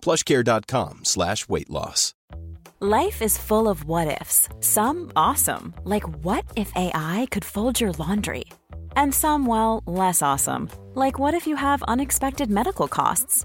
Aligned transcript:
plushcare.com 0.00 1.00
slash 1.04 1.48
weight 1.48 1.70
loss. 1.70 2.14
Life 2.80 3.22
is 3.22 3.36
full 3.36 3.68
of 3.68 3.84
what 3.86 4.20
ifs. 4.20 4.48
Some 4.60 5.10
awesome, 5.16 5.74
like 5.82 6.08
what 6.24 6.44
if 6.54 6.70
AI 6.76 7.26
could 7.32 7.44
fold 7.44 7.80
your 7.80 7.90
laundry? 7.92 8.44
And 8.94 9.12
some, 9.12 9.46
well, 9.46 9.82
less 9.84 10.22
awesome, 10.22 10.70
like 10.94 11.18
what 11.18 11.34
if 11.34 11.46
you 11.48 11.56
have 11.56 11.82
unexpected 11.88 12.50
medical 12.50 12.86
costs? 12.86 13.44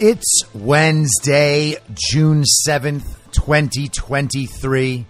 It's 0.00 0.42
Wednesday, 0.54 1.74
June 1.92 2.44
7th, 2.68 3.32
2023, 3.32 5.04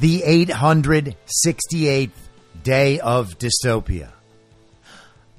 the 0.00 0.22
868th 0.22 2.10
day 2.60 2.98
of 2.98 3.38
dystopia. 3.38 4.10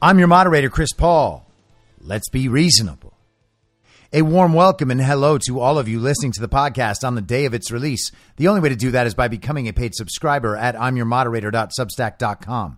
I'm 0.02 0.20
your 0.20 0.30
moderator, 0.30 0.70
Chris 0.70 0.94
Paul. 0.94 1.46
Let's 2.00 2.30
be 2.30 2.48
reasonable. 2.48 3.12
A 4.14 4.22
warm 4.22 4.54
welcome 4.54 4.90
and 4.90 5.02
hello 5.02 5.38
to 5.40 5.60
all 5.60 5.78
of 5.78 5.90
you 5.90 6.00
listening 6.00 6.32
to 6.32 6.40
the 6.40 6.48
podcast 6.48 7.06
on 7.06 7.16
the 7.16 7.22
day 7.22 7.44
of 7.44 7.54
its 7.54 7.72
release. 7.72 8.10
The 8.38 8.48
only 8.48 8.62
way 8.62 8.70
to 8.70 8.78
do 8.78 8.92
that 8.92 9.06
is 9.06 9.14
by 9.14 9.28
becoming 9.28 9.68
a 9.68 9.74
paid 9.74 9.96
subscriber 9.96 10.56
at 10.56 10.76
imyourmoderator.substack.com. 10.76 12.78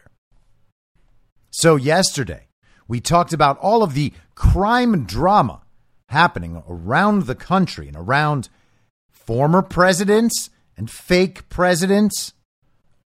So 1.51 1.75
yesterday, 1.75 2.47
we 2.87 2.99
talked 2.99 3.33
about 3.33 3.57
all 3.59 3.83
of 3.83 3.93
the 3.93 4.13
crime 4.35 5.05
drama 5.05 5.61
happening 6.09 6.63
around 6.67 7.23
the 7.23 7.35
country 7.35 7.87
and 7.87 7.95
around 7.95 8.49
former 9.09 9.61
presidents 9.61 10.49
and 10.77 10.89
fake 10.89 11.47
presidents. 11.49 12.33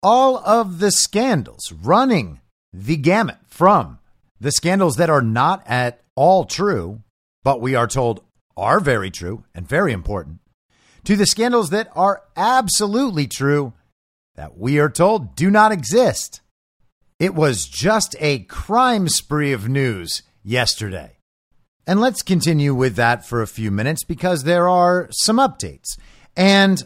All 0.01 0.37
of 0.37 0.79
the 0.79 0.91
scandals 0.91 1.71
running 1.71 2.41
the 2.73 2.97
gamut 2.97 3.37
from 3.47 3.99
the 4.39 4.51
scandals 4.51 4.97
that 4.97 5.09
are 5.09 5.21
not 5.21 5.63
at 5.65 6.01
all 6.15 6.43
true, 6.43 7.01
but 7.43 7.61
we 7.61 7.75
are 7.75 7.87
told 7.87 8.23
are 8.57 8.79
very 8.79 9.09
true 9.09 9.45
and 9.55 9.67
very 9.67 9.93
important, 9.93 10.39
to 11.05 11.15
the 11.15 11.25
scandals 11.25 11.69
that 11.71 11.89
are 11.95 12.23
absolutely 12.35 13.25
true 13.25 13.73
that 14.35 14.57
we 14.57 14.79
are 14.79 14.89
told 14.89 15.35
do 15.35 15.49
not 15.49 15.71
exist. 15.71 16.41
It 17.23 17.33
was 17.33 17.69
just 17.69 18.17
a 18.19 18.39
crime 18.39 19.07
spree 19.07 19.53
of 19.53 19.69
news 19.69 20.23
yesterday. 20.43 21.19
And 21.87 22.01
let's 22.01 22.21
continue 22.21 22.75
with 22.75 22.97
that 22.97 23.25
for 23.25 23.41
a 23.41 23.47
few 23.47 23.71
minutes 23.71 24.03
because 24.03 24.43
there 24.43 24.67
are 24.67 25.07
some 25.09 25.37
updates. 25.37 25.97
And 26.35 26.83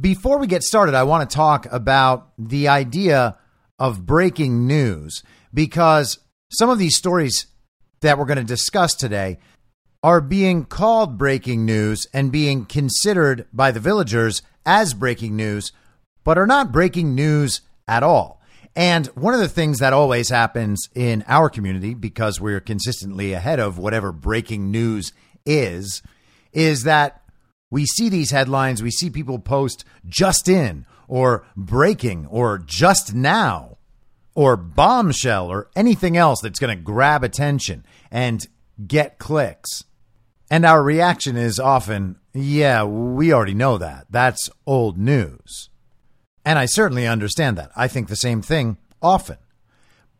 before 0.00 0.38
we 0.38 0.48
get 0.48 0.64
started, 0.64 0.96
I 0.96 1.04
want 1.04 1.30
to 1.30 1.36
talk 1.36 1.68
about 1.70 2.32
the 2.36 2.66
idea 2.66 3.36
of 3.78 4.04
breaking 4.04 4.66
news 4.66 5.22
because 5.54 6.18
some 6.50 6.68
of 6.68 6.80
these 6.80 6.96
stories 6.96 7.46
that 8.00 8.18
we're 8.18 8.24
going 8.24 8.38
to 8.38 8.42
discuss 8.42 8.92
today 8.92 9.38
are 10.02 10.20
being 10.20 10.64
called 10.64 11.16
breaking 11.16 11.64
news 11.64 12.08
and 12.12 12.32
being 12.32 12.64
considered 12.64 13.46
by 13.52 13.70
the 13.70 13.78
villagers 13.78 14.42
as 14.66 14.94
breaking 14.94 15.36
news, 15.36 15.70
but 16.24 16.38
are 16.38 16.44
not 16.44 16.72
breaking 16.72 17.14
news 17.14 17.60
at 17.86 18.02
all. 18.02 18.35
And 18.76 19.06
one 19.08 19.32
of 19.32 19.40
the 19.40 19.48
things 19.48 19.78
that 19.78 19.94
always 19.94 20.28
happens 20.28 20.90
in 20.94 21.24
our 21.26 21.48
community, 21.48 21.94
because 21.94 22.38
we're 22.38 22.60
consistently 22.60 23.32
ahead 23.32 23.58
of 23.58 23.78
whatever 23.78 24.12
breaking 24.12 24.70
news 24.70 25.14
is, 25.46 26.02
is 26.52 26.82
that 26.82 27.22
we 27.70 27.86
see 27.86 28.10
these 28.10 28.32
headlines, 28.32 28.82
we 28.82 28.90
see 28.90 29.08
people 29.08 29.38
post 29.38 29.86
just 30.06 30.46
in, 30.46 30.84
or 31.08 31.46
breaking, 31.56 32.26
or 32.26 32.58
just 32.58 33.14
now, 33.14 33.78
or 34.34 34.58
bombshell, 34.58 35.50
or 35.50 35.70
anything 35.74 36.18
else 36.18 36.42
that's 36.42 36.58
going 36.58 36.76
to 36.76 36.82
grab 36.82 37.24
attention 37.24 37.82
and 38.10 38.46
get 38.86 39.18
clicks. 39.18 39.84
And 40.50 40.66
our 40.66 40.82
reaction 40.82 41.36
is 41.36 41.58
often, 41.58 42.16
yeah, 42.34 42.84
we 42.84 43.32
already 43.32 43.54
know 43.54 43.78
that. 43.78 44.06
That's 44.10 44.50
old 44.66 44.98
news. 44.98 45.70
And 46.46 46.60
I 46.60 46.66
certainly 46.66 47.08
understand 47.08 47.58
that. 47.58 47.72
I 47.76 47.88
think 47.88 48.06
the 48.06 48.16
same 48.16 48.40
thing 48.40 48.78
often. 49.02 49.36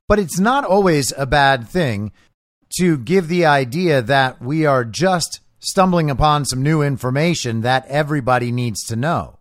But 0.08 0.19
it's 0.19 0.40
not 0.40 0.64
always 0.64 1.12
a 1.17 1.25
bad 1.25 1.69
thing 1.69 2.11
to 2.78 2.99
give 2.99 3.28
the 3.28 3.46
idea 3.46 4.02
that 4.02 4.43
we 4.43 4.67
are 4.67 4.84
just 4.84 5.38
stumbling 5.61 6.11
upon 6.11 6.44
some 6.44 6.62
new 6.62 6.82
information 6.82 7.61
that 7.61 7.87
everybody 7.87 8.50
needs 8.50 8.82
to 8.87 8.96
know. 8.96 9.38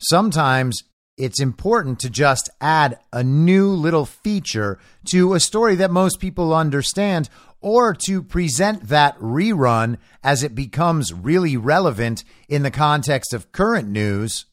Sometimes 0.00 0.82
it's 1.16 1.40
important 1.40 2.00
to 2.00 2.10
just 2.10 2.50
add 2.60 2.98
a 3.12 3.22
new 3.22 3.68
little 3.68 4.04
feature 4.04 4.80
to 5.12 5.34
a 5.34 5.40
story 5.40 5.76
that 5.76 5.92
most 5.92 6.18
people 6.18 6.52
understand 6.52 7.28
or 7.60 7.94
to 7.94 8.22
present 8.22 8.88
that 8.88 9.16
rerun 9.18 9.98
as 10.24 10.42
it 10.42 10.54
becomes 10.54 11.12
really 11.12 11.56
relevant 11.56 12.24
in 12.48 12.64
the 12.64 12.72
context 12.72 13.32
of 13.32 13.52
current 13.52 13.88
news, 13.88 14.46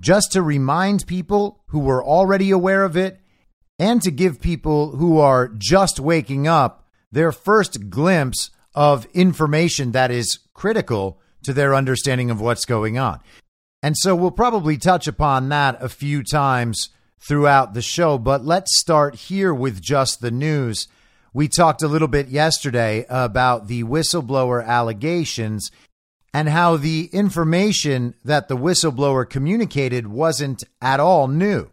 just 0.00 0.32
to 0.32 0.42
remind 0.42 1.06
people 1.06 1.62
who 1.68 1.80
were 1.80 2.04
already 2.04 2.50
aware 2.50 2.84
of 2.84 2.96
it 2.96 3.20
and 3.78 4.02
to 4.02 4.10
give 4.10 4.40
people 4.40 4.96
who 4.96 5.18
are 5.18 5.48
just 5.48 6.00
waking 6.00 6.46
up 6.46 6.86
their 7.10 7.32
first 7.32 7.90
glimpse 7.90 8.50
of 8.74 9.06
information 9.14 9.92
that 9.92 10.10
is 10.10 10.38
critical 10.54 11.20
to 11.42 11.52
their 11.52 11.74
understanding 11.74 12.30
of 12.30 12.40
what's 12.40 12.64
going 12.64 12.98
on. 12.98 13.20
And 13.82 13.96
so 13.96 14.14
we'll 14.14 14.30
probably 14.30 14.76
touch 14.76 15.06
upon 15.06 15.48
that 15.50 15.82
a 15.82 15.88
few 15.88 16.22
times 16.22 16.90
throughout 17.20 17.74
the 17.74 17.82
show, 17.82 18.18
but 18.18 18.44
let's 18.44 18.78
start 18.78 19.14
here 19.14 19.52
with 19.52 19.80
just 19.80 20.20
the 20.20 20.30
news. 20.30 20.86
We 21.32 21.48
talked 21.48 21.82
a 21.82 21.88
little 21.88 22.08
bit 22.08 22.28
yesterday 22.28 23.04
about 23.08 23.68
the 23.68 23.84
whistleblower 23.84 24.64
allegations 24.64 25.70
and 26.32 26.48
how 26.48 26.76
the 26.76 27.08
information 27.12 28.14
that 28.24 28.48
the 28.48 28.56
whistleblower 28.56 29.28
communicated 29.28 30.06
wasn't 30.06 30.64
at 30.80 31.00
all 31.00 31.28
new. 31.28 31.70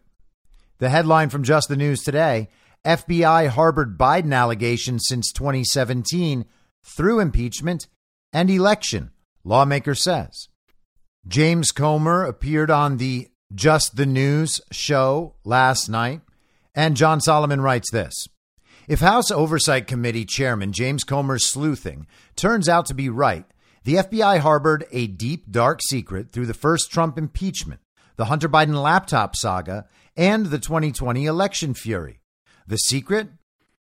The 0.80 0.90
headline 0.90 1.30
from 1.30 1.44
Just 1.44 1.69
the 1.69 1.78
News 1.78 2.02
today 2.04 2.50
FBI 2.86 3.48
harbored 3.48 3.98
Biden 3.98 4.34
allegations 4.34 5.06
since 5.07 5.31
2017 5.31 6.46
through 6.84 7.19
impeachment 7.19 7.88
and 8.31 8.50
election, 8.50 9.12
lawmaker 9.44 9.96
says. 9.96 10.48
James 11.28 11.72
Comer 11.72 12.24
appeared 12.24 12.69
on 12.69 12.98
the 12.98 13.30
Just 13.54 13.96
the 13.96 14.06
News 14.06 14.62
show 14.72 15.36
last 15.44 15.90
night, 15.90 16.22
and 16.75 16.96
John 16.96 17.19
Solomon 17.19 17.62
writes 17.62 17.90
this. 17.92 18.28
If 18.88 19.00
House 19.00 19.31
Oversight 19.31 19.88
Committee 19.88 20.25
Chairman 20.25 20.72
James 20.72 21.04
Comer's 21.04 21.46
sleuthing 21.46 22.06
turns 22.36 22.69
out 22.69 22.86
to 22.86 22.94
be 22.94 23.10
right, 23.10 23.46
the 23.86 23.98
FBI 23.98 24.40
harbored 24.40 24.86
a 24.92 25.06
deep, 25.06 25.52
dark 25.52 25.80
secret 25.84 26.32
through 26.32 26.48
the 26.48 26.56
first 26.56 26.92
Trump 26.92 27.20
impeachment, 27.20 27.82
the 28.16 28.26
Hunter 28.26 28.50
Biden 28.50 28.82
laptop 28.82 29.36
saga, 29.36 29.86
and 30.18 30.48
the 30.48 30.58
2020 30.58 31.28
election 31.28 31.76
fury. 31.76 32.20
The 32.66 32.78
secret? 32.78 33.30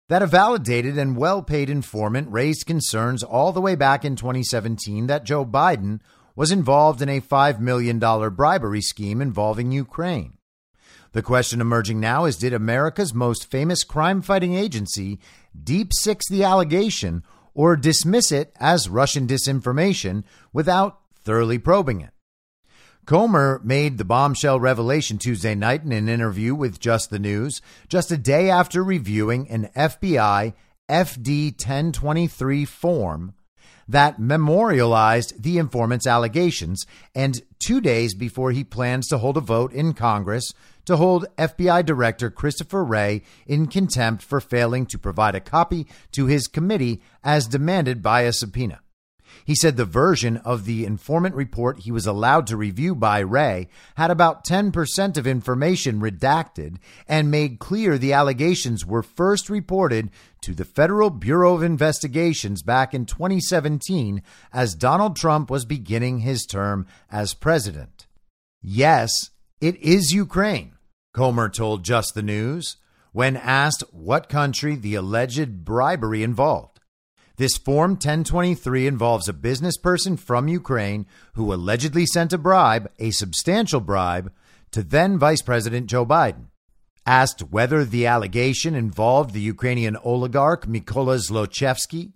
That 0.08 0.20
a 0.20 0.26
validated 0.26 0.98
and 0.98 1.16
well 1.16 1.40
paid 1.40 1.70
informant 1.70 2.32
raised 2.32 2.66
concerns 2.66 3.22
all 3.22 3.52
the 3.52 3.60
way 3.60 3.76
back 3.76 4.04
in 4.04 4.16
2017 4.16 5.06
that 5.06 5.22
Joe 5.22 5.46
Biden 5.46 6.00
was 6.34 6.50
involved 6.50 7.00
in 7.00 7.08
a 7.08 7.20
$5 7.20 7.60
million 7.60 8.00
bribery 8.00 8.80
scheme 8.80 9.22
involving 9.22 9.70
Ukraine. 9.70 10.36
The 11.12 11.22
question 11.22 11.60
emerging 11.60 12.00
now 12.00 12.24
is 12.24 12.36
Did 12.36 12.52
America's 12.52 13.14
most 13.14 13.48
famous 13.48 13.84
crime 13.84 14.20
fighting 14.20 14.56
agency 14.56 15.20
deep 15.62 15.92
six 15.92 16.28
the 16.28 16.42
allegation 16.42 17.22
or 17.54 17.76
dismiss 17.76 18.32
it 18.32 18.54
as 18.58 18.88
Russian 18.88 19.26
disinformation 19.26 20.24
without 20.52 21.00
thoroughly 21.14 21.58
probing 21.58 22.00
it? 22.00 22.10
Comer 23.04 23.60
made 23.64 23.98
the 23.98 24.04
bombshell 24.04 24.60
revelation 24.60 25.18
Tuesday 25.18 25.56
night 25.56 25.82
in 25.82 25.90
an 25.90 26.08
interview 26.08 26.54
with 26.54 26.78
Just 26.78 27.10
the 27.10 27.18
News, 27.18 27.60
just 27.88 28.12
a 28.12 28.16
day 28.16 28.48
after 28.48 28.84
reviewing 28.84 29.50
an 29.50 29.70
FBI 29.74 30.54
FD 30.88 31.52
1023 31.52 32.64
form 32.64 33.34
that 33.88 34.18
memorialized 34.18 35.42
the 35.42 35.58
informant's 35.58 36.06
allegations, 36.06 36.84
and 37.14 37.42
two 37.58 37.80
days 37.80 38.14
before 38.14 38.52
he 38.52 38.64
plans 38.64 39.06
to 39.08 39.18
hold 39.18 39.36
a 39.36 39.40
vote 39.40 39.72
in 39.72 39.92
Congress 39.92 40.52
to 40.84 40.96
hold 40.96 41.26
FBI 41.38 41.84
Director 41.84 42.30
Christopher 42.30 42.84
Wray 42.84 43.22
in 43.46 43.66
contempt 43.66 44.22
for 44.22 44.40
failing 44.40 44.86
to 44.86 44.98
provide 44.98 45.34
a 45.34 45.40
copy 45.40 45.86
to 46.12 46.26
his 46.26 46.46
committee 46.46 47.00
as 47.22 47.46
demanded 47.46 48.02
by 48.02 48.22
a 48.22 48.32
subpoena. 48.32 48.81
He 49.52 49.56
said 49.56 49.76
the 49.76 49.84
version 49.84 50.38
of 50.38 50.64
the 50.64 50.86
informant 50.86 51.34
report 51.34 51.80
he 51.80 51.92
was 51.92 52.06
allowed 52.06 52.46
to 52.46 52.56
review 52.56 52.94
by 52.94 53.20
Wray 53.20 53.68
had 53.96 54.10
about 54.10 54.46
10% 54.46 55.18
of 55.18 55.26
information 55.26 56.00
redacted 56.00 56.78
and 57.06 57.30
made 57.30 57.58
clear 57.58 57.98
the 57.98 58.14
allegations 58.14 58.86
were 58.86 59.02
first 59.02 59.50
reported 59.50 60.08
to 60.40 60.54
the 60.54 60.64
Federal 60.64 61.10
Bureau 61.10 61.54
of 61.54 61.62
Investigations 61.62 62.62
back 62.62 62.94
in 62.94 63.04
2017 63.04 64.22
as 64.54 64.74
Donald 64.74 65.16
Trump 65.16 65.50
was 65.50 65.66
beginning 65.66 66.20
his 66.20 66.46
term 66.46 66.86
as 67.10 67.34
president. 67.34 68.06
Yes, 68.62 69.10
it 69.60 69.76
is 69.82 70.14
Ukraine, 70.14 70.76
Comer 71.12 71.50
told 71.50 71.84
Just 71.84 72.14
the 72.14 72.22
News 72.22 72.78
when 73.12 73.36
asked 73.36 73.84
what 73.92 74.30
country 74.30 74.76
the 74.76 74.94
alleged 74.94 75.62
bribery 75.62 76.22
involved. 76.22 76.71
This 77.42 77.56
Form 77.56 77.94
1023 77.94 78.86
involves 78.86 79.28
a 79.28 79.32
business 79.32 79.76
person 79.76 80.16
from 80.16 80.46
Ukraine 80.46 81.06
who 81.34 81.52
allegedly 81.52 82.06
sent 82.06 82.32
a 82.32 82.38
bribe, 82.38 82.88
a 83.00 83.10
substantial 83.10 83.80
bribe, 83.80 84.32
to 84.70 84.84
then 84.84 85.18
Vice 85.18 85.42
President 85.42 85.88
Joe 85.88 86.06
Biden. 86.06 86.50
Asked 87.04 87.50
whether 87.50 87.84
the 87.84 88.06
allegation 88.06 88.76
involved 88.76 89.34
the 89.34 89.40
Ukrainian 89.40 89.96
oligarch 90.04 90.68
Mykola 90.68 91.18
Zlochevsky, 91.18 92.12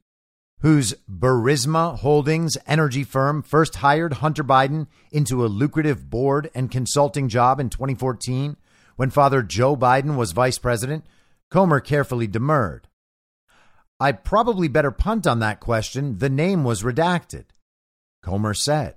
whose 0.60 0.94
Burisma 1.10 1.98
Holdings 1.98 2.56
energy 2.64 3.02
firm 3.02 3.42
first 3.42 3.74
hired 3.74 4.12
Hunter 4.22 4.44
Biden 4.44 4.86
into 5.10 5.44
a 5.44 5.48
lucrative 5.48 6.08
board 6.08 6.50
and 6.54 6.70
consulting 6.70 7.28
job 7.28 7.58
in 7.58 7.68
2014 7.68 8.56
when 8.94 9.10
Father 9.10 9.42
Joe 9.42 9.76
Biden 9.76 10.14
was 10.14 10.30
vice 10.30 10.60
president, 10.60 11.04
Comer 11.50 11.80
carefully 11.80 12.28
demurred. 12.28 12.86
I 13.98 14.12
probably 14.12 14.68
better 14.68 14.90
punt 14.90 15.26
on 15.26 15.38
that 15.40 15.60
question. 15.60 16.18
The 16.18 16.28
name 16.28 16.64
was 16.64 16.82
redacted. 16.82 17.44
Comer 18.22 18.54
said. 18.54 18.96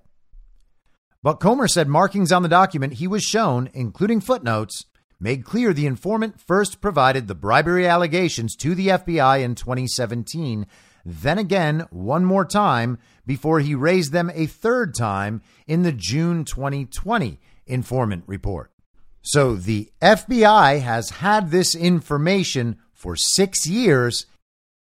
But 1.23 1.39
Comer 1.39 1.67
said 1.67 1.87
markings 1.87 2.31
on 2.31 2.43
the 2.43 2.49
document 2.49 2.93
he 2.93 3.07
was 3.07 3.23
shown, 3.23 3.69
including 3.73 4.21
footnotes, 4.21 4.85
made 5.19 5.45
clear 5.45 5.73
the 5.73 5.85
informant 5.85 6.39
first 6.39 6.81
provided 6.81 7.27
the 7.27 7.35
bribery 7.35 7.85
allegations 7.85 8.55
to 8.57 8.73
the 8.73 8.87
FBI 8.87 9.41
in 9.43 9.55
2017, 9.55 10.65
then 11.05 11.37
again 11.37 11.85
one 11.89 12.25
more 12.25 12.45
time 12.45 12.97
before 13.25 13.59
he 13.59 13.75
raised 13.75 14.11
them 14.11 14.31
a 14.33 14.45
third 14.45 14.95
time 14.95 15.41
in 15.67 15.83
the 15.83 15.91
June 15.91 16.45
2020 16.45 17.39
informant 17.67 18.23
report. 18.27 18.71
So 19.21 19.55
the 19.55 19.91
FBI 20.01 20.81
has 20.81 21.09
had 21.09 21.51
this 21.51 21.75
information 21.75 22.77
for 22.93 23.15
six 23.15 23.67
years 23.67 24.25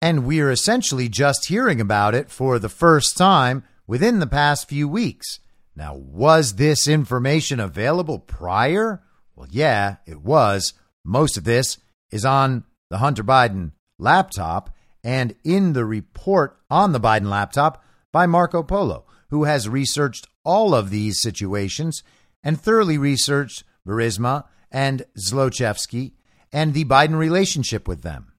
and 0.00 0.24
we're 0.24 0.50
essentially 0.50 1.08
just 1.08 1.48
hearing 1.48 1.80
about 1.80 2.14
it 2.14 2.30
for 2.30 2.58
the 2.58 2.68
first 2.68 3.16
time 3.16 3.64
within 3.86 4.18
the 4.18 4.26
past 4.26 4.68
few 4.68 4.88
weeks. 4.88 5.40
Now, 5.74 5.94
was 5.94 6.54
this 6.54 6.88
information 6.88 7.60
available 7.60 8.18
prior? 8.18 9.02
Well, 9.34 9.48
yeah, 9.50 9.96
it 10.06 10.20
was. 10.20 10.72
Most 11.04 11.36
of 11.36 11.44
this 11.44 11.78
is 12.10 12.24
on 12.24 12.64
the 12.90 12.98
Hunter 12.98 13.24
Biden 13.24 13.72
laptop 13.98 14.70
and 15.04 15.34
in 15.44 15.72
the 15.72 15.84
report 15.84 16.58
on 16.70 16.92
the 16.92 17.00
Biden 17.00 17.28
laptop 17.28 17.84
by 18.12 18.26
Marco 18.26 18.62
Polo, 18.62 19.04
who 19.30 19.44
has 19.44 19.68
researched 19.68 20.26
all 20.44 20.74
of 20.74 20.90
these 20.90 21.20
situations 21.20 22.02
and 22.42 22.60
thoroughly 22.60 22.98
researched 22.98 23.64
Burisma 23.86 24.44
and 24.70 25.04
Zlochevsky 25.18 26.12
and 26.52 26.74
the 26.74 26.84
Biden 26.84 27.16
relationship 27.16 27.86
with 27.86 28.02
them. 28.02 28.32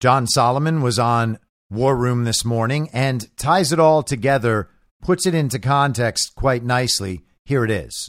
John 0.00 0.28
Solomon 0.28 0.80
was 0.80 0.96
on 1.00 1.38
War 1.70 1.96
Room 1.96 2.22
this 2.22 2.44
morning 2.44 2.88
and 2.92 3.36
ties 3.36 3.72
it 3.72 3.80
all 3.80 4.04
together, 4.04 4.68
puts 5.02 5.26
it 5.26 5.34
into 5.34 5.58
context 5.58 6.36
quite 6.36 6.62
nicely. 6.62 7.22
Here 7.44 7.64
it 7.64 7.70
is. 7.72 8.08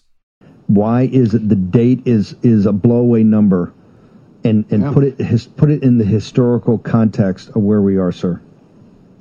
Why 0.68 1.10
is 1.12 1.34
it 1.34 1.50
the 1.50 1.56
date 1.56 2.04
is 2.06 2.36
is 2.44 2.68
a 2.68 2.72
blowaway 2.72 3.26
number, 3.26 3.74
and 4.44 4.72
and 4.72 4.84
yeah. 4.84 4.94
put 4.94 5.04
it 5.04 5.18
his, 5.20 5.48
put 5.48 5.72
it 5.72 5.82
in 5.82 5.98
the 5.98 6.06
historical 6.06 6.78
context 6.78 7.50
of 7.50 7.64
where 7.64 7.82
we 7.82 7.98
are, 7.98 8.12
sir. 8.12 8.40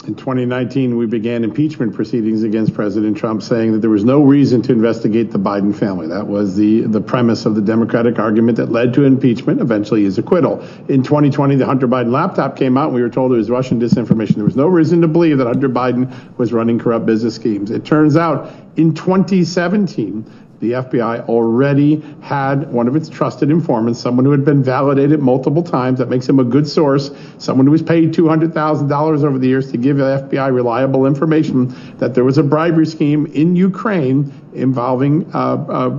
In 0.08 0.14
2019, 0.14 0.96
we 0.96 1.04
began 1.04 1.44
impeachment 1.44 1.94
proceedings 1.94 2.42
against 2.42 2.72
President 2.72 3.14
Trump, 3.14 3.42
saying 3.42 3.72
that 3.72 3.80
there 3.80 3.90
was 3.90 4.04
no 4.04 4.22
reason 4.22 4.62
to 4.62 4.72
investigate 4.72 5.32
the 5.32 5.38
Biden 5.38 5.76
family. 5.76 6.06
That 6.06 6.26
was 6.26 6.56
the, 6.56 6.80
the 6.84 7.02
premise 7.02 7.44
of 7.44 7.54
the 7.54 7.60
Democratic 7.60 8.18
argument 8.18 8.56
that 8.56 8.72
led 8.72 8.94
to 8.94 9.04
impeachment, 9.04 9.60
eventually 9.60 10.04
his 10.04 10.16
acquittal. 10.16 10.66
In 10.88 11.02
2020, 11.02 11.56
the 11.56 11.66
Hunter 11.66 11.86
Biden 11.86 12.10
laptop 12.10 12.56
came 12.56 12.78
out, 12.78 12.86
and 12.86 12.94
we 12.94 13.02
were 13.02 13.10
told 13.10 13.32
it 13.32 13.36
was 13.36 13.50
Russian 13.50 13.78
disinformation. 13.78 14.36
There 14.36 14.44
was 14.44 14.56
no 14.56 14.66
reason 14.66 15.02
to 15.02 15.08
believe 15.08 15.36
that 15.36 15.46
Hunter 15.46 15.68
Biden 15.68 16.10
was 16.38 16.54
running 16.54 16.78
corrupt 16.78 17.04
business 17.04 17.34
schemes. 17.34 17.70
It 17.70 17.84
turns 17.84 18.16
out 18.16 18.50
in 18.76 18.94
2017, 18.94 20.24
the 20.60 20.72
FBI 20.72 21.28
already 21.28 22.02
had 22.20 22.72
one 22.72 22.88
of 22.88 22.96
its 22.96 23.08
trusted 23.08 23.50
informants, 23.50 24.00
someone 24.00 24.24
who 24.24 24.32
had 24.32 24.44
been 24.44 24.62
validated 24.62 25.20
multiple 25.20 25.62
times. 25.62 25.98
That 25.98 26.08
makes 26.08 26.28
him 26.28 26.38
a 26.38 26.44
good 26.44 26.68
source. 26.68 27.10
Someone 27.38 27.66
who 27.66 27.72
was 27.72 27.82
paid 27.82 28.12
$200,000 28.12 29.24
over 29.24 29.38
the 29.38 29.46
years 29.46 29.70
to 29.72 29.78
give 29.78 29.98
the 29.98 30.28
FBI 30.28 30.52
reliable 30.52 31.06
information 31.06 31.74
that 31.98 32.14
there 32.14 32.24
was 32.24 32.38
a 32.38 32.42
bribery 32.42 32.86
scheme 32.86 33.26
in 33.26 33.56
Ukraine 33.56 34.32
involving 34.54 35.30
uh, 35.34 35.38
uh, 35.38 35.90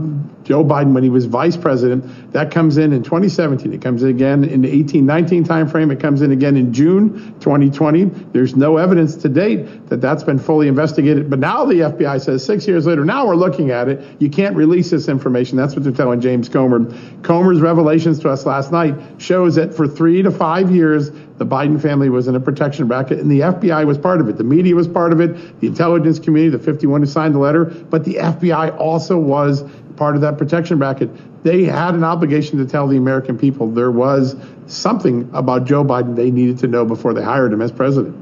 Joe 0.49 0.65
Biden 0.65 0.93
when 0.93 1.03
he 1.03 1.11
was 1.11 1.25
vice 1.25 1.55
president. 1.55 2.33
That 2.33 2.49
comes 2.49 2.77
in 2.77 2.91
in 2.91 3.03
2017. 3.03 3.71
It 3.71 3.83
comes 3.83 4.01
in 4.01 4.09
again 4.09 4.43
in 4.43 4.63
the 4.63 4.83
18-19 4.83 5.45
timeframe. 5.45 5.91
It 5.91 5.99
comes 5.99 6.23
in 6.23 6.31
again 6.31 6.57
in 6.57 6.73
June 6.73 7.39
2020. 7.39 8.05
There's 8.05 8.55
no 8.55 8.77
evidence 8.77 9.15
to 9.17 9.29
date 9.29 9.89
that 9.89 10.01
that's 10.01 10.23
been 10.23 10.39
fully 10.39 10.67
investigated. 10.67 11.29
But 11.29 11.37
now 11.37 11.65
the 11.65 11.75
FBI 11.75 12.19
says 12.19 12.43
six 12.43 12.67
years 12.67 12.87
later, 12.87 13.05
now 13.05 13.27
we're 13.27 13.35
looking 13.35 13.69
at 13.69 13.89
it. 13.89 14.19
You 14.19 14.31
can't 14.31 14.55
release 14.55 14.89
this 14.89 15.07
information. 15.07 15.55
That's 15.55 15.75
what 15.75 15.83
they're 15.83 15.93
telling 15.93 16.19
James 16.19 16.49
Comer. 16.49 16.95
Comer's 17.21 17.61
revelations 17.61 18.17
to 18.21 18.29
us 18.29 18.47
last 18.47 18.71
night 18.71 18.95
shows 19.19 19.53
that 19.53 19.75
for 19.75 19.87
three 19.87 20.23
to 20.23 20.31
five 20.31 20.71
years, 20.71 21.11
the 21.39 21.45
Biden 21.45 21.81
family 21.81 22.09
was 22.09 22.27
in 22.27 22.35
a 22.35 22.39
protection 22.39 22.87
bracket, 22.87 23.19
and 23.19 23.31
the 23.31 23.39
FBI 23.39 23.87
was 23.87 23.97
part 23.97 24.19
of 24.19 24.27
it. 24.27 24.37
The 24.37 24.43
media 24.43 24.75
was 24.75 24.89
part 24.89 25.13
of 25.13 25.21
it, 25.21 25.61
the 25.61 25.67
intelligence 25.67 26.19
community, 26.19 26.57
the 26.57 26.61
51 26.61 27.01
who 27.01 27.07
signed 27.07 27.33
the 27.33 27.39
letter, 27.39 27.63
but 27.63 28.03
the 28.03 28.15
FBI 28.15 28.77
also 28.77 29.17
was 29.17 29.63
part 29.99 30.15
of 30.15 30.21
that 30.21 30.37
protection 30.37 30.79
bracket. 30.79 31.43
They 31.43 31.65
had 31.65 31.93
an 31.93 32.03
obligation 32.03 32.57
to 32.57 32.65
tell 32.65 32.87
the 32.87 32.97
American 32.97 33.37
people 33.37 33.69
there 33.69 33.91
was 33.91 34.35
something 34.65 35.29
about 35.33 35.65
Joe 35.65 35.83
Biden 35.83 36.15
they 36.15 36.31
needed 36.31 36.57
to 36.59 36.67
know 36.67 36.85
before 36.85 37.13
they 37.13 37.23
hired 37.23 37.53
him 37.53 37.61
as 37.61 37.71
president. 37.71 38.15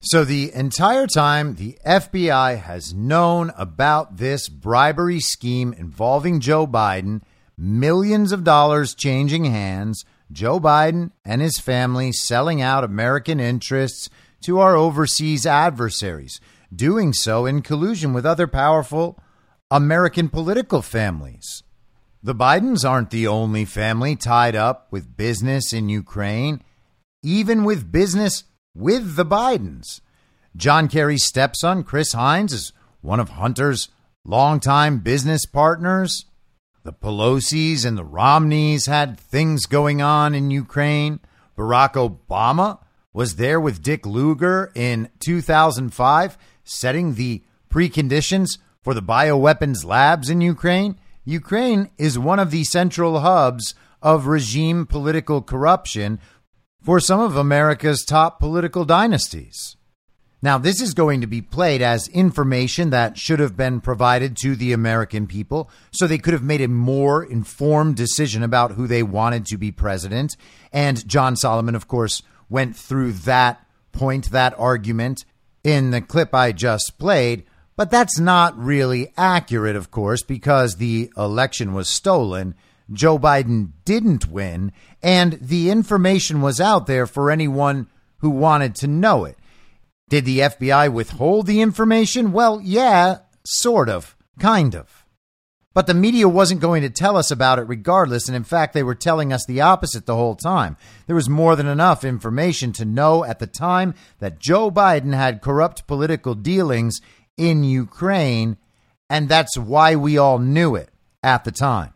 So, 0.00 0.24
the 0.24 0.52
entire 0.54 1.06
time, 1.06 1.54
the 1.54 1.78
FBI 1.84 2.58
has 2.58 2.94
known 2.94 3.52
about 3.56 4.18
this 4.18 4.48
bribery 4.48 5.20
scheme 5.20 5.72
involving 5.72 6.40
Joe 6.40 6.66
Biden, 6.66 7.22
millions 7.56 8.32
of 8.32 8.44
dollars 8.44 8.94
changing 8.94 9.46
hands 9.46 10.04
Joe 10.32 10.58
Biden 10.58 11.12
and 11.24 11.40
his 11.40 11.58
family 11.58 12.12
selling 12.12 12.60
out 12.60 12.84
American 12.84 13.40
interests 13.40 14.10
to 14.42 14.58
our 14.58 14.76
overseas 14.76 15.46
adversaries, 15.46 16.40
doing 16.74 17.12
so 17.12 17.46
in 17.46 17.62
collusion 17.62 18.12
with 18.12 18.26
other 18.26 18.46
powerful 18.46 19.18
American 19.70 20.28
political 20.28 20.80
families. 20.80 21.64
The 22.22 22.36
Bidens 22.36 22.88
aren't 22.88 23.10
the 23.10 23.26
only 23.26 23.64
family 23.64 24.14
tied 24.14 24.54
up 24.54 24.86
with 24.92 25.16
business 25.16 25.72
in 25.72 25.88
Ukraine, 25.88 26.62
even 27.24 27.64
with 27.64 27.90
business 27.90 28.44
with 28.76 29.16
the 29.16 29.26
Bidens. 29.26 30.00
John 30.54 30.86
Kerry's 30.86 31.24
stepson, 31.24 31.82
Chris 31.82 32.12
Heinz, 32.12 32.52
is 32.52 32.72
one 33.00 33.18
of 33.18 33.30
Hunter's 33.30 33.88
longtime 34.24 35.00
business 35.00 35.44
partners. 35.46 36.26
The 36.84 36.92
Pelosi's 36.92 37.84
and 37.84 37.98
the 37.98 38.04
Romneys 38.04 38.86
had 38.86 39.18
things 39.18 39.66
going 39.66 40.00
on 40.00 40.32
in 40.32 40.52
Ukraine. 40.52 41.18
Barack 41.58 41.94
Obama 41.94 42.78
was 43.12 43.34
there 43.34 43.58
with 43.58 43.82
Dick 43.82 44.06
Lugar 44.06 44.70
in 44.76 45.08
2005, 45.18 46.38
setting 46.62 47.14
the 47.14 47.42
preconditions 47.68 48.58
for 48.86 48.94
the 48.94 49.02
bioweapons 49.02 49.84
labs 49.84 50.30
in 50.30 50.40
Ukraine. 50.40 50.96
Ukraine 51.24 51.90
is 51.98 52.20
one 52.20 52.38
of 52.38 52.52
the 52.52 52.62
central 52.62 53.18
hubs 53.18 53.74
of 54.00 54.28
regime 54.28 54.86
political 54.86 55.42
corruption 55.42 56.20
for 56.84 57.00
some 57.00 57.18
of 57.18 57.34
America's 57.34 58.04
top 58.04 58.38
political 58.38 58.84
dynasties. 58.84 59.76
Now, 60.40 60.56
this 60.56 60.80
is 60.80 60.94
going 60.94 61.20
to 61.22 61.26
be 61.26 61.42
played 61.42 61.82
as 61.82 62.06
information 62.06 62.90
that 62.90 63.18
should 63.18 63.40
have 63.40 63.56
been 63.56 63.80
provided 63.80 64.36
to 64.42 64.54
the 64.54 64.72
American 64.72 65.26
people 65.26 65.68
so 65.90 66.06
they 66.06 66.18
could 66.18 66.34
have 66.34 66.44
made 66.44 66.60
a 66.60 66.68
more 66.68 67.24
informed 67.24 67.96
decision 67.96 68.44
about 68.44 68.70
who 68.70 68.86
they 68.86 69.02
wanted 69.02 69.46
to 69.46 69.58
be 69.58 69.72
president. 69.72 70.36
And 70.72 71.04
John 71.08 71.34
Solomon, 71.34 71.74
of 71.74 71.88
course, 71.88 72.22
went 72.48 72.76
through 72.76 73.14
that 73.14 73.66
point, 73.90 74.30
that 74.30 74.54
argument 74.56 75.24
in 75.64 75.90
the 75.90 76.00
clip 76.00 76.32
I 76.32 76.52
just 76.52 77.00
played. 77.00 77.46
But 77.76 77.90
that's 77.90 78.18
not 78.18 78.58
really 78.58 79.12
accurate, 79.16 79.76
of 79.76 79.90
course, 79.90 80.22
because 80.22 80.76
the 80.76 81.10
election 81.16 81.74
was 81.74 81.88
stolen. 81.88 82.54
Joe 82.90 83.18
Biden 83.18 83.72
didn't 83.84 84.28
win, 84.28 84.72
and 85.02 85.34
the 85.34 85.70
information 85.70 86.40
was 86.40 86.60
out 86.60 86.86
there 86.86 87.06
for 87.06 87.30
anyone 87.30 87.88
who 88.18 88.30
wanted 88.30 88.74
to 88.76 88.86
know 88.86 89.24
it. 89.24 89.36
Did 90.08 90.24
the 90.24 90.38
FBI 90.38 90.92
withhold 90.92 91.46
the 91.46 91.60
information? 91.60 92.32
Well, 92.32 92.60
yeah, 92.62 93.18
sort 93.44 93.88
of, 93.88 94.16
kind 94.38 94.74
of. 94.74 95.04
But 95.74 95.86
the 95.86 95.92
media 95.92 96.26
wasn't 96.26 96.62
going 96.62 96.80
to 96.82 96.88
tell 96.88 97.18
us 97.18 97.30
about 97.30 97.58
it 97.58 97.68
regardless, 97.68 98.28
and 98.28 98.36
in 98.36 98.44
fact, 98.44 98.72
they 98.72 98.82
were 98.82 98.94
telling 98.94 99.30
us 99.30 99.44
the 99.44 99.60
opposite 99.60 100.06
the 100.06 100.16
whole 100.16 100.34
time. 100.34 100.78
There 101.06 101.14
was 101.14 101.28
more 101.28 101.54
than 101.54 101.66
enough 101.66 102.02
information 102.02 102.72
to 102.72 102.86
know 102.86 103.24
at 103.24 103.40
the 103.40 103.46
time 103.46 103.92
that 104.18 104.38
Joe 104.38 104.70
Biden 104.70 105.12
had 105.12 105.42
corrupt 105.42 105.86
political 105.86 106.34
dealings 106.34 107.02
in 107.36 107.64
Ukraine, 107.64 108.56
and 109.08 109.28
that's 109.28 109.56
why 109.56 109.96
we 109.96 110.18
all 110.18 110.38
knew 110.38 110.74
it 110.74 110.90
at 111.22 111.44
the 111.44 111.52
time. 111.52 111.92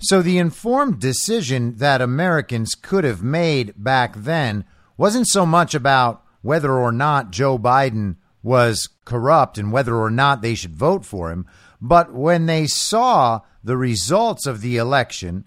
So 0.00 0.22
the 0.22 0.38
informed 0.38 1.00
decision 1.00 1.76
that 1.76 2.00
Americans 2.00 2.74
could 2.74 3.04
have 3.04 3.22
made 3.22 3.74
back 3.76 4.14
then 4.14 4.64
wasn't 4.96 5.26
so 5.28 5.44
much 5.44 5.74
about 5.74 6.22
whether 6.42 6.72
or 6.72 6.92
not 6.92 7.32
Joe 7.32 7.58
Biden 7.58 8.16
was 8.42 8.88
corrupt 9.04 9.58
and 9.58 9.72
whether 9.72 9.96
or 9.96 10.10
not 10.10 10.40
they 10.40 10.54
should 10.54 10.74
vote 10.74 11.04
for 11.04 11.30
him. 11.30 11.46
But 11.80 12.12
when 12.12 12.46
they 12.46 12.66
saw 12.66 13.40
the 13.62 13.76
results 13.76 14.46
of 14.46 14.60
the 14.60 14.76
election, 14.76 15.44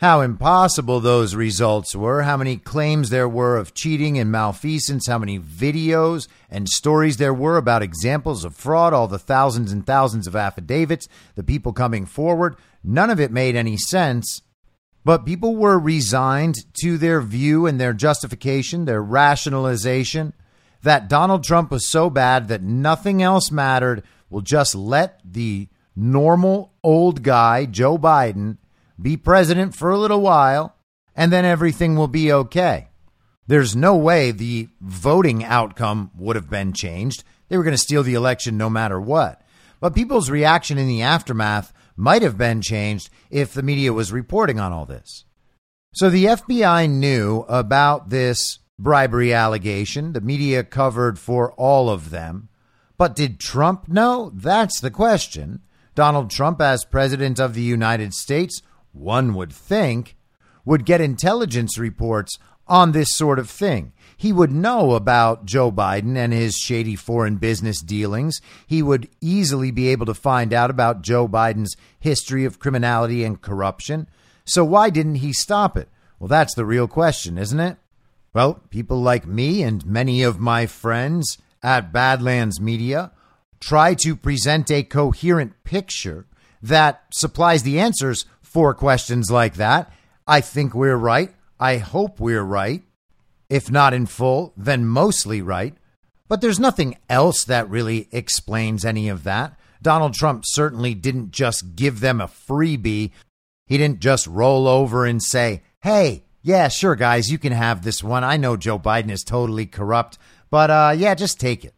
how 0.00 0.22
impossible 0.22 0.98
those 0.98 1.34
results 1.34 1.94
were, 1.94 2.22
how 2.22 2.34
many 2.34 2.56
claims 2.56 3.10
there 3.10 3.28
were 3.28 3.58
of 3.58 3.74
cheating 3.74 4.18
and 4.18 4.32
malfeasance, 4.32 5.06
how 5.06 5.18
many 5.18 5.38
videos 5.38 6.26
and 6.48 6.66
stories 6.70 7.18
there 7.18 7.34
were 7.34 7.58
about 7.58 7.82
examples 7.82 8.42
of 8.42 8.56
fraud, 8.56 8.94
all 8.94 9.06
the 9.06 9.18
thousands 9.18 9.70
and 9.70 9.86
thousands 9.86 10.26
of 10.26 10.34
affidavits, 10.34 11.06
the 11.34 11.42
people 11.42 11.74
coming 11.74 12.06
forward, 12.06 12.56
none 12.82 13.10
of 13.10 13.20
it 13.20 13.30
made 13.30 13.54
any 13.54 13.76
sense. 13.76 14.40
But 15.04 15.26
people 15.26 15.54
were 15.54 15.78
resigned 15.78 16.56
to 16.80 16.96
their 16.96 17.20
view 17.20 17.66
and 17.66 17.78
their 17.78 17.92
justification, 17.92 18.86
their 18.86 19.02
rationalization 19.02 20.32
that 20.82 21.10
Donald 21.10 21.44
Trump 21.44 21.70
was 21.70 21.90
so 21.90 22.08
bad 22.08 22.48
that 22.48 22.62
nothing 22.62 23.22
else 23.22 23.50
mattered. 23.50 24.02
We'll 24.30 24.40
just 24.40 24.74
let 24.74 25.20
the 25.22 25.68
normal 25.94 26.72
old 26.82 27.22
guy, 27.22 27.66
Joe 27.66 27.98
Biden, 27.98 28.56
be 29.00 29.16
president 29.16 29.74
for 29.74 29.90
a 29.90 29.98
little 29.98 30.20
while, 30.20 30.76
and 31.14 31.32
then 31.32 31.44
everything 31.44 31.96
will 31.96 32.08
be 32.08 32.32
okay. 32.32 32.88
There's 33.46 33.74
no 33.74 33.96
way 33.96 34.30
the 34.30 34.68
voting 34.80 35.44
outcome 35.44 36.10
would 36.16 36.36
have 36.36 36.48
been 36.48 36.72
changed. 36.72 37.24
They 37.48 37.56
were 37.56 37.64
going 37.64 37.74
to 37.74 37.78
steal 37.78 38.02
the 38.02 38.14
election 38.14 38.56
no 38.56 38.70
matter 38.70 39.00
what. 39.00 39.42
But 39.80 39.94
people's 39.94 40.30
reaction 40.30 40.78
in 40.78 40.86
the 40.86 41.02
aftermath 41.02 41.72
might 41.96 42.22
have 42.22 42.38
been 42.38 42.62
changed 42.62 43.10
if 43.30 43.52
the 43.52 43.62
media 43.62 43.92
was 43.92 44.12
reporting 44.12 44.60
on 44.60 44.72
all 44.72 44.86
this. 44.86 45.24
So 45.94 46.08
the 46.08 46.26
FBI 46.26 46.88
knew 46.88 47.44
about 47.48 48.10
this 48.10 48.60
bribery 48.78 49.34
allegation. 49.34 50.12
The 50.12 50.20
media 50.20 50.62
covered 50.62 51.18
for 51.18 51.52
all 51.54 51.90
of 51.90 52.10
them. 52.10 52.48
But 52.96 53.16
did 53.16 53.40
Trump 53.40 53.88
know? 53.88 54.30
That's 54.34 54.80
the 54.80 54.90
question. 54.90 55.62
Donald 55.94 56.30
Trump, 56.30 56.60
as 56.60 56.84
president 56.84 57.40
of 57.40 57.54
the 57.54 57.62
United 57.62 58.14
States, 58.14 58.62
one 58.92 59.34
would 59.34 59.52
think, 59.52 60.16
would 60.64 60.84
get 60.84 61.00
intelligence 61.00 61.78
reports 61.78 62.38
on 62.66 62.92
this 62.92 63.08
sort 63.16 63.38
of 63.38 63.50
thing. 63.50 63.92
He 64.16 64.32
would 64.32 64.52
know 64.52 64.92
about 64.92 65.46
Joe 65.46 65.72
Biden 65.72 66.16
and 66.16 66.32
his 66.32 66.54
shady 66.56 66.94
foreign 66.94 67.36
business 67.36 67.80
dealings. 67.80 68.40
He 68.66 68.82
would 68.82 69.08
easily 69.20 69.70
be 69.70 69.88
able 69.88 70.06
to 70.06 70.14
find 70.14 70.52
out 70.52 70.70
about 70.70 71.02
Joe 71.02 71.26
Biden's 71.26 71.76
history 71.98 72.44
of 72.44 72.58
criminality 72.58 73.24
and 73.24 73.40
corruption. 73.40 74.06
So 74.44 74.64
why 74.64 74.90
didn't 74.90 75.16
he 75.16 75.32
stop 75.32 75.76
it? 75.76 75.88
Well, 76.18 76.28
that's 76.28 76.54
the 76.54 76.66
real 76.66 76.86
question, 76.86 77.38
isn't 77.38 77.58
it? 77.58 77.78
Well, 78.32 78.60
people 78.70 79.00
like 79.00 79.26
me 79.26 79.62
and 79.62 79.84
many 79.84 80.22
of 80.22 80.38
my 80.38 80.66
friends 80.66 81.38
at 81.62 81.92
Badlands 81.92 82.60
Media 82.60 83.10
try 83.58 83.94
to 83.94 84.14
present 84.14 84.70
a 84.70 84.82
coherent 84.82 85.64
picture 85.64 86.26
that 86.62 87.02
supplies 87.10 87.62
the 87.62 87.80
answers 87.80 88.26
for 88.50 88.74
questions 88.74 89.30
like 89.30 89.54
that. 89.54 89.92
I 90.26 90.40
think 90.40 90.74
we're 90.74 90.96
right. 90.96 91.32
I 91.58 91.76
hope 91.76 92.18
we're 92.18 92.42
right. 92.42 92.82
If 93.48 93.70
not 93.70 93.94
in 93.94 94.06
full, 94.06 94.52
then 94.56 94.86
mostly 94.86 95.40
right. 95.40 95.74
But 96.28 96.40
there's 96.40 96.58
nothing 96.58 96.96
else 97.08 97.44
that 97.44 97.70
really 97.70 98.08
explains 98.10 98.84
any 98.84 99.08
of 99.08 99.24
that. 99.24 99.58
Donald 99.82 100.14
Trump 100.14 100.44
certainly 100.46 100.94
didn't 100.94 101.30
just 101.30 101.76
give 101.76 102.00
them 102.00 102.20
a 102.20 102.26
freebie. 102.26 103.12
He 103.66 103.78
didn't 103.78 104.00
just 104.00 104.26
roll 104.26 104.66
over 104.66 105.06
and 105.06 105.22
say, 105.22 105.62
hey, 105.82 106.24
yeah, 106.42 106.68
sure, 106.68 106.96
guys, 106.96 107.30
you 107.30 107.38
can 107.38 107.52
have 107.52 107.82
this 107.82 108.02
one. 108.02 108.24
I 108.24 108.36
know 108.36 108.56
Joe 108.56 108.78
Biden 108.78 109.10
is 109.10 109.22
totally 109.22 109.66
corrupt, 109.66 110.18
but 110.50 110.70
uh, 110.70 110.94
yeah, 110.96 111.14
just 111.14 111.38
take 111.38 111.64
it. 111.64 111.74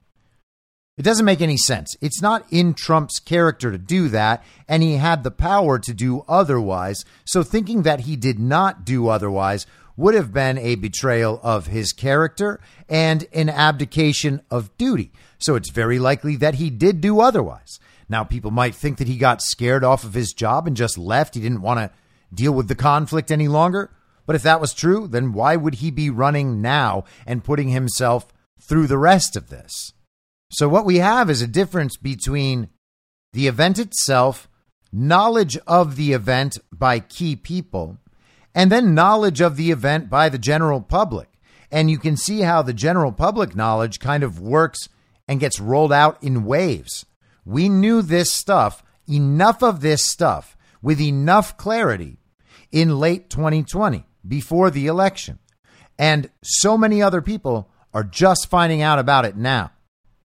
It 1.02 1.10
doesn't 1.10 1.26
make 1.26 1.40
any 1.40 1.56
sense. 1.56 1.96
It's 2.00 2.22
not 2.22 2.46
in 2.52 2.74
Trump's 2.74 3.18
character 3.18 3.72
to 3.72 3.76
do 3.76 4.08
that, 4.10 4.44
and 4.68 4.84
he 4.84 4.98
had 4.98 5.24
the 5.24 5.32
power 5.32 5.80
to 5.80 5.92
do 5.92 6.24
otherwise. 6.28 7.04
So 7.24 7.42
thinking 7.42 7.82
that 7.82 8.02
he 8.02 8.14
did 8.14 8.38
not 8.38 8.84
do 8.84 9.08
otherwise 9.08 9.66
would 9.96 10.14
have 10.14 10.32
been 10.32 10.58
a 10.58 10.76
betrayal 10.76 11.40
of 11.42 11.66
his 11.66 11.92
character 11.92 12.60
and 12.88 13.26
an 13.32 13.48
abdication 13.48 14.42
of 14.48 14.78
duty. 14.78 15.10
So 15.38 15.56
it's 15.56 15.70
very 15.70 15.98
likely 15.98 16.36
that 16.36 16.54
he 16.54 16.70
did 16.70 17.00
do 17.00 17.18
otherwise. 17.18 17.80
Now, 18.08 18.22
people 18.22 18.52
might 18.52 18.76
think 18.76 18.98
that 18.98 19.08
he 19.08 19.16
got 19.16 19.42
scared 19.42 19.82
off 19.82 20.04
of 20.04 20.14
his 20.14 20.32
job 20.32 20.68
and 20.68 20.76
just 20.76 20.96
left. 20.96 21.34
He 21.34 21.40
didn't 21.40 21.62
want 21.62 21.80
to 21.80 21.90
deal 22.32 22.52
with 22.52 22.68
the 22.68 22.76
conflict 22.76 23.32
any 23.32 23.48
longer. 23.48 23.90
But 24.24 24.36
if 24.36 24.44
that 24.44 24.60
was 24.60 24.72
true, 24.72 25.08
then 25.08 25.32
why 25.32 25.56
would 25.56 25.74
he 25.74 25.90
be 25.90 26.10
running 26.10 26.62
now 26.62 27.02
and 27.26 27.42
putting 27.42 27.70
himself 27.70 28.28
through 28.60 28.86
the 28.86 28.98
rest 28.98 29.34
of 29.34 29.48
this? 29.48 29.94
So, 30.52 30.68
what 30.68 30.84
we 30.84 30.98
have 30.98 31.30
is 31.30 31.40
a 31.40 31.46
difference 31.46 31.96
between 31.96 32.68
the 33.32 33.46
event 33.46 33.78
itself, 33.78 34.50
knowledge 34.92 35.56
of 35.66 35.96
the 35.96 36.12
event 36.12 36.58
by 36.70 37.00
key 37.00 37.36
people, 37.36 37.96
and 38.54 38.70
then 38.70 38.94
knowledge 38.94 39.40
of 39.40 39.56
the 39.56 39.70
event 39.70 40.10
by 40.10 40.28
the 40.28 40.36
general 40.36 40.82
public. 40.82 41.30
And 41.70 41.90
you 41.90 41.96
can 41.96 42.18
see 42.18 42.42
how 42.42 42.60
the 42.60 42.74
general 42.74 43.12
public 43.12 43.56
knowledge 43.56 43.98
kind 43.98 44.22
of 44.22 44.40
works 44.40 44.90
and 45.26 45.40
gets 45.40 45.58
rolled 45.58 45.92
out 45.92 46.22
in 46.22 46.44
waves. 46.44 47.06
We 47.46 47.70
knew 47.70 48.02
this 48.02 48.30
stuff, 48.30 48.84
enough 49.08 49.62
of 49.62 49.80
this 49.80 50.04
stuff, 50.04 50.54
with 50.82 51.00
enough 51.00 51.56
clarity 51.56 52.18
in 52.70 52.98
late 53.00 53.30
2020 53.30 54.04
before 54.28 54.70
the 54.70 54.86
election. 54.86 55.38
And 55.98 56.28
so 56.42 56.76
many 56.76 57.00
other 57.00 57.22
people 57.22 57.70
are 57.94 58.04
just 58.04 58.50
finding 58.50 58.82
out 58.82 58.98
about 58.98 59.24
it 59.24 59.34
now. 59.34 59.70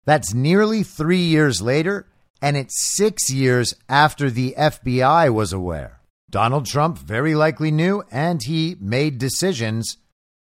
That's 0.05 0.35
nearly 0.35 0.83
three 0.83 1.23
years 1.23 1.63
later, 1.63 2.07
and 2.41 2.57
it's 2.57 2.95
six 2.97 3.31
years 3.31 3.75
after 3.89 4.31
the 4.31 4.55
FBI 4.59 5.33
was 5.33 5.53
aware. 5.53 6.01
Donald 6.29 6.67
Trump 6.67 6.99
very 6.99 7.35
likely 7.35 7.71
knew, 7.71 8.03
and 8.11 8.43
he 8.43 8.77
made 8.81 9.19
decisions 9.19 9.99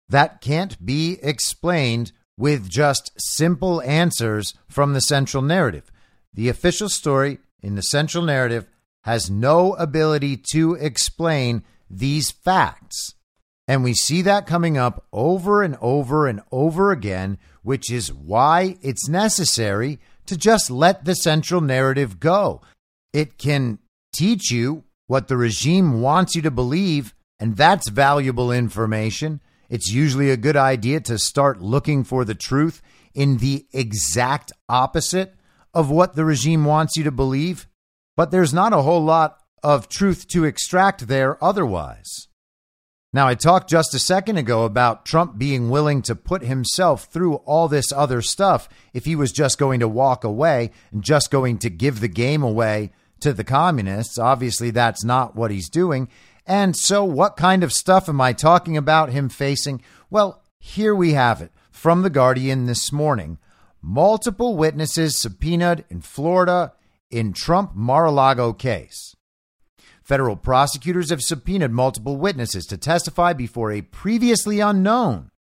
that 0.09 0.41
can't 0.41 0.83
be 0.83 1.19
explained 1.21 2.11
with 2.37 2.69
just 2.69 3.11
simple 3.17 3.81
answers 3.83 4.53
from 4.67 4.93
the 4.93 5.01
central 5.01 5.43
narrative. 5.43 5.91
The 6.33 6.49
official 6.49 6.89
story 6.89 7.39
in 7.61 7.75
the 7.75 7.81
central 7.81 8.23
narrative 8.23 8.67
has 9.03 9.29
no 9.29 9.73
ability 9.75 10.37
to 10.51 10.75
explain 10.75 11.63
these 11.89 12.31
facts. 12.31 13.13
And 13.67 13.83
we 13.83 13.93
see 13.93 14.21
that 14.23 14.47
coming 14.47 14.77
up 14.77 15.05
over 15.13 15.61
and 15.63 15.77
over 15.79 16.27
and 16.27 16.41
over 16.51 16.91
again, 16.91 17.37
which 17.63 17.91
is 17.91 18.13
why 18.13 18.77
it's 18.81 19.09
necessary 19.09 19.99
to 20.25 20.37
just 20.37 20.69
let 20.69 21.05
the 21.05 21.15
central 21.15 21.61
narrative 21.61 22.19
go. 22.19 22.61
It 23.11 23.37
can 23.37 23.79
teach 24.13 24.51
you 24.51 24.83
what 25.07 25.27
the 25.27 25.37
regime 25.37 26.01
wants 26.01 26.35
you 26.35 26.41
to 26.43 26.51
believe, 26.51 27.13
and 27.39 27.57
that's 27.57 27.89
valuable 27.89 28.51
information. 28.51 29.41
It's 29.69 29.91
usually 29.91 30.29
a 30.29 30.37
good 30.37 30.55
idea 30.55 30.99
to 31.01 31.17
start 31.17 31.61
looking 31.61 32.03
for 32.03 32.23
the 32.25 32.35
truth 32.35 32.81
in 33.13 33.37
the 33.37 33.65
exact 33.73 34.51
opposite 34.69 35.35
of 35.73 35.89
what 35.89 36.15
the 36.15 36.25
regime 36.25 36.65
wants 36.65 36.95
you 36.95 37.03
to 37.03 37.11
believe. 37.11 37.67
But 38.15 38.31
there's 38.31 38.53
not 38.53 38.73
a 38.73 38.81
whole 38.81 39.03
lot 39.03 39.39
of 39.63 39.89
truth 39.89 40.27
to 40.29 40.45
extract 40.45 41.07
there 41.07 41.43
otherwise. 41.43 42.27
Now, 43.15 43.27
I 43.27 43.35
talked 43.35 43.69
just 43.69 43.93
a 43.93 43.99
second 43.99 44.37
ago 44.37 44.65
about 44.65 45.05
Trump 45.05 45.37
being 45.37 45.69
willing 45.69 46.01
to 46.01 46.15
put 46.15 46.41
himself 46.41 47.05
through 47.05 47.35
all 47.35 47.67
this 47.67 47.91
other 47.91 48.23
stuff 48.23 48.67
if 48.91 49.05
he 49.05 49.15
was 49.15 49.31
just 49.31 49.59
going 49.59 49.79
to 49.81 49.87
walk 49.87 50.23
away 50.23 50.71
and 50.91 51.03
just 51.03 51.29
going 51.29 51.59
to 51.59 51.69
give 51.69 51.99
the 51.99 52.07
game 52.07 52.41
away 52.41 52.91
to 53.19 53.31
the 53.31 53.43
communists. 53.43 54.17
Obviously, 54.17 54.71
that's 54.71 55.03
not 55.03 55.35
what 55.35 55.51
he's 55.51 55.69
doing. 55.69 56.09
And 56.47 56.75
so, 56.75 57.05
what 57.05 57.37
kind 57.37 57.63
of 57.63 57.71
stuff 57.71 58.09
am 58.09 58.19
I 58.19 58.33
talking 58.33 58.77
about 58.77 59.11
him 59.11 59.29
facing? 59.29 59.83
Well, 60.09 60.41
here 60.57 60.95
we 60.95 61.13
have 61.13 61.39
it 61.39 61.51
from 61.71 62.01
The 62.01 62.09
Guardian 62.09 62.65
this 62.65 62.91
morning. 62.91 63.37
Multiple 63.79 64.57
witnesses 64.57 65.17
subpoenaed 65.17 65.85
in 65.87 66.01
Florida 66.01 66.73
in 67.11 67.31
Trump 67.31 67.75
Mar 67.75 68.05
a 68.05 68.11
Lago 68.11 68.53
case. 68.53 69.15
Federal 70.03 70.35
prosecutors 70.35 71.09
have 71.09 71.21
subpoenaed 71.21 71.71
multiple 71.71 72.17
witnesses 72.17 72.65
to 72.65 72.77
testify 72.77 73.31
before 73.31 73.71
a 73.71 73.81
previously 73.81 74.59
unknown 74.59 75.31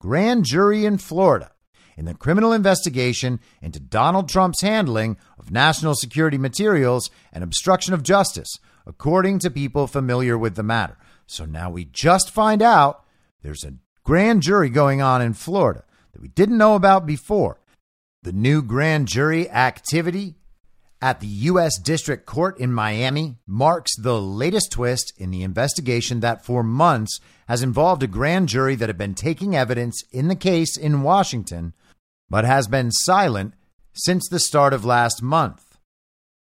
grand 0.00 0.44
jury 0.44 0.86
in 0.86 0.96
Florida 0.96 1.50
in 1.96 2.04
the 2.06 2.14
criminal 2.14 2.52
investigation 2.52 3.40
into 3.60 3.80
Donald 3.80 4.28
Trump's 4.28 4.62
handling 4.62 5.16
of 5.38 5.50
national 5.50 5.94
security 5.94 6.38
materials 6.38 7.10
and 7.32 7.42
obstruction 7.42 7.94
of 7.94 8.02
justice, 8.02 8.58
according 8.86 9.38
to 9.38 9.50
people 9.50 9.86
familiar 9.86 10.36
with 10.36 10.54
the 10.54 10.62
matter. 10.62 10.96
So 11.26 11.44
now 11.44 11.70
we 11.70 11.84
just 11.84 12.30
find 12.30 12.62
out 12.62 13.04
there's 13.42 13.64
a 13.64 13.74
grand 14.04 14.42
jury 14.42 14.70
going 14.70 15.02
on 15.02 15.20
in 15.20 15.34
Florida 15.34 15.84
that 16.12 16.22
we 16.22 16.28
didn't 16.28 16.58
know 16.58 16.74
about 16.74 17.06
before. 17.06 17.60
The 18.22 18.32
new 18.32 18.62
grand 18.62 19.08
jury 19.08 19.48
activity 19.50 20.36
at 21.00 21.20
the 21.20 21.26
U.S. 21.26 21.78
District 21.78 22.24
Court 22.26 22.58
in 22.58 22.72
Miami 22.72 23.36
marks 23.46 23.96
the 23.96 24.20
latest 24.20 24.72
twist 24.72 25.12
in 25.18 25.30
the 25.30 25.42
investigation 25.42 26.20
that 26.20 26.44
for 26.44 26.62
months 26.62 27.20
has 27.48 27.62
involved 27.62 28.02
a 28.02 28.06
grand 28.06 28.48
jury 28.48 28.74
that 28.74 28.88
had 28.88 28.98
been 28.98 29.14
taking 29.14 29.54
evidence 29.54 30.02
in 30.10 30.28
the 30.28 30.34
case 30.34 30.76
in 30.76 31.02
Washington, 31.02 31.74
but 32.30 32.44
has 32.44 32.66
been 32.66 32.90
silent 32.90 33.54
since 33.92 34.28
the 34.28 34.40
start 34.40 34.72
of 34.72 34.84
last 34.84 35.22
month. 35.22 35.78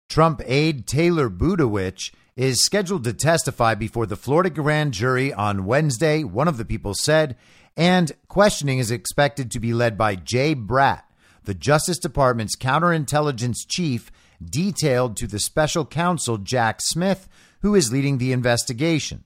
Trump 0.10 0.42
aide 0.46 0.88
Taylor 0.88 1.30
Budowich 1.30 2.14
is 2.36 2.64
scheduled 2.64 3.04
to 3.04 3.14
testify 3.14 3.76
before 3.76 4.06
the 4.06 4.16
Florida 4.16 4.50
grand 4.50 4.94
jury 4.94 5.34
on 5.34 5.66
Wednesday, 5.66 6.24
one 6.24 6.48
of 6.48 6.58
the 6.58 6.66
people 6.66 6.94
said, 6.94 7.36
and 7.76 8.12
questioning 8.28 8.80
is 8.80 8.92
expected 8.92 9.52
to 9.52 9.60
be 9.60 9.74
led 9.74 9.98
by 9.98 10.16
Jay 10.16 10.56
Bratt, 10.56 11.04
the 11.44 11.54
Justice 11.54 12.00
Department's 12.00 12.56
counterintelligence 12.56 13.58
chief 13.68 14.12
detailed 14.44 15.18
to 15.18 15.28
the 15.28 15.40
special 15.40 15.86
counsel 15.86 16.38
Jack 16.38 16.82
Smith, 16.82 17.28
who 17.62 17.76
is 17.76 17.92
leading 17.92 18.18
the 18.18 18.32
investigation. 18.32 19.24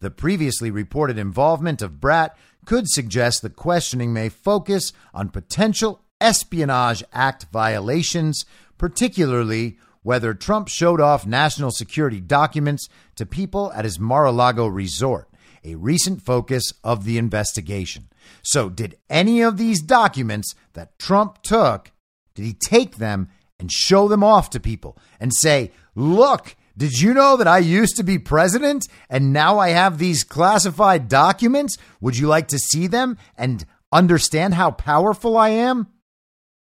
The 0.00 0.10
previously 0.10 0.70
reported 0.70 1.18
involvement 1.18 1.82
of 1.82 2.00
Bratt 2.00 2.30
could 2.64 2.88
suggest 2.88 3.42
the 3.42 3.50
questioning 3.50 4.12
may 4.12 4.28
focus 4.28 4.92
on 5.12 5.28
potential 5.28 6.02
Espionage 6.20 7.02
Act 7.12 7.46
violations, 7.52 8.44
particularly 8.78 9.78
whether 10.02 10.32
Trump 10.34 10.68
showed 10.68 11.00
off 11.00 11.26
national 11.26 11.70
security 11.70 12.20
documents 12.20 12.88
to 13.16 13.26
people 13.26 13.72
at 13.72 13.84
his 13.84 13.98
Mar 13.98 14.24
a 14.24 14.32
Lago 14.32 14.66
resort, 14.66 15.28
a 15.64 15.74
recent 15.74 16.22
focus 16.22 16.72
of 16.82 17.04
the 17.04 17.18
investigation. 17.18 18.08
So, 18.42 18.70
did 18.70 18.96
any 19.08 19.42
of 19.42 19.58
these 19.58 19.82
documents 19.82 20.54
that 20.72 20.98
Trump 20.98 21.42
took, 21.42 21.92
did 22.34 22.44
he 22.44 22.52
take 22.54 22.96
them 22.96 23.28
and 23.60 23.70
show 23.70 24.08
them 24.08 24.24
off 24.24 24.50
to 24.50 24.58
people 24.58 24.98
and 25.20 25.32
say, 25.32 25.70
look, 25.94 26.56
did 26.76 26.98
you 26.98 27.12
know 27.12 27.36
that 27.36 27.46
I 27.46 27.58
used 27.58 27.96
to 27.96 28.02
be 28.02 28.18
president 28.18 28.88
and 29.08 29.32
now 29.32 29.58
I 29.58 29.68
have 29.68 29.98
these 29.98 30.24
classified 30.24 31.08
documents? 31.08 31.76
Would 32.00 32.16
you 32.16 32.26
like 32.26 32.48
to 32.48 32.58
see 32.58 32.86
them 32.86 33.18
and 33.36 33.64
understand 33.92 34.54
how 34.54 34.70
powerful 34.70 35.36
I 35.36 35.50
am? 35.50 35.88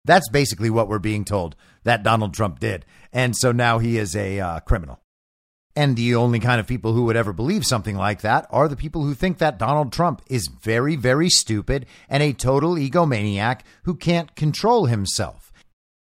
That's 0.04 0.28
basically 0.28 0.70
what 0.70 0.88
we're 0.88 0.98
being 0.98 1.24
told 1.24 1.54
that 1.84 2.02
Donald 2.02 2.34
Trump 2.34 2.58
did. 2.58 2.84
And 3.12 3.36
so 3.36 3.52
now 3.52 3.78
he 3.78 3.96
is 3.96 4.16
a 4.16 4.40
uh, 4.40 4.60
criminal. 4.60 5.00
And 5.76 5.96
the 5.96 6.16
only 6.16 6.40
kind 6.40 6.58
of 6.58 6.66
people 6.66 6.92
who 6.92 7.04
would 7.04 7.16
ever 7.16 7.32
believe 7.32 7.64
something 7.64 7.96
like 7.96 8.22
that 8.22 8.48
are 8.50 8.66
the 8.66 8.74
people 8.74 9.04
who 9.04 9.14
think 9.14 9.38
that 9.38 9.58
Donald 9.58 9.92
Trump 9.92 10.22
is 10.26 10.48
very, 10.48 10.96
very 10.96 11.28
stupid 11.28 11.86
and 12.08 12.20
a 12.20 12.32
total 12.32 12.74
egomaniac 12.74 13.60
who 13.84 13.94
can't 13.94 14.34
control 14.34 14.86
himself. 14.86 15.47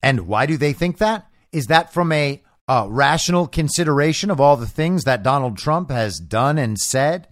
And 0.06 0.28
why 0.28 0.46
do 0.46 0.56
they 0.56 0.72
think 0.72 1.00
that? 1.00 1.26
Is 1.52 1.66
that 1.66 1.92
from 1.92 2.12
a 2.12 2.44
uh, 2.68 2.86
rational 2.88 3.48
consideration 3.48 4.30
of 4.30 4.40
all 4.40 4.56
the 4.56 4.68
things 4.68 5.04
that 5.04 5.24
Donald 5.24 5.58
Trump 5.58 5.90
has 5.90 6.20
done 6.20 6.60
and 6.60 6.78
said? 6.78 7.28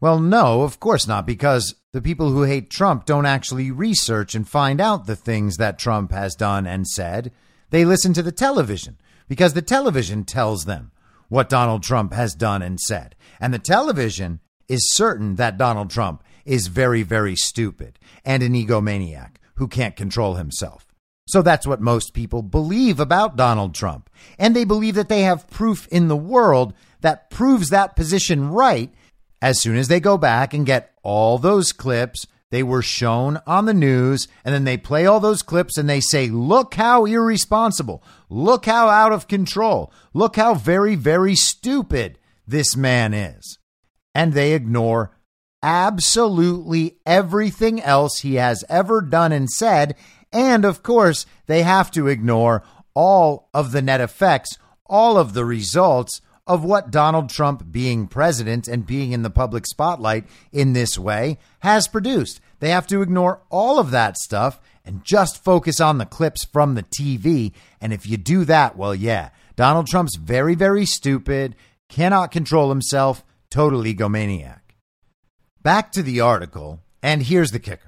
Well, 0.00 0.18
no, 0.18 0.62
of 0.62 0.80
course 0.80 1.06
not, 1.06 1.26
because 1.26 1.76
the 1.92 2.02
people 2.02 2.30
who 2.30 2.42
hate 2.42 2.70
Trump 2.70 3.04
don't 3.04 3.24
actually 3.24 3.70
research 3.70 4.34
and 4.34 4.48
find 4.48 4.80
out 4.80 5.06
the 5.06 5.14
things 5.14 5.58
that 5.58 5.78
Trump 5.78 6.10
has 6.10 6.34
done 6.34 6.66
and 6.66 6.88
said. 6.88 7.30
They 7.70 7.84
listen 7.84 8.14
to 8.14 8.22
the 8.22 8.32
television 8.32 8.98
because 9.28 9.54
the 9.54 9.62
television 9.62 10.24
tells 10.24 10.64
them 10.64 10.90
what 11.28 11.48
Donald 11.48 11.84
Trump 11.84 12.14
has 12.14 12.34
done 12.34 12.62
and 12.62 12.80
said. 12.80 13.14
And 13.38 13.54
the 13.54 13.60
television 13.60 14.40
is 14.66 14.92
certain 14.92 15.36
that 15.36 15.56
Donald 15.56 15.90
Trump 15.90 16.24
is 16.44 16.66
very, 16.66 17.04
very 17.04 17.36
stupid 17.36 18.00
and 18.24 18.42
an 18.42 18.54
egomaniac 18.54 19.36
who 19.54 19.68
can't 19.68 19.94
control 19.94 20.34
himself. 20.34 20.87
So 21.28 21.42
that's 21.42 21.66
what 21.66 21.80
most 21.80 22.14
people 22.14 22.42
believe 22.42 22.98
about 22.98 23.36
Donald 23.36 23.74
Trump. 23.74 24.08
And 24.38 24.56
they 24.56 24.64
believe 24.64 24.94
that 24.94 25.10
they 25.10 25.22
have 25.22 25.48
proof 25.50 25.86
in 25.88 26.08
the 26.08 26.16
world 26.16 26.72
that 27.02 27.30
proves 27.30 27.68
that 27.68 27.96
position 27.96 28.48
right 28.48 28.92
as 29.40 29.60
soon 29.60 29.76
as 29.76 29.88
they 29.88 30.00
go 30.00 30.18
back 30.18 30.52
and 30.52 30.66
get 30.66 30.92
all 31.02 31.38
those 31.38 31.72
clips, 31.72 32.26
they 32.50 32.62
were 32.62 32.82
shown 32.82 33.40
on 33.46 33.66
the 33.66 33.74
news, 33.74 34.26
and 34.44 34.54
then 34.54 34.64
they 34.64 34.76
play 34.76 35.06
all 35.06 35.20
those 35.20 35.42
clips 35.42 35.76
and 35.76 35.88
they 35.88 36.00
say, 36.00 36.28
Look 36.28 36.74
how 36.74 37.04
irresponsible. 37.04 38.02
Look 38.28 38.66
how 38.66 38.88
out 38.88 39.12
of 39.12 39.28
control. 39.28 39.92
Look 40.12 40.36
how 40.36 40.54
very, 40.54 40.94
very 40.94 41.34
stupid 41.34 42.18
this 42.46 42.76
man 42.76 43.12
is. 43.14 43.58
And 44.14 44.32
they 44.32 44.54
ignore 44.54 45.12
absolutely 45.62 46.98
everything 47.04 47.80
else 47.82 48.20
he 48.20 48.36
has 48.36 48.64
ever 48.68 49.02
done 49.02 49.32
and 49.32 49.48
said. 49.50 49.94
And 50.32 50.64
of 50.64 50.82
course, 50.82 51.26
they 51.46 51.62
have 51.62 51.90
to 51.92 52.06
ignore 52.06 52.62
all 52.94 53.48
of 53.54 53.72
the 53.72 53.82
net 53.82 54.00
effects, 54.00 54.58
all 54.86 55.16
of 55.16 55.34
the 55.34 55.44
results 55.44 56.20
of 56.48 56.64
what 56.64 56.90
Donald 56.90 57.28
Trump 57.28 57.70
being 57.70 58.06
president 58.06 58.66
and 58.66 58.86
being 58.86 59.12
in 59.12 59.22
the 59.22 59.30
public 59.30 59.66
spotlight 59.66 60.24
in 60.50 60.72
this 60.72 60.98
way 60.98 61.38
has 61.60 61.86
produced. 61.86 62.40
They 62.60 62.70
have 62.70 62.86
to 62.88 63.02
ignore 63.02 63.42
all 63.50 63.78
of 63.78 63.90
that 63.90 64.16
stuff 64.16 64.58
and 64.84 65.04
just 65.04 65.44
focus 65.44 65.78
on 65.80 65.98
the 65.98 66.06
clips 66.06 66.46
from 66.46 66.74
the 66.74 66.82
TV. 66.82 67.52
And 67.80 67.92
if 67.92 68.08
you 68.08 68.16
do 68.16 68.46
that, 68.46 68.76
well, 68.76 68.94
yeah, 68.94 69.28
Donald 69.56 69.86
Trump's 69.86 70.16
very, 70.16 70.54
very 70.54 70.86
stupid, 70.86 71.54
cannot 71.90 72.32
control 72.32 72.70
himself, 72.70 73.22
total 73.50 73.82
egomaniac. 73.82 74.60
Back 75.62 75.92
to 75.92 76.02
the 76.02 76.20
article, 76.20 76.80
and 77.02 77.22
here's 77.22 77.50
the 77.50 77.58
kicker. 77.58 77.87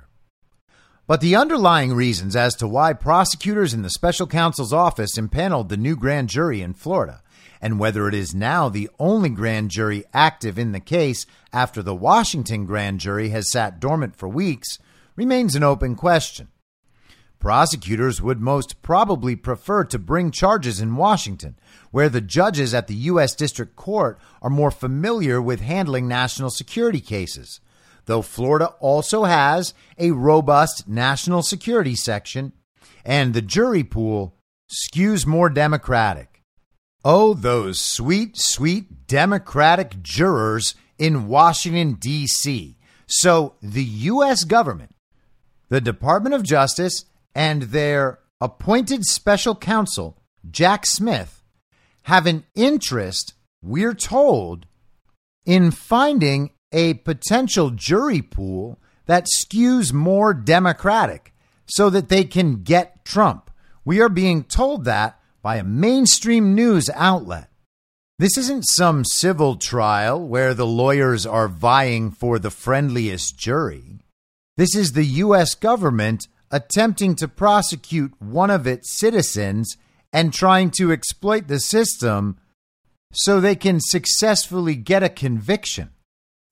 But 1.11 1.20
the 1.20 1.35
underlying 1.35 1.92
reasons 1.92 2.37
as 2.37 2.55
to 2.55 2.68
why 2.68 2.92
prosecutors 2.92 3.75
in 3.75 3.83
the 3.83 3.90
special 3.90 4.29
counsel's 4.29 4.73
office 4.73 5.18
impaneled 5.18 5.68
the 5.68 5.77
new 5.77 5.96
grand 5.96 6.29
jury 6.29 6.62
in 6.62 6.73
Florida 6.73 7.20
and 7.61 7.81
whether 7.81 8.07
it 8.07 8.14
is 8.14 8.33
now 8.33 8.68
the 8.68 8.88
only 8.96 9.29
grand 9.29 9.73
jury 9.73 10.05
active 10.14 10.57
in 10.57 10.70
the 10.70 10.79
case 10.79 11.27
after 11.53 11.83
the 11.83 11.96
Washington 11.96 12.64
grand 12.64 13.01
jury 13.01 13.31
has 13.31 13.51
sat 13.51 13.81
dormant 13.81 14.14
for 14.14 14.29
weeks 14.29 14.79
remains 15.16 15.57
an 15.57 15.64
open 15.64 15.96
question. 15.96 16.46
Prosecutors 17.40 18.23
would 18.23 18.40
most 18.40 18.81
probably 18.81 19.35
prefer 19.35 19.83
to 19.83 19.99
bring 19.99 20.31
charges 20.31 20.81
in 20.81 20.94
Washington, 20.94 21.57
where 21.90 22.09
the 22.09 22.20
judges 22.20 22.73
at 22.73 22.87
the 22.87 22.94
U.S. 22.94 23.35
District 23.35 23.75
Court 23.75 24.16
are 24.40 24.49
more 24.49 24.70
familiar 24.70 25.42
with 25.42 25.61
handling 25.61 26.07
national 26.07 26.51
security 26.51 27.01
cases, 27.01 27.61
though 28.07 28.23
Florida 28.23 28.75
also 28.81 29.25
has 29.25 29.75
a 29.99 30.11
robust 30.11 30.89
national 30.89 31.43
security 31.43 31.95
section, 31.95 32.53
and 33.05 33.35
the 33.35 33.43
jury 33.43 33.85
pool 33.85 34.35
skews 34.71 35.27
more 35.27 35.51
Democratic. 35.51 36.43
Oh, 37.05 37.35
those 37.35 37.81
sweet, 37.81 38.37
sweet 38.37 39.07
Democratic 39.07 40.03
jurors 40.03 40.75
in 40.99 41.27
Washington, 41.27 41.95
D.C. 41.95 42.77
So 43.07 43.55
the 43.63 43.85
U.S. 43.85 44.45
government, 44.45 44.95
the 45.69 45.81
Department 45.81 46.35
of 46.35 46.43
Justice, 46.43 47.07
and 47.35 47.63
their 47.63 48.19
appointed 48.41 49.05
special 49.05 49.55
counsel, 49.55 50.19
Jack 50.51 50.85
Smith, 50.87 51.43
have 52.05 52.27
an 52.27 52.45
interest, 52.55 53.35
we're 53.63 53.95
told, 53.95 54.67
in 55.47 55.71
finding 55.71 56.51
a 56.72 56.94
potential 56.94 57.70
jury 57.70 58.22
pool 58.22 58.78
that 59.06 59.26
skews 59.38 59.92
more 59.92 60.33
Democratic 60.35 61.35
so 61.66 61.90
that 61.90 62.09
they 62.09 62.24
can 62.24 62.62
get 62.62 63.04
Trump. 63.04 63.50
We 63.85 64.00
are 64.00 64.09
being 64.09 64.44
told 64.44 64.85
that 64.85 65.18
by 65.42 65.56
a 65.56 65.64
mainstream 65.64 66.54
news 66.54 66.90
outlet. 66.94 67.48
This 68.18 68.37
isn't 68.37 68.68
some 68.68 69.04
civil 69.04 69.56
trial 69.56 70.20
where 70.20 70.52
the 70.52 70.66
lawyers 70.66 71.24
are 71.24 71.48
vying 71.48 72.11
for 72.11 72.38
the 72.38 72.50
friendliest 72.50 73.38
jury. 73.38 74.00
This 74.56 74.76
is 74.76 74.92
the 74.92 75.04
U.S. 75.04 75.54
government 75.54 76.28
attempting 76.50 77.14
to 77.16 77.28
prosecute 77.28 78.12
one 78.20 78.50
of 78.50 78.66
its 78.66 78.98
citizens 78.98 79.76
and 80.12 80.35
trying 80.35 80.70
to 80.72 80.92
exploit 80.92 81.48
the 81.48 81.61
system 81.61 82.37
so 83.12 83.40
they 83.40 83.56
can 83.56 83.80
successfully 83.80 84.74
get 84.74 85.02
a 85.02 85.09
conviction. 85.09 85.90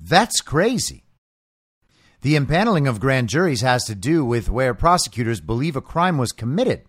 That's 0.00 0.40
crazy. 0.40 1.04
The 2.22 2.34
impaneling 2.34 2.88
of 2.88 3.00
grand 3.00 3.28
juries 3.28 3.60
has 3.60 3.84
to 3.84 3.94
do 3.94 4.24
with 4.24 4.50
where 4.50 4.74
prosecutors 4.74 5.40
believe 5.40 5.76
a 5.76 5.80
crime 5.80 6.18
was 6.18 6.32
committed. 6.32 6.84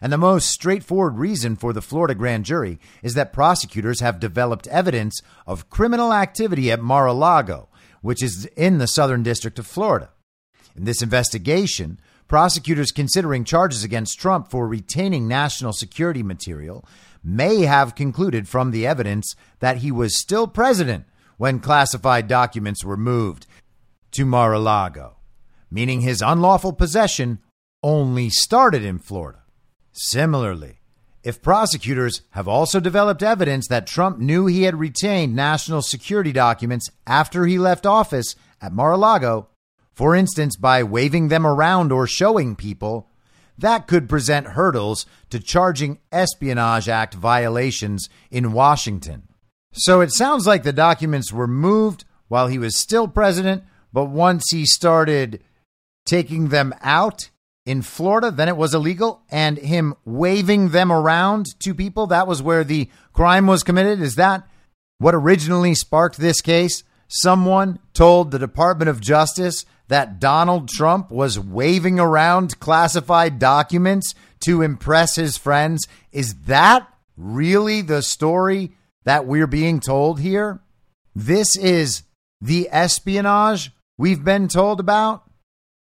And 0.00 0.12
the 0.12 0.18
most 0.18 0.48
straightforward 0.48 1.18
reason 1.18 1.56
for 1.56 1.72
the 1.72 1.82
Florida 1.82 2.14
grand 2.14 2.44
jury 2.44 2.78
is 3.02 3.14
that 3.14 3.32
prosecutors 3.32 4.00
have 4.00 4.20
developed 4.20 4.66
evidence 4.68 5.20
of 5.46 5.70
criminal 5.70 6.12
activity 6.12 6.70
at 6.70 6.80
Mar 6.80 7.06
a 7.06 7.12
Lago, 7.12 7.68
which 8.02 8.22
is 8.22 8.46
in 8.56 8.78
the 8.78 8.86
Southern 8.86 9.22
District 9.22 9.58
of 9.58 9.66
Florida. 9.66 10.10
In 10.76 10.84
this 10.84 11.02
investigation, 11.02 12.00
prosecutors 12.28 12.90
considering 12.90 13.44
charges 13.44 13.84
against 13.84 14.18
Trump 14.18 14.50
for 14.50 14.66
retaining 14.66 15.28
national 15.28 15.72
security 15.72 16.22
material 16.22 16.84
may 17.22 17.62
have 17.62 17.94
concluded 17.94 18.48
from 18.48 18.70
the 18.70 18.86
evidence 18.86 19.34
that 19.60 19.78
he 19.78 19.90
was 19.90 20.20
still 20.20 20.46
president 20.46 21.04
when 21.36 21.60
classified 21.60 22.28
documents 22.28 22.84
were 22.84 22.96
moved 22.96 23.46
to 24.12 24.24
Mar 24.24 24.52
a 24.52 24.58
Lago, 24.58 25.16
meaning 25.70 26.00
his 26.00 26.22
unlawful 26.22 26.72
possession 26.72 27.40
only 27.82 28.30
started 28.30 28.84
in 28.84 28.98
Florida. 28.98 29.42
Similarly, 29.92 30.80
if 31.22 31.42
prosecutors 31.42 32.22
have 32.30 32.46
also 32.46 32.80
developed 32.80 33.22
evidence 33.22 33.66
that 33.68 33.86
Trump 33.86 34.18
knew 34.18 34.46
he 34.46 34.64
had 34.64 34.78
retained 34.78 35.34
national 35.34 35.82
security 35.82 36.32
documents 36.32 36.90
after 37.06 37.46
he 37.46 37.58
left 37.58 37.86
office 37.86 38.36
at 38.60 38.72
Mar 38.72 38.92
a 38.92 38.96
Lago, 38.96 39.48
for 39.92 40.14
instance, 40.14 40.56
by 40.56 40.82
waving 40.82 41.28
them 41.28 41.46
around 41.46 41.92
or 41.92 42.06
showing 42.06 42.56
people, 42.56 43.08
that 43.56 43.86
could 43.86 44.08
present 44.08 44.48
hurdles 44.48 45.06
to 45.30 45.38
charging 45.38 45.98
Espionage 46.10 46.88
Act 46.88 47.14
violations 47.14 48.08
in 48.30 48.52
Washington. 48.52 49.28
So 49.74 50.00
it 50.00 50.12
sounds 50.12 50.46
like 50.46 50.62
the 50.62 50.72
documents 50.72 51.32
were 51.32 51.46
moved 51.46 52.04
while 52.28 52.46
he 52.46 52.58
was 52.58 52.80
still 52.80 53.08
president, 53.08 53.64
but 53.92 54.06
once 54.06 54.44
he 54.50 54.64
started 54.64 55.42
taking 56.06 56.48
them 56.48 56.72
out, 56.80 57.30
in 57.66 57.80
Florida, 57.80 58.30
then 58.30 58.48
it 58.48 58.56
was 58.56 58.74
illegal, 58.74 59.22
and 59.30 59.56
him 59.56 59.94
waving 60.04 60.68
them 60.68 60.92
around 60.92 61.58
to 61.60 61.74
people, 61.74 62.06
that 62.08 62.26
was 62.26 62.42
where 62.42 62.64
the 62.64 62.90
crime 63.12 63.46
was 63.46 63.62
committed. 63.62 64.00
Is 64.00 64.16
that 64.16 64.46
what 64.98 65.14
originally 65.14 65.74
sparked 65.74 66.18
this 66.18 66.40
case? 66.40 66.84
Someone 67.08 67.78
told 67.94 68.30
the 68.30 68.38
Department 68.38 68.90
of 68.90 69.00
Justice 69.00 69.64
that 69.88 70.18
Donald 70.18 70.68
Trump 70.68 71.10
was 71.10 71.38
waving 71.38 71.98
around 71.98 72.60
classified 72.60 73.38
documents 73.38 74.14
to 74.40 74.62
impress 74.62 75.16
his 75.16 75.38
friends. 75.38 75.86
Is 76.12 76.34
that 76.46 76.86
really 77.16 77.80
the 77.80 78.02
story 78.02 78.72
that 79.04 79.26
we're 79.26 79.46
being 79.46 79.80
told 79.80 80.20
here? 80.20 80.60
This 81.14 81.56
is 81.56 82.02
the 82.40 82.68
espionage 82.70 83.70
we've 83.96 84.24
been 84.24 84.48
told 84.48 84.80
about? 84.80 85.24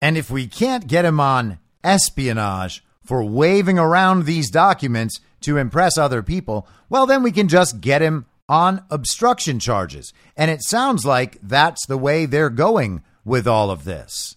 And 0.02 0.18
if 0.18 0.30
we 0.30 0.48
can't 0.48 0.88
get 0.88 1.06
him 1.06 1.20
on 1.20 1.60
espionage 1.84 2.84
for 3.06 3.24
waving 3.24 3.80
around 3.80 4.26
these 4.26 4.52
documents 4.52 5.20
to 5.42 5.58
impress 5.58 5.98
other 5.98 6.22
people, 6.22 6.68
well, 6.90 7.06
then 7.06 7.24
we 7.24 7.32
can 7.32 7.48
just 7.48 7.82
get 7.82 8.02
him 8.02 8.26
on 8.50 8.84
obstruction 8.90 9.60
charges. 9.60 10.14
And 10.36 10.52
it 10.52 10.64
sounds 10.64 11.06
like 11.06 11.38
that's 11.42 11.86
the 11.88 11.98
way 11.98 12.26
they're 12.26 12.50
going 12.50 13.04
with 13.24 13.48
all 13.48 13.72
of 13.72 13.86
this. 13.86 14.36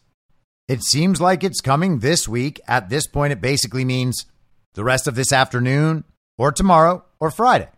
It 0.69 0.83
seems 0.83 1.21
like 1.21 1.45
it's 1.45 1.61
coming 1.61 1.99
this 1.99 2.29
week. 2.29 2.61
At 2.67 2.89
this 2.89 3.07
point, 3.07 3.33
it 3.33 3.41
basically 3.41 3.85
means 3.85 4.27
the 4.75 4.85
rest 4.85 5.07
of 5.07 5.15
this 5.15 5.33
afternoon 5.33 6.05
or 6.39 6.53
tomorrow 6.53 7.05
or 7.21 7.31
Friday. 7.31 7.69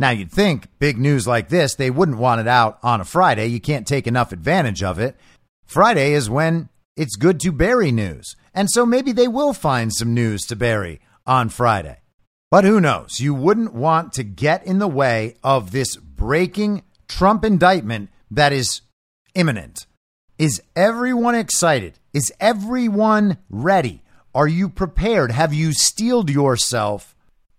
Now, 0.00 0.10
you'd 0.10 0.32
think 0.32 0.66
big 0.78 0.96
news 0.96 1.26
like 1.26 1.50
this, 1.50 1.74
they 1.74 1.90
wouldn't 1.90 2.16
want 2.16 2.40
it 2.40 2.48
out 2.48 2.78
on 2.82 3.02
a 3.02 3.04
Friday. 3.04 3.48
You 3.48 3.60
can't 3.60 3.86
take 3.86 4.06
enough 4.06 4.32
advantage 4.32 4.82
of 4.82 4.98
it. 4.98 5.14
Friday 5.66 6.14
is 6.14 6.30
when 6.30 6.70
it's 6.96 7.16
good 7.16 7.38
to 7.40 7.52
bury 7.52 7.92
news. 7.92 8.34
And 8.54 8.70
so 8.70 8.86
maybe 8.86 9.12
they 9.12 9.28
will 9.28 9.52
find 9.52 9.92
some 9.92 10.14
news 10.14 10.46
to 10.46 10.56
bury 10.56 11.02
on 11.26 11.50
Friday. 11.50 11.98
But 12.50 12.64
who 12.64 12.80
knows? 12.80 13.20
You 13.20 13.34
wouldn't 13.34 13.74
want 13.74 14.14
to 14.14 14.24
get 14.24 14.66
in 14.66 14.78
the 14.78 14.88
way 14.88 15.36
of 15.44 15.70
this 15.70 15.96
breaking 15.96 16.82
Trump 17.06 17.44
indictment 17.44 18.08
that 18.30 18.54
is 18.54 18.80
imminent. 19.34 19.86
Is 20.38 20.62
everyone 20.74 21.34
excited? 21.34 21.98
Is 22.14 22.32
everyone 22.40 23.36
ready? 23.50 24.02
Are 24.34 24.48
you 24.48 24.70
prepared? 24.70 25.30
Have 25.30 25.52
you 25.52 25.74
steeled 25.74 26.30
yourself 26.30 27.14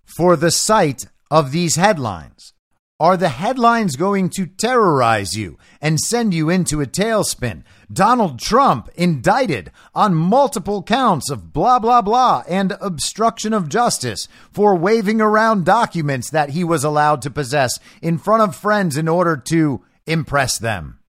for 0.05 0.35
the 0.35 0.49
sight 0.49 1.05
of 1.31 1.51
these 1.51 1.77
headlines? 1.77 2.53
Are 2.99 3.17
the 3.17 3.29
headlines 3.29 3.95
going 3.95 4.29
to 4.31 4.45
terrorize 4.45 5.33
you 5.33 5.57
and 5.81 5.99
send 5.99 6.35
you 6.35 6.51
into 6.51 6.81
a 6.81 6.85
tailspin? 6.85 7.63
Donald 7.91 8.37
Trump 8.37 8.89
indicted 8.93 9.71
on 9.95 10.13
multiple 10.13 10.83
counts 10.83 11.31
of 11.31 11.51
blah, 11.51 11.79
blah, 11.79 12.03
blah 12.03 12.43
and 12.47 12.73
obstruction 12.79 13.53
of 13.53 13.69
justice 13.69 14.27
for 14.51 14.75
waving 14.75 15.19
around 15.19 15.65
documents 15.65 16.29
that 16.29 16.51
he 16.51 16.63
was 16.63 16.83
allowed 16.83 17.23
to 17.23 17.31
possess 17.31 17.79
in 18.03 18.19
front 18.19 18.43
of 18.43 18.55
friends 18.55 18.95
in 18.95 19.07
order 19.07 19.35
to 19.35 19.83
impress 20.05 20.59
them. 20.59 20.99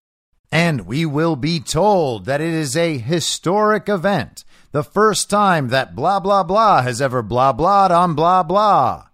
And 0.51 0.87
we 0.87 1.05
will 1.05 1.35
be 1.35 1.59
told 1.59 2.25
that 2.25 2.41
it 2.41 2.55
is 2.55 2.75
a 2.75 2.97
historic 2.97 3.87
event, 3.87 4.45
the 4.71 4.83
first 4.83 5.29
time 5.29 5.67
that 5.67 5.95
blah, 5.95 6.19
blah, 6.19 6.41
blah 6.41 6.81
has 6.81 7.03
ever 7.03 7.21
blah, 7.21 7.53
blah 7.53 7.87
on 7.87 8.15
blah, 8.15 8.41
blah. 8.41 9.09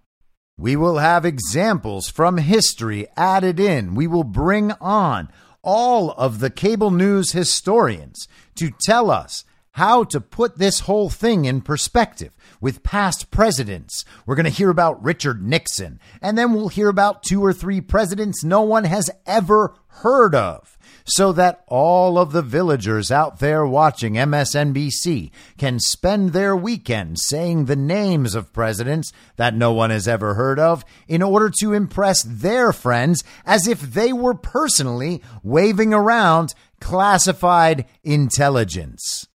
We 0.60 0.76
will 0.76 0.98
have 0.98 1.24
examples 1.24 2.10
from 2.10 2.36
history 2.36 3.08
added 3.16 3.62
in. 3.62 3.96
We 3.96 4.08
will 4.08 4.26
bring 4.26 4.74
on 4.82 5.32
all 5.62 6.12
of 6.12 6.40
the 6.40 6.50
cable 6.50 6.92
news 6.92 7.32
historians 7.32 8.28
to 8.56 8.72
tell 8.82 9.10
us 9.10 9.46
how 9.72 10.04
to 10.04 10.20
put 10.20 10.58
this 10.58 10.82
whole 10.82 11.10
thing 11.10 11.46
in 11.46 11.62
perspective 11.62 12.36
with 12.60 12.84
past 12.84 13.32
presidents. 13.32 14.04
We're 14.26 14.36
going 14.36 14.44
to 14.44 14.50
hear 14.50 14.70
about 14.70 15.02
Richard 15.02 15.42
Nixon, 15.42 15.98
and 16.22 16.38
then 16.38 16.54
we'll 16.54 16.68
hear 16.68 16.90
about 16.90 17.24
two 17.24 17.42
or 17.42 17.54
three 17.54 17.80
presidents 17.80 18.44
no 18.44 18.62
one 18.62 18.84
has 18.84 19.10
ever 19.26 19.76
heard 19.88 20.36
of 20.36 20.78
so 21.10 21.32
that 21.34 21.64
all 21.68 22.20
of 22.20 22.32
the 22.32 22.42
villagers 22.42 23.12
out 23.12 23.40
there 23.40 23.66
watching 23.66 24.14
MSNBC 24.14 25.32
can 25.58 25.80
spend 25.80 26.34
their 26.34 26.56
weekend 26.56 27.20
saying 27.20 27.66
the 27.66 27.76
names 27.76 28.36
of 28.36 28.54
presidents 28.54 29.12
that 29.36 29.56
no 29.56 29.74
one 29.74 29.90
has 29.90 30.08
ever 30.08 30.36
heard 30.36 30.60
of 30.60 30.86
in 31.08 31.24
order 31.24 31.52
to 31.60 31.74
impress 31.74 32.22
their 32.22 32.72
friends 32.72 33.24
as 33.44 33.68
if 33.68 33.82
they 33.82 34.14
were 34.14 34.36
personally 34.36 35.22
waving 35.42 35.94
around 35.96 36.54
classified 36.80 37.86
intelligence. 38.04 39.28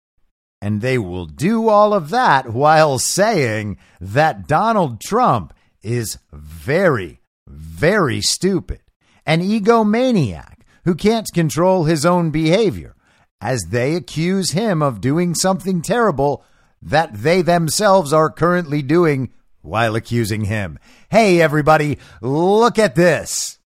And 0.61 0.79
they 0.81 0.97
will 0.99 1.25
do 1.25 1.67
all 1.67 1.93
of 1.93 2.09
that 2.11 2.53
while 2.53 2.99
saying 2.99 3.77
that 3.99 4.47
Donald 4.47 5.01
Trump 5.01 5.53
is 5.81 6.19
very, 6.31 7.19
very 7.47 8.21
stupid, 8.21 8.81
an 9.25 9.41
egomaniac 9.41 10.52
who 10.85 10.95
can't 10.95 11.31
control 11.33 11.85
his 11.85 12.05
own 12.05 12.29
behavior, 12.29 12.95
as 13.41 13.61
they 13.69 13.95
accuse 13.95 14.51
him 14.51 14.81
of 14.81 15.01
doing 15.01 15.35
something 15.35 15.81
terrible 15.81 16.43
that 16.81 17.13
they 17.13 17.41
themselves 17.41 18.11
are 18.11 18.29
currently 18.29 18.81
doing 18.81 19.31
while 19.61 19.95
accusing 19.95 20.45
him. 20.45 20.77
Hey, 21.09 21.41
everybody, 21.41 21.97
look 22.21 22.77
at 22.77 22.95
this. 22.95 23.59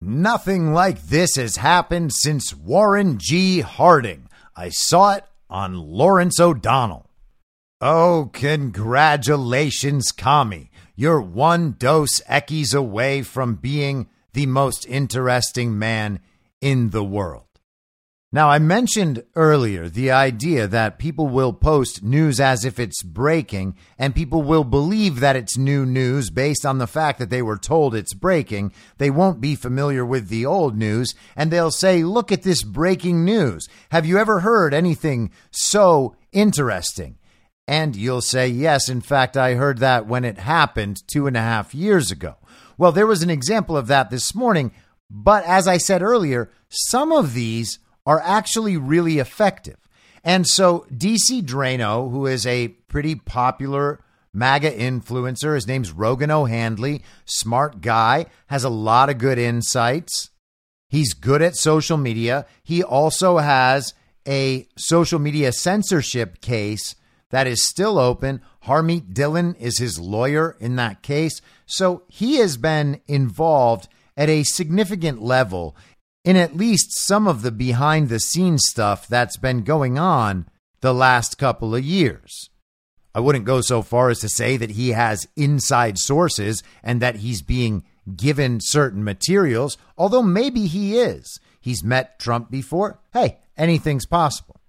Nothing 0.00 0.72
like 0.72 1.02
this 1.02 1.36
has 1.36 1.56
happened 1.56 2.12
since 2.14 2.54
Warren 2.54 3.18
G. 3.18 3.60
Harding. 3.60 4.28
I 4.56 4.70
saw 4.70 5.14
it 5.14 5.24
on 5.50 5.76
Lawrence 5.76 6.40
O'Donnell. 6.40 7.10
Oh, 7.80 8.30
congratulations, 8.32 10.12
Kami. 10.12 10.70
You're 10.96 11.20
one 11.20 11.76
Dos 11.78 12.20
Equis 12.28 12.74
away 12.74 13.22
from 13.22 13.56
being 13.56 14.08
the 14.32 14.46
most 14.46 14.86
interesting 14.86 15.78
man 15.78 16.20
in 16.60 16.90
the 16.90 17.04
world. 17.04 17.44
Now, 18.30 18.50
I 18.50 18.58
mentioned 18.58 19.24
earlier 19.34 19.88
the 19.88 20.10
idea 20.10 20.68
that 20.68 20.98
people 20.98 21.28
will 21.28 21.54
post 21.54 22.02
news 22.02 22.38
as 22.38 22.62
if 22.62 22.78
it's 22.78 23.02
breaking, 23.02 23.74
and 23.98 24.14
people 24.14 24.42
will 24.42 24.64
believe 24.64 25.20
that 25.20 25.34
it's 25.34 25.56
new 25.56 25.86
news 25.86 26.28
based 26.28 26.66
on 26.66 26.76
the 26.76 26.86
fact 26.86 27.18
that 27.20 27.30
they 27.30 27.40
were 27.40 27.56
told 27.56 27.94
it's 27.94 28.12
breaking. 28.12 28.72
They 28.98 29.08
won't 29.08 29.40
be 29.40 29.54
familiar 29.54 30.04
with 30.04 30.28
the 30.28 30.44
old 30.44 30.76
news, 30.76 31.14
and 31.36 31.50
they'll 31.50 31.70
say, 31.70 32.04
Look 32.04 32.30
at 32.30 32.42
this 32.42 32.62
breaking 32.62 33.24
news. 33.24 33.66
Have 33.92 34.04
you 34.04 34.18
ever 34.18 34.40
heard 34.40 34.74
anything 34.74 35.30
so 35.50 36.14
interesting? 36.30 37.16
And 37.66 37.96
you'll 37.96 38.20
say, 38.20 38.46
Yes, 38.46 38.90
in 38.90 39.00
fact, 39.00 39.38
I 39.38 39.54
heard 39.54 39.78
that 39.78 40.06
when 40.06 40.26
it 40.26 40.36
happened 40.36 41.02
two 41.06 41.26
and 41.26 41.36
a 41.36 41.40
half 41.40 41.74
years 41.74 42.10
ago. 42.10 42.36
Well, 42.76 42.92
there 42.92 43.06
was 43.06 43.22
an 43.22 43.30
example 43.30 43.74
of 43.74 43.86
that 43.86 44.10
this 44.10 44.34
morning 44.34 44.70
but 45.10 45.44
as 45.44 45.66
I 45.66 45.78
said 45.78 46.02
earlier, 46.02 46.50
some 46.68 47.12
of 47.12 47.34
these 47.34 47.78
are 48.06 48.20
actually 48.20 48.76
really 48.76 49.18
effective. 49.18 49.76
And 50.24 50.46
so 50.46 50.86
DC 50.92 51.42
Draino, 51.42 52.10
who 52.10 52.26
is 52.26 52.46
a 52.46 52.68
pretty 52.68 53.14
popular 53.14 54.00
MAGA 54.32 54.70
influencer, 54.72 55.54
his 55.54 55.66
name's 55.66 55.92
Rogan 55.92 56.30
O'Handley, 56.30 57.02
smart 57.24 57.80
guy, 57.80 58.26
has 58.48 58.64
a 58.64 58.68
lot 58.68 59.08
of 59.08 59.18
good 59.18 59.38
insights. 59.38 60.30
He's 60.88 61.14
good 61.14 61.42
at 61.42 61.56
social 61.56 61.96
media. 61.96 62.46
He 62.62 62.82
also 62.82 63.38
has 63.38 63.94
a 64.26 64.66
social 64.76 65.18
media 65.18 65.52
censorship 65.52 66.40
case 66.40 66.94
that 67.30 67.46
is 67.46 67.66
still 67.66 67.98
open. 67.98 68.40
Harmeet 68.64 69.12
Dillon 69.12 69.54
is 69.54 69.78
his 69.78 69.98
lawyer 69.98 70.56
in 70.60 70.76
that 70.76 71.02
case. 71.02 71.40
So 71.66 72.02
he 72.08 72.36
has 72.36 72.56
been 72.56 73.00
involved 73.06 73.88
at 74.18 74.28
a 74.28 74.42
significant 74.42 75.22
level 75.22 75.76
in 76.24 76.36
at 76.36 76.56
least 76.56 76.92
some 76.92 77.26
of 77.26 77.40
the 77.40 77.52
behind 77.52 78.08
the 78.08 78.20
scenes 78.20 78.64
stuff 78.66 79.06
that's 79.06 79.38
been 79.38 79.62
going 79.62 79.98
on 79.98 80.46
the 80.80 80.92
last 80.92 81.38
couple 81.38 81.74
of 81.74 81.84
years. 81.84 82.50
I 83.14 83.20
wouldn't 83.20 83.46
go 83.46 83.60
so 83.60 83.80
far 83.80 84.10
as 84.10 84.18
to 84.20 84.28
say 84.28 84.56
that 84.58 84.72
he 84.72 84.90
has 84.90 85.26
inside 85.36 85.98
sources 85.98 86.62
and 86.82 87.00
that 87.00 87.16
he's 87.16 87.40
being 87.40 87.84
given 88.16 88.58
certain 88.60 89.02
materials, 89.02 89.78
although 89.96 90.22
maybe 90.22 90.66
he 90.66 90.98
is. 90.98 91.40
He's 91.60 91.84
met 91.84 92.18
Trump 92.18 92.50
before. 92.50 93.00
Hey, 93.12 93.38
anything's 93.56 94.06
possible. 94.06 94.60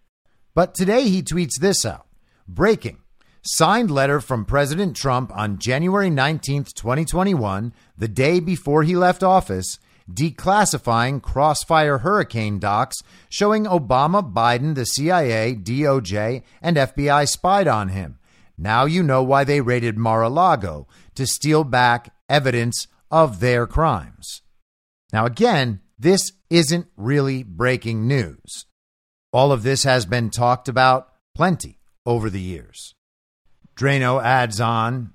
But 0.54 0.76
today 0.76 1.10
he 1.10 1.22
tweets 1.22 1.60
this 1.60 1.86
out 1.86 2.08
Breaking. 2.48 3.00
Signed 3.42 3.90
letter 3.90 4.20
from 4.20 4.44
President 4.44 4.98
Trump 4.98 5.32
on 5.34 5.60
January 5.60 6.10
19th, 6.10 6.74
2021, 6.74 7.74
the 8.00 8.08
day 8.08 8.40
before 8.40 8.84
he 8.84 8.96
left 8.96 9.22
office, 9.22 9.78
declassifying 10.12 11.22
Crossfire 11.22 12.00
hurricane 12.00 12.58
docs 12.58 12.98
showing 13.30 13.66
Obama, 13.66 14.34
Biden, 14.34 14.74
the 14.74 14.86
CIA, 14.86 15.54
DOJ, 15.54 16.42
and 16.62 16.78
FBI 16.78 17.28
spied 17.28 17.68
on 17.68 17.90
him. 17.90 18.18
Now 18.58 18.86
you 18.86 19.04
know 19.04 19.22
why 19.22 19.44
they 19.44 19.62
raided 19.62 19.98
Mar 19.98 20.24
a 20.24 20.30
Lago 20.30 20.88
to 21.16 21.28
steal 21.28 21.64
back 21.64 22.14
evidence 22.28 22.88
of 23.12 23.40
their 23.40 23.68
crimes. 23.68 24.42
Now, 25.14 25.26
again, 25.26 25.82
this 25.98 26.32
isn't 26.50 26.88
really 26.96 27.44
breaking 27.44 28.08
news. 28.08 28.66
All 29.32 29.52
of 29.52 29.64
this 29.64 29.84
has 29.84 30.06
been 30.06 30.30
talked 30.30 30.68
about 30.68 31.10
plenty 31.36 31.80
over 32.06 32.30
the 32.30 32.42
years. 32.42 32.96
Draino 33.76 34.22
adds 34.24 34.60
on 34.60 35.14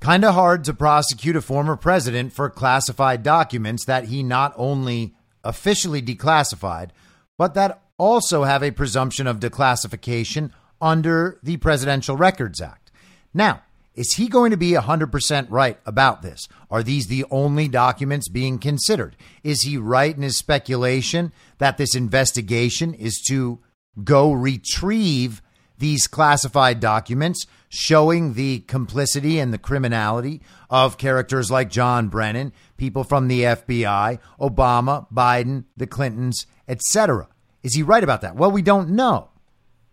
kind 0.00 0.24
of 0.24 0.34
hard 0.34 0.64
to 0.64 0.74
prosecute 0.74 1.36
a 1.36 1.40
former 1.40 1.76
president 1.76 2.32
for 2.32 2.50
classified 2.50 3.22
documents 3.22 3.84
that 3.86 4.06
he 4.06 4.22
not 4.22 4.52
only 4.56 5.14
officially 5.42 6.02
declassified, 6.02 6.90
but 7.38 7.54
that 7.54 7.82
also 7.98 8.44
have 8.44 8.62
a 8.62 8.70
presumption 8.70 9.26
of 9.26 9.40
declassification 9.40 10.50
under 10.80 11.38
the 11.42 11.56
Presidential 11.56 12.16
Records 12.16 12.60
Act. 12.60 12.90
Now, 13.32 13.62
is 13.94 14.12
he 14.12 14.28
going 14.28 14.50
to 14.50 14.58
be 14.58 14.72
100% 14.72 15.46
right 15.48 15.78
about 15.86 16.20
this? 16.20 16.48
Are 16.70 16.82
these 16.82 17.06
the 17.06 17.24
only 17.30 17.66
documents 17.66 18.28
being 18.28 18.58
considered? 18.58 19.16
Is 19.42 19.62
he 19.62 19.78
right 19.78 20.14
in 20.14 20.22
his 20.22 20.36
speculation 20.36 21.32
that 21.58 21.78
this 21.78 21.94
investigation 21.94 22.92
is 22.92 23.22
to 23.28 23.58
go 24.04 24.32
retrieve 24.32 25.40
these 25.78 26.06
classified 26.06 26.80
documents 26.80 27.46
showing 27.68 28.34
the 28.34 28.60
complicity 28.60 29.38
and 29.38 29.52
the 29.52 29.58
criminality 29.58 30.40
of 30.70 30.98
characters 30.98 31.50
like 31.50 31.70
John 31.70 32.08
Brennan, 32.08 32.52
people 32.76 33.04
from 33.04 33.28
the 33.28 33.42
FBI, 33.42 34.18
Obama, 34.40 35.06
Biden, 35.12 35.64
the 35.76 35.86
Clintons, 35.86 36.46
etc. 36.68 37.28
Is 37.62 37.74
he 37.74 37.82
right 37.82 38.04
about 38.04 38.20
that? 38.22 38.36
Well, 38.36 38.50
we 38.50 38.62
don't 38.62 38.90
know. 38.90 39.28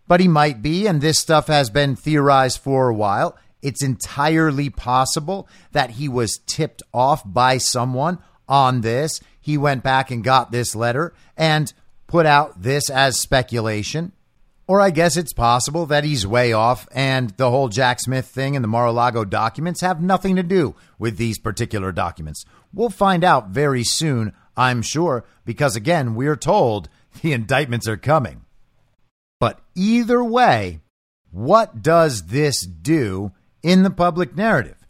But 0.06 0.20
he 0.20 0.28
might 0.28 0.62
be, 0.62 0.86
and 0.86 1.00
this 1.00 1.18
stuff 1.18 1.46
has 1.46 1.70
been 1.70 1.96
theorized 1.96 2.60
for 2.60 2.88
a 2.88 2.94
while. 2.94 3.36
It's 3.62 3.82
entirely 3.82 4.68
possible 4.68 5.48
that 5.72 5.92
he 5.92 6.08
was 6.08 6.40
tipped 6.46 6.82
off 6.92 7.22
by 7.24 7.56
someone 7.58 8.18
on 8.46 8.82
this. 8.82 9.20
He 9.40 9.56
went 9.56 9.82
back 9.82 10.10
and 10.10 10.22
got 10.22 10.52
this 10.52 10.74
letter 10.74 11.14
and 11.36 11.72
put 12.06 12.26
out 12.26 12.62
this 12.62 12.90
as 12.90 13.18
speculation. 13.18 14.12
Or 14.66 14.80
I 14.80 14.90
guess 14.90 15.16
it's 15.16 15.34
possible 15.34 15.84
that 15.86 16.04
he's 16.04 16.26
way 16.26 16.52
off 16.52 16.88
and 16.92 17.30
the 17.36 17.50
whole 17.50 17.68
Jack 17.68 18.00
Smith 18.00 18.26
thing 18.26 18.56
and 18.56 18.64
the 18.64 18.68
Mar 18.68 18.86
a 18.86 18.92
Lago 18.92 19.24
documents 19.24 19.82
have 19.82 20.02
nothing 20.02 20.36
to 20.36 20.42
do 20.42 20.74
with 20.98 21.18
these 21.18 21.38
particular 21.38 21.92
documents. 21.92 22.44
We'll 22.72 22.88
find 22.88 23.24
out 23.24 23.50
very 23.50 23.84
soon, 23.84 24.32
I'm 24.56 24.80
sure, 24.80 25.26
because 25.44 25.76
again, 25.76 26.14
we're 26.14 26.36
told 26.36 26.88
the 27.22 27.32
indictments 27.32 27.86
are 27.86 27.98
coming. 27.98 28.44
But 29.38 29.60
either 29.74 30.24
way, 30.24 30.80
what 31.30 31.82
does 31.82 32.26
this 32.26 32.62
do 32.62 33.32
in 33.62 33.82
the 33.82 33.90
public 33.90 34.34
narrative? 34.34 34.86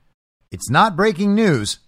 It's 0.53 0.71
not 0.71 0.95
breaking 0.95 1.35
news 1.35 1.79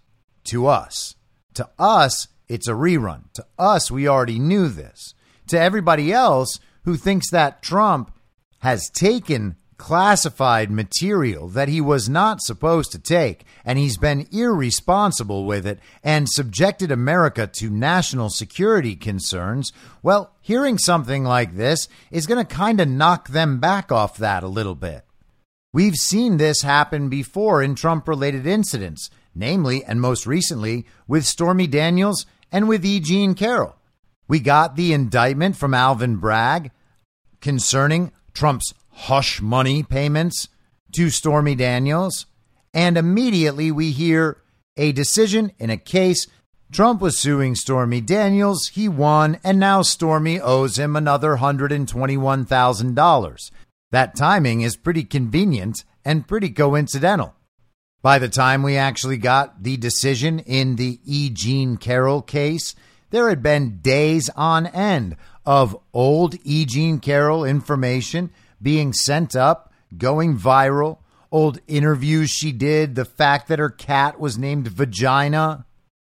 to 0.45 0.67
us. 0.67 1.15
To 1.55 1.69
us, 1.79 2.27
it's 2.49 2.67
a 2.67 2.73
rerun. 2.73 3.33
To 3.35 3.47
us, 3.59 3.91
we 3.91 4.09
already 4.09 4.39
knew 4.39 4.69
this. 4.69 5.15
To 5.49 5.61
everybody 5.61 6.13
else, 6.13 6.59
who 6.87 6.97
thinks 6.97 7.31
that 7.31 7.63
Trump 7.63 8.11
has 8.61 8.89
taken 8.89 9.57
classified 9.77 10.71
material 10.71 11.49
that 11.49 11.69
he 11.69 11.81
was 11.81 12.09
not 12.09 12.41
supposed 12.41 12.93
to 12.93 12.99
take, 12.99 13.45
and 13.65 13.79
he's 13.79 13.99
been 13.99 14.27
irresponsible 14.33 15.45
with 15.45 15.67
it 15.67 15.79
and 16.03 16.29
subjected 16.29 16.91
America 16.91 17.47
to 17.47 17.69
national 17.69 18.31
security 18.31 18.97
concerns, 18.97 19.73
well, 20.03 20.33
hearing 20.41 20.79
something 20.79 21.25
like 21.25 21.57
this 21.57 21.89
is 22.11 22.27
going 22.27 22.45
to 22.45 22.55
kind 22.55 22.81
of 22.81 22.89
knock 22.89 23.29
them 23.29 23.59
back 23.59 23.93
off 23.93 24.17
that 24.17 24.43
a 24.43 24.49
little 24.49 24.75
bit. 24.75 25.05
We've 25.73 25.97
seen 25.97 26.39
this 26.39 26.63
happen 26.63 27.09
before 27.09 27.63
in 27.63 27.75
Trump 27.75 28.09
related 28.09 28.47
incidents, 28.47 29.11
namely 29.35 29.85
and 29.85 30.01
most 30.01 30.27
recently 30.27 30.87
with 31.07 31.27
Stormy 31.27 31.67
Daniels 31.67 32.25
and 32.51 32.69
with 32.69 32.87
E. 32.87 33.01
Jean 33.01 33.35
Carroll. 33.35 33.77
We 34.29 34.41
got 34.41 34.75
the 34.75 34.93
indictment 34.93 35.57
from 35.57 35.75
Alvin 35.75 36.17
Bragg 36.17 36.71
concerning 37.47 38.11
Trump's 38.35 38.75
hush 38.91 39.41
money 39.41 39.85
payments 39.85 40.49
to 40.91 41.11
Stormy 41.11 41.55
Daniels. 41.55 42.27
And 42.75 42.99
immediately 42.99 43.71
we 43.71 43.93
hear 43.93 44.39
a 44.77 44.91
decision 44.91 45.53
in 45.61 45.71
a 45.71 45.77
case. 45.77 46.27
Trump 46.73 47.01
was 47.01 47.21
suing 47.21 47.55
Stormy 47.55 48.01
Daniels. 48.01 48.73
He 48.75 48.89
won, 48.89 49.39
and 49.45 49.61
now 49.61 49.83
Stormy 49.83 50.41
owes 50.41 50.77
him 50.77 50.97
another 50.97 51.37
$121,000. 51.37 53.51
That 53.93 54.17
timing 54.17 54.63
is 54.63 54.77
pretty 54.77 55.05
convenient 55.05 55.85
and 56.05 56.27
pretty 56.27 56.51
coincidental. 56.51 57.37
By 58.03 58.19
the 58.19 58.29
time 58.29 58.65
we 58.65 58.77
actually 58.77 59.19
got 59.19 59.63
the 59.63 59.77
decision 59.77 60.41
in 60.41 60.75
the 60.75 60.99
E. 61.05 61.31
Jean 61.31 61.77
Carroll 61.77 62.23
case, 62.23 62.75
there 63.11 63.29
had 63.29 63.41
been 63.41 63.79
days 63.83 64.29
on 64.35 64.67
end 64.67 65.17
of 65.47 65.79
old 65.95 66.35
E. 66.45 66.65
Jean 66.65 66.99
Carroll 66.99 67.45
information 67.45 68.31
being 68.61 68.93
sent 68.93 69.37
up, 69.37 69.73
going 69.97 70.37
viral, 70.37 70.99
old 71.31 71.61
interviews 71.67 72.31
she 72.31 72.53
did, 72.53 72.95
the 72.95 73.05
fact 73.05 73.49
that 73.49 73.59
her 73.59 73.71
cat 73.71 74.19
was 74.19 74.37
named 74.37 74.69
Vagina. 74.69 75.65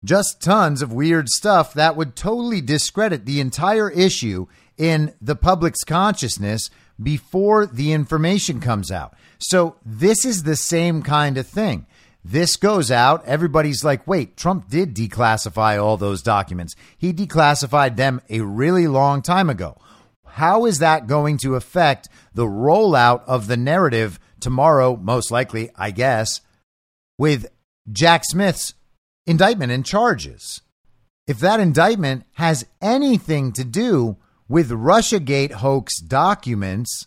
Just 0.04 0.42
tons 0.42 0.82
of 0.82 0.94
weird 0.94 1.28
stuff 1.30 1.74
that 1.74 1.96
would 1.96 2.16
totally 2.16 2.62
discredit 2.62 3.26
the 3.26 3.40
entire 3.40 3.90
issue 3.90 4.46
in 4.78 5.14
the 5.20 5.36
public's 5.36 5.84
consciousness 5.84 6.70
before 7.02 7.66
the 7.66 7.92
information 7.92 8.60
comes 8.62 8.92
out. 8.92 9.16
So, 9.40 9.76
this 9.86 10.24
is 10.24 10.44
the 10.44 10.56
same 10.56 11.02
kind 11.02 11.38
of 11.38 11.48
thing. 11.48 11.88
This 12.28 12.58
goes 12.58 12.90
out. 12.90 13.24
Everybody's 13.26 13.84
like, 13.84 14.08
wait, 14.08 14.36
Trump 14.36 14.68
did 14.68 14.96
declassify 14.96 15.80
all 15.80 15.96
those 15.96 16.24
documents. 16.24 16.76
He 16.98 17.14
declassified 17.14 17.98
them 17.98 18.20
a 18.32 18.42
really 18.42 18.88
long 18.88 19.22
time 19.22 19.48
ago. 19.48 19.78
How 20.26 20.66
is 20.66 20.80
that 20.80 21.06
going 21.06 21.38
to 21.44 21.54
affect 21.54 22.10
the 22.34 22.48
rollout 22.48 23.22
of 23.28 23.46
the 23.46 23.58
narrative 23.58 24.20
tomorrow, 24.40 24.98
most 24.98 25.30
likely, 25.30 25.70
I 25.76 25.92
guess, 25.92 26.42
with 27.20 27.46
Jack 27.92 28.24
Smith's 28.26 28.74
indictment 29.28 29.72
and 29.72 29.86
charges? 29.86 30.62
If 31.28 31.38
that 31.42 31.60
indictment 31.60 32.24
has 32.34 32.66
anything 32.82 33.52
to 33.52 33.64
do 33.64 34.18
with 34.48 34.72
Russiagate 34.72 35.52
hoax 35.52 36.00
documents, 36.00 37.06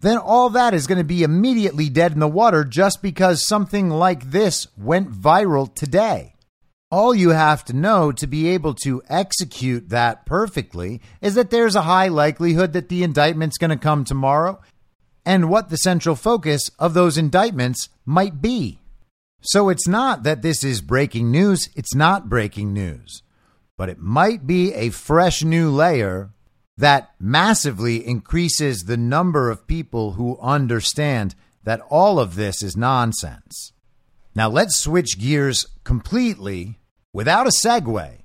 then 0.00 0.18
all 0.18 0.50
that 0.50 0.74
is 0.74 0.86
going 0.86 0.98
to 0.98 1.04
be 1.04 1.22
immediately 1.22 1.88
dead 1.88 2.12
in 2.12 2.20
the 2.20 2.28
water 2.28 2.64
just 2.64 3.02
because 3.02 3.46
something 3.46 3.88
like 3.88 4.30
this 4.30 4.66
went 4.76 5.10
viral 5.10 5.74
today. 5.74 6.34
All 6.90 7.14
you 7.14 7.30
have 7.30 7.64
to 7.64 7.72
know 7.72 8.12
to 8.12 8.26
be 8.26 8.48
able 8.48 8.74
to 8.84 9.02
execute 9.08 9.88
that 9.88 10.24
perfectly 10.24 11.00
is 11.20 11.34
that 11.34 11.50
there's 11.50 11.74
a 11.74 11.82
high 11.82 12.08
likelihood 12.08 12.74
that 12.74 12.88
the 12.88 13.02
indictment's 13.02 13.58
going 13.58 13.70
to 13.70 13.76
come 13.76 14.04
tomorrow 14.04 14.60
and 15.24 15.50
what 15.50 15.68
the 15.68 15.76
central 15.76 16.14
focus 16.14 16.70
of 16.78 16.94
those 16.94 17.18
indictments 17.18 17.88
might 18.04 18.40
be. 18.40 18.78
So 19.40 19.68
it's 19.68 19.88
not 19.88 20.22
that 20.22 20.42
this 20.42 20.62
is 20.62 20.80
breaking 20.80 21.30
news, 21.30 21.68
it's 21.74 21.94
not 21.94 22.28
breaking 22.28 22.72
news, 22.72 23.22
but 23.76 23.88
it 23.88 23.98
might 23.98 24.46
be 24.46 24.72
a 24.72 24.90
fresh 24.90 25.42
new 25.42 25.70
layer 25.70 26.30
that 26.76 27.10
massively 27.18 28.06
increases 28.06 28.84
the 28.84 28.96
number 28.96 29.50
of 29.50 29.66
people 29.66 30.12
who 30.12 30.38
understand 30.40 31.34
that 31.64 31.80
all 31.88 32.18
of 32.20 32.36
this 32.36 32.62
is 32.62 32.76
nonsense. 32.76 33.72
Now, 34.34 34.48
let's 34.48 34.76
switch 34.76 35.18
gears 35.18 35.66
completely 35.84 36.78
without 37.12 37.46
a 37.46 37.50
segue. 37.50 38.18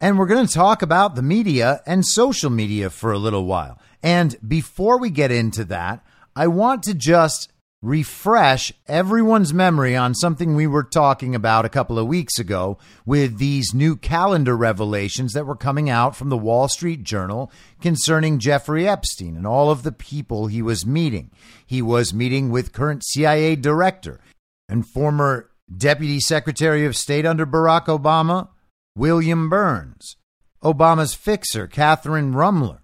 And 0.00 0.18
we're 0.18 0.26
going 0.26 0.46
to 0.46 0.52
talk 0.52 0.80
about 0.80 1.14
the 1.14 1.22
media 1.22 1.82
and 1.84 2.06
social 2.06 2.48
media 2.48 2.88
for 2.88 3.12
a 3.12 3.18
little 3.18 3.44
while. 3.44 3.78
And 4.02 4.36
before 4.46 4.98
we 4.98 5.10
get 5.10 5.30
into 5.30 5.64
that, 5.66 6.02
I 6.34 6.46
want 6.46 6.82
to 6.84 6.94
just 6.94 7.49
refresh 7.82 8.72
everyone's 8.86 9.54
memory 9.54 9.96
on 9.96 10.14
something 10.14 10.54
we 10.54 10.66
were 10.66 10.84
talking 10.84 11.34
about 11.34 11.64
a 11.64 11.70
couple 11.70 11.98
of 11.98 12.06
weeks 12.06 12.38
ago 12.38 12.76
with 13.06 13.38
these 13.38 13.72
new 13.72 13.96
calendar 13.96 14.54
revelations 14.54 15.32
that 15.32 15.46
were 15.46 15.56
coming 15.56 15.88
out 15.88 16.14
from 16.14 16.28
the 16.28 16.36
Wall 16.36 16.68
Street 16.68 17.02
Journal 17.02 17.50
concerning 17.80 18.38
Jeffrey 18.38 18.86
Epstein 18.86 19.34
and 19.34 19.46
all 19.46 19.70
of 19.70 19.82
the 19.82 19.92
people 19.92 20.46
he 20.46 20.60
was 20.60 20.84
meeting. 20.84 21.30
He 21.66 21.80
was 21.80 22.12
meeting 22.12 22.50
with 22.50 22.74
current 22.74 23.02
CIA 23.06 23.56
director 23.56 24.20
and 24.68 24.86
former 24.86 25.50
Deputy 25.74 26.20
Secretary 26.20 26.84
of 26.84 26.96
State 26.96 27.24
under 27.24 27.46
Barack 27.46 27.86
Obama, 27.86 28.48
William 28.94 29.48
Burns, 29.48 30.16
Obama's 30.62 31.14
fixer, 31.14 31.66
Kathryn 31.66 32.34
Ruemmler, 32.34 32.80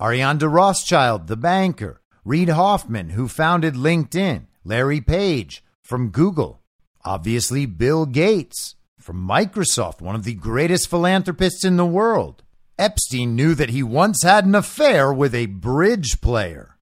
Ariane 0.00 0.38
de 0.38 0.48
Rothschild, 0.48 1.28
the 1.28 1.36
banker, 1.36 1.97
Reid 2.28 2.50
Hoffman, 2.50 3.08
who 3.08 3.26
founded 3.26 3.72
LinkedIn, 3.72 4.48
Larry 4.62 5.00
Page 5.00 5.64
from 5.82 6.10
Google, 6.10 6.60
obviously 7.02 7.64
Bill 7.64 8.04
Gates 8.04 8.74
from 9.00 9.26
Microsoft, 9.26 10.02
one 10.02 10.14
of 10.14 10.24
the 10.24 10.34
greatest 10.34 10.90
philanthropists 10.90 11.64
in 11.64 11.78
the 11.78 11.86
world. 11.86 12.42
Epstein 12.78 13.34
knew 13.34 13.54
that 13.54 13.70
he 13.70 13.82
once 13.82 14.22
had 14.22 14.44
an 14.44 14.54
affair 14.54 15.10
with 15.10 15.34
a 15.34 15.46
bridge 15.46 16.20
player, 16.20 16.76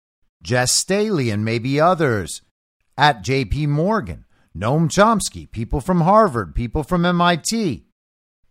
Jes 0.45 0.73
Staley, 0.73 1.31
and 1.31 1.45
maybe 1.45 1.81
others 1.81 2.43
at 2.99 3.23
JP 3.23 3.69
Morgan, 3.69 4.25
Noam 4.53 4.89
Chomsky, 4.89 5.49
people 5.49 5.81
from 5.81 6.01
Harvard, 6.01 6.57
people 6.57 6.83
from 6.83 7.07
MIT. 7.07 7.87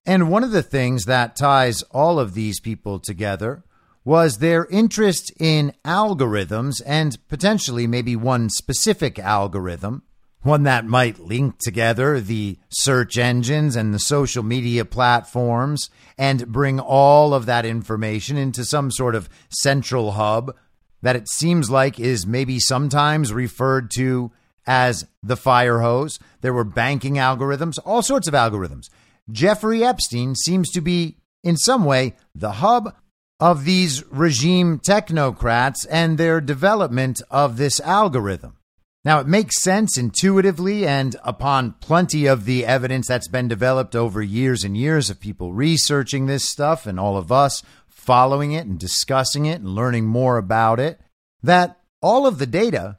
And 0.05 0.29
one 0.29 0.45
of 0.45 0.51
the 0.51 0.63
things 0.63 1.03
that 1.03 1.35
ties 1.35 1.81
all 1.91 2.21
of 2.21 2.35
these 2.35 2.61
people 2.61 2.99
together 2.99 3.65
was 4.05 4.37
their 4.37 4.67
interest 4.67 5.33
in 5.39 5.73
algorithms 5.83 6.81
and 6.85 7.17
potentially 7.27 7.87
maybe 7.87 8.15
one 8.15 8.49
specific 8.49 9.17
algorithm, 9.17 10.03
one 10.43 10.61
that 10.61 10.85
might 10.85 11.19
link 11.19 11.57
together 11.57 12.21
the 12.21 12.57
search 12.69 13.17
engines 13.17 13.75
and 13.75 13.93
the 13.93 13.99
social 13.99 14.43
media 14.43 14.85
platforms 14.85 15.89
and 16.19 16.51
bring 16.51 16.79
all 16.79 17.33
of 17.33 17.47
that 17.47 17.65
information 17.65 18.37
into 18.37 18.63
some 18.63 18.91
sort 18.91 19.15
of 19.15 19.27
central 19.49 20.11
hub 20.11 20.55
that 21.01 21.15
it 21.15 21.27
seems 21.29 21.71
like 21.71 21.99
is 21.99 22.27
maybe 22.27 22.59
sometimes 22.59 23.33
referred 23.33 23.89
to 23.89 24.31
as 24.67 25.07
the 25.23 25.37
fire 25.37 25.79
hose. 25.79 26.19
There 26.41 26.53
were 26.53 26.63
banking 26.63 27.15
algorithms, 27.15 27.79
all 27.83 28.03
sorts 28.03 28.27
of 28.27 28.35
algorithms. 28.35 28.89
Jeffrey 29.31 29.83
Epstein 29.83 30.35
seems 30.35 30.69
to 30.71 30.81
be, 30.81 31.17
in 31.43 31.57
some 31.57 31.85
way, 31.85 32.15
the 32.35 32.53
hub 32.53 32.95
of 33.39 33.65
these 33.65 34.03
regime 34.07 34.79
technocrats 34.79 35.85
and 35.89 36.17
their 36.17 36.39
development 36.39 37.21
of 37.29 37.57
this 37.57 37.79
algorithm. 37.81 38.57
Now, 39.03 39.19
it 39.19 39.27
makes 39.27 39.61
sense 39.61 39.99
intuitively, 39.99 40.87
and 40.87 41.15
upon 41.23 41.73
plenty 41.73 42.25
of 42.25 42.45
the 42.45 42.65
evidence 42.65 43.07
that's 43.07 43.27
been 43.27 43.47
developed 43.47 43.95
over 43.95 44.21
years 44.21 44.63
and 44.63 44.75
years 44.75 45.11
of 45.11 45.19
people 45.19 45.53
researching 45.53 46.25
this 46.25 46.49
stuff 46.49 46.87
and 46.87 46.99
all 46.99 47.15
of 47.15 47.31
us 47.31 47.61
following 47.87 48.53
it 48.53 48.65
and 48.65 48.79
discussing 48.79 49.45
it 49.45 49.59
and 49.59 49.69
learning 49.69 50.05
more 50.05 50.37
about 50.37 50.79
it, 50.79 50.99
that 51.43 51.79
all 52.01 52.25
of 52.25 52.39
the 52.39 52.47
data, 52.47 52.97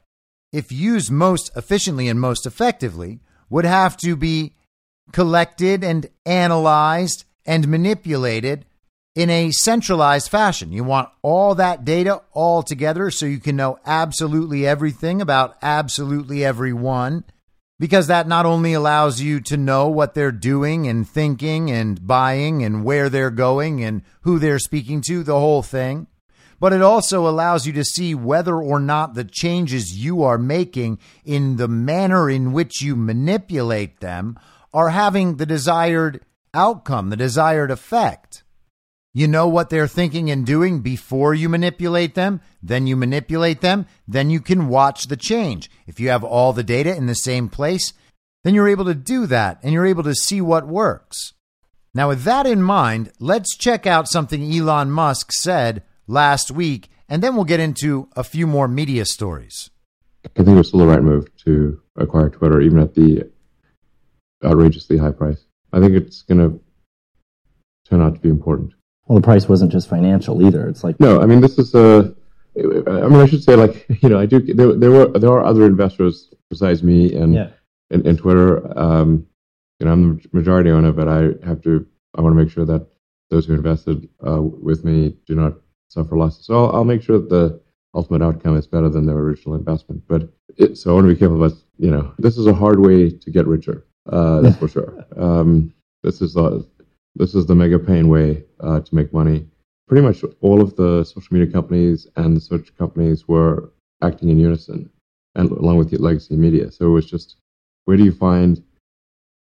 if 0.53 0.71
used 0.71 1.11
most 1.11 1.51
efficiently 1.57 2.07
and 2.07 2.21
most 2.21 2.45
effectively, 2.45 3.19
would 3.49 3.65
have 3.65 3.97
to 3.97 4.15
be 4.15 4.53
collected 5.11 5.83
and 5.83 6.09
analyzed 6.25 7.25
and 7.45 7.67
manipulated 7.67 8.65
in 9.17 9.31
a 9.31 9.49
centralized 9.49 10.29
fashion. 10.29 10.71
You 10.71 10.83
want 10.83 11.09
all 11.23 11.55
that 11.55 11.83
data 11.83 12.21
all 12.33 12.61
together 12.61 13.09
so 13.09 13.25
you 13.25 13.39
can 13.39 13.55
know 13.55 13.79
absolutely 13.83 14.67
everything 14.67 15.23
about 15.23 15.57
absolutely 15.59 16.45
everyone, 16.45 17.23
because 17.79 18.05
that 18.05 18.27
not 18.27 18.45
only 18.45 18.73
allows 18.73 19.19
you 19.19 19.41
to 19.41 19.57
know 19.57 19.87
what 19.87 20.13
they're 20.13 20.31
doing 20.31 20.87
and 20.87 21.09
thinking 21.09 21.71
and 21.71 22.05
buying 22.05 22.63
and 22.63 22.83
where 22.83 23.09
they're 23.09 23.31
going 23.31 23.83
and 23.83 24.03
who 24.21 24.37
they're 24.37 24.59
speaking 24.59 25.01
to, 25.07 25.23
the 25.23 25.39
whole 25.39 25.63
thing, 25.63 26.05
but 26.59 26.71
it 26.71 26.83
also 26.83 27.27
allows 27.27 27.65
you 27.65 27.73
to 27.73 27.83
see 27.83 28.13
whether 28.13 28.57
or 28.61 28.79
not 28.79 29.15
the 29.15 29.23
changes 29.23 29.97
you 29.97 30.21
are 30.21 30.37
making 30.37 30.99
in 31.25 31.57
the 31.57 31.67
manner 31.67 32.29
in 32.29 32.53
which 32.53 32.83
you 32.83 32.95
manipulate 32.95 33.99
them 33.99 34.37
are 34.75 34.89
having 34.89 35.37
the 35.37 35.45
desired 35.47 36.23
outcome, 36.53 37.09
the 37.09 37.17
desired 37.17 37.71
effect. 37.71 38.43
You 39.17 39.27
know 39.27 39.47
what 39.47 39.71
they're 39.71 39.87
thinking 39.87 40.29
and 40.29 40.45
doing 40.45 40.81
before 40.81 41.33
you 41.33 41.49
manipulate 41.49 42.13
them, 42.13 42.39
then 42.61 42.85
you 42.85 42.95
manipulate 42.95 43.61
them, 43.61 43.87
then 44.07 44.29
you 44.29 44.39
can 44.39 44.67
watch 44.67 45.07
the 45.07 45.17
change. 45.17 45.71
If 45.87 45.99
you 45.99 46.09
have 46.09 46.23
all 46.23 46.53
the 46.53 46.61
data 46.61 46.95
in 46.95 47.07
the 47.07 47.15
same 47.15 47.49
place, 47.49 47.93
then 48.43 48.53
you're 48.53 48.67
able 48.67 48.85
to 48.85 48.93
do 48.93 49.25
that 49.25 49.57
and 49.63 49.73
you're 49.73 49.87
able 49.87 50.03
to 50.03 50.13
see 50.13 50.39
what 50.39 50.67
works. 50.67 51.33
Now, 51.95 52.09
with 52.09 52.25
that 52.25 52.45
in 52.45 52.61
mind, 52.61 53.11
let's 53.19 53.57
check 53.57 53.87
out 53.87 54.07
something 54.07 54.53
Elon 54.53 54.91
Musk 54.91 55.31
said 55.31 55.81
last 56.05 56.51
week, 56.51 56.87
and 57.09 57.23
then 57.23 57.35
we'll 57.35 57.43
get 57.43 57.59
into 57.59 58.09
a 58.15 58.23
few 58.23 58.45
more 58.45 58.67
media 58.67 59.03
stories. 59.03 59.71
I 60.25 60.43
think 60.43 60.49
it 60.49 60.53
was 60.59 60.67
still 60.67 60.81
the 60.81 60.85
right 60.85 61.01
move 61.01 61.35
to 61.37 61.81
acquire 61.95 62.29
Twitter, 62.29 62.61
even 62.61 62.77
at 62.77 62.93
the 62.93 63.27
outrageously 64.45 64.99
high 64.99 65.09
price. 65.09 65.43
I 65.73 65.79
think 65.79 65.93
it's 65.93 66.21
going 66.21 66.37
to 66.37 66.59
turn 67.89 68.03
out 68.03 68.13
to 68.13 68.21
be 68.21 68.29
important. 68.29 68.73
Well, 69.07 69.17
the 69.19 69.23
price 69.23 69.47
wasn't 69.47 69.71
just 69.71 69.89
financial 69.89 70.45
either. 70.45 70.67
It's 70.67 70.83
like 70.83 70.99
no, 70.99 71.21
I 71.21 71.25
mean 71.25 71.41
this 71.41 71.57
is 71.57 71.73
a. 71.73 72.13
I 72.57 73.07
mean, 73.07 73.15
I 73.19 73.27
should 73.27 73.43
say 73.43 73.55
like 73.55 73.85
you 74.01 74.09
know 74.09 74.19
I 74.19 74.25
do. 74.25 74.39
There, 74.39 74.73
there 74.73 74.91
were 74.91 75.07
there 75.07 75.31
are 75.31 75.45
other 75.45 75.65
investors 75.65 76.33
besides 76.49 76.83
me 76.83 77.13
and 77.13 77.33
yeah. 77.33 77.49
and, 77.89 78.05
and 78.05 78.17
Twitter. 78.17 78.77
Um, 78.77 79.27
you 79.79 79.85
know, 79.85 79.93
I'm 79.93 80.17
the 80.17 80.29
majority 80.33 80.71
owner, 80.71 80.91
but 80.91 81.07
I 81.07 81.45
have 81.45 81.61
to. 81.63 81.85
I 82.15 82.21
want 82.21 82.35
to 82.35 82.43
make 82.43 82.51
sure 82.51 82.65
that 82.65 82.87
those 83.29 83.45
who 83.45 83.53
invested 83.53 84.09
uh, 84.25 84.41
with 84.41 84.83
me 84.83 85.15
do 85.25 85.35
not 85.35 85.53
suffer 85.89 86.17
losses. 86.17 86.45
So 86.45 86.65
I'll, 86.65 86.77
I'll, 86.77 86.83
make 86.83 87.03
sure 87.03 87.19
that 87.19 87.29
the 87.29 87.61
ultimate 87.93 88.21
outcome 88.21 88.57
is 88.57 88.65
better 88.65 88.89
than 88.89 89.05
their 89.05 89.17
original 89.17 89.55
investment. 89.55 90.01
But 90.07 90.29
it, 90.55 90.77
so 90.77 90.91
I 90.91 90.93
want 90.95 91.07
to 91.07 91.13
be 91.13 91.19
careful 91.19 91.43
about 91.43 91.57
you 91.77 91.91
know 91.91 92.13
this 92.17 92.37
is 92.37 92.47
a 92.47 92.53
hard 92.53 92.79
way 92.79 93.09
to 93.09 93.31
get 93.31 93.47
richer. 93.47 93.85
Uh, 94.11 94.41
that's 94.41 94.57
for 94.57 94.67
sure. 94.67 95.05
Um, 95.15 95.73
this 96.03 96.21
is 96.21 96.33
the 96.33 96.65
this 97.17 97.35
is 97.35 97.45
the 97.45 97.55
mega 97.55 97.79
pain 97.79 98.09
way 98.09 98.43
uh, 98.59 98.79
to 98.79 98.95
make 98.95 99.13
money. 99.13 99.47
Pretty 99.87 100.05
much 100.05 100.23
all 100.41 100.61
of 100.61 100.75
the 100.75 101.03
social 101.03 101.35
media 101.35 101.51
companies 101.51 102.07
and 102.15 102.35
the 102.35 102.41
search 102.41 102.75
companies 102.77 103.27
were 103.27 103.71
acting 104.01 104.29
in 104.29 104.39
unison, 104.39 104.89
and 105.35 105.49
along 105.51 105.77
with 105.77 105.89
the 105.89 105.97
legacy 105.97 106.35
media. 106.35 106.71
So 106.71 106.85
it 106.85 106.89
was 106.89 107.09
just, 107.09 107.37
where 107.85 107.97
do 107.97 108.03
you 108.03 108.11
find, 108.11 108.61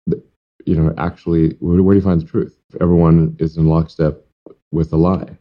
the, 0.07 0.21
you 0.65 0.75
know, 0.75 0.93
actually, 0.97 1.51
where, 1.59 1.81
where 1.81 1.93
do 1.93 1.99
you 1.99 2.03
find 2.03 2.21
the 2.21 2.25
truth? 2.25 2.59
If 2.73 2.81
everyone 2.81 3.35
is 3.39 3.55
in 3.57 3.67
lockstep 3.67 4.25
with 4.71 4.91
a 4.93 4.97
lie. 4.97 5.37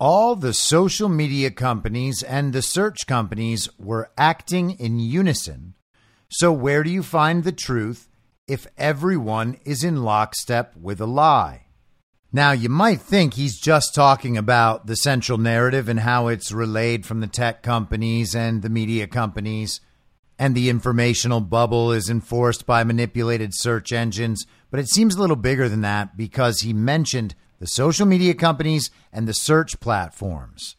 All 0.00 0.34
the 0.34 0.54
social 0.54 1.08
media 1.08 1.50
companies 1.50 2.22
and 2.22 2.52
the 2.52 2.62
search 2.62 3.06
companies 3.06 3.68
were 3.78 4.10
acting 4.18 4.70
in 4.72 4.98
unison. 4.98 5.74
So, 6.28 6.50
where 6.50 6.82
do 6.82 6.90
you 6.90 7.02
find 7.02 7.44
the 7.44 7.52
truth 7.52 8.08
if 8.46 8.66
everyone 8.76 9.58
is 9.64 9.84
in 9.84 10.02
lockstep 10.02 10.76
with 10.76 11.00
a 11.00 11.06
lie. 11.06 11.66
Now, 12.32 12.52
you 12.52 12.68
might 12.70 13.00
think 13.00 13.34
he's 13.34 13.60
just 13.60 13.94
talking 13.94 14.38
about 14.38 14.86
the 14.86 14.96
central 14.96 15.36
narrative 15.36 15.88
and 15.88 16.00
how 16.00 16.28
it's 16.28 16.50
relayed 16.50 17.04
from 17.04 17.20
the 17.20 17.26
tech 17.26 17.62
companies 17.62 18.34
and 18.34 18.62
the 18.62 18.70
media 18.70 19.06
companies, 19.06 19.80
and 20.38 20.54
the 20.54 20.70
informational 20.70 21.40
bubble 21.40 21.92
is 21.92 22.08
enforced 22.08 22.64
by 22.64 22.84
manipulated 22.84 23.50
search 23.52 23.92
engines. 23.92 24.46
But 24.70 24.80
it 24.80 24.88
seems 24.88 25.14
a 25.14 25.20
little 25.20 25.36
bigger 25.36 25.68
than 25.68 25.82
that 25.82 26.16
because 26.16 26.60
he 26.60 26.72
mentioned 26.72 27.34
the 27.58 27.66
social 27.66 28.06
media 28.06 28.34
companies 28.34 28.90
and 29.12 29.28
the 29.28 29.34
search 29.34 29.78
platforms. 29.78 30.76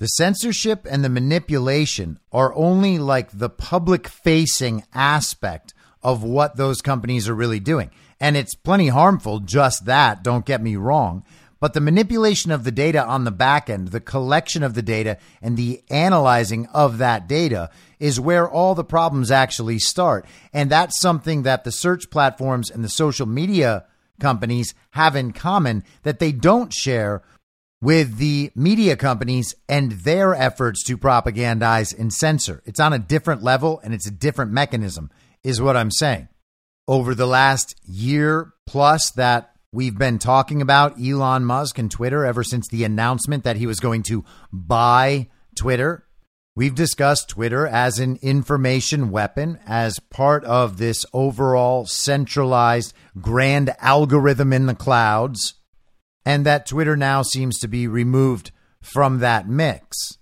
The 0.00 0.06
censorship 0.06 0.86
and 0.90 1.04
the 1.04 1.08
manipulation 1.08 2.18
are 2.32 2.54
only 2.54 2.98
like 2.98 3.30
the 3.30 3.48
public 3.48 4.08
facing 4.08 4.82
aspect 4.92 5.72
of 6.04 6.22
what 6.22 6.56
those 6.56 6.82
companies 6.82 7.28
are 7.28 7.34
really 7.34 7.58
doing. 7.58 7.90
And 8.20 8.36
it's 8.36 8.54
plenty 8.54 8.88
harmful, 8.88 9.40
just 9.40 9.86
that, 9.86 10.22
don't 10.22 10.46
get 10.46 10.62
me 10.62 10.76
wrong. 10.76 11.24
But 11.58 11.72
the 11.72 11.80
manipulation 11.80 12.50
of 12.50 12.64
the 12.64 12.70
data 12.70 13.02
on 13.02 13.24
the 13.24 13.30
back 13.30 13.70
end, 13.70 13.88
the 13.88 14.00
collection 14.00 14.62
of 14.62 14.74
the 14.74 14.82
data, 14.82 15.16
and 15.40 15.56
the 15.56 15.82
analyzing 15.88 16.66
of 16.74 16.98
that 16.98 17.26
data 17.26 17.70
is 17.98 18.20
where 18.20 18.48
all 18.48 18.74
the 18.74 18.84
problems 18.84 19.30
actually 19.30 19.78
start. 19.78 20.26
And 20.52 20.68
that's 20.68 21.00
something 21.00 21.42
that 21.44 21.64
the 21.64 21.72
search 21.72 22.10
platforms 22.10 22.70
and 22.70 22.84
the 22.84 22.90
social 22.90 23.26
media 23.26 23.86
companies 24.20 24.74
have 24.90 25.16
in 25.16 25.32
common 25.32 25.84
that 26.02 26.18
they 26.18 26.32
don't 26.32 26.72
share 26.72 27.22
with 27.80 28.18
the 28.18 28.50
media 28.54 28.96
companies 28.96 29.54
and 29.68 29.92
their 29.92 30.34
efforts 30.34 30.84
to 30.84 30.98
propagandize 30.98 31.98
and 31.98 32.12
censor. 32.12 32.62
It's 32.64 32.80
on 32.80 32.92
a 32.92 32.98
different 32.98 33.42
level 33.42 33.80
and 33.82 33.94
it's 33.94 34.06
a 34.06 34.10
different 34.10 34.52
mechanism 34.52 35.10
is 35.44 35.60
what 35.60 35.76
I'm 35.76 35.90
saying. 35.90 36.28
Over 36.88 37.14
the 37.14 37.26
last 37.26 37.76
year 37.84 38.52
plus 38.66 39.10
that 39.12 39.52
we've 39.72 39.96
been 39.96 40.18
talking 40.18 40.62
about 40.62 41.00
Elon 41.00 41.44
Musk 41.44 41.78
and 41.78 41.90
Twitter 41.90 42.24
ever 42.24 42.42
since 42.42 42.68
the 42.68 42.84
announcement 42.84 43.44
that 43.44 43.56
he 43.56 43.66
was 43.66 43.80
going 43.80 44.02
to 44.04 44.24
buy 44.52 45.28
Twitter, 45.54 46.06
we've 46.56 46.74
discussed 46.74 47.28
Twitter 47.28 47.66
as 47.66 47.98
an 47.98 48.18
information 48.22 49.10
weapon, 49.10 49.58
as 49.66 49.98
part 49.98 50.44
of 50.44 50.78
this 50.78 51.04
overall 51.12 51.86
centralized 51.86 52.94
grand 53.20 53.74
algorithm 53.80 54.52
in 54.52 54.66
the 54.66 54.74
clouds, 54.74 55.54
and 56.24 56.46
that 56.46 56.66
Twitter 56.66 56.96
now 56.96 57.22
seems 57.22 57.58
to 57.58 57.68
be 57.68 57.86
removed 57.86 58.50
from 58.80 59.18
that 59.18 59.48
mix. 59.48 60.18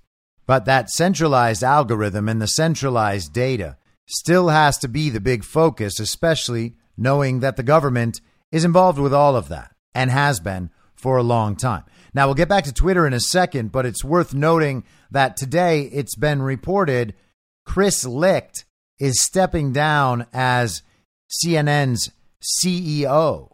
But 0.47 0.65
that 0.65 0.91
centralized 0.91 1.63
algorithm 1.63 2.29
and 2.29 2.43
the 2.43 2.49
centralized 2.49 3.33
data 3.33 3.77
still 4.13 4.49
has 4.49 4.79
to 4.79 4.89
be 4.89 5.11
the 5.11 5.21
big 5.21 5.45
focus, 5.45 5.99
especially 5.99 6.75
knowing 6.97 7.41
that 7.41 7.57
the 7.57 7.63
government 7.63 8.21
is 8.51 8.65
involved 8.65 8.99
with 8.99 9.15
all 9.15 9.35
of 9.37 9.49
that 9.49 9.75
and 9.95 10.11
has 10.11 10.41
been 10.41 10.71
for 10.95 11.17
a 11.17 11.23
long 11.23 11.57
time. 11.57 11.85
Now, 12.15 12.27
we'll 12.27 12.35
get 12.35 12.49
back 12.49 12.65
to 12.65 12.73
Twitter 12.73 13.07
in 13.07 13.15
a 13.15 13.21
second, 13.21 13.73
but 13.73 13.87
it's 13.87 14.05
worth 14.05 14.35
noting 14.35 14.85
that 15.11 15.37
today 15.37 15.83
it's 15.85 16.15
been 16.15 16.43
reported 16.43 17.15
Chris 17.65 18.05
Licht 18.05 18.65
is 18.99 19.23
stepping 19.23 19.73
down 19.73 20.27
as 20.33 20.83
CNN's 21.45 22.11
CEO. 22.43 23.49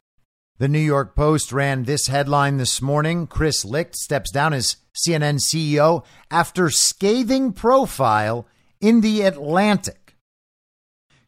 The 0.59 0.69
New 0.69 0.81
York 0.81 1.15
Post 1.15 1.53
ran 1.53 1.85
this 1.85 2.09
headline 2.09 2.57
this 2.57 2.83
morning 2.83 3.29
Chris 3.29 3.65
Licht 3.65 3.95
steps 3.95 4.33
down 4.33 4.53
as 4.53 4.77
CNN 5.07 5.39
CEO 5.39 6.05
after 6.33 6.69
scathing 6.69 7.53
profile 7.53 8.49
in 8.81 9.01
The 9.01 9.23
Atlantic. 9.23 10.08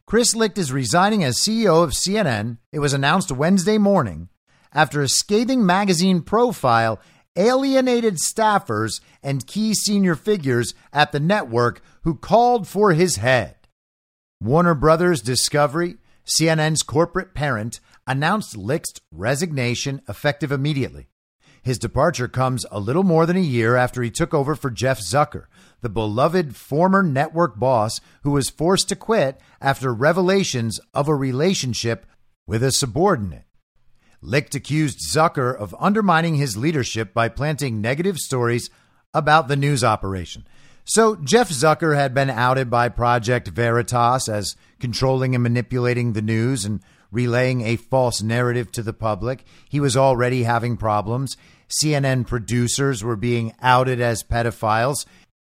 Chris 0.05 0.35
Licht 0.35 0.57
is 0.57 0.71
resigning 0.71 1.23
as 1.23 1.37
CEO 1.37 1.83
of 1.83 1.91
CNN. 1.91 2.57
It 2.71 2.79
was 2.79 2.93
announced 2.93 3.31
Wednesday 3.31 3.77
morning 3.77 4.29
after 4.73 5.01
a 5.01 5.07
scathing 5.07 5.65
magazine 5.65 6.21
profile 6.21 6.99
alienated 7.37 8.15
staffers 8.15 8.99
and 9.23 9.47
key 9.47 9.73
senior 9.73 10.15
figures 10.15 10.73
at 10.91 11.11
the 11.11 11.19
network 11.19 11.81
who 12.03 12.15
called 12.15 12.67
for 12.67 12.93
his 12.93 13.17
head. 13.17 13.55
Warner 14.41 14.75
Brothers 14.75 15.21
Discovery, 15.21 15.97
CNN's 16.25 16.83
corporate 16.83 17.33
parent, 17.33 17.79
announced 18.07 18.57
Licht's 18.57 18.99
resignation 19.11 20.01
effective 20.09 20.51
immediately. 20.51 21.10
His 21.63 21.77
departure 21.77 22.27
comes 22.27 22.65
a 22.71 22.79
little 22.79 23.03
more 23.03 23.25
than 23.25 23.37
a 23.37 23.41
year 23.41 23.75
after 23.75 24.01
he 24.01 24.09
took 24.09 24.33
over 24.33 24.55
for 24.55 24.71
Jeff 24.71 24.99
Zucker, 24.99 25.45
the 25.81 25.89
beloved 25.89 26.55
former 26.55 27.03
network 27.03 27.59
boss 27.59 28.01
who 28.23 28.31
was 28.31 28.49
forced 28.49 28.89
to 28.89 28.95
quit 28.95 29.39
after 29.61 29.93
revelations 29.93 30.79
of 30.93 31.07
a 31.07 31.15
relationship 31.15 32.07
with 32.47 32.63
a 32.63 32.71
subordinate. 32.71 33.45
Licht 34.21 34.55
accused 34.55 34.99
Zucker 34.99 35.55
of 35.55 35.75
undermining 35.79 36.35
his 36.35 36.57
leadership 36.57 37.13
by 37.13 37.29
planting 37.29 37.81
negative 37.81 38.17
stories 38.17 38.69
about 39.13 39.47
the 39.47 39.55
news 39.55 39.83
operation. 39.83 40.47
So, 40.83 41.15
Jeff 41.15 41.49
Zucker 41.49 41.95
had 41.95 42.13
been 42.13 42.29
outed 42.29 42.69
by 42.69 42.89
Project 42.89 43.47
Veritas 43.49 44.27
as 44.27 44.55
controlling 44.79 45.35
and 45.35 45.43
manipulating 45.43 46.13
the 46.13 46.23
news 46.23 46.65
and 46.65 46.81
relaying 47.11 47.61
a 47.61 47.75
false 47.75 48.21
narrative 48.21 48.71
to 48.71 48.83
the 48.83 48.93
public. 48.93 49.43
He 49.69 49.79
was 49.79 49.97
already 49.97 50.43
having 50.43 50.77
problems. 50.77 51.35
CNN 51.69 52.27
producers 52.27 53.03
were 53.03 53.15
being 53.15 53.53
outed 53.61 54.01
as 54.01 54.23
pedophiles. 54.23 55.05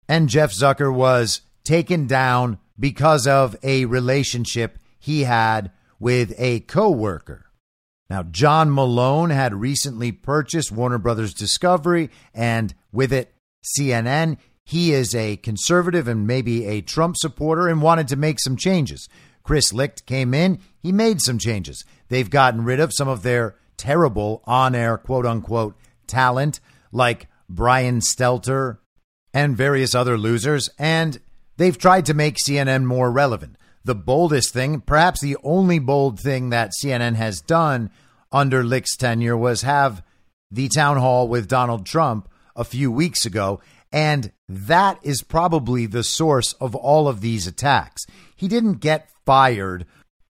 And 0.08 0.30
Jeff 0.30 0.52
Zucker 0.52 0.94
was 0.94 1.42
taken 1.64 2.08
down 2.08 2.60
because 2.80 3.28
of 3.28 3.56
a 3.64 3.86
relationship 3.86 4.80
he 5.00 5.24
had 5.24 5.72
with 6.00 6.34
a 6.38 6.62
coworker. 6.62 7.46
Now, 8.10 8.24
John 8.24 8.74
Malone 8.74 9.32
had 9.32 9.54
recently 9.54 10.12
purchased 10.12 10.72
Warner 10.72 10.98
Brothers 10.98 11.34
Discovery 11.34 12.10
and 12.34 12.74
with 12.92 13.12
it 13.12 13.34
CNN. 13.78 14.38
He 14.64 14.94
is 14.94 15.14
a 15.14 15.38
conservative 15.38 16.08
and 16.08 16.26
maybe 16.26 16.66
a 16.66 16.82
Trump 16.82 17.16
supporter 17.18 17.68
and 17.68 17.82
wanted 17.82 18.08
to 18.10 18.16
make 18.16 18.40
some 18.40 18.56
changes. 18.56 19.10
Chris 19.48 19.72
Licht 19.72 20.06
came 20.06 20.34
in, 20.34 20.60
he 20.78 20.92
made 20.92 21.22
some 21.22 21.38
changes. 21.38 21.86
They've 22.10 22.30
gotten 22.30 22.66
rid 22.66 22.82
of 22.82 22.92
some 22.94 23.08
of 23.08 23.24
their 23.24 23.56
terrible 23.78 24.44
on 24.44 24.76
air 24.76 24.98
quote 24.98 25.26
unquote 25.26 25.78
talent 26.06 26.60
like 26.92 27.30
Brian 27.48 28.02
Stelter 28.02 28.80
and 29.34 29.56
various 29.56 29.96
other 29.96 30.18
losers, 30.18 30.70
and 30.78 31.22
they've 31.56 31.78
tried 31.78 32.06
to 32.08 32.14
make 32.14 32.36
CNN 32.36 32.84
more 32.84 33.10
relevant. 33.10 33.56
The 33.86 33.96
boldest 33.96 34.52
thing, 34.52 34.82
perhaps 34.82 35.22
the 35.22 35.38
only 35.46 35.80
bold 35.80 36.20
thing 36.20 36.50
that 36.50 36.74
CNN 36.84 37.16
has 37.16 37.40
done 37.40 37.90
under 38.34 38.66
Licht's 38.66 38.98
tenure 38.98 39.38
was 39.38 39.62
have 39.62 40.04
the 40.52 40.68
town 40.68 40.98
hall 40.98 41.30
with 41.30 41.48
Donald 41.48 41.86
Trump 41.86 42.28
a 42.54 42.66
few 42.66 42.92
weeks 42.92 43.26
ago. 43.26 43.62
And 43.94 44.34
that 44.50 45.00
is 45.04 45.24
probably 45.24 45.86
the 45.86 46.04
source 46.04 46.52
of 46.60 46.76
all 46.76 47.08
of 47.08 47.22
these 47.22 47.48
attacks. 47.48 48.06
He 48.36 48.50
didn't 48.50 48.82
get 48.82 49.10
fired 49.28 49.86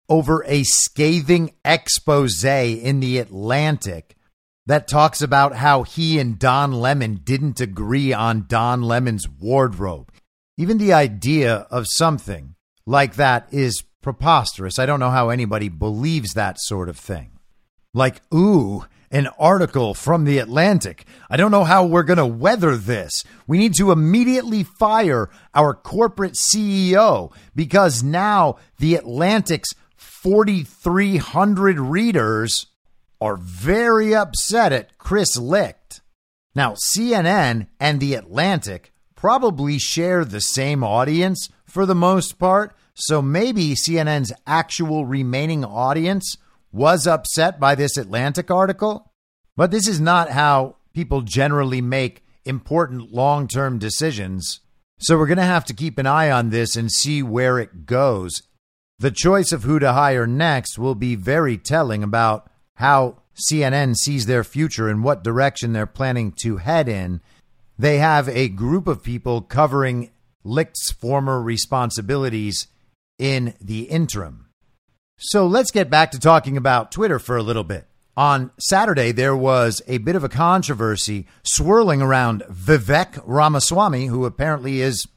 over 0.10 0.44
a 0.48 0.64
scathing 0.64 1.54
expose 1.64 2.44
in 2.44 3.00
the 3.00 3.20
Atlantic 3.20 4.18
that 4.66 4.88
talks 4.88 5.22
about 5.22 5.56
how 5.56 5.84
he 5.84 6.20
and 6.20 6.38
Don 6.38 6.74
Lemon 6.74 7.22
didn't 7.24 7.62
agree 7.62 8.12
on 8.12 8.46
Don 8.48 8.82
Lemon's 8.82 9.30
wardrobe. 9.30 10.12
Even 10.58 10.78
the 10.78 10.92
idea 10.92 11.68
of 11.72 11.86
something 11.88 12.56
like 12.86 13.16
that 13.16 13.48
is 13.52 13.84
preposterous. 14.02 14.80
I 14.80 14.86
don't 14.86 15.00
know 15.00 15.12
how 15.12 15.30
anybody 15.30 15.70
believes 15.70 16.34
that 16.34 16.58
sort 16.60 16.90
of 16.90 16.98
thing. 16.98 17.32
Like, 17.94 18.22
ooh, 18.34 18.86
an 19.12 19.28
article 19.40 19.94
from 19.94 20.26
the 20.26 20.40
Atlantic. 20.40 21.06
I 21.30 21.38
don't 21.38 21.52
know 21.52 21.64
how 21.64 21.86
we're 21.86 22.04
going 22.04 22.18
to 22.18 22.26
weather 22.26 22.76
this. 22.76 23.24
We 23.46 23.58
need 23.58 23.74
to 23.76 23.92
immediately 23.92 24.64
fire 24.64 25.30
our 25.54 25.74
corporate 25.74 26.34
CEO 26.34 27.32
because 27.56 28.04
now 28.04 28.58
the 28.80 28.96
Atlantic's 28.96 29.70
4,300 29.96 31.80
readers 31.80 32.68
are 33.22 33.38
very 33.38 34.14
upset 34.14 34.72
at 34.72 34.98
Chris 34.98 35.38
Licht. 35.38 36.02
Now, 36.54 36.74
CNN 36.74 37.68
and 37.80 38.00
The 38.00 38.16
Atlantic 38.16 38.92
probably 39.16 39.80
share 39.80 40.26
the 40.26 40.42
same 40.42 40.84
audience 40.84 41.50
for 41.66 41.86
the 41.86 41.96
most 41.96 42.40
part, 42.40 42.76
so 42.94 43.22
maybe 43.22 43.76
CNN's 43.76 44.34
actual 44.46 45.06
remaining 45.06 45.64
audience 45.64 46.38
was 46.78 47.08
upset 47.08 47.60
by 47.60 47.74
this 47.74 47.98
Atlantic 47.98 48.52
article. 48.52 49.12
But 49.56 49.72
this 49.72 49.88
is 49.88 50.00
not 50.00 50.30
how 50.30 50.76
people 50.94 51.22
generally 51.22 51.82
make 51.82 52.24
important 52.46 53.12
long 53.12 53.48
term 53.48 53.80
decisions. 53.80 54.62
So 55.00 55.18
we're 55.18 55.28
going 55.28 55.38
to 55.38 55.44
have 55.44 55.66
to 55.66 55.74
keep 55.74 55.98
an 55.98 56.06
eye 56.06 56.30
on 56.30 56.50
this 56.50 56.76
and 56.76 56.92
see 56.92 57.22
where 57.22 57.60
it 57.60 57.86
goes. 57.86 58.42
The 59.00 59.12
choice 59.12 59.52
of 59.52 59.64
who 59.64 59.80
to 59.80 59.94
hire 59.94 60.26
next 60.26 60.78
will 60.78 60.96
be 60.96 61.16
very 61.16 61.58
telling 61.58 62.04
about 62.04 62.50
how 62.76 63.22
CNN 63.52 63.96
sees 63.96 64.26
their 64.26 64.44
future 64.44 64.88
and 64.88 65.04
what 65.04 65.24
direction 65.24 65.74
they're 65.74 65.86
planning 65.86 66.34
to 66.44 66.58
head 66.58 66.88
in. 66.88 67.22
They 67.78 67.98
have 67.98 68.30
a 68.30 68.50
group 68.50 68.88
of 68.88 69.04
people 69.04 69.42
covering 69.42 70.12
Licht's 70.44 70.92
former 70.92 71.42
responsibilities 71.42 72.68
in 73.20 73.54
the 73.62 73.84
interim. 73.84 74.47
So 75.20 75.48
let's 75.48 75.72
get 75.72 75.90
back 75.90 76.12
to 76.12 76.20
talking 76.20 76.58
about 76.58 76.92
Twitter 76.92 77.18
for 77.18 77.38
a 77.38 77.44
little 77.44 77.64
bit. 77.64 77.88
On 78.16 78.52
Saturday, 78.60 79.12
there 79.12 79.36
was 79.36 79.82
a 79.88 79.98
bit 79.98 80.16
of 80.16 80.24
a 80.24 80.30
controversy 80.30 81.26
swirling 81.42 82.04
around 82.04 82.44
Vivek 82.44 83.24
Ramaswamy, 83.26 84.06
who 84.06 84.26
apparently 84.26 84.80
is 84.80 85.08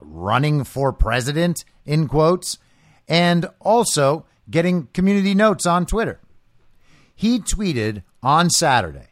running 0.00 0.62
for 0.62 0.92
president, 0.92 1.64
in 1.84 2.06
quotes, 2.06 2.58
and 3.08 3.46
also 3.60 4.24
getting 4.48 4.86
community 4.92 5.34
notes 5.34 5.66
on 5.66 5.84
Twitter. 5.84 6.20
He 7.14 7.40
tweeted 7.40 8.04
on 8.22 8.50
Saturday 8.50 9.08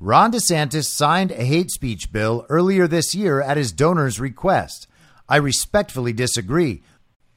Ron 0.00 0.32
DeSantis 0.32 0.86
signed 0.86 1.32
a 1.32 1.44
hate 1.44 1.70
speech 1.70 2.12
bill 2.12 2.46
earlier 2.48 2.86
this 2.86 3.14
year 3.14 3.42
at 3.42 3.58
his 3.58 3.72
donor's 3.72 4.20
request. 4.20 4.88
I 5.28 5.36
respectfully 5.36 6.14
disagree. 6.14 6.82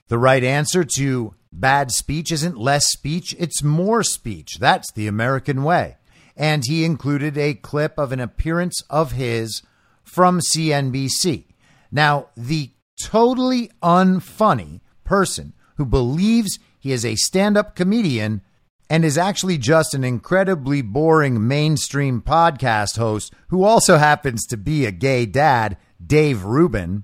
The 0.08 0.18
right 0.18 0.44
answer 0.44 0.86
to 0.96 1.34
bad 1.52 1.92
speech 1.92 2.32
isn't 2.32 2.58
less 2.58 2.88
speech, 2.88 3.36
it's 3.40 3.64
more 3.64 4.04
speech. 4.04 4.58
That's 4.60 4.92
the 4.92 5.08
American 5.08 5.64
way. 5.64 5.98
And 6.36 6.64
he 6.66 6.86
included 6.86 7.38
a 7.38 7.54
clip 7.54 7.98
of 7.98 8.12
an 8.12 8.20
appearance 8.20 8.82
of 8.90 9.14
his 9.14 9.62
from 10.04 10.40
CNBC. 10.40 11.46
Now, 11.92 12.28
the 12.38 12.72
totally 13.02 13.72
unfunny 13.82 14.82
person 15.04 15.54
who 15.76 15.86
believes 15.86 16.60
he 16.80 16.92
is 16.92 17.04
a 17.04 17.16
stand 17.16 17.58
up 17.58 17.76
comedian 17.76 18.42
and 18.90 19.06
is 19.06 19.18
actually 19.18 19.58
just 19.58 19.94
an 19.94 20.04
incredibly 20.04 20.82
boring 20.82 21.48
mainstream 21.48 22.22
podcast 22.22 22.98
host 22.98 23.34
who 23.50 23.64
also 23.64 23.98
happens 23.98 24.46
to 24.46 24.58
be 24.58 24.86
a 24.86 24.92
gay 24.92 25.26
dad, 25.26 25.78
Dave 26.04 26.44
Rubin, 26.44 27.04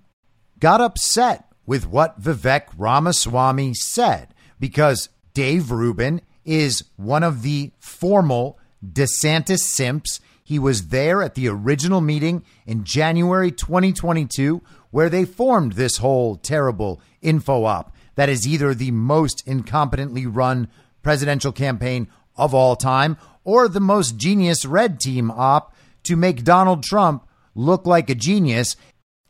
got 0.60 0.82
upset 0.82 1.52
with 1.66 1.86
what 1.88 2.22
Vivek 2.22 2.68
Ramaswamy 2.78 3.74
said 3.74 4.34
because 4.60 5.10
Dave 5.34 5.72
Rubin 5.72 6.22
is 6.44 6.84
one 6.96 7.24
of 7.24 7.42
the 7.42 7.72
formal 7.80 8.60
DeSantis 8.86 9.60
simps. 9.60 10.20
He 10.44 10.60
was 10.60 10.90
there 10.90 11.24
at 11.24 11.36
the 11.36 11.48
original 11.48 12.02
meeting 12.02 12.44
in 12.66 12.84
January 12.84 13.52
2022 13.52 14.62
where 14.92 15.10
they 15.10 15.26
formed 15.26 15.74
this 15.74 15.98
whole 15.98 16.36
terrible 16.36 17.02
info 17.22 17.66
op 17.66 17.94
that 18.16 18.30
is 18.30 18.48
either 18.48 18.74
the 18.74 18.92
most 18.92 19.46
incompetently 19.46 20.26
run 20.28 20.70
presidential 21.02 21.52
campaign 21.52 22.08
of 22.38 22.54
all 22.54 22.76
time 22.76 23.18
or 23.44 23.68
the 23.68 23.80
most 23.80 24.18
genius 24.18 24.66
red 24.66 25.00
team 25.00 25.32
op 25.32 25.74
to 26.04 26.16
make 26.16 26.44
Donald 26.44 26.84
Trump 26.84 27.28
look 27.56 27.86
like 27.86 28.10
a 28.10 28.16
genius 28.16 28.76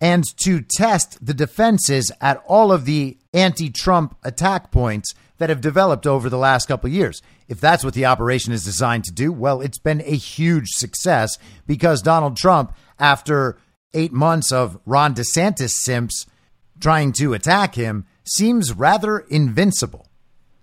and 0.02 0.24
to 0.38 0.62
test 0.62 1.26
the 1.26 1.34
defenses 1.34 2.12
at 2.20 2.44
all 2.46 2.72
of 2.72 2.86
the 2.86 3.18
anti 3.36 3.70
Trump 3.70 4.18
attack 4.24 4.72
points 4.72 5.14
that 5.38 5.50
have 5.50 5.62
developed 5.62 6.08
over 6.08 6.30
the 6.30 6.38
last 6.38 6.68
couple 6.68 6.88
of 6.88 6.94
years. 6.94 7.22
If 7.48 7.60
that's 7.60 7.84
what 7.84 7.94
the 7.94 8.06
operation 8.06 8.54
is 8.54 8.64
designed 8.64 9.04
to 9.04 9.14
do, 9.14 9.32
well, 9.32 9.62
it's 9.62 9.78
been 9.78 10.02
a 10.02 10.16
huge 10.16 10.70
success 10.70 11.38
because 11.68 12.02
Donald 12.02 12.38
Trump, 12.38 12.74
after 12.98 13.58
eight 13.94 14.14
months 14.14 14.52
of 14.52 14.80
Ron 14.86 15.14
DeSantis 15.14 15.72
simps 15.72 16.26
trying 16.80 17.12
to 17.14 17.34
attack 17.34 17.76
him, 17.76 18.06
seems 18.24 18.74
rather 18.74 19.20
invincible. 19.20 20.08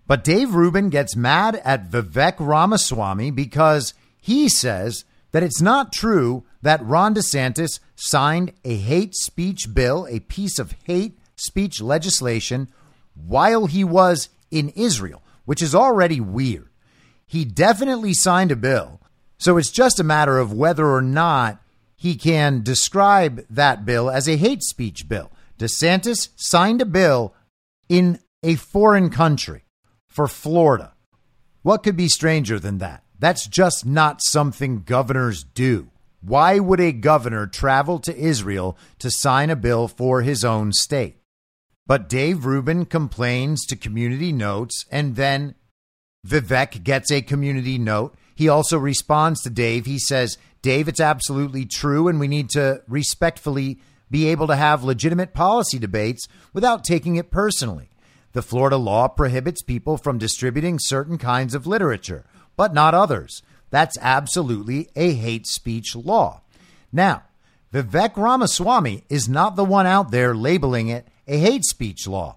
But 0.07 0.25
Dave 0.25 0.55
Rubin 0.55 0.89
gets 0.89 1.15
mad 1.15 1.61
at 1.65 1.91
Vivek 1.91 2.35
Ramaswamy 2.39 3.31
because 3.31 3.95
he 4.21 4.49
says 4.49 5.05
that 5.31 5.43
it's 5.43 5.61
not 5.61 5.93
true 5.93 6.45
that 6.63 6.85
Ron 6.85 7.15
DeSantis 7.15 7.81
signed 7.95 8.53
a 8.65 8.77
hate 8.77 9.15
speech 9.15 9.73
bill, 9.73 10.07
a 10.11 10.21
piece 10.21 10.59
of 10.59 10.75
hate 10.85 11.19
speech 11.37 11.81
legislation, 11.81 12.69
while 13.15 13.67
he 13.67 13.85
was 13.85 14.29
in 14.51 14.71
Israel, 14.71 15.23
which 15.45 15.63
is 15.63 15.75
already 15.75 16.21
weird. 16.21 16.69
He 17.27 17.45
definitely 17.45 18.15
signed 18.15 18.53
a 18.53 18.57
bill. 18.57 19.01
So 19.39 19.57
it's 19.57 19.71
just 19.71 19.99
a 19.99 20.05
matter 20.05 20.39
of 20.39 20.53
whether 20.53 20.87
or 20.87 21.03
not 21.03 21.61
he 21.97 22.15
can 22.15 22.63
describe 22.63 23.45
that 23.49 23.85
bill 23.85 24.11
as 24.11 24.29
a 24.29 24.37
hate 24.37 24.63
speech 24.63 25.09
bill. 25.09 25.31
DeSantis 25.59 26.29
signed 26.37 26.83
a 26.83 26.87
bill 26.87 27.35
in 27.89 28.19
a 28.43 28.57
foreign 28.57 29.09
country 29.09 29.65
for 30.09 30.29
Florida. 30.29 30.95
What 31.63 31.83
could 31.83 31.97
be 31.97 32.09
stranger 32.09 32.59
than 32.59 32.79
that? 32.79 33.05
That's 33.19 33.47
just 33.47 33.87
not 33.87 34.21
something 34.23 34.83
governors 34.83 35.45
do. 35.45 35.91
Why 36.21 36.59
would 36.59 36.81
a 36.81 36.93
governor 36.93 37.47
travel 37.47 37.99
to 38.01 38.17
Israel 38.17 38.77
to 38.99 39.11
sign 39.11 39.51
a 39.51 39.57
bill 39.57 39.89
for 39.89 40.23
his 40.23 40.45
own 40.45 40.73
state? 40.73 41.17
But 41.87 42.09
Dave 42.09 42.47
Rubin 42.47 42.87
complains 42.87 43.67
to 43.67 43.77
community 43.77 44.33
notes, 44.33 44.85
and 44.91 45.17
then 45.17 45.55
Vivek 46.27 46.85
gets 46.85 47.11
a 47.11 47.23
community 47.23 47.79
note. 47.79 48.15
He 48.35 48.49
also 48.49 48.79
responds 48.79 49.43
to 49.43 49.51
Dave. 49.51 49.87
He 49.87 49.99
says, 49.99 50.39
Dave, 50.63 50.87
it's 50.87 51.01
absolutely 51.01 51.67
true, 51.67 52.07
and 52.07 52.21
we 52.21 52.29
need 52.29 52.51
to 52.51 52.83
respectfully 52.87 53.81
be 54.11 54.29
able 54.29 54.47
to 54.47 54.57
have 54.57 54.85
legitimate 54.85 55.35
policy 55.35 55.79
debates 55.79 56.29
without 56.53 56.85
taking 56.85 57.17
it 57.17 57.31
personally. 57.31 57.89
The 58.33 58.43
Florida 58.43 58.77
law 58.77 59.09
prohibits 59.09 59.63
people 59.63 59.97
from 59.97 60.19
distributing 60.19 60.79
certain 60.79 61.19
kinds 61.19 61.55
of 61.55 61.67
literature, 61.67 62.25
but 62.57 62.73
not 62.73 62.95
others. 62.95 63.43
That's 63.71 63.99
absolutely 64.01 64.89
a 64.95 65.15
hate 65.15 65.47
speech 65.47 65.97
law. 65.97 66.43
Now, 66.93 67.25
Vivek 67.73 68.17
Ramaswamy 68.17 69.05
is 69.09 69.29
not 69.29 69.57
the 69.57 69.65
one 69.65 69.87
out 69.87 70.11
there 70.11 70.35
labeling 70.35 70.89
it 70.89 71.09
a 71.27 71.39
hate 71.39 71.65
speech 71.65 72.07
law. 72.07 72.37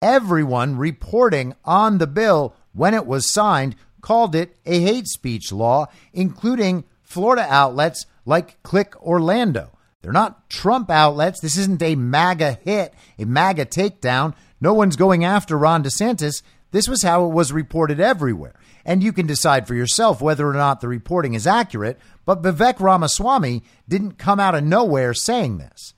Everyone 0.00 0.76
reporting 0.76 1.54
on 1.64 1.98
the 1.98 2.06
bill 2.06 2.54
when 2.72 2.94
it 2.94 3.06
was 3.06 3.32
signed 3.32 3.74
called 4.00 4.34
it 4.34 4.56
a 4.64 4.80
hate 4.80 5.08
speech 5.08 5.50
law, 5.52 5.86
including 6.12 6.84
Florida 7.02 7.46
outlets 7.48 8.06
like 8.24 8.62
Click 8.62 9.00
Orlando. 9.02 9.70
They're 10.02 10.12
not 10.12 10.48
Trump 10.48 10.90
outlets. 10.90 11.40
This 11.40 11.56
isn't 11.58 11.82
a 11.82 11.96
MAGA 11.96 12.58
hit, 12.62 12.94
a 13.18 13.24
MAGA 13.24 13.66
takedown. 13.66 14.34
No 14.60 14.72
one's 14.72 14.96
going 14.96 15.24
after 15.24 15.58
Ron 15.58 15.82
DeSantis. 15.82 16.42
This 16.70 16.88
was 16.88 17.02
how 17.02 17.24
it 17.24 17.32
was 17.32 17.52
reported 17.52 17.98
everywhere. 17.98 18.54
And 18.84 19.02
you 19.02 19.12
can 19.12 19.26
decide 19.26 19.66
for 19.66 19.74
yourself 19.74 20.20
whether 20.20 20.48
or 20.48 20.54
not 20.54 20.80
the 20.80 20.88
reporting 20.88 21.34
is 21.34 21.46
accurate. 21.46 21.98
But 22.24 22.42
Vivek 22.42 22.78
Ramaswamy 22.78 23.62
didn't 23.88 24.18
come 24.18 24.38
out 24.38 24.54
of 24.54 24.64
nowhere 24.64 25.14
saying 25.14 25.58
this. 25.58 25.94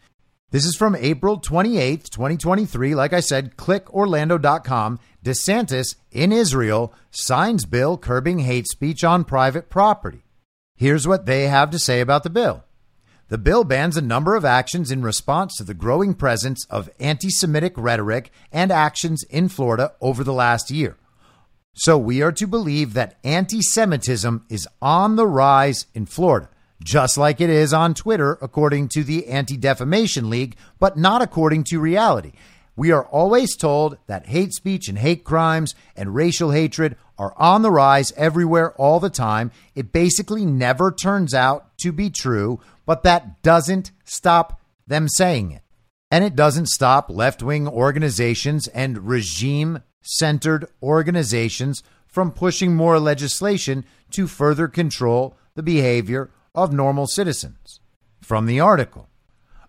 This 0.52 0.64
is 0.64 0.74
from 0.74 0.96
April 0.96 1.40
28th, 1.40 2.10
2023. 2.10 2.96
Like 2.96 3.12
I 3.12 3.20
said, 3.20 3.56
clickorlando.com. 3.56 4.98
DeSantis 5.24 5.94
in 6.10 6.32
Israel 6.32 6.92
signs 7.10 7.64
bill 7.64 7.96
curbing 7.96 8.40
hate 8.40 8.66
speech 8.66 9.04
on 9.04 9.22
private 9.22 9.70
property. 9.70 10.24
Here's 10.74 11.06
what 11.06 11.26
they 11.26 11.46
have 11.46 11.70
to 11.70 11.78
say 11.78 12.00
about 12.00 12.24
the 12.24 12.30
bill. 12.30 12.64
The 13.28 13.38
bill 13.38 13.62
bans 13.62 13.96
a 13.96 14.02
number 14.02 14.34
of 14.34 14.44
actions 14.44 14.90
in 14.90 15.02
response 15.02 15.56
to 15.56 15.64
the 15.64 15.74
growing 15.74 16.14
presence 16.14 16.66
of 16.68 16.90
anti 16.98 17.30
Semitic 17.30 17.74
rhetoric 17.76 18.32
and 18.50 18.72
actions 18.72 19.22
in 19.30 19.48
Florida 19.48 19.92
over 20.00 20.24
the 20.24 20.32
last 20.32 20.68
year. 20.72 20.96
So 21.74 21.96
we 21.96 22.22
are 22.22 22.32
to 22.32 22.48
believe 22.48 22.94
that 22.94 23.20
anti 23.22 23.62
Semitism 23.62 24.46
is 24.48 24.66
on 24.82 25.14
the 25.14 25.28
rise 25.28 25.86
in 25.94 26.06
Florida, 26.06 26.48
just 26.82 27.18
like 27.18 27.40
it 27.40 27.50
is 27.50 27.72
on 27.72 27.94
Twitter, 27.94 28.38
according 28.40 28.88
to 28.88 29.04
the 29.04 29.26
Anti 29.26 29.56
Defamation 29.56 30.30
League, 30.30 30.56
but 30.78 30.96
not 30.96 31.22
according 31.22 31.64
to 31.64 31.80
reality. 31.80 32.32
We 32.76 32.92
are 32.92 33.04
always 33.04 33.56
told 33.56 33.98
that 34.06 34.26
hate 34.26 34.54
speech 34.54 34.88
and 34.88 34.98
hate 34.98 35.24
crimes 35.24 35.74
and 35.94 36.14
racial 36.14 36.50
hatred 36.50 36.96
are 37.18 37.34
on 37.36 37.60
the 37.60 37.70
rise 37.70 38.12
everywhere 38.16 38.72
all 38.76 39.00
the 39.00 39.10
time. 39.10 39.50
It 39.74 39.92
basically 39.92 40.46
never 40.46 40.90
turns 40.90 41.34
out 41.34 41.76
to 41.80 41.92
be 41.92 42.08
true, 42.08 42.60
but 42.86 43.02
that 43.02 43.42
doesn't 43.42 43.92
stop 44.04 44.62
them 44.86 45.08
saying 45.08 45.50
it. 45.50 45.62
And 46.10 46.24
it 46.24 46.34
doesn't 46.34 46.68
stop 46.68 47.10
left 47.10 47.42
wing 47.42 47.68
organizations 47.68 48.66
and 48.68 49.06
regime 49.06 49.82
centered 50.00 50.66
organizations 50.82 51.82
from 52.06 52.32
pushing 52.32 52.74
more 52.74 52.98
legislation 52.98 53.84
to 54.12 54.26
further 54.26 54.66
control 54.66 55.36
the 55.54 55.62
behavior 55.62 56.30
of 56.54 56.72
normal 56.72 57.06
citizens. 57.06 57.80
From 58.20 58.46
the 58.46 58.60
article 58.60 59.08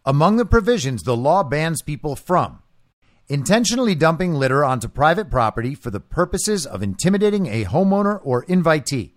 Among 0.05 0.37
the 0.37 0.45
provisions 0.45 1.03
the 1.03 1.15
law 1.15 1.43
bans 1.43 1.81
people 1.81 2.15
from 2.15 2.61
intentionally 3.29 3.95
dumping 3.95 4.33
litter 4.33 4.65
onto 4.65 4.87
private 4.87 5.29
property 5.29 5.73
for 5.73 5.89
the 5.89 5.99
purposes 5.99 6.65
of 6.65 6.83
intimidating 6.83 7.47
a 7.47 7.63
homeowner 7.63 8.19
or 8.23 8.43
invitee. 8.45 9.13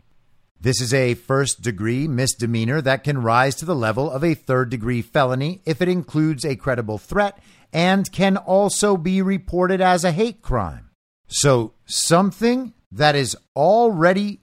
This 0.60 0.80
is 0.80 0.94
a 0.94 1.14
first 1.14 1.62
degree 1.62 2.06
misdemeanor 2.06 2.80
that 2.82 3.02
can 3.02 3.22
rise 3.22 3.56
to 3.56 3.64
the 3.64 3.74
level 3.74 4.08
of 4.10 4.22
a 4.22 4.34
third 4.34 4.70
degree 4.70 5.02
felony 5.02 5.62
if 5.66 5.82
it 5.82 5.88
includes 5.88 6.44
a 6.44 6.54
credible 6.54 6.96
threat 6.96 7.38
and 7.72 8.10
can 8.12 8.36
also 8.36 8.96
be 8.96 9.20
reported 9.20 9.80
as 9.80 10.04
a 10.04 10.12
hate 10.12 10.42
crime. 10.42 10.90
So 11.26 11.72
something 11.84 12.72
that 12.92 13.16
is 13.16 13.36
already 13.56 14.40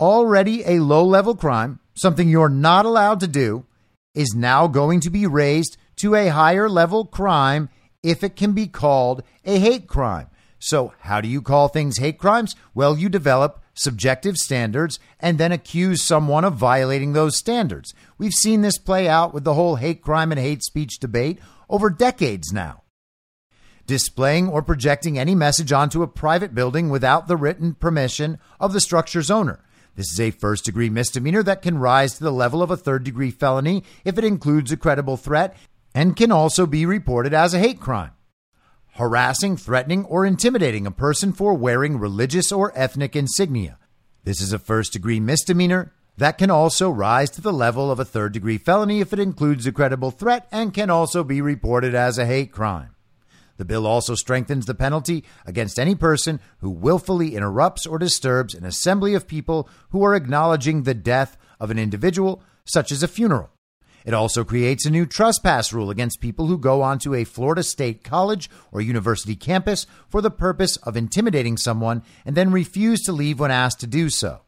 already 0.00 0.64
a 0.64 0.80
low 0.80 1.04
level 1.04 1.34
crime, 1.34 1.78
something 1.94 2.28
you're 2.28 2.48
not 2.48 2.86
allowed 2.86 3.20
to 3.20 3.28
do, 3.28 3.66
is 4.14 4.34
now 4.34 4.66
going 4.66 5.00
to 5.00 5.10
be 5.10 5.26
raised 5.26 5.76
to 5.96 6.14
a 6.14 6.28
higher 6.28 6.68
level 6.68 7.04
crime 7.04 7.68
if 8.02 8.24
it 8.24 8.36
can 8.36 8.52
be 8.52 8.66
called 8.66 9.22
a 9.44 9.58
hate 9.58 9.86
crime. 9.86 10.28
So, 10.58 10.92
how 11.00 11.20
do 11.20 11.28
you 11.28 11.40
call 11.40 11.68
things 11.68 11.98
hate 11.98 12.18
crimes? 12.18 12.54
Well, 12.74 12.98
you 12.98 13.08
develop 13.08 13.62
subjective 13.74 14.36
standards 14.36 14.98
and 15.18 15.38
then 15.38 15.52
accuse 15.52 16.02
someone 16.02 16.44
of 16.44 16.54
violating 16.54 17.12
those 17.12 17.36
standards. 17.36 17.94
We've 18.18 18.32
seen 18.32 18.60
this 18.60 18.76
play 18.76 19.08
out 19.08 19.32
with 19.32 19.44
the 19.44 19.54
whole 19.54 19.76
hate 19.76 20.02
crime 20.02 20.30
and 20.32 20.40
hate 20.40 20.62
speech 20.62 20.98
debate 20.98 21.38
over 21.68 21.88
decades 21.88 22.52
now. 22.52 22.82
Displaying 23.86 24.48
or 24.48 24.62
projecting 24.62 25.18
any 25.18 25.34
message 25.34 25.72
onto 25.72 26.02
a 26.02 26.08
private 26.08 26.54
building 26.54 26.90
without 26.90 27.26
the 27.26 27.36
written 27.36 27.74
permission 27.74 28.38
of 28.60 28.72
the 28.72 28.80
structure's 28.80 29.30
owner. 29.30 29.64
This 29.96 30.12
is 30.12 30.20
a 30.20 30.30
first 30.30 30.64
degree 30.64 30.88
misdemeanor 30.88 31.42
that 31.42 31.62
can 31.62 31.78
rise 31.78 32.14
to 32.14 32.24
the 32.24 32.32
level 32.32 32.62
of 32.62 32.70
a 32.70 32.76
third 32.76 33.04
degree 33.04 33.30
felony 33.30 33.84
if 34.04 34.16
it 34.18 34.24
includes 34.24 34.72
a 34.72 34.76
credible 34.76 35.16
threat 35.16 35.56
and 35.94 36.16
can 36.16 36.30
also 36.30 36.66
be 36.66 36.86
reported 36.86 37.34
as 37.34 37.54
a 37.54 37.58
hate 37.58 37.80
crime. 37.80 38.12
Harassing, 38.94 39.56
threatening, 39.56 40.04
or 40.04 40.26
intimidating 40.26 40.86
a 40.86 40.90
person 40.90 41.32
for 41.32 41.54
wearing 41.54 41.98
religious 41.98 42.52
or 42.52 42.72
ethnic 42.74 43.16
insignia. 43.16 43.78
This 44.24 44.40
is 44.40 44.52
a 44.52 44.58
first 44.58 44.92
degree 44.92 45.20
misdemeanor 45.20 45.92
that 46.16 46.38
can 46.38 46.50
also 46.50 46.90
rise 46.90 47.30
to 47.30 47.40
the 47.40 47.52
level 47.52 47.90
of 47.90 47.98
a 47.98 48.04
third 48.04 48.32
degree 48.32 48.58
felony 48.58 49.00
if 49.00 49.12
it 49.12 49.18
includes 49.18 49.66
a 49.66 49.72
credible 49.72 50.10
threat 50.10 50.46
and 50.52 50.74
can 50.74 50.90
also 50.90 51.24
be 51.24 51.40
reported 51.40 51.94
as 51.94 52.18
a 52.18 52.26
hate 52.26 52.52
crime. 52.52 52.94
The 53.60 53.66
bill 53.66 53.86
also 53.86 54.14
strengthens 54.14 54.64
the 54.64 54.74
penalty 54.74 55.22
against 55.44 55.78
any 55.78 55.94
person 55.94 56.40
who 56.60 56.70
willfully 56.70 57.34
interrupts 57.36 57.84
or 57.84 57.98
disturbs 57.98 58.54
an 58.54 58.64
assembly 58.64 59.12
of 59.12 59.28
people 59.28 59.68
who 59.90 60.02
are 60.02 60.14
acknowledging 60.14 60.84
the 60.84 60.94
death 60.94 61.36
of 61.60 61.70
an 61.70 61.78
individual, 61.78 62.42
such 62.64 62.90
as 62.90 63.02
a 63.02 63.06
funeral. 63.06 63.50
It 64.06 64.14
also 64.14 64.44
creates 64.44 64.86
a 64.86 64.90
new 64.90 65.04
trespass 65.04 65.74
rule 65.74 65.90
against 65.90 66.22
people 66.22 66.46
who 66.46 66.56
go 66.56 66.80
onto 66.80 67.14
a 67.14 67.24
Florida 67.24 67.62
State 67.62 68.02
college 68.02 68.48
or 68.72 68.80
university 68.80 69.36
campus 69.36 69.86
for 70.08 70.22
the 70.22 70.30
purpose 70.30 70.78
of 70.78 70.96
intimidating 70.96 71.58
someone 71.58 72.02
and 72.24 72.34
then 72.34 72.52
refuse 72.52 73.02
to 73.02 73.12
leave 73.12 73.40
when 73.40 73.50
asked 73.50 73.80
to 73.80 73.86
do 73.86 74.08
so. 74.08 74.40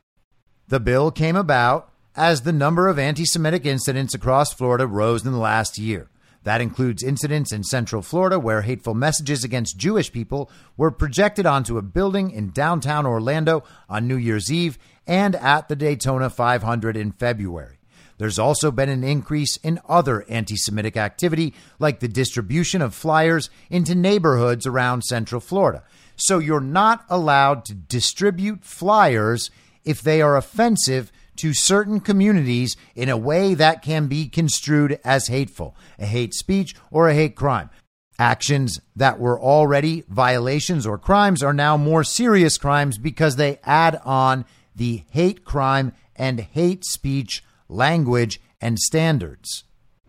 The 0.68 0.80
bill 0.80 1.10
came 1.10 1.36
about 1.36 1.92
as 2.16 2.40
the 2.40 2.52
number 2.52 2.88
of 2.88 2.98
anti 2.98 3.26
Semitic 3.26 3.66
incidents 3.66 4.14
across 4.14 4.54
Florida 4.54 4.86
rose 4.86 5.26
in 5.26 5.32
the 5.32 5.38
last 5.38 5.76
year. 5.76 6.08
That 6.44 6.60
includes 6.60 7.02
incidents 7.02 7.52
in 7.52 7.62
Central 7.62 8.02
Florida 8.02 8.38
where 8.38 8.62
hateful 8.62 8.94
messages 8.94 9.44
against 9.44 9.76
Jewish 9.76 10.10
people 10.10 10.50
were 10.76 10.90
projected 10.90 11.46
onto 11.46 11.78
a 11.78 11.82
building 11.82 12.30
in 12.30 12.50
downtown 12.50 13.06
Orlando 13.06 13.62
on 13.88 14.08
New 14.08 14.16
Year's 14.16 14.50
Eve 14.50 14.78
and 15.06 15.36
at 15.36 15.68
the 15.68 15.76
Daytona 15.76 16.30
500 16.30 16.96
in 16.96 17.12
February. 17.12 17.78
There's 18.18 18.38
also 18.38 18.70
been 18.70 18.88
an 18.88 19.04
increase 19.04 19.56
in 19.58 19.80
other 19.88 20.24
anti 20.28 20.56
Semitic 20.56 20.96
activity, 20.96 21.54
like 21.78 22.00
the 22.00 22.08
distribution 22.08 22.82
of 22.82 22.94
flyers 22.94 23.50
into 23.70 23.94
neighborhoods 23.94 24.66
around 24.66 25.02
Central 25.02 25.40
Florida. 25.40 25.82
So 26.16 26.38
you're 26.38 26.60
not 26.60 27.04
allowed 27.08 27.64
to 27.66 27.74
distribute 27.74 28.64
flyers 28.64 29.50
if 29.84 30.02
they 30.02 30.22
are 30.22 30.36
offensive 30.36 31.10
to 31.36 31.54
certain 31.54 32.00
communities 32.00 32.76
in 32.94 33.08
a 33.08 33.16
way 33.16 33.54
that 33.54 33.82
can 33.82 34.06
be 34.06 34.28
construed 34.28 34.98
as 35.04 35.28
hateful, 35.28 35.76
a 35.98 36.06
hate 36.06 36.34
speech, 36.34 36.74
or 36.90 37.08
a 37.08 37.14
hate 37.14 37.36
crime. 37.36 37.70
Actions 38.18 38.80
that 38.94 39.18
were 39.18 39.40
already 39.40 40.04
violations 40.08 40.86
or 40.86 40.98
crimes 40.98 41.42
are 41.42 41.54
now 41.54 41.76
more 41.76 42.04
serious 42.04 42.58
crimes 42.58 42.98
because 42.98 43.36
they 43.36 43.58
add 43.64 44.00
on 44.04 44.44
the 44.76 45.04
hate 45.10 45.44
crime 45.44 45.92
and 46.14 46.40
hate 46.40 46.84
speech 46.84 47.42
language, 47.72 48.40
and 48.60 48.78
standards. 48.78 49.64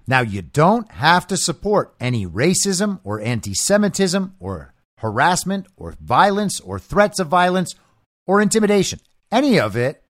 Now, 0.05 0.21
you 0.21 0.41
don't 0.41 0.91
have 0.91 1.25
to 1.27 1.37
support 1.37 1.95
any 1.99 2.27
racism 2.27 2.99
or 3.03 3.21
anti 3.21 3.53
Semitism 3.53 4.35
or 4.39 4.73
harassment 4.97 5.67
or 5.75 5.95
violence 5.99 6.59
or 6.59 6.77
threats 6.77 7.19
of 7.19 7.27
violence 7.27 7.73
or 8.27 8.41
intimidation, 8.41 8.99
any 9.31 9.59
of 9.59 9.75
it, 9.75 10.02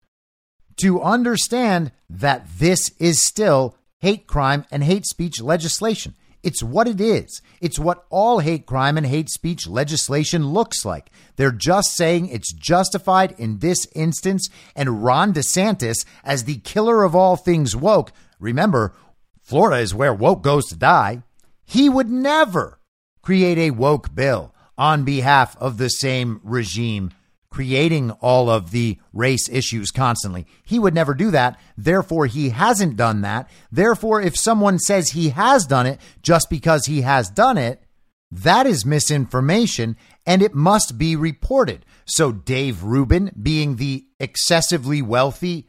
to 0.78 1.02
understand 1.02 1.92
that 2.10 2.48
this 2.58 2.92
is 3.00 3.26
still 3.26 3.76
hate 4.00 4.28
crime 4.28 4.66
and 4.72 4.84
hate 4.84 5.06
speech 5.06 5.42
legislation. 5.42 6.16
It's 6.44 6.62
what 6.62 6.90
it 6.90 7.00
is. 7.00 7.42
It's 7.62 7.80
what 7.80 8.06
all 8.10 8.40
hate 8.40 8.66
crime 8.66 8.98
and 8.98 9.06
hate 9.06 9.30
speech 9.30 9.66
legislation 9.66 10.48
looks 10.48 10.84
like. 10.84 11.10
They're 11.38 11.54
just 11.54 11.96
saying 11.96 12.28
it's 12.28 12.52
justified 12.52 13.34
in 13.38 13.60
this 13.60 13.88
instance. 13.96 14.50
And 14.76 15.04
Ron 15.04 15.34
DeSantis, 15.34 16.04
as 16.24 16.44
the 16.44 16.58
killer 16.58 17.04
of 17.04 17.16
all 17.16 17.38
things 17.38 17.78
woke, 17.78 18.12
remember, 18.40 18.94
Florida 19.42 19.82
is 19.82 19.96
where 19.96 20.14
woke 20.14 20.44
goes 20.44 20.66
to 20.66 20.76
die. 20.76 21.24
He 21.64 21.88
would 21.88 22.10
never 22.10 22.80
create 23.22 23.58
a 23.58 23.72
woke 23.72 24.14
bill 24.14 24.54
on 24.78 25.06
behalf 25.06 25.56
of 25.58 25.78
the 25.78 25.90
same 25.90 26.42
regime 26.44 27.12
creating 27.54 28.10
all 28.20 28.50
of 28.50 28.72
the 28.72 28.98
race 29.14 29.48
issues 29.48 29.92
constantly. 29.92 30.48
He 30.64 30.80
would 30.80 30.96
never 30.96 31.14
do 31.14 31.30
that. 31.30 31.60
Therefore, 31.78 32.26
he 32.26 32.50
hasn't 32.50 32.98
done 32.98 33.22
that. 33.22 33.48
Therefore, 33.72 34.20
if 34.20 34.36
someone 34.36 34.80
says 34.80 35.10
he 35.10 35.30
has 35.30 35.68
done 35.68 35.86
it 35.86 36.02
just 36.24 36.50
because 36.50 36.88
he 36.88 37.02
has 37.02 37.30
done 37.30 37.60
it, 37.60 37.84
that 38.32 38.66
is 38.66 38.88
misinformation 38.88 39.96
and 40.26 40.42
it 40.42 40.56
must 40.56 40.98
be 40.98 41.16
reported. 41.16 41.86
So, 42.06 42.32
Dave 42.32 42.84
Rubin, 42.84 43.32
being 43.40 43.76
the 43.76 44.08
excessively 44.20 45.04
wealthy, 45.04 45.68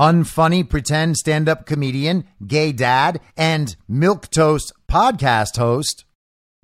unfunny 0.00 0.68
pretend 0.68 1.16
stand 1.16 1.48
up 1.48 1.64
comedian, 1.64 2.24
gay 2.44 2.72
dad, 2.72 3.20
and 3.36 3.76
milquetoast 3.88 4.72
podcast 4.90 5.58
host, 5.58 6.04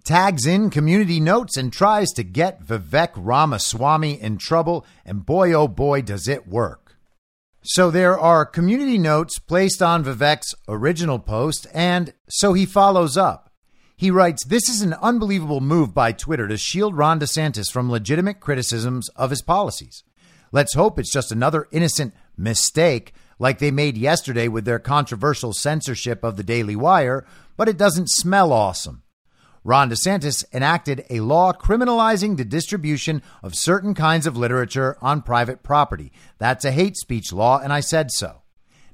tags 0.07 0.46
in 0.46 0.70
community 0.70 1.18
notes 1.18 1.57
and 1.57 1.72
tries 1.72 2.12
to 2.12 2.22
get 2.22 2.62
Vivek 2.62 3.11
Ramaswamy 3.16 4.20
in 4.20 4.38
trouble, 4.38 4.86
and 5.04 5.26
boy 5.26 5.52
oh 5.52 5.66
boy 5.66 6.00
does 6.00 6.28
it 6.28 6.46
work. 6.46 6.96
So 7.64 7.90
there 7.90 8.16
are 8.16 8.46
community 8.46 8.98
notes 8.98 9.40
placed 9.40 9.82
on 9.82 10.04
Vivek's 10.04 10.54
original 10.68 11.18
post, 11.18 11.66
and 11.74 12.14
so 12.28 12.52
he 12.52 12.64
follows 12.64 13.16
up. 13.16 13.50
He 13.96 14.12
writes, 14.12 14.44
This 14.44 14.68
is 14.68 14.80
an 14.80 14.94
unbelievable 14.94 15.61
move 15.61 15.92
by 15.92 16.12
Twitter 16.12 16.46
to 16.46 16.57
shield 16.57 16.96
Ron 16.96 17.18
DeSantis 17.18 17.72
from 17.72 17.90
legitimate 17.90 18.38
criticisms 18.38 19.09
of 19.16 19.30
his 19.30 19.42
policies. 19.42 20.04
Let's 20.52 20.74
hope 20.74 21.00
it's 21.00 21.12
just 21.12 21.32
another 21.32 21.66
innocent 21.72 22.14
mistake 22.36 23.12
like 23.40 23.59
they 23.59 23.72
made 23.72 23.98
yesterday 23.98 24.46
with 24.46 24.64
their 24.64 24.78
controversial 24.78 25.52
censorship 25.52 26.22
of 26.22 26.36
the 26.36 26.44
Daily 26.44 26.76
Wire, 26.76 27.26
but 27.57 27.68
it 27.68 27.76
doesn't 27.76 28.09
smell 28.09 28.52
awesome. 28.52 29.02
Ron 29.67 29.91
DeSantis 29.91 30.45
enacted 30.53 31.05
a 31.11 31.19
law 31.19 31.53
criminalizing 31.53 32.37
the 32.37 32.45
distribution 32.45 33.21
of 33.43 33.57
certain 33.57 33.95
kinds 33.95 34.25
of 34.25 34.37
literature 34.37 34.97
on 35.03 35.23
private 35.23 35.64
property. 35.64 36.12
That's 36.39 36.64
a 36.64 36.71
hate 36.71 36.97
speech 36.97 37.33
law, 37.33 37.59
and 37.59 37.73
I 37.73 37.81
said 37.81 38.12
so. 38.12 38.43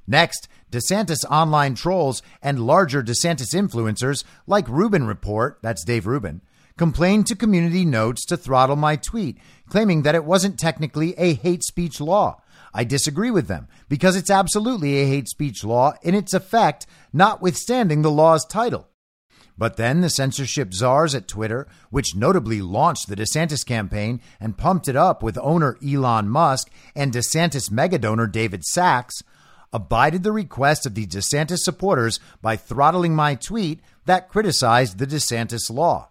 Next, 0.07 0.47
DeSantis 0.71 1.25
online 1.29 1.75
trolls 1.75 2.23
and 2.41 2.65
larger 2.65 3.03
DeSantis 3.03 3.53
influencers 3.53 4.23
like 4.47 4.67
Rubin 4.67 5.05
Report, 5.05 5.59
that's 5.61 5.85
Dave 5.85 6.07
Rubin, 6.07 6.41
complained 6.75 7.27
to 7.27 7.35
community 7.35 7.85
notes 7.85 8.25
to 8.25 8.35
throttle 8.35 8.75
my 8.75 8.95
tweet, 8.95 9.37
claiming 9.69 10.01
that 10.01 10.15
it 10.15 10.25
wasn't 10.25 10.57
technically 10.57 11.13
a 11.19 11.35
hate 11.35 11.63
speech 11.63 12.01
law. 12.01 12.41
I 12.73 12.83
disagree 12.83 13.29
with 13.29 13.45
them 13.45 13.67
because 13.89 14.15
it's 14.15 14.31
absolutely 14.31 14.97
a 14.97 15.05
hate 15.05 15.29
speech 15.29 15.63
law 15.63 15.93
in 16.01 16.15
its 16.15 16.33
effect, 16.33 16.87
notwithstanding 17.13 18.01
the 18.01 18.09
law's 18.09 18.43
title. 18.43 18.89
But 19.57 19.77
then 19.77 20.01
the 20.01 20.09
censorship 20.09 20.73
czars 20.73 21.13
at 21.13 21.27
Twitter, 21.27 21.67
which 21.89 22.15
notably 22.15 22.61
launched 22.61 23.07
the 23.07 23.15
DeSantis 23.15 23.65
campaign 23.65 24.19
and 24.39 24.57
pumped 24.57 24.87
it 24.87 24.95
up 24.95 25.21
with 25.21 25.37
owner 25.41 25.77
Elon 25.85 26.27
Musk 26.27 26.71
and 26.95 27.13
DeSantis 27.13 27.69
megadonor 27.69 28.31
David 28.31 28.65
Sacks, 28.65 29.21
abided 29.71 30.23
the 30.23 30.31
request 30.31 30.85
of 30.85 30.95
the 30.95 31.05
DeSantis 31.05 31.59
supporters 31.59 32.19
by 32.41 32.55
throttling 32.55 33.15
my 33.15 33.35
tweet 33.35 33.79
that 34.05 34.29
criticized 34.29 34.97
the 34.97 35.07
DeSantis 35.07 35.69
law. 35.69 36.09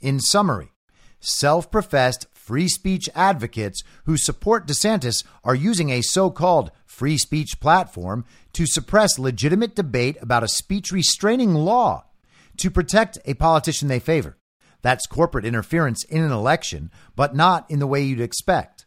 In 0.00 0.20
summary, 0.20 0.72
self 1.20 1.70
professed 1.70 2.26
free 2.34 2.68
speech 2.68 3.08
advocates 3.14 3.82
who 4.04 4.18
support 4.18 4.66
DeSantis 4.66 5.24
are 5.42 5.54
using 5.54 5.88
a 5.88 6.02
so 6.02 6.30
called 6.30 6.70
free 6.84 7.16
speech 7.16 7.58
platform 7.60 8.26
to 8.52 8.66
suppress 8.66 9.18
legitimate 9.18 9.74
debate 9.74 10.18
about 10.20 10.44
a 10.44 10.48
speech 10.48 10.92
restraining 10.92 11.54
law 11.54 12.04
to 12.58 12.70
protect 12.70 13.18
a 13.24 13.34
politician 13.34 13.88
they 13.88 13.98
favor. 13.98 14.36
That's 14.82 15.06
corporate 15.06 15.46
interference 15.46 16.04
in 16.04 16.22
an 16.22 16.30
election, 16.30 16.90
but 17.16 17.34
not 17.34 17.70
in 17.70 17.78
the 17.78 17.86
way 17.86 18.02
you'd 18.02 18.20
expect. 18.20 18.86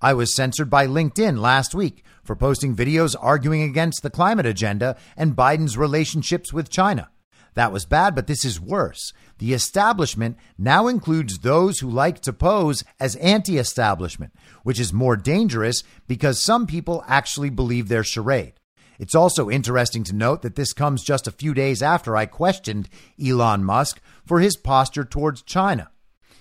I 0.00 0.14
was 0.14 0.36
censored 0.36 0.70
by 0.70 0.86
LinkedIn 0.86 1.40
last 1.40 1.74
week 1.74 2.04
for 2.22 2.36
posting 2.36 2.76
videos 2.76 3.16
arguing 3.18 3.62
against 3.62 4.02
the 4.02 4.10
climate 4.10 4.46
agenda 4.46 4.96
and 5.16 5.34
Biden's 5.34 5.76
relationships 5.76 6.52
with 6.52 6.70
China. 6.70 7.10
That 7.54 7.72
was 7.72 7.86
bad, 7.86 8.14
but 8.14 8.28
this 8.28 8.44
is 8.44 8.60
worse. 8.60 9.12
The 9.38 9.52
establishment 9.52 10.36
now 10.56 10.86
includes 10.86 11.38
those 11.38 11.80
who 11.80 11.90
like 11.90 12.20
to 12.20 12.32
pose 12.32 12.84
as 13.00 13.16
anti 13.16 13.58
establishment, 13.58 14.32
which 14.62 14.78
is 14.78 14.92
more 14.92 15.16
dangerous 15.16 15.82
because 16.06 16.44
some 16.44 16.66
people 16.66 17.02
actually 17.08 17.50
believe 17.50 17.88
their 17.88 18.04
charade. 18.04 18.57
It's 18.98 19.14
also 19.14 19.48
interesting 19.48 20.02
to 20.04 20.14
note 20.14 20.42
that 20.42 20.56
this 20.56 20.72
comes 20.72 21.04
just 21.04 21.26
a 21.26 21.32
few 21.32 21.54
days 21.54 21.82
after 21.82 22.16
I 22.16 22.26
questioned 22.26 22.88
Elon 23.24 23.62
Musk 23.62 24.00
for 24.26 24.40
his 24.40 24.56
posture 24.56 25.04
towards 25.04 25.42
China. 25.42 25.90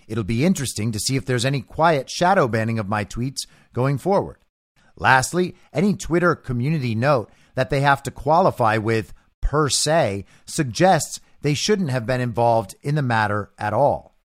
It'll 0.08 0.24
be 0.24 0.45
interesting 0.45 0.91
to 0.91 0.99
see 0.99 1.16
if 1.16 1.26
there's 1.26 1.45
any 1.45 1.62
quiet 1.62 2.10
shadow 2.10 2.47
banning 2.47 2.80
of 2.80 2.88
my 2.88 3.05
tweets 3.05 3.45
going 3.74 3.97
forward. 3.97 4.38
Lastly, 4.95 5.55
any 5.72 5.95
Twitter 5.95 6.36
community 6.36 6.95
note 6.95 7.30
that 7.53 7.70
they 7.70 7.82
have 7.82 8.01
to 8.03 8.12
qualify 8.12 8.78
with 8.78 9.14
per 9.41 9.70
se 9.70 10.26
suggests 10.45 11.20
they 11.41 11.53
shouldn't 11.53 11.91
have 11.91 12.08
been 12.08 12.22
involved 12.22 12.76
in 12.82 12.95
the 12.95 13.01
matter 13.01 13.51
at 13.60 13.74
all. 13.74 14.16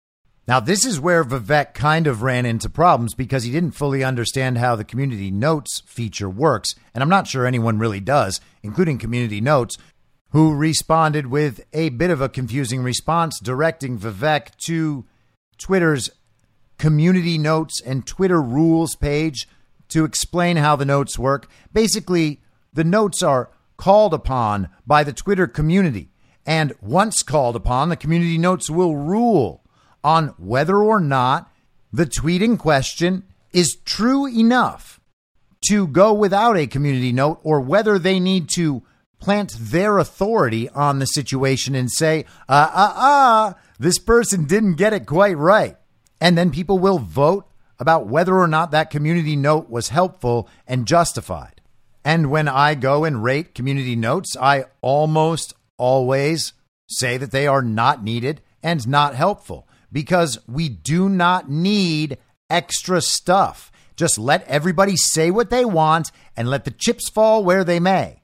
Now, 0.47 0.59
this 0.59 0.85
is 0.85 0.99
where 0.99 1.23
Vivek 1.23 1.73
kind 1.73 2.07
of 2.07 2.23
ran 2.23 2.45
into 2.45 2.69
problems 2.69 3.13
because 3.13 3.43
he 3.43 3.51
didn't 3.51 3.71
fully 3.71 4.03
understand 4.03 4.57
how 4.57 4.75
the 4.75 4.83
community 4.83 5.29
notes 5.29 5.81
feature 5.85 6.29
works. 6.29 6.73
And 6.93 7.03
I'm 7.03 7.09
not 7.09 7.27
sure 7.27 7.45
anyone 7.45 7.77
really 7.77 7.99
does, 7.99 8.41
including 8.63 8.97
community 8.97 9.39
notes, 9.39 9.77
who 10.31 10.55
responded 10.55 11.27
with 11.27 11.63
a 11.73 11.89
bit 11.89 12.09
of 12.09 12.21
a 12.21 12.29
confusing 12.29 12.81
response 12.81 13.39
directing 13.39 13.99
Vivek 13.99 14.55
to 14.65 15.05
Twitter's 15.57 16.09
community 16.79 17.37
notes 17.37 17.79
and 17.85 18.07
Twitter 18.07 18.41
rules 18.41 18.95
page 18.95 19.47
to 19.89 20.05
explain 20.05 20.57
how 20.57 20.75
the 20.75 20.85
notes 20.85 21.19
work. 21.19 21.47
Basically, 21.71 22.41
the 22.73 22.83
notes 22.83 23.21
are 23.21 23.51
called 23.77 24.13
upon 24.13 24.69
by 24.87 25.03
the 25.03 25.13
Twitter 25.13 25.45
community. 25.47 26.09
And 26.45 26.73
once 26.81 27.21
called 27.21 27.55
upon, 27.55 27.89
the 27.89 27.95
community 27.95 28.37
notes 28.37 28.69
will 28.69 28.95
rule 28.95 29.61
on 30.04 30.30
whether 30.38 30.78
or 30.78 30.99
not 30.99 31.52
the 31.91 32.06
tweet 32.06 32.41
in 32.41 32.58
question 32.58 33.24
is 33.54 33.78
true 33.86 34.28
enough 34.28 34.99
to 35.68 35.88
go 35.88 36.14
without 36.14 36.58
a 36.58 36.68
community 36.68 37.12
note 37.12 37.39
or 37.43 37.62
whether 37.62 37.99
they 37.99 38.20
need 38.20 38.49
to 38.49 38.82
plant 39.20 39.54
their 39.60 39.99
authority 39.99 40.68
on 40.70 40.99
the 40.99 41.06
situation 41.06 41.76
and 41.76 41.91
say, 41.91 42.26
uh, 42.49 42.72
uh, 42.74 42.93
uh, 42.95 43.54
this 43.80 43.99
person 43.99 44.45
didn't 44.45 44.76
get 44.76 44.93
it 44.93 45.06
quite 45.06 45.38
right. 45.38 45.78
And 46.20 46.38
then 46.38 46.49
people 46.49 46.80
will 46.80 46.97
vote 46.97 47.47
about 47.80 48.08
whether 48.08 48.36
or 48.36 48.47
not 48.47 48.72
that 48.72 48.89
community 48.89 49.36
note 49.36 49.70
was 49.70 49.89
helpful 49.89 50.49
and 50.68 50.88
justified. 50.88 51.62
And 52.04 52.32
when 52.32 52.47
I 52.47 52.74
go 52.74 53.04
and 53.04 53.24
rate 53.24 53.54
community 53.54 53.95
notes, 53.95 54.36
I 54.39 54.66
almost 54.82 55.54
always 55.78 56.54
say 56.88 57.18
that 57.18 57.32
they 57.32 57.45
are 57.47 57.62
not 57.62 58.04
needed 58.04 58.41
and 58.64 58.88
not 58.88 59.16
helpful 59.16 59.68
because 59.91 60.39
we 60.47 60.69
do 60.69 61.09
not 61.09 61.49
need 61.49 62.17
extra 62.49 63.01
stuff. 63.01 63.71
Just 63.95 64.17
let 64.17 64.47
everybody 64.47 64.95
say 64.95 65.31
what 65.31 65.49
they 65.49 65.65
want 65.65 66.11
and 66.35 66.49
let 66.49 66.65
the 66.65 66.71
chips 66.71 67.09
fall 67.09 67.43
where 67.43 67.63
they 67.63 67.79
may. 67.79 68.21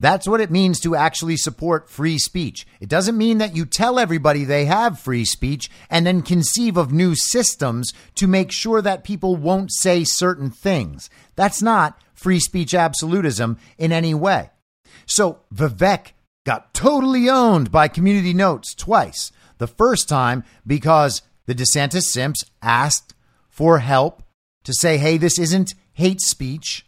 That's 0.00 0.26
what 0.26 0.40
it 0.40 0.50
means 0.50 0.80
to 0.80 0.96
actually 0.96 1.36
support 1.36 1.88
free 1.88 2.18
speech. 2.18 2.66
It 2.80 2.88
doesn't 2.88 3.16
mean 3.16 3.38
that 3.38 3.54
you 3.54 3.64
tell 3.64 4.00
everybody 4.00 4.42
they 4.42 4.64
have 4.64 4.98
free 4.98 5.24
speech 5.24 5.70
and 5.88 6.04
then 6.04 6.22
conceive 6.22 6.76
of 6.76 6.92
new 6.92 7.14
systems 7.14 7.92
to 8.16 8.26
make 8.26 8.50
sure 8.50 8.82
that 8.82 9.04
people 9.04 9.36
won't 9.36 9.72
say 9.72 10.02
certain 10.02 10.50
things. 10.50 11.08
That's 11.36 11.62
not 11.62 12.00
free 12.14 12.40
speech 12.40 12.74
absolutism 12.74 13.58
in 13.78 13.92
any 13.92 14.12
way. 14.12 14.50
So 15.06 15.38
Vivek 15.54 16.14
got 16.44 16.74
totally 16.74 17.28
owned 17.28 17.70
by 17.70 17.86
Community 17.86 18.34
Notes 18.34 18.74
twice. 18.74 19.30
The 19.62 19.68
first 19.68 20.08
time 20.08 20.42
because 20.66 21.22
the 21.46 21.54
DeSantis 21.54 22.02
simps 22.02 22.44
asked 22.62 23.14
for 23.48 23.78
help 23.78 24.24
to 24.64 24.74
say, 24.74 24.98
hey, 24.98 25.18
this 25.18 25.38
isn't 25.38 25.76
hate 25.92 26.20
speech. 26.20 26.84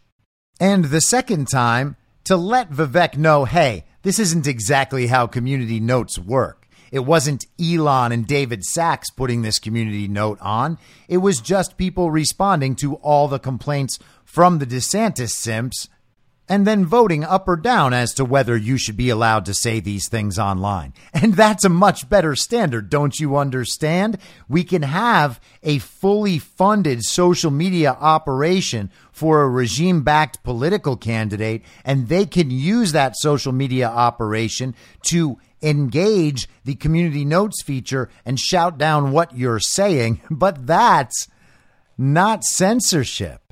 And 0.59 0.83
the 0.83 0.99
second 0.99 1.45
time 1.45 1.95
to 2.25 2.35
let 2.35 2.71
Vivek 2.71 3.15
know, 3.15 3.45
hey, 3.45 3.85
this 4.01 4.19
isn't 4.19 4.45
exactly 4.45 5.07
how 5.07 5.25
community 5.25 5.79
notes 5.79 6.19
work. 6.19 6.67
It 6.91 7.05
wasn't 7.05 7.45
Elon 7.57 8.11
and 8.11 8.27
David 8.27 8.65
Sacks 8.65 9.09
putting 9.09 9.41
this 9.41 9.57
community 9.57 10.09
note 10.09 10.39
on. 10.41 10.77
It 11.07 11.19
was 11.19 11.39
just 11.39 11.77
people 11.77 12.11
responding 12.11 12.75
to 12.75 12.95
all 12.95 13.29
the 13.29 13.39
complaints 13.39 13.99
from 14.25 14.59
the 14.59 14.65
DeSantis 14.65 15.29
simps 15.29 15.87
and 16.47 16.65
then 16.65 16.85
voting 16.85 17.23
up 17.23 17.47
or 17.47 17.55
down 17.55 17.93
as 17.93 18.13
to 18.13 18.25
whether 18.25 18.55
you 18.55 18.77
should 18.77 18.97
be 18.97 19.09
allowed 19.09 19.45
to 19.45 19.53
say 19.53 19.79
these 19.79 20.07
things 20.07 20.37
online. 20.37 20.93
And 21.25 21.33
that's 21.33 21.63
a 21.63 21.69
much 21.69 22.07
better 22.07 22.35
standard, 22.35 22.89
don't 22.89 23.17
you 23.19 23.37
understand? 23.37 24.19
We 24.47 24.63
can 24.63 24.83
have 24.83 25.39
a 25.63 25.79
fully 25.79 26.37
funded 26.37 27.03
social 27.03 27.49
media 27.49 27.91
operation 27.91 28.91
for 29.11 29.41
a 29.41 29.49
regime 29.49 30.03
backed 30.03 30.43
political 30.43 30.97
candidate, 30.97 31.63
and 31.83 32.09
they 32.09 32.25
can 32.25 32.51
use 32.51 32.91
that 32.91 33.15
social 33.15 33.53
media 33.53 33.87
operation 33.87 34.75
to 35.07 35.39
engage 35.63 36.47
the 36.63 36.75
community 36.75 37.25
notes 37.25 37.63
feature 37.63 38.09
and 38.25 38.39
shout 38.39 38.77
down 38.77 39.11
what 39.11 39.35
you're 39.35 39.59
saying. 39.59 40.21
But 40.29 40.67
that's 40.67 41.27
not 41.97 42.43
censorship. 42.43 43.44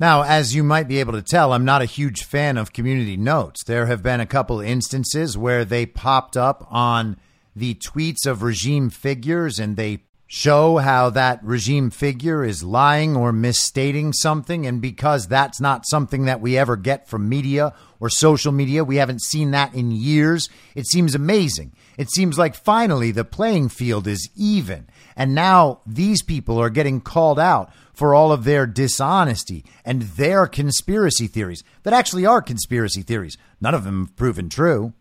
Now, 0.00 0.22
as 0.22 0.54
you 0.54 0.64
might 0.64 0.88
be 0.88 0.98
able 0.98 1.12
to 1.12 1.22
tell, 1.22 1.52
I'm 1.52 1.64
not 1.64 1.82
a 1.82 1.86
huge 1.86 2.24
fan 2.24 2.56
of 2.56 2.72
community 2.72 3.16
notes. 3.16 3.62
There 3.62 3.86
have 3.86 4.02
been 4.02 4.20
a 4.20 4.26
couple 4.26 4.60
instances 4.60 5.38
where 5.38 5.64
they 5.64 5.86
popped 5.86 6.36
up 6.36 6.66
on 6.68 7.16
the 7.54 7.74
tweets 7.74 8.26
of 8.26 8.42
regime 8.42 8.90
figures 8.90 9.60
and 9.60 9.76
they 9.76 10.02
show 10.26 10.78
how 10.78 11.10
that 11.10 11.38
regime 11.44 11.90
figure 11.90 12.44
is 12.44 12.64
lying 12.64 13.14
or 13.14 13.32
misstating 13.32 14.12
something. 14.12 14.66
And 14.66 14.82
because 14.82 15.28
that's 15.28 15.60
not 15.60 15.86
something 15.86 16.24
that 16.24 16.40
we 16.40 16.58
ever 16.58 16.76
get 16.76 17.06
from 17.06 17.28
media 17.28 17.72
or 18.00 18.08
social 18.08 18.50
media, 18.50 18.82
we 18.82 18.96
haven't 18.96 19.22
seen 19.22 19.52
that 19.52 19.74
in 19.74 19.92
years. 19.92 20.48
It 20.74 20.88
seems 20.88 21.14
amazing. 21.14 21.72
It 21.96 22.10
seems 22.10 22.36
like 22.36 22.56
finally 22.56 23.12
the 23.12 23.24
playing 23.24 23.68
field 23.68 24.08
is 24.08 24.28
even. 24.34 24.88
And 25.14 25.36
now 25.36 25.82
these 25.86 26.22
people 26.22 26.58
are 26.58 26.70
getting 26.70 27.00
called 27.00 27.38
out 27.38 27.70
for 27.94 28.14
all 28.14 28.32
of 28.32 28.44
their 28.44 28.66
dishonesty 28.66 29.64
and 29.84 30.02
their 30.02 30.46
conspiracy 30.46 31.26
theories 31.26 31.64
that 31.84 31.94
actually 31.94 32.26
are 32.26 32.42
conspiracy 32.42 33.02
theories. 33.02 33.38
None 33.60 33.74
of 33.74 33.84
them 33.84 34.06
have 34.06 34.16
proven 34.16 34.48
true. 34.48 34.92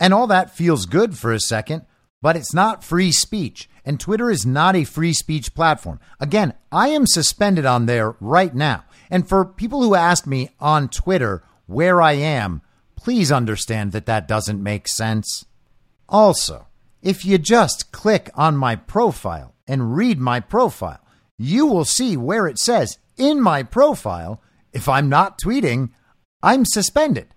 And 0.00 0.12
all 0.12 0.26
that 0.26 0.56
feels 0.56 0.86
good 0.86 1.16
for 1.16 1.32
a 1.32 1.40
second, 1.40 1.86
but 2.20 2.36
it's 2.36 2.54
not 2.54 2.82
free 2.82 3.12
speech. 3.12 3.68
And 3.84 4.00
Twitter 4.00 4.30
is 4.30 4.44
not 4.44 4.74
a 4.74 4.84
free 4.84 5.12
speech 5.12 5.54
platform. 5.54 6.00
Again, 6.18 6.54
I 6.72 6.88
am 6.88 7.06
suspended 7.06 7.64
on 7.64 7.86
there 7.86 8.16
right 8.20 8.54
now. 8.54 8.84
And 9.10 9.28
for 9.28 9.44
people 9.44 9.82
who 9.82 9.94
ask 9.94 10.26
me 10.26 10.50
on 10.58 10.88
Twitter 10.88 11.44
where 11.66 12.02
I 12.02 12.12
am, 12.12 12.62
please 12.96 13.30
understand 13.30 13.92
that 13.92 14.06
that 14.06 14.26
doesn't 14.26 14.62
make 14.62 14.88
sense. 14.88 15.44
Also, 16.08 16.66
if 17.02 17.24
you 17.24 17.38
just 17.38 17.92
click 17.92 18.30
on 18.34 18.56
my 18.56 18.74
profile 18.74 19.54
and 19.68 19.94
read 19.94 20.18
my 20.18 20.40
profile, 20.40 21.00
you 21.38 21.66
will 21.66 21.84
see 21.84 22.16
where 22.16 22.46
it 22.46 22.58
says 22.58 22.98
in 23.16 23.40
my 23.40 23.62
profile, 23.62 24.42
if 24.72 24.88
I'm 24.88 25.08
not 25.08 25.40
tweeting, 25.40 25.90
I'm 26.42 26.64
suspended. 26.64 27.28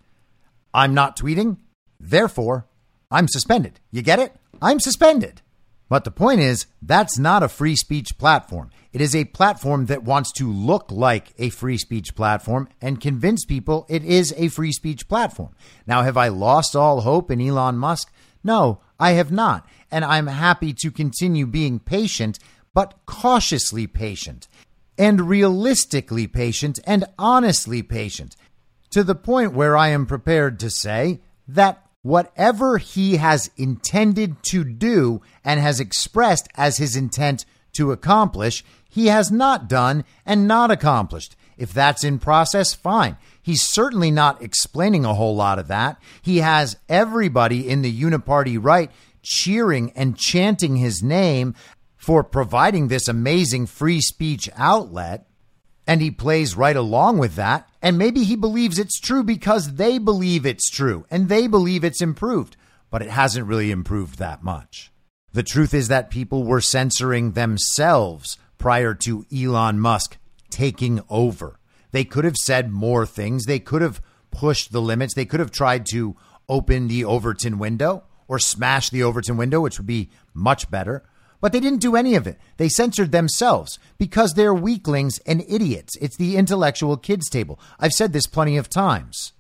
I'm 0.74 0.93
not 0.93 1.18
tweeting. 1.18 1.58
Therefore, 2.00 2.68
I'm 3.12 3.28
suspended. 3.28 3.80
You 3.91 4.02
get 4.02 4.20
it? 4.20 4.36
I'm 4.62 4.80
suspended. 4.80 5.41
But 5.89 6.04
the 6.04 6.12
point 6.12 6.41
is, 6.41 6.68
that's 6.82 7.18
not 7.18 7.41
a 7.41 7.50
free 7.50 7.76
speech 7.76 8.18
platform. 8.20 8.70
It 8.93 9.02
is 9.02 9.16
a 9.16 9.26
platform 9.26 9.88
that 9.88 10.04
wants 10.04 10.32
to 10.34 10.52
look 10.52 10.91
like 10.91 11.34
a 11.39 11.50
free 11.50 11.78
speech 11.78 12.16
platform 12.16 12.70
and 12.80 13.02
convince 13.02 13.43
people 13.43 13.88
it 13.89 14.04
is 14.04 14.34
a 14.38 14.50
free 14.50 14.72
speech 14.72 15.08
platform. 15.08 15.56
Now, 15.88 16.04
have 16.04 16.18
I 16.18 16.28
lost 16.28 16.76
all 16.76 17.02
hope 17.02 17.32
in 17.32 17.41
Elon 17.41 17.78
Musk? 17.78 18.12
No, 18.43 18.82
I 19.00 19.12
have 19.12 19.32
not. 19.32 19.68
And 19.89 20.06
I'm 20.06 20.28
happy 20.28 20.74
to 20.82 20.91
continue 20.91 21.47
being 21.47 21.80
patient, 21.80 22.38
but 22.80 22.95
cautiously 23.05 23.86
patient 23.88 24.47
and 24.97 25.27
realistically 25.27 26.25
patient 26.27 26.80
and 26.86 27.03
honestly 27.19 27.84
patient 27.84 28.38
to 28.89 29.03
the 29.03 29.15
point 29.15 29.51
where 29.51 29.75
I 29.75 29.89
am 29.89 30.05
prepared 30.05 30.61
to 30.61 30.69
say 30.69 31.19
that 31.45 31.86
whatever 32.03 32.77
he 32.77 33.17
has 33.17 33.51
intended 33.57 34.41
to 34.43 34.63
do 34.63 35.21
and 35.43 35.59
has 35.59 35.82
expressed 35.82 36.47
as 36.55 36.77
his 36.77 36.95
intent 36.95 37.43
to 37.73 37.91
accomplish, 37.91 38.63
he 38.89 39.07
has 39.07 39.30
not 39.30 39.67
done 39.67 40.05
and 40.25 40.47
not 40.47 40.71
accomplished. 40.71 41.36
If 41.57 41.73
that's 41.73 42.05
in 42.05 42.17
process, 42.17 42.73
fine. 42.73 43.17
He's 43.41 43.67
certainly 43.67 44.09
not 44.09 44.41
explaining 44.41 45.03
a 45.03 45.15
whole 45.15 45.36
lot 45.36 45.59
of 45.59 45.67
that. 45.67 46.01
He 46.21 46.38
has 46.38 46.77
everybody 46.88 47.67
in 47.67 47.82
the 47.82 47.93
uniparty 47.93 48.57
right 48.57 48.89
cheering 49.21 49.91
and 49.97 50.17
chanting 50.17 50.77
his 50.77 51.03
name 51.03 51.53
for 52.10 52.24
providing 52.24 52.88
this 52.88 53.07
amazing 53.07 53.68
free 53.68 54.01
speech 54.01 54.49
outlet. 54.55 55.28
And 55.86 56.01
he 56.01 56.10
plays 56.10 56.57
right 56.57 56.76
along 56.76 57.20
with 57.20 57.36
that. 57.36 57.70
And 57.84 57.99
maybe 57.99 58.24
he 58.24 58.36
believes 58.36 58.80
it's 58.80 58.99
true 58.99 59.22
because 59.22 59.76
they 59.76 59.99
believe 59.99 60.43
it's 60.43 60.72
true 60.72 61.05
and 61.12 61.30
they 61.30 61.45
believe 61.45 61.84
it's 61.84 62.01
improved, 62.01 62.57
but 62.89 63.03
it 63.03 63.12
hasn't 63.12 63.45
really 63.45 63.70
improved 63.70 64.18
that 64.18 64.41
much. 64.41 64.91
The 65.34 65.43
truth 65.43 65.72
is 65.72 65.88
that 65.89 66.10
people 66.10 66.45
were 66.45 66.62
censoring 66.62 67.34
themselves 67.34 68.39
prior 68.57 68.95
to 69.05 69.28
Elon 69.32 69.80
Musk 69.80 70.18
taking 70.49 71.01
over. 71.12 71.60
They 71.91 72.05
could 72.05 72.26
have 72.26 72.38
said 72.38 72.72
more 72.72 73.05
things. 73.05 73.45
They 73.45 73.60
could 73.60 73.84
have 73.84 74.01
pushed 74.32 74.72
the 74.72 74.82
limits. 74.82 75.14
They 75.14 75.26
could 75.26 75.41
have 75.41 75.51
tried 75.51 75.86
to 75.91 76.16
open 76.49 76.88
the 76.88 77.05
Overton 77.05 77.60
window 77.60 78.05
or 78.28 78.39
smash 78.39 78.89
the 78.89 79.03
Overton 79.03 79.38
window, 79.38 79.62
which 79.62 79.78
would 79.78 79.86
be 79.86 80.10
much 80.34 80.72
better. 80.72 81.03
But 81.42 81.52
they 81.54 81.60
didn't 81.60 81.80
do 81.82 81.96
any 81.96 82.16
of 82.16 82.28
it. 82.28 82.38
They 82.58 82.70
censored 82.70 83.12
themselves 83.12 83.80
because 83.98 84.34
they're 84.34 84.54
weaklings 84.54 85.20
and 85.20 85.44
idiots. 85.48 85.96
It's 86.02 86.18
the 86.18 86.36
intellectual 86.36 86.98
kids 86.98 87.30
table. 87.30 87.60
I've 87.80 87.94
said 87.94 88.14
this 88.14 88.28
plenty 88.28 88.58
of 88.58 88.70
times. 88.70 89.34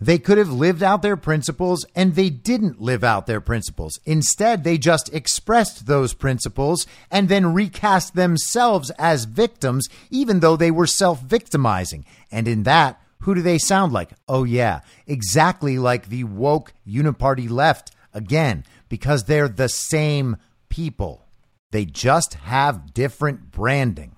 They 0.00 0.18
could 0.18 0.38
have 0.38 0.50
lived 0.50 0.82
out 0.82 1.02
their 1.02 1.16
principles 1.16 1.84
and 1.94 2.14
they 2.14 2.30
didn't 2.30 2.80
live 2.80 3.04
out 3.04 3.26
their 3.26 3.40
principles. 3.40 3.98
Instead, 4.06 4.64
they 4.64 4.78
just 4.78 5.12
expressed 5.12 5.86
those 5.86 6.14
principles 6.14 6.86
and 7.10 7.28
then 7.28 7.52
recast 7.52 8.14
themselves 8.14 8.90
as 8.98 9.24
victims, 9.24 9.88
even 10.10 10.40
though 10.40 10.56
they 10.56 10.70
were 10.70 10.86
self 10.86 11.20
victimizing. 11.20 12.06
And 12.32 12.48
in 12.48 12.62
that, 12.62 12.98
who 13.20 13.34
do 13.34 13.42
they 13.42 13.58
sound 13.58 13.92
like? 13.92 14.12
Oh, 14.26 14.44
yeah, 14.44 14.80
exactly 15.06 15.78
like 15.78 16.08
the 16.08 16.24
woke 16.24 16.72
uniparty 16.88 17.50
left 17.50 17.92
again, 18.14 18.64
because 18.88 19.24
they're 19.24 19.48
the 19.48 19.68
same 19.68 20.38
people. 20.70 21.26
They 21.72 21.84
just 21.84 22.34
have 22.34 22.92
different 22.92 23.50
branding. 23.50 24.16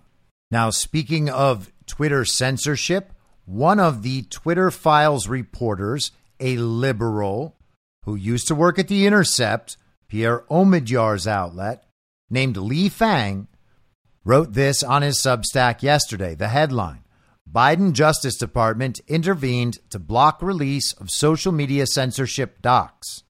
Now, 0.50 0.70
speaking 0.70 1.28
of 1.28 1.72
Twitter 1.86 2.24
censorship, 2.24 3.12
one 3.44 3.80
of 3.80 4.02
the 4.02 4.22
Twitter 4.22 4.70
Files 4.70 5.28
reporters, 5.28 6.12
a 6.40 6.56
liberal 6.56 7.56
who 8.04 8.14
used 8.14 8.48
to 8.48 8.54
work 8.54 8.78
at 8.78 8.88
The 8.88 9.06
Intercept, 9.06 9.76
Pierre 10.08 10.44
Omidyar's 10.50 11.26
outlet, 11.26 11.84
named 12.30 12.56
Lee 12.56 12.88
Fang, 12.88 13.48
wrote 14.24 14.52
this 14.52 14.82
on 14.82 15.02
his 15.02 15.22
Substack 15.22 15.82
yesterday. 15.82 16.34
The 16.34 16.48
headline 16.48 17.02
Biden 17.50 17.92
Justice 17.92 18.36
Department 18.36 19.00
intervened 19.08 19.78
to 19.90 19.98
block 19.98 20.40
release 20.40 20.92
of 20.94 21.10
social 21.10 21.52
media 21.52 21.86
censorship 21.86 22.62
docs. 22.62 23.24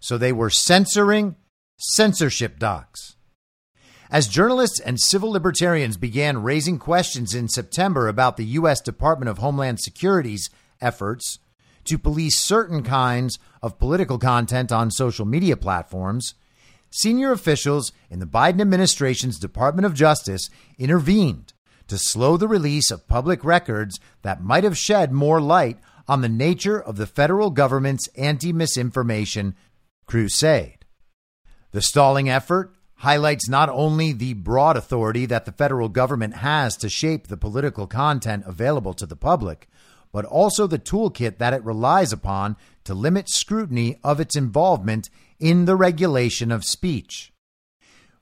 So 0.00 0.18
they 0.18 0.32
were 0.32 0.50
censoring 0.50 1.36
censorship 1.78 2.58
docs. 2.58 3.16
As 4.10 4.26
journalists 4.26 4.80
and 4.80 4.98
civil 4.98 5.30
libertarians 5.30 5.98
began 5.98 6.42
raising 6.42 6.78
questions 6.78 7.34
in 7.34 7.48
September 7.48 8.08
about 8.08 8.38
the 8.38 8.44
U.S. 8.46 8.80
Department 8.80 9.28
of 9.28 9.38
Homeland 9.38 9.80
Security's 9.80 10.48
efforts 10.80 11.38
to 11.84 11.98
police 11.98 12.38
certain 12.38 12.82
kinds 12.82 13.38
of 13.62 13.78
political 13.78 14.18
content 14.18 14.72
on 14.72 14.90
social 14.90 15.26
media 15.26 15.58
platforms, 15.58 16.34
senior 16.90 17.32
officials 17.32 17.92
in 18.08 18.18
the 18.18 18.26
Biden 18.26 18.62
administration's 18.62 19.38
Department 19.38 19.84
of 19.84 19.94
Justice 19.94 20.48
intervened 20.78 21.52
to 21.88 21.98
slow 21.98 22.38
the 22.38 22.48
release 22.48 22.90
of 22.90 23.08
public 23.08 23.44
records 23.44 24.00
that 24.22 24.42
might 24.42 24.64
have 24.64 24.78
shed 24.78 25.12
more 25.12 25.40
light 25.40 25.78
on 26.06 26.22
the 26.22 26.28
nature 26.30 26.80
of 26.80 26.96
the 26.96 27.06
federal 27.06 27.50
government's 27.50 28.08
anti 28.16 28.54
misinformation 28.54 29.54
crusade. 30.06 30.86
The 31.72 31.82
stalling 31.82 32.30
effort 32.30 32.74
highlights 32.98 33.48
not 33.48 33.68
only 33.68 34.12
the 34.12 34.34
broad 34.34 34.76
authority 34.76 35.24
that 35.26 35.44
the 35.44 35.52
federal 35.52 35.88
government 35.88 36.34
has 36.36 36.76
to 36.76 36.88
shape 36.88 37.28
the 37.28 37.36
political 37.36 37.86
content 37.86 38.42
available 38.46 38.92
to 38.92 39.06
the 39.06 39.16
public, 39.16 39.68
but 40.12 40.24
also 40.24 40.66
the 40.66 40.78
toolkit 40.78 41.38
that 41.38 41.54
it 41.54 41.64
relies 41.64 42.12
upon 42.12 42.56
to 42.82 42.94
limit 42.94 43.28
scrutiny 43.28 43.98
of 44.02 44.18
its 44.18 44.34
involvement 44.34 45.10
in 45.38 45.64
the 45.64 45.76
regulation 45.76 46.50
of 46.50 46.64
speech. 46.64 47.32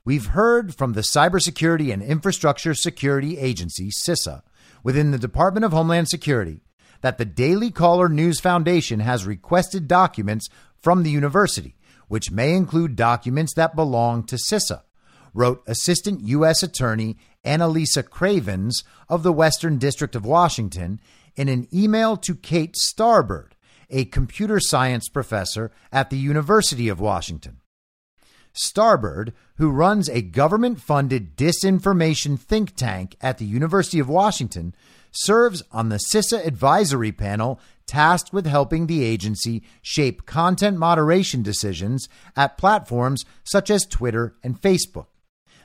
We've 0.05 0.27
heard 0.27 0.75
from 0.75 0.93
the 0.93 1.01
Cybersecurity 1.01 1.91
and 1.91 2.03
Infrastructure 2.03 2.75
Security 2.75 3.37
Agency, 3.39 3.89
CISA, 3.89 4.43
within 4.83 5.11
the 5.11 5.17
Department 5.17 5.65
of 5.65 5.71
Homeland 5.71 6.07
Security, 6.07 6.61
that 7.01 7.17
the 7.17 7.25
Daily 7.25 7.71
Caller 7.71 8.09
News 8.09 8.39
Foundation 8.39 8.99
has 8.99 9.25
requested 9.25 9.87
documents 9.87 10.49
from 10.75 11.01
the 11.01 11.11
university 11.11 11.76
which 12.07 12.31
may 12.31 12.53
include 12.53 12.95
documents 12.95 13.53
that 13.55 13.75
belong 13.75 14.23
to 14.23 14.35
CISA, 14.35 14.81
wrote 15.33 15.63
Assistant 15.67 16.21
U.S. 16.21 16.63
Attorney 16.63 17.17
Annalisa 17.45 18.07
Cravens 18.07 18.83
of 19.07 19.23
the 19.23 19.33
Western 19.33 19.77
District 19.77 20.15
of 20.15 20.25
Washington 20.25 20.99
in 21.35 21.49
an 21.49 21.67
email 21.73 22.17
to 22.17 22.35
Kate 22.35 22.75
Starbird, 22.75 23.51
a 23.89 24.05
computer 24.05 24.59
science 24.59 25.07
professor 25.07 25.71
at 25.91 26.09
the 26.09 26.17
University 26.17 26.89
of 26.89 26.99
Washington. 26.99 27.57
Starbird, 28.53 29.33
who 29.57 29.69
runs 29.69 30.09
a 30.09 30.21
government 30.21 30.81
funded 30.81 31.37
disinformation 31.37 32.39
think 32.39 32.75
tank 32.75 33.15
at 33.21 33.37
the 33.37 33.45
University 33.45 33.99
of 33.99 34.09
Washington, 34.09 34.73
serves 35.11 35.63
on 35.71 35.89
the 35.89 35.99
CISA 36.11 36.45
advisory 36.45 37.11
panel 37.11 37.59
tasked 37.87 38.33
with 38.33 38.45
helping 38.45 38.87
the 38.87 39.03
agency 39.03 39.63
shape 39.81 40.25
content 40.25 40.77
moderation 40.77 41.41
decisions 41.41 42.07
at 42.35 42.57
platforms 42.57 43.25
such 43.43 43.69
as 43.69 43.85
Twitter 43.85 44.35
and 44.43 44.61
Facebook. 44.61 45.07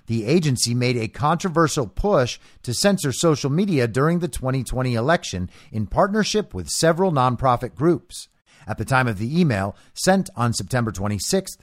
The 0.06 0.26
agency 0.26 0.74
made 0.74 0.96
a 0.96 1.08
controversial 1.08 1.86
push 1.86 2.38
to 2.62 2.74
censor 2.74 3.12
social 3.12 3.50
media 3.50 3.86
during 3.86 4.18
the 4.18 4.28
2020 4.28 4.94
election 4.94 5.50
in 5.70 5.86
partnership 5.86 6.54
with 6.54 6.68
several 6.68 7.12
nonprofit 7.12 7.74
groups. 7.74 8.28
At 8.66 8.78
the 8.78 8.84
time 8.84 9.08
of 9.08 9.18
the 9.18 9.40
email 9.40 9.76
sent 9.94 10.30
on 10.36 10.52
September 10.52 10.92
26th, 10.92 11.58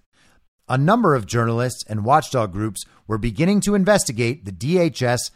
a 0.68 0.78
number 0.78 1.16
of 1.16 1.26
journalists 1.26 1.84
and 1.90 2.06
watchdog 2.06 2.52
groups 2.52 2.84
were 3.08 3.18
beginning 3.18 3.62
to 3.62 3.76
investigate 3.76 4.46
the 4.46 4.52
DHS 4.52 5.32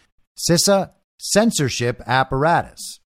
CISA 0.49 0.91
censorship 1.17 2.01
apparatus. 2.05 2.99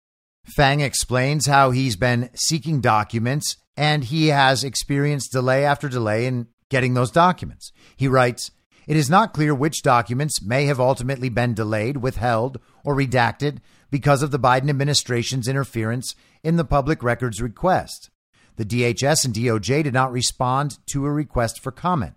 Fang 0.55 0.80
explains 0.80 1.47
how 1.47 1.70
he's 1.72 1.97
been 1.97 2.30
seeking 2.34 2.80
documents 2.80 3.57
and 3.76 4.05
he 4.05 4.28
has 4.28 4.62
experienced 4.62 5.32
delay 5.32 5.64
after 5.64 5.88
delay 5.88 6.26
in 6.26 6.47
getting 6.70 6.94
those 6.94 7.11
documents. 7.11 7.72
He 7.97 8.09
writes, 8.09 8.53
It 8.86 8.97
is 8.97 9.11
not 9.11 9.34
clear 9.34 9.55
which 9.55 9.82
documents 9.82 10.42
may 10.42 10.66
have 10.66 10.80
ultimately 10.80 11.28
been 11.28 11.55
delayed, 11.55 11.99
withheld, 11.99 12.61
or 12.84 12.94
redacted 12.94 13.59
because 13.90 14.22
of 14.22 14.30
the 14.30 14.38
Biden 14.38 14.70
administration's 14.70 15.49
interference 15.49 16.14
in 16.42 16.57
the 16.57 16.64
public 16.64 17.03
records 17.03 17.42
request. 17.42 18.11
The 18.57 18.64
DHS 18.64 19.24
and 19.24 19.34
DOJ 19.34 19.84
did 19.84 19.94
not 19.94 20.12
respond 20.12 20.78
to 20.86 21.05
a 21.05 21.12
request 21.12 21.61
for 21.61 21.72
comment. 21.72 22.14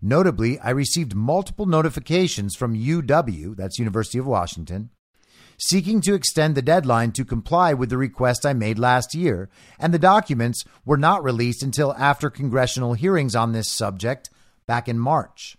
Notably, 0.00 0.58
I 0.60 0.70
received 0.70 1.14
multiple 1.14 1.66
notifications 1.66 2.54
from 2.54 2.76
UW, 2.76 3.56
that's 3.56 3.78
University 3.78 4.18
of 4.18 4.26
Washington, 4.26 4.90
seeking 5.58 6.00
to 6.02 6.14
extend 6.14 6.54
the 6.54 6.62
deadline 6.62 7.12
to 7.12 7.24
comply 7.24 7.74
with 7.74 7.90
the 7.90 7.96
request 7.96 8.44
I 8.46 8.52
made 8.52 8.78
last 8.78 9.14
year, 9.14 9.48
and 9.78 9.92
the 9.92 9.98
documents 9.98 10.64
were 10.84 10.96
not 10.96 11.24
released 11.24 11.62
until 11.62 11.94
after 11.94 12.30
congressional 12.30 12.94
hearings 12.94 13.34
on 13.34 13.52
this 13.52 13.70
subject 13.70 14.30
back 14.66 14.88
in 14.88 14.98
March. 14.98 15.56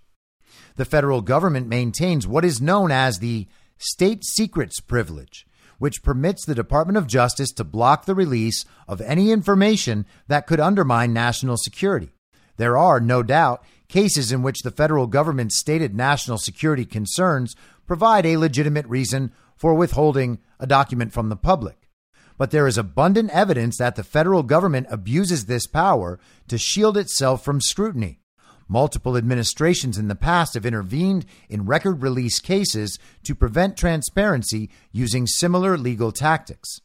The 0.76 0.86
federal 0.86 1.22
government 1.22 1.68
maintains 1.68 2.28
what 2.28 2.46
is 2.46 2.62
known 2.62 2.92
as 2.92 3.20
the 3.20 3.48
state 3.78 4.24
secrets 4.24 4.80
privilege, 4.80 5.46
which 5.78 6.04
permits 6.04 6.46
the 6.46 6.56
Department 6.56 6.98
of 6.98 7.08
Justice 7.08 7.52
to 7.54 7.64
block 7.64 8.06
the 8.06 8.16
release 8.16 8.66
of 8.88 9.02
any 9.02 9.32
information 9.32 10.06
that 10.28 10.48
could 10.48 10.60
undermine 10.60 11.14
national 11.14 11.58
security. 11.58 12.10
There 12.58 12.78
are, 12.78 13.00
no 13.00 13.24
doubt, 13.24 13.64
cases 13.88 14.32
in 14.32 14.42
which 14.42 14.62
the 14.62 14.72
federal 14.72 15.08
government's 15.08 15.60
stated 15.60 15.96
national 15.96 16.38
security 16.38 16.86
concerns 16.86 17.56
provide 17.86 18.26
a 18.26 18.38
legitimate 18.38 18.86
reason 18.88 19.32
for 19.56 19.74
withholding 19.74 20.40
a 20.60 20.68
document 20.68 21.14
from 21.14 21.30
the 21.30 21.36
public. 21.36 21.90
But 22.38 22.52
there 22.52 22.68
is 22.68 22.78
abundant 22.78 23.30
evidence 23.32 23.78
that 23.78 23.96
the 23.96 24.04
federal 24.04 24.44
government 24.44 24.88
abuses 24.90 25.46
this 25.46 25.68
power 25.68 26.20
to 26.48 26.58
shield 26.58 26.98
itself 26.98 27.44
from 27.44 27.62
scrutiny. 27.62 28.20
Multiple 28.68 29.16
administrations 29.16 29.98
in 29.98 30.08
the 30.08 30.16
past 30.16 30.56
have 30.56 30.66
intervened 30.66 31.26
in 31.50 31.66
record 31.66 32.02
release 32.02 32.40
cases 32.40 32.98
to 33.24 33.36
prevent 33.36 33.78
transparency 33.78 34.70
using 34.92 35.28
similar 35.28 35.78
legal 35.78 36.12
tactics. 36.12 36.82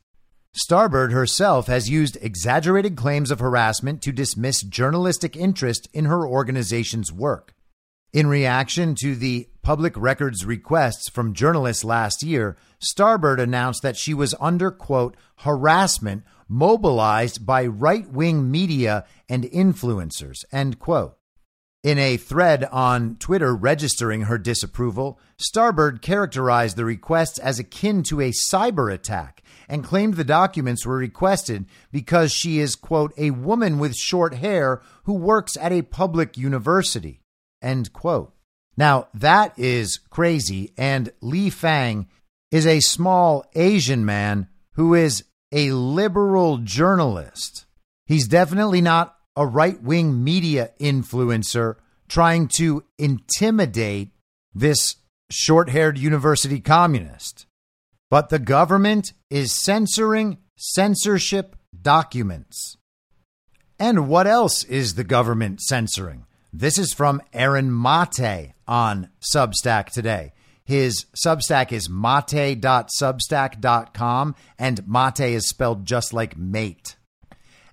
Starbird 0.53 1.13
herself 1.13 1.69
has 1.69 1.89
used 1.89 2.19
exaggerated 2.21 2.97
claims 2.97 3.31
of 3.31 3.41
harassment 3.41 4.03
to 4.03 4.13
dismiss 4.13 4.63
journalistic 4.63 5.37
interest 5.37 5.89
in 5.95 6.05
her 6.05 6.27
organization's 6.27 7.13
work. 7.13 7.55
In 8.13 8.27
reaction 8.27 8.97
to 8.97 9.15
the 9.15 9.49
public 9.63 9.97
records 9.97 10.45
requests 10.45 11.09
from 11.09 11.33
journalists 11.33 11.85
last 11.85 12.25
year, 12.25 12.57
Starbird 12.81 13.39
announced 13.39 13.83
that 13.83 13.97
she 13.97 14.15
was 14.15 14.35
under, 14.41 14.73
quote, 14.73 15.17
harassment 15.39 16.25
mobilized 16.49 17.47
by 17.47 17.67
right 17.67 18.11
wing 18.11 18.51
media 18.51 19.05
and 19.29 19.45
influencers, 19.45 20.45
end 20.51 20.81
quote. 20.81 21.17
In 21.85 21.99
a 21.99 22.17
thread 22.17 22.65
on 22.73 23.15
Twitter 23.15 23.55
registering 23.55 24.23
her 24.23 24.39
disapproval, 24.39 25.21
Starbird 25.39 26.03
characterized 26.03 26.77
the 26.77 26.85
requests 26.85 27.39
as 27.39 27.61
akin 27.61 28.03
to 28.03 28.21
a 28.21 28.33
cyber 28.33 28.93
attack 28.93 29.41
and 29.69 29.85
claimed 29.85 30.15
the 30.15 30.25
documents 30.25 30.85
were 30.85 30.97
requested 30.97 31.65
because 31.93 32.33
she 32.33 32.59
is, 32.59 32.75
quote, 32.75 33.15
a 33.17 33.31
woman 33.31 33.79
with 33.79 33.95
short 33.95 34.35
hair 34.35 34.83
who 35.05 35.15
works 35.15 35.57
at 35.57 35.73
a 35.73 35.83
public 35.83 36.37
university, 36.37 37.20
end 37.63 37.93
quote. 37.93 38.33
Now, 38.77 39.09
that 39.15 39.59
is 39.59 39.99
crazy. 40.11 40.73
And 40.77 41.13
Lee 41.21 41.51
Fang 41.51 42.09
is 42.51 42.67
a 42.67 42.81
small 42.81 43.45
Asian 43.55 44.05
man 44.05 44.49
who 44.75 44.95
is 44.95 45.25
a 45.53 45.73
liberal 45.73 46.59
journalist. 46.59 47.67
He's 48.07 48.29
definitely 48.29 48.81
not 48.81 49.17
a 49.37 49.47
right 49.47 49.81
wing 49.83 50.23
media 50.23 50.71
influencer 50.81 51.77
trying 52.09 52.49
to 52.49 52.85
intimidate 52.99 54.11
this 54.55 54.97
short 55.31 55.71
haired 55.71 55.97
university 55.97 56.61
communist. 56.61 57.47
But 58.11 58.29
the 58.29 58.41
government 58.41 59.13
is 59.31 59.53
censoring 59.53 60.39
censorship 60.57 61.57
documents. 61.81 62.77
And 63.79 64.09
what 64.09 64.27
else 64.27 64.65
is 64.65 64.95
the 64.95 65.05
government 65.05 65.61
censoring? 65.61 66.27
This 66.53 66.79
is 66.79 66.93
from 66.93 67.23
Aaron 67.33 67.71
Mate 67.71 68.55
on 68.67 69.11
Substack 69.21 69.91
today. 69.91 70.33
His 70.65 71.07
Substack 71.15 71.71
is 71.71 71.89
mate.substack.com, 71.89 74.35
and 74.59 74.89
mate 74.89 75.21
is 75.21 75.49
spelled 75.49 75.87
just 75.87 76.13
like 76.13 76.37
mate. 76.37 76.97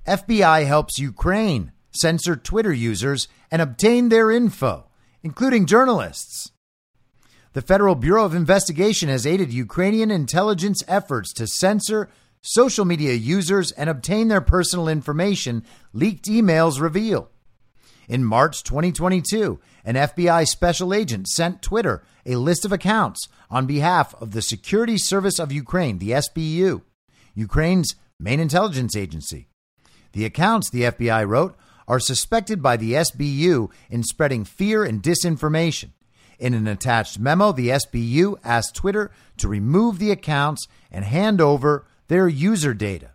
FBI 0.07 0.67
helps 0.67 0.99
Ukraine 0.99 1.71
censor 1.89 2.35
Twitter 2.35 2.71
users 2.71 3.27
and 3.49 3.63
obtain 3.63 4.09
their 4.09 4.29
info, 4.29 4.91
including 5.23 5.65
journalists. 5.65 6.51
The 7.53 7.63
Federal 7.63 7.95
Bureau 7.95 8.25
of 8.25 8.35
Investigation 8.35 9.09
has 9.09 9.25
aided 9.25 9.51
Ukrainian 9.51 10.11
intelligence 10.11 10.83
efforts 10.87 11.33
to 11.33 11.47
censor 11.47 12.11
social 12.43 12.85
media 12.85 13.13
users 13.13 13.71
and 13.71 13.89
obtain 13.89 14.27
their 14.27 14.41
personal 14.41 14.87
information, 14.87 15.63
leaked 15.93 16.25
emails 16.25 16.79
reveal. 16.79 17.31
In 18.07 18.23
March 18.23 18.63
2022, 18.63 19.59
an 19.83 19.95
FBI 19.95 20.47
special 20.47 20.93
agent 20.93 21.27
sent 21.27 21.61
Twitter 21.61 22.03
a 22.25 22.37
list 22.37 22.63
of 22.63 22.71
accounts 22.71 23.27
on 23.49 23.65
behalf 23.65 24.15
of 24.21 24.31
the 24.31 24.41
Security 24.41 24.97
Service 24.97 25.39
of 25.39 25.51
Ukraine, 25.51 25.99
the 25.99 26.11
SBU, 26.11 26.83
Ukraine's 27.35 27.95
main 28.17 28.39
intelligence 28.39 28.95
agency. 28.95 29.49
The 30.13 30.23
accounts, 30.23 30.69
the 30.69 30.83
FBI 30.83 31.27
wrote, 31.27 31.57
are 31.85 31.99
suspected 31.99 32.61
by 32.61 32.77
the 32.77 32.93
SBU 32.93 33.71
in 33.89 34.03
spreading 34.03 34.45
fear 34.45 34.85
and 34.85 35.03
disinformation. 35.03 35.91
In 36.39 36.53
an 36.53 36.67
attached 36.67 37.19
memo, 37.19 37.51
the 37.51 37.69
SBU 37.69 38.37
asked 38.43 38.75
Twitter 38.75 39.11
to 39.37 39.47
remove 39.47 39.99
the 39.99 40.11
accounts 40.11 40.67
and 40.91 41.03
hand 41.03 41.41
over 41.41 41.85
their 42.07 42.27
user 42.27 42.73
data. 42.73 43.11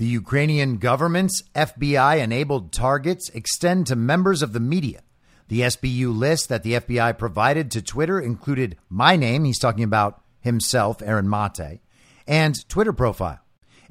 The 0.00 0.06
Ukrainian 0.06 0.78
government's 0.78 1.42
FBI 1.54 2.20
enabled 2.22 2.72
targets 2.72 3.28
extend 3.34 3.86
to 3.88 3.94
members 3.94 4.40
of 4.40 4.54
the 4.54 4.58
media. 4.58 5.02
The 5.48 5.60
SBU 5.60 6.16
list 6.16 6.48
that 6.48 6.62
the 6.62 6.72
FBI 6.72 7.18
provided 7.18 7.70
to 7.70 7.82
Twitter 7.82 8.18
included 8.18 8.78
my 8.88 9.16
name, 9.16 9.44
he's 9.44 9.58
talking 9.58 9.84
about 9.84 10.22
himself, 10.40 11.02
Aaron 11.02 11.28
Mate, 11.28 11.80
and 12.26 12.66
Twitter 12.70 12.94
profile. 12.94 13.40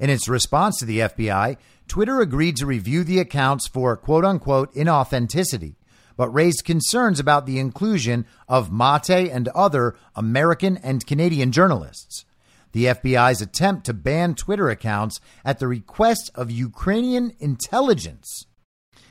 In 0.00 0.10
its 0.10 0.28
response 0.28 0.78
to 0.78 0.84
the 0.84 0.98
FBI, 0.98 1.56
Twitter 1.86 2.20
agreed 2.20 2.56
to 2.56 2.66
review 2.66 3.04
the 3.04 3.20
accounts 3.20 3.68
for 3.68 3.96
quote 3.96 4.24
unquote 4.24 4.74
inauthenticity, 4.74 5.76
but 6.16 6.34
raised 6.34 6.64
concerns 6.64 7.20
about 7.20 7.46
the 7.46 7.60
inclusion 7.60 8.26
of 8.48 8.72
Mate 8.72 9.30
and 9.30 9.46
other 9.54 9.94
American 10.16 10.76
and 10.78 11.06
Canadian 11.06 11.52
journalists. 11.52 12.24
The 12.72 12.86
FBI's 12.86 13.42
attempt 13.42 13.86
to 13.86 13.94
ban 13.94 14.34
Twitter 14.34 14.70
accounts 14.70 15.20
at 15.44 15.58
the 15.58 15.68
request 15.68 16.30
of 16.34 16.50
Ukrainian 16.50 17.32
intelligence 17.40 18.46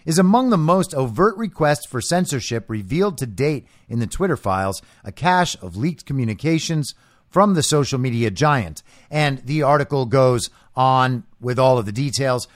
is 0.05 0.17
among 0.17 0.49
the 0.49 0.57
most 0.57 0.93
overt 0.93 1.37
requests 1.37 1.85
for 1.85 2.01
censorship 2.01 2.69
revealed 2.69 3.17
to 3.17 3.25
date 3.25 3.67
in 3.87 3.99
the 3.99 4.07
Twitter 4.07 4.37
files, 4.37 4.81
a 5.03 5.11
cache 5.11 5.55
of 5.61 5.75
leaked 5.75 6.05
communications 6.05 6.95
from 7.29 7.53
the 7.53 7.63
social 7.63 7.99
media 7.99 8.31
giant. 8.31 8.81
And 9.11 9.39
the 9.39 9.61
article 9.61 10.05
goes 10.05 10.49
on 10.75 11.25
with 11.39 11.59
all 11.59 11.77
of 11.77 11.85
the 11.85 11.91
details. 11.91 12.47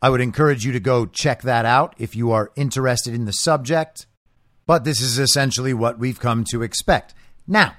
I 0.00 0.08
would 0.08 0.20
encourage 0.20 0.64
you 0.64 0.72
to 0.72 0.80
go 0.80 1.06
check 1.06 1.42
that 1.42 1.66
out 1.66 1.94
if 1.98 2.14
you 2.16 2.30
are 2.30 2.52
interested 2.56 3.12
in 3.12 3.24
the 3.24 3.32
subject. 3.32 4.06
But 4.66 4.84
this 4.84 5.00
is 5.00 5.18
essentially 5.18 5.74
what 5.74 5.98
we've 5.98 6.20
come 6.20 6.44
to 6.50 6.62
expect. 6.62 7.14
Now, 7.46 7.74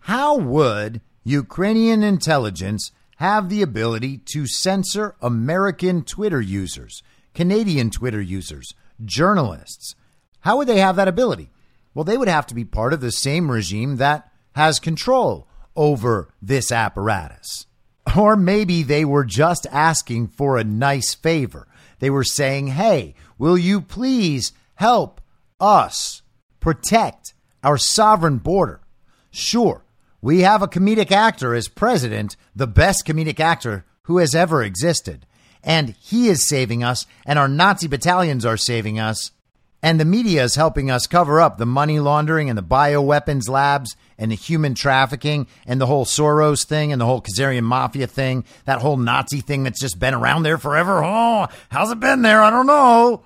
how 0.00 0.36
would 0.36 1.00
Ukrainian 1.24 2.02
intelligence 2.02 2.92
have 3.16 3.48
the 3.48 3.62
ability 3.62 4.18
to 4.32 4.46
censor 4.46 5.16
American 5.22 6.02
Twitter 6.04 6.40
users, 6.40 7.02
Canadian 7.32 7.90
Twitter 7.90 8.20
users, 8.20 8.74
journalists? 9.04 9.94
How 10.40 10.58
would 10.58 10.68
they 10.68 10.80
have 10.80 10.96
that 10.96 11.08
ability? 11.08 11.50
Well, 11.94 12.04
they 12.04 12.18
would 12.18 12.28
have 12.28 12.46
to 12.48 12.54
be 12.54 12.64
part 12.64 12.92
of 12.92 13.00
the 13.00 13.10
same 13.10 13.50
regime 13.50 13.96
that 13.96 14.30
has 14.54 14.78
control 14.78 15.48
over 15.74 16.28
this 16.42 16.70
apparatus. 16.70 17.66
Or 18.16 18.36
maybe 18.36 18.82
they 18.82 19.04
were 19.04 19.24
just 19.24 19.66
asking 19.72 20.28
for 20.28 20.58
a 20.58 20.64
nice 20.64 21.14
favor. 21.14 21.66
They 22.00 22.10
were 22.10 22.24
saying, 22.24 22.68
hey, 22.68 23.14
will 23.38 23.56
you 23.56 23.80
please 23.80 24.52
help 24.74 25.20
us 25.58 26.22
protect 26.60 27.32
our 27.62 27.78
sovereign 27.78 28.38
border? 28.38 28.82
Sure, 29.30 29.83
we 30.24 30.40
have 30.40 30.62
a 30.62 30.66
comedic 30.66 31.12
actor 31.12 31.54
as 31.54 31.68
president, 31.68 32.34
the 32.56 32.66
best 32.66 33.06
comedic 33.06 33.38
actor 33.38 33.84
who 34.04 34.16
has 34.16 34.34
ever 34.34 34.62
existed. 34.62 35.26
And 35.62 35.94
he 36.00 36.28
is 36.28 36.48
saving 36.48 36.82
us, 36.82 37.04
and 37.26 37.38
our 37.38 37.46
Nazi 37.46 37.88
battalions 37.88 38.46
are 38.46 38.56
saving 38.56 38.98
us. 38.98 39.32
And 39.82 40.00
the 40.00 40.06
media 40.06 40.42
is 40.42 40.54
helping 40.54 40.90
us 40.90 41.06
cover 41.06 41.42
up 41.42 41.58
the 41.58 41.66
money 41.66 42.00
laundering 42.00 42.48
and 42.48 42.56
the 42.56 42.62
bioweapons 42.62 43.50
labs 43.50 43.96
and 44.16 44.30
the 44.30 44.34
human 44.34 44.74
trafficking 44.74 45.46
and 45.66 45.78
the 45.78 45.84
whole 45.84 46.06
Soros 46.06 46.64
thing 46.64 46.90
and 46.90 46.98
the 46.98 47.04
whole 47.04 47.20
Khazarian 47.20 47.64
mafia 47.64 48.06
thing, 48.06 48.46
that 48.64 48.80
whole 48.80 48.96
Nazi 48.96 49.42
thing 49.42 49.62
that's 49.62 49.80
just 49.80 49.98
been 49.98 50.14
around 50.14 50.42
there 50.42 50.56
forever. 50.56 51.04
Oh, 51.04 51.48
how's 51.68 51.90
it 51.90 52.00
been 52.00 52.22
there? 52.22 52.40
I 52.40 52.48
don't 52.48 52.66
know. 52.66 53.24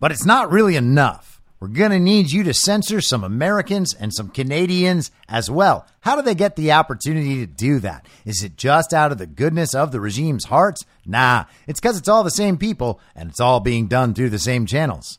But 0.00 0.10
it's 0.10 0.26
not 0.26 0.50
really 0.50 0.74
enough. 0.74 1.27
We're 1.60 1.68
going 1.68 1.90
to 1.90 1.98
need 1.98 2.30
you 2.30 2.44
to 2.44 2.54
censor 2.54 3.00
some 3.00 3.24
Americans 3.24 3.92
and 3.92 4.14
some 4.14 4.28
Canadians 4.28 5.10
as 5.28 5.50
well. 5.50 5.86
How 6.00 6.14
do 6.14 6.22
they 6.22 6.36
get 6.36 6.54
the 6.54 6.70
opportunity 6.70 7.44
to 7.44 7.52
do 7.52 7.80
that? 7.80 8.06
Is 8.24 8.44
it 8.44 8.56
just 8.56 8.94
out 8.94 9.10
of 9.10 9.18
the 9.18 9.26
goodness 9.26 9.74
of 9.74 9.90
the 9.90 10.00
regime's 10.00 10.44
hearts? 10.44 10.84
Nah, 11.04 11.46
it's 11.66 11.80
because 11.80 11.98
it's 11.98 12.08
all 12.08 12.22
the 12.22 12.30
same 12.30 12.58
people 12.58 13.00
and 13.16 13.28
it's 13.28 13.40
all 13.40 13.58
being 13.58 13.88
done 13.88 14.14
through 14.14 14.30
the 14.30 14.38
same 14.38 14.66
channels. 14.66 15.18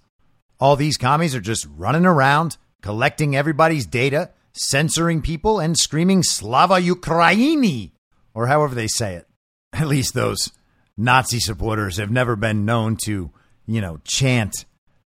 All 0.62 0.78
these 0.78 0.96
commies 0.96 1.36
are 1.36 1.42
just 1.42 1.68
running 1.76 2.06
around, 2.06 2.58
collecting 2.82 3.36
everybody's 3.36 3.86
data, 3.86 4.32
censoring 4.54 5.22
people, 5.22 5.60
and 5.60 5.78
screaming 5.78 6.24
Slava 6.24 6.76
Ukraini, 6.76 7.92
or 8.34 8.48
however 8.48 8.76
they 8.76 8.88
say 8.88 9.16
it. 9.16 9.28
At 9.74 9.88
least 9.88 10.14
those 10.14 10.52
Nazi 10.98 11.40
supporters 11.40 11.98
have 11.98 12.12
never 12.12 12.38
been 12.38 12.66
known 12.66 12.98
to, 13.04 13.32
you 13.66 13.82
know, 13.82 14.00
chant 14.06 14.66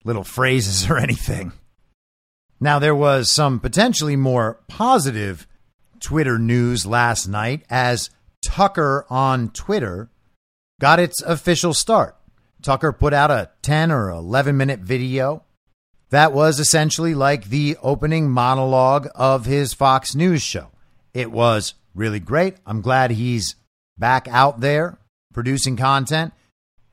little 0.06 0.24
phrases 0.24 0.90
or 0.90 0.98
anything. 0.98 1.52
Now, 2.62 2.80
there 2.80 2.96
was 2.96 3.34
some 3.34 3.60
potentially 3.60 4.16
more 4.16 4.62
positive 4.70 5.46
Twitter 6.00 6.40
news 6.40 6.86
last 6.86 7.28
night 7.28 7.66
as 7.70 8.10
Tucker 8.46 9.06
on 9.10 9.50
Twitter 9.50 10.10
got 10.80 11.00
its 11.00 11.22
official 11.22 11.74
start. 11.74 12.16
Tucker 12.62 12.92
put 12.94 13.14
out 13.14 13.30
a 13.30 13.50
10 13.62 13.92
or 13.92 14.10
11 14.10 14.56
minute 14.56 14.80
video 14.80 15.44
that 16.10 16.34
was 16.34 16.60
essentially 16.60 17.14
like 17.14 17.46
the 17.46 17.78
opening 17.82 18.30
monologue 18.30 19.08
of 19.16 19.46
his 19.46 19.74
Fox 19.74 20.16
News 20.16 20.42
show. 20.42 20.70
It 21.14 21.32
was 21.32 21.74
really 21.94 22.20
great. 22.20 22.56
I'm 22.66 22.82
glad 22.82 23.12
he's 23.12 23.56
back 23.98 24.28
out 24.30 24.62
there 24.62 24.98
producing 25.34 25.76
content, 25.76 26.34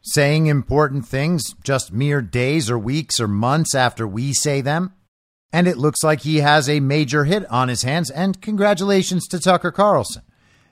saying 0.02 0.46
important 0.46 1.06
things 1.06 1.54
just 1.62 1.92
mere 1.92 2.20
days 2.20 2.68
or 2.68 2.78
weeks 2.78 3.20
or 3.20 3.28
months 3.28 3.74
after 3.74 4.06
we 4.06 4.32
say 4.32 4.60
them. 4.60 4.92
And 5.52 5.68
it 5.68 5.78
looks 5.78 6.02
like 6.02 6.22
he 6.22 6.38
has 6.38 6.68
a 6.68 6.80
major 6.80 7.24
hit 7.24 7.48
on 7.50 7.68
his 7.68 7.82
hands. 7.82 8.10
And 8.10 8.40
congratulations 8.40 9.26
to 9.28 9.38
Tucker 9.38 9.70
Carlson. 9.70 10.22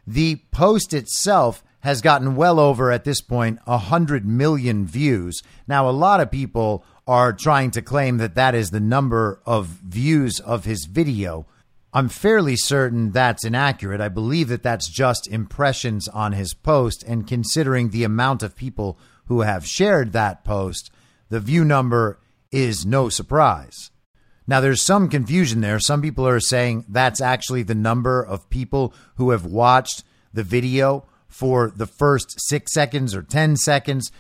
The 0.07 0.37
post 0.51 0.95
itself 0.95 1.63
has 1.81 2.01
gotten 2.01 2.35
well 2.35 2.59
over 2.59 2.91
at 2.91 3.05
this 3.05 3.21
point 3.21 3.59
100 3.65 4.27
million 4.27 4.87
views. 4.87 5.43
Now, 5.67 5.89
a 5.89 5.93
lot 5.93 6.21
of 6.21 6.31
people 6.31 6.85
are 7.07 7.33
trying 7.33 7.71
to 7.73 7.83
claim 7.83 8.19
that 8.19 8.35
that 8.35 8.55
is 8.55 8.71
the 8.71 8.81
number 8.81 9.41
of 9.47 9.67
views 9.67 10.41
of 10.41 10.65
his 10.65 10.87
video. 10.91 11.47
I'm 11.93 12.09
fairly 12.09 12.57
certain 12.57 13.11
that's 13.11 13.45
inaccurate. 13.45 14.01
I 14.01 14.09
believe 14.09 14.49
that 14.49 14.63
that's 14.63 14.89
just 14.89 15.27
impressions 15.27 16.07
on 16.09 16.33
his 16.33 16.55
post. 16.55 17.03
And 17.03 17.27
considering 17.27 17.91
the 17.91 18.05
amount 18.05 18.43
of 18.43 18.55
people 18.55 18.99
who 19.31 19.43
have 19.43 19.65
shared 19.65 20.13
that 20.13 20.43
post, 20.43 20.91
the 21.29 21.39
view 21.39 21.65
number 21.65 22.19
is 22.51 22.85
no 22.85 23.09
surprise. 23.09 23.93
Now, 24.45 24.61
there's 24.61 24.85
some 24.85 25.09
confusion 25.09 25.61
there. 25.61 25.79
Some 25.79 26.03
people 26.03 26.27
are 26.27 26.41
saying 26.41 26.85
that's 26.89 27.21
actually 27.21 27.63
the 27.63 27.77
number 27.77 28.21
of 28.21 28.51
people 28.51 28.93
who 29.15 29.31
have 29.31 29.47
watched 29.47 30.03
the 30.35 30.43
video 30.43 31.07
for 31.29 31.71
the 31.71 31.87
first 31.87 32.41
six 32.41 32.75
seconds 32.75 33.15
or 33.15 33.23
10 33.23 33.55
seconds. 33.55 34.11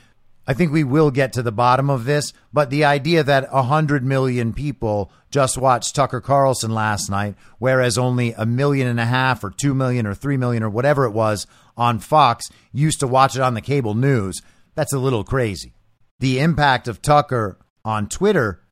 I 0.47 0.55
think 0.55 0.71
we 0.71 0.85
will 0.85 1.11
get 1.11 1.33
to 1.33 1.43
the 1.43 1.51
bottom 1.51 1.91
of 1.91 2.05
this, 2.05 2.33
but 2.53 2.71
the 2.71 2.85
idea 2.85 3.25
that 3.25 3.53
100 3.53 4.05
million 4.05 4.53
people 4.53 5.11
just 5.29 5.59
watched 5.59 5.97
Tucker 5.97 6.21
Carlson 6.21 6.73
last 6.73 7.11
night, 7.11 7.35
whereas 7.59 7.99
only 7.99 8.33
a 8.35 8.47
million 8.47 8.87
and 8.87 9.01
a 9.01 9.07
half 9.07 9.43
or 9.43 9.51
2 9.51 9.75
million 9.75 10.07
or 10.07 10.15
3 10.15 10.37
million 10.37 10.63
or 10.63 10.71
whatever 10.71 11.05
it 11.05 11.11
was 11.11 11.49
on 11.77 11.99
Fox 11.99 12.47
used 12.73 13.01
to 13.01 13.09
watch 13.09 13.35
it 13.35 13.43
on 13.43 13.55
the 13.55 13.61
cable 13.61 13.95
news, 13.95 14.41
that's 14.81 14.95
a 14.95 14.99
little 14.99 15.25
crazy. 15.25 15.75
The 16.21 16.39
impact 16.39 16.89
of 16.89 17.03
Tucker 17.03 17.59
on 17.85 18.09
Twitter 18.09 18.63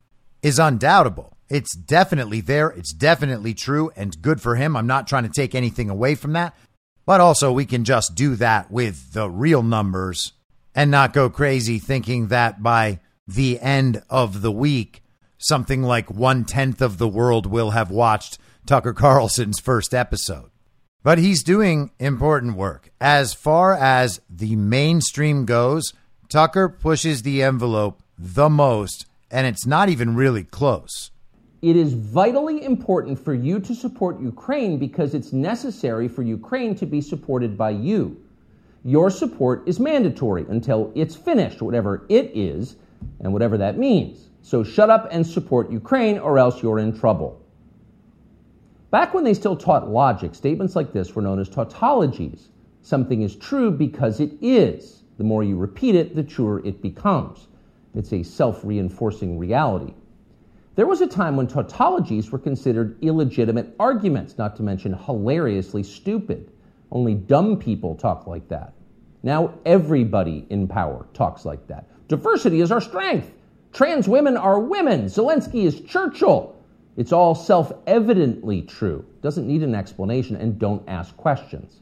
is 0.41 0.57
undoubtable. 0.57 1.37
It's 1.49 1.75
definitely 1.75 2.41
there. 2.41 2.69
It's 2.69 2.93
definitely 2.93 3.53
true 3.53 3.91
and 3.95 4.19
good 4.19 4.41
for 4.41 4.55
him. 4.55 4.75
I'm 4.75 4.87
not 4.87 5.07
trying 5.07 5.25
to 5.25 5.29
take 5.29 5.53
anything 5.53 5.87
away 5.87 6.15
from 6.15 6.33
that. 6.33 6.57
But 7.05 7.21
also, 7.21 7.51
we 7.51 7.67
can 7.67 7.83
just 7.83 8.15
do 8.15 8.35
that 8.37 8.71
with 8.71 9.13
the 9.13 9.29
real 9.29 9.61
numbers 9.61 10.33
and 10.73 10.89
not 10.89 11.13
go 11.13 11.29
crazy 11.29 11.77
thinking 11.77 12.29
that 12.29 12.63
by 12.63 13.01
the 13.27 13.59
end 13.59 14.01
of 14.09 14.41
the 14.41 14.51
week, 14.51 15.03
something 15.37 15.83
like 15.83 16.09
one 16.09 16.43
tenth 16.43 16.81
of 16.81 16.97
the 16.97 17.07
world 17.07 17.45
will 17.45 17.69
have 17.69 17.91
watched 17.91 18.39
Tucker 18.65 18.93
Carlson's 18.93 19.59
first 19.59 19.93
episode. 19.93 20.49
But 21.03 21.19
he's 21.19 21.43
doing 21.43 21.91
important 21.99 22.57
work. 22.57 22.89
As 22.99 23.35
far 23.35 23.75
as 23.75 24.21
the 24.27 24.55
mainstream 24.55 25.45
goes, 25.45 25.93
Tucker 26.29 26.69
pushes 26.69 27.23
the 27.23 27.41
envelope 27.41 28.03
the 28.15 28.51
most, 28.51 29.07
and 29.31 29.47
it's 29.47 29.65
not 29.65 29.89
even 29.89 30.15
really 30.15 30.43
close. 30.43 31.09
It 31.63 31.75
is 31.75 31.93
vitally 31.93 32.63
important 32.63 33.17
for 33.17 33.33
you 33.33 33.59
to 33.61 33.73
support 33.73 34.21
Ukraine 34.21 34.77
because 34.77 35.15
it's 35.15 35.33
necessary 35.33 36.07
for 36.07 36.21
Ukraine 36.21 36.75
to 36.75 36.85
be 36.85 37.01
supported 37.01 37.57
by 37.57 37.71
you. 37.71 38.15
Your 38.85 39.09
support 39.09 39.67
is 39.67 39.79
mandatory 39.79 40.45
until 40.47 40.91
it's 40.93 41.15
finished, 41.15 41.63
whatever 41.63 42.05
it 42.09 42.29
is, 42.35 42.75
and 43.21 43.33
whatever 43.33 43.57
that 43.57 43.79
means. 43.79 44.29
So 44.43 44.63
shut 44.63 44.91
up 44.91 45.07
and 45.09 45.25
support 45.25 45.71
Ukraine, 45.71 46.19
or 46.19 46.37
else 46.37 46.61
you're 46.61 46.77
in 46.77 46.95
trouble. 46.95 47.41
Back 48.91 49.15
when 49.15 49.23
they 49.23 49.33
still 49.33 49.55
taught 49.55 49.89
logic, 49.89 50.35
statements 50.35 50.75
like 50.75 50.93
this 50.93 51.15
were 51.15 51.23
known 51.23 51.39
as 51.39 51.49
tautologies. 51.49 52.49
Something 52.83 53.23
is 53.23 53.35
true 53.35 53.71
because 53.71 54.19
it 54.19 54.33
is. 54.43 54.98
The 55.19 55.25
more 55.25 55.43
you 55.43 55.57
repeat 55.57 55.95
it, 55.95 56.15
the 56.15 56.23
truer 56.23 56.65
it 56.65 56.81
becomes. 56.81 57.49
It's 57.93 58.13
a 58.13 58.23
self 58.23 58.63
reinforcing 58.63 59.37
reality. 59.37 59.93
There 60.75 60.87
was 60.87 61.01
a 61.01 61.07
time 61.07 61.35
when 61.35 61.45
tautologies 61.45 62.31
were 62.31 62.39
considered 62.39 62.97
illegitimate 63.01 63.75
arguments, 63.81 64.37
not 64.37 64.55
to 64.55 64.63
mention 64.63 64.93
hilariously 64.93 65.83
stupid. 65.83 66.53
Only 66.89 67.15
dumb 67.15 67.57
people 67.57 67.95
talk 67.95 68.27
like 68.27 68.47
that. 68.47 68.73
Now 69.21 69.55
everybody 69.65 70.47
in 70.49 70.69
power 70.69 71.05
talks 71.13 71.43
like 71.43 71.67
that. 71.67 71.89
Diversity 72.07 72.61
is 72.61 72.71
our 72.71 72.79
strength. 72.79 73.29
Trans 73.73 74.07
women 74.07 74.37
are 74.37 74.61
women. 74.61 75.07
Zelensky 75.07 75.65
is 75.65 75.81
Churchill. 75.81 76.55
It's 76.95 77.11
all 77.11 77.35
self 77.35 77.73
evidently 77.87 78.61
true. 78.61 79.05
Doesn't 79.21 79.47
need 79.47 79.63
an 79.63 79.75
explanation 79.75 80.37
and 80.37 80.57
don't 80.57 80.87
ask 80.87 81.17
questions. 81.17 81.81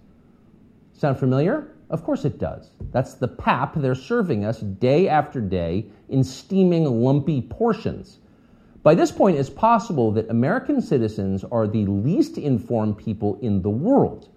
Sound 0.93 1.19
familiar? 1.19 1.71
Of 1.89 2.03
course 2.03 2.25
it 2.25 2.37
does. 2.37 2.71
That's 2.91 3.13
the 3.13 3.27
pap 3.27 3.75
they're 3.75 3.95
serving 3.95 4.43
us 4.43 4.59
day 4.59 5.07
after 5.07 5.39
day 5.39 5.85
in 6.09 6.23
steaming, 6.23 6.85
lumpy 6.85 7.41
portions. 7.41 8.19
By 8.83 8.95
this 8.95 9.11
point, 9.11 9.37
it's 9.37 9.49
possible 9.49 10.11
that 10.13 10.29
American 10.29 10.81
citizens 10.81 11.43
are 11.45 11.67
the 11.67 11.85
least 11.85 12.37
informed 12.37 12.97
people 12.97 13.37
in 13.41 13.61
the 13.61 13.69
world. 13.69 14.29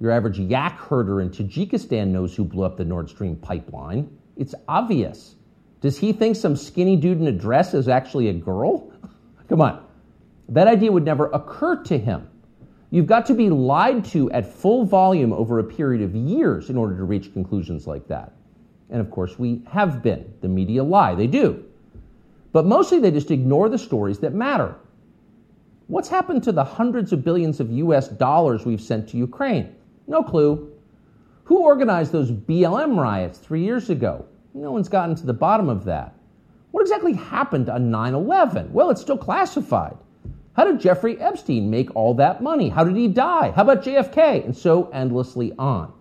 Your 0.00 0.10
average 0.10 0.38
yak 0.38 0.78
herder 0.78 1.20
in 1.20 1.30
Tajikistan 1.30 2.08
knows 2.08 2.34
who 2.34 2.44
blew 2.44 2.64
up 2.64 2.76
the 2.76 2.84
Nord 2.84 3.08
Stream 3.08 3.36
pipeline. 3.36 4.10
It's 4.36 4.54
obvious. 4.68 5.36
Does 5.80 5.98
he 5.98 6.12
think 6.12 6.36
some 6.36 6.56
skinny 6.56 6.96
dude 6.96 7.20
in 7.20 7.26
a 7.26 7.32
dress 7.32 7.72
is 7.72 7.88
actually 7.88 8.28
a 8.28 8.34
girl? 8.34 8.92
Come 9.48 9.60
on. 9.60 9.84
That 10.48 10.68
idea 10.68 10.92
would 10.92 11.04
never 11.04 11.30
occur 11.30 11.82
to 11.84 11.98
him. 11.98 12.28
You've 12.90 13.06
got 13.06 13.26
to 13.26 13.34
be 13.34 13.50
lied 13.50 14.04
to 14.06 14.30
at 14.30 14.52
full 14.52 14.84
volume 14.84 15.32
over 15.32 15.58
a 15.58 15.64
period 15.64 16.02
of 16.02 16.14
years 16.14 16.70
in 16.70 16.76
order 16.76 16.96
to 16.96 17.04
reach 17.04 17.32
conclusions 17.32 17.86
like 17.86 18.06
that. 18.08 18.32
And 18.90 19.00
of 19.00 19.10
course, 19.10 19.38
we 19.38 19.62
have 19.68 20.02
been. 20.02 20.32
The 20.40 20.48
media 20.48 20.84
lie, 20.84 21.14
they 21.14 21.26
do. 21.26 21.64
But 22.52 22.64
mostly 22.64 23.00
they 23.00 23.10
just 23.10 23.30
ignore 23.30 23.68
the 23.68 23.78
stories 23.78 24.20
that 24.20 24.34
matter. 24.34 24.76
What's 25.88 26.08
happened 26.08 26.42
to 26.44 26.52
the 26.52 26.64
hundreds 26.64 27.12
of 27.12 27.24
billions 27.24 27.60
of 27.60 27.70
US 27.70 28.08
dollars 28.08 28.64
we've 28.64 28.80
sent 28.80 29.08
to 29.10 29.16
Ukraine? 29.16 29.74
No 30.06 30.22
clue. 30.22 30.72
Who 31.44 31.58
organized 31.58 32.12
those 32.12 32.30
BLM 32.32 32.96
riots 32.96 33.38
three 33.38 33.62
years 33.62 33.90
ago? 33.90 34.24
No 34.54 34.72
one's 34.72 34.88
gotten 34.88 35.14
to 35.16 35.26
the 35.26 35.32
bottom 35.34 35.68
of 35.68 35.84
that. 35.84 36.14
What 36.70 36.82
exactly 36.82 37.12
happened 37.12 37.68
on 37.68 37.90
9 37.90 38.14
11? 38.14 38.72
Well, 38.72 38.90
it's 38.90 39.00
still 39.00 39.18
classified. 39.18 39.96
How 40.56 40.64
did 40.64 40.80
Jeffrey 40.80 41.20
Epstein 41.20 41.68
make 41.68 41.94
all 41.94 42.14
that 42.14 42.42
money? 42.42 42.70
How 42.70 42.82
did 42.82 42.96
he 42.96 43.08
die? 43.08 43.50
How 43.50 43.62
about 43.62 43.84
JFK? 43.84 44.42
And 44.42 44.56
so 44.56 44.88
endlessly 44.88 45.52
on. 45.58 45.92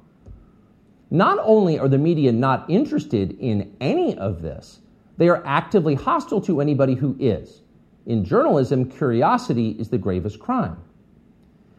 Not 1.11 1.39
only 1.41 1.77
are 1.77 1.89
the 1.89 1.97
media 1.97 2.31
not 2.31 2.69
interested 2.69 3.37
in 3.39 3.75
any 3.81 4.17
of 4.17 4.41
this, 4.41 4.79
they 5.17 5.27
are 5.27 5.45
actively 5.45 5.95
hostile 5.95 6.39
to 6.41 6.61
anybody 6.61 6.95
who 6.95 7.17
is. 7.19 7.61
In 8.05 8.23
journalism, 8.23 8.89
curiosity 8.89 9.71
is 9.71 9.89
the 9.89 9.97
gravest 9.97 10.39
crime. 10.39 10.77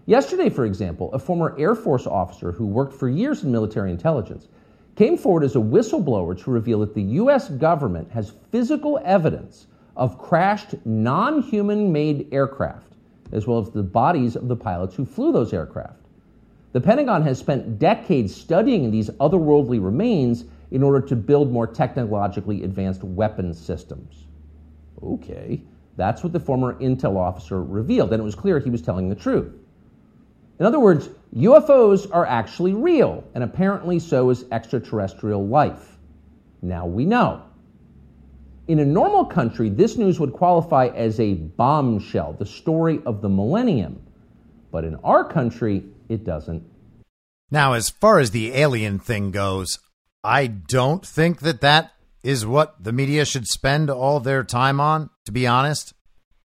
Yesterday, 0.04 0.50
for 0.50 0.66
example, 0.66 1.10
a 1.14 1.18
former 1.18 1.56
Air 1.58 1.74
Force 1.74 2.06
officer 2.06 2.52
who 2.52 2.66
worked 2.66 2.92
for 2.92 3.08
years 3.08 3.42
in 3.42 3.50
military 3.50 3.90
intelligence 3.90 4.48
came 4.96 5.16
forward 5.16 5.44
as 5.44 5.56
a 5.56 5.60
whistleblower 5.60 6.38
to 6.44 6.50
reveal 6.50 6.80
that 6.80 6.94
the 6.94 7.02
U.S. 7.02 7.48
government 7.48 8.10
has 8.10 8.34
physical 8.50 9.00
evidence 9.02 9.66
of 9.96 10.18
crashed 10.18 10.74
non 10.84 11.42
human 11.42 11.90
made 11.90 12.28
aircraft, 12.32 12.92
as 13.32 13.46
well 13.46 13.58
as 13.58 13.70
the 13.70 13.82
bodies 13.82 14.36
of 14.36 14.48
the 14.48 14.56
pilots 14.56 14.94
who 14.94 15.04
flew 15.04 15.32
those 15.32 15.52
aircraft. 15.52 16.00
The 16.72 16.80
Pentagon 16.80 17.22
has 17.22 17.38
spent 17.38 17.78
decades 17.78 18.34
studying 18.34 18.90
these 18.90 19.08
otherworldly 19.10 19.82
remains 19.82 20.44
in 20.70 20.82
order 20.82 21.00
to 21.06 21.16
build 21.16 21.50
more 21.50 21.66
technologically 21.66 22.64
advanced 22.64 23.02
weapons 23.02 23.58
systems. 23.58 24.26
Okay, 25.02 25.62
that's 25.96 26.22
what 26.22 26.32
the 26.32 26.40
former 26.40 26.74
intel 26.74 27.16
officer 27.16 27.62
revealed, 27.62 28.12
and 28.12 28.20
it 28.20 28.24
was 28.24 28.34
clear 28.34 28.58
he 28.58 28.70
was 28.70 28.82
telling 28.82 29.08
the 29.08 29.14
truth. 29.14 29.52
In 30.58 30.66
other 30.66 30.80
words, 30.80 31.08
UFOs 31.34 32.08
are 32.12 32.26
actually 32.26 32.74
real, 32.74 33.24
and 33.34 33.44
apparently 33.44 33.98
so 33.98 34.30
is 34.30 34.44
extraterrestrial 34.50 35.46
life. 35.46 35.98
Now 36.62 36.86
we 36.86 37.04
know. 37.04 37.42
In 38.68 38.80
a 38.80 38.84
normal 38.84 39.24
country, 39.24 39.68
this 39.68 39.96
news 39.96 40.18
would 40.18 40.32
qualify 40.32 40.88
as 40.88 41.20
a 41.20 41.34
bombshell, 41.34 42.32
the 42.32 42.46
story 42.46 43.00
of 43.06 43.22
the 43.22 43.28
millennium. 43.28 44.02
But 44.72 44.84
in 44.84 44.96
our 44.96 45.24
country, 45.24 45.84
it 46.08 46.24
doesn't. 46.24 46.64
Now, 47.50 47.74
as 47.74 47.90
far 47.90 48.18
as 48.18 48.32
the 48.32 48.54
alien 48.54 48.98
thing 48.98 49.30
goes, 49.30 49.78
I 50.24 50.48
don't 50.48 51.06
think 51.06 51.40
that 51.40 51.60
that 51.60 51.92
is 52.24 52.44
what 52.44 52.82
the 52.82 52.92
media 52.92 53.24
should 53.24 53.46
spend 53.46 53.88
all 53.88 54.18
their 54.18 54.42
time 54.42 54.80
on, 54.80 55.10
to 55.26 55.32
be 55.32 55.46
honest. 55.46 55.94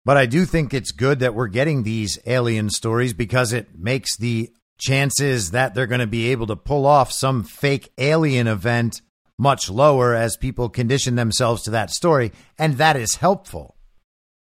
But 0.07 0.17
I 0.17 0.25
do 0.25 0.47
think 0.47 0.73
it's 0.73 0.93
good 0.93 1.19
that 1.19 1.35
we're 1.35 1.49
getting 1.49 1.83
these 1.83 2.19
alien 2.25 2.71
stories 2.71 3.13
because 3.13 3.53
it 3.53 3.79
makes 3.79 4.17
the 4.17 4.51
chances 4.79 5.51
that 5.51 5.75
they're 5.75 5.87
going 5.87 6.01
to 6.01 6.07
be 6.07 6.31
able 6.31 6.47
to 6.47 6.57
pull 6.57 6.87
off 6.87 7.13
some 7.13 7.43
fake 7.43 7.93
alien 7.99 8.47
event 8.47 9.03
much 9.39 9.69
lower 9.69 10.15
as 10.15 10.37
people 10.37 10.69
condition 10.69 11.15
themselves 11.15 11.63
to 11.63 11.71
that 11.71 11.91
story. 11.91 12.33
And 12.59 12.75
that 12.75 12.97
is 12.97 13.17
helpful. 13.17 13.77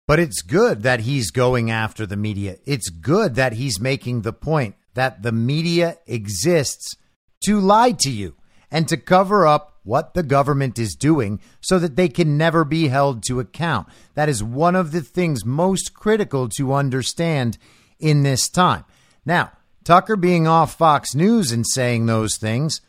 But 0.07 0.21
it's 0.21 0.43
good 0.43 0.83
that 0.83 1.01
he's 1.01 1.31
going 1.31 1.71
after 1.71 2.07
the 2.07 2.17
media. 2.17 2.57
It's 2.67 2.91
good 2.91 3.37
that 3.37 3.55
he's 3.55 3.81
making 3.81 4.23
the 4.23 4.33
point 4.33 4.75
that 4.95 5.23
the 5.23 5.33
media 5.33 5.99
exists 6.07 6.97
to 7.45 7.59
lie 7.59 7.93
to 7.93 8.11
you 8.11 8.37
and 8.71 8.87
to 8.89 8.97
cover 8.97 9.47
up 9.47 9.79
what 9.83 10.15
the 10.15 10.23
government 10.23 10.79
is 10.79 10.95
doing 10.95 11.41
so 11.61 11.79
that 11.79 11.97
they 11.97 12.09
can 12.09 12.37
never 12.37 12.65
be 12.65 12.89
held 12.89 13.23
to 13.23 13.41
account. 13.41 13.87
That 14.15 14.29
is 14.29 14.43
one 14.43 14.75
of 14.75 14.93
the 14.93 15.03
things 15.03 15.45
most 15.45 15.95
critical 15.95 16.49
to 16.51 16.73
understand 16.73 17.59
in 17.99 18.23
this 18.23 18.49
time. 18.49 18.85
Now, 19.25 19.53
Tucker 19.85 20.17
being 20.17 20.47
off 20.47 20.77
Fox 20.77 21.15
News 21.15 21.53
and 21.53 21.67
saying 21.67 22.07
those 22.07 22.37
things, 22.37 22.81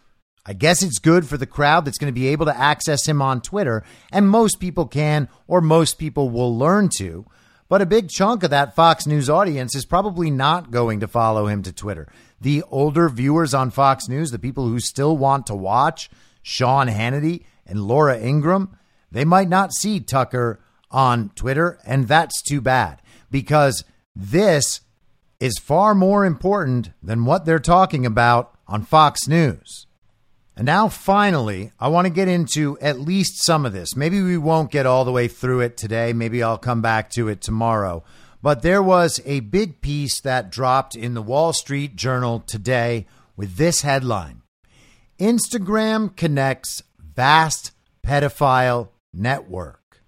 I 0.45 0.53
guess 0.53 0.83
it's 0.83 0.99
good 0.99 1.27
for 1.27 1.37
the 1.37 1.47
crowd 1.47 1.85
that's 1.85 1.97
going 1.97 2.13
to 2.13 2.19
be 2.19 2.27
able 2.27 2.45
to 2.45 2.57
access 2.57 3.07
him 3.07 3.21
on 3.21 3.41
Twitter, 3.41 3.83
and 4.11 4.29
most 4.29 4.59
people 4.59 4.85
can 4.85 5.27
or 5.47 5.59
most 5.59 5.97
people 5.97 6.29
will 6.29 6.55
learn 6.55 6.89
to. 6.97 7.25
But 7.67 7.81
a 7.81 7.87
big 7.87 8.09
chunk 8.09 8.43
of 8.43 8.51
that 8.51 8.75
Fox 8.75 9.07
News 9.07 9.27
audience 9.27 9.75
is 9.75 9.85
probably 9.85 10.29
not 10.29 10.69
going 10.69 10.99
to 10.99 11.07
follow 11.07 11.47
him 11.47 11.63
to 11.63 11.73
Twitter. 11.73 12.07
The 12.39 12.63
older 12.69 13.09
viewers 13.09 13.55
on 13.55 13.71
Fox 13.71 14.07
News, 14.07 14.29
the 14.29 14.37
people 14.37 14.67
who 14.67 14.79
still 14.79 15.17
want 15.17 15.47
to 15.47 15.55
watch 15.55 16.11
Sean 16.43 16.87
Hannity 16.87 17.43
and 17.65 17.87
Laura 17.87 18.19
Ingraham, 18.19 18.77
they 19.11 19.25
might 19.25 19.49
not 19.49 19.73
see 19.73 19.99
Tucker 19.99 20.59
on 20.91 21.29
Twitter, 21.29 21.79
and 21.85 22.07
that's 22.07 22.39
too 22.43 22.61
bad 22.61 23.01
because 23.31 23.83
this 24.15 24.81
is 25.39 25.57
far 25.57 25.95
more 25.95 26.23
important 26.23 26.91
than 27.01 27.25
what 27.25 27.45
they're 27.45 27.57
talking 27.57 28.05
about 28.05 28.55
on 28.67 28.83
Fox 28.83 29.27
News. 29.27 29.87
And 30.57 30.65
now, 30.65 30.87
finally, 30.87 31.71
I 31.79 31.89
want 31.89 32.05
to 32.05 32.13
get 32.13 32.29
into 32.29 32.79
at 32.79 32.99
least 32.99 33.43
some 33.43 33.65
of 33.65 33.73
this. 33.73 33.95
Maybe 33.95 34.21
we 34.21 34.37
won't 34.37 34.71
get 34.71 34.85
all 34.85 35.03
the 35.03 35.11
way 35.11 35.27
through 35.27 35.61
it 35.61 35.75
today. 35.75 36.13
Maybe 36.13 36.41
I'll 36.41 36.57
come 36.57 36.81
back 36.81 37.09
to 37.11 37.27
it 37.27 37.41
tomorrow. 37.41 38.03
But 38.41 38.61
there 38.61 38.83
was 38.83 39.19
a 39.25 39.41
big 39.41 39.81
piece 39.81 40.21
that 40.21 40.51
dropped 40.51 40.95
in 40.95 41.13
the 41.13 41.21
Wall 41.21 41.51
Street 41.51 41.95
Journal 41.95 42.39
today 42.39 43.05
with 43.35 43.57
this 43.57 43.81
headline 43.81 44.43
Instagram 45.19 46.15
connects 46.15 46.83
vast 46.99 47.71
pedophile 48.05 48.89
network. 49.13 50.03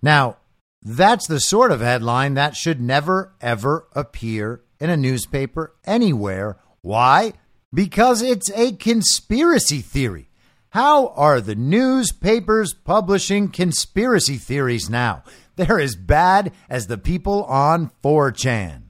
Now, 0.00 0.38
that's 0.80 1.26
the 1.26 1.40
sort 1.40 1.70
of 1.70 1.80
headline 1.80 2.34
that 2.34 2.56
should 2.56 2.80
never, 2.80 3.34
ever 3.40 3.86
appear 3.92 4.62
in 4.80 4.90
a 4.90 4.96
newspaper 4.96 5.74
anywhere. 5.84 6.56
Why? 6.80 7.34
Because 7.72 8.22
it's 8.22 8.50
a 8.52 8.72
conspiracy 8.72 9.80
theory. 9.80 10.28
How 10.70 11.08
are 11.08 11.40
the 11.40 11.54
newspapers 11.54 12.72
publishing 12.72 13.48
conspiracy 13.48 14.36
theories 14.36 14.88
now? 14.88 15.22
They're 15.56 15.80
as 15.80 15.96
bad 15.96 16.52
as 16.68 16.86
the 16.86 16.98
people 16.98 17.44
on 17.44 17.90
4chan. 18.02 18.84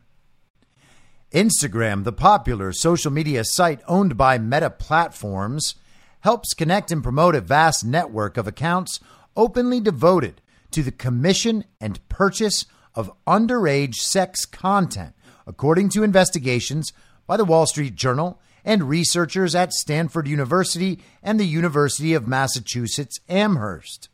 Instagram, 1.32 2.04
the 2.04 2.12
popular 2.12 2.72
social 2.72 3.10
media 3.10 3.42
site 3.44 3.80
owned 3.88 4.16
by 4.16 4.38
Meta 4.38 4.70
Platforms, 4.70 5.74
helps 6.20 6.54
connect 6.54 6.92
and 6.92 7.02
promote 7.02 7.34
a 7.34 7.40
vast 7.40 7.84
network 7.84 8.36
of 8.36 8.46
accounts 8.46 9.00
openly 9.36 9.80
devoted 9.80 10.40
to 10.70 10.82
the 10.82 10.92
commission 10.92 11.64
and 11.80 12.06
purchase 12.08 12.64
of 12.94 13.10
underage 13.26 13.96
sex 13.96 14.44
content, 14.44 15.14
according 15.46 15.88
to 15.88 16.02
investigations 16.02 16.92
by 17.26 17.36
the 17.36 17.44
Wall 17.44 17.66
Street 17.66 17.96
Journal 17.96 18.40
and 18.64 18.88
researchers 18.88 19.54
at 19.54 19.72
Stanford 19.72 20.28
University 20.28 21.00
and 21.22 21.38
the 21.38 21.46
University 21.46 22.14
of 22.14 22.28
Massachusetts 22.28 23.18
Amherst. 23.28 24.08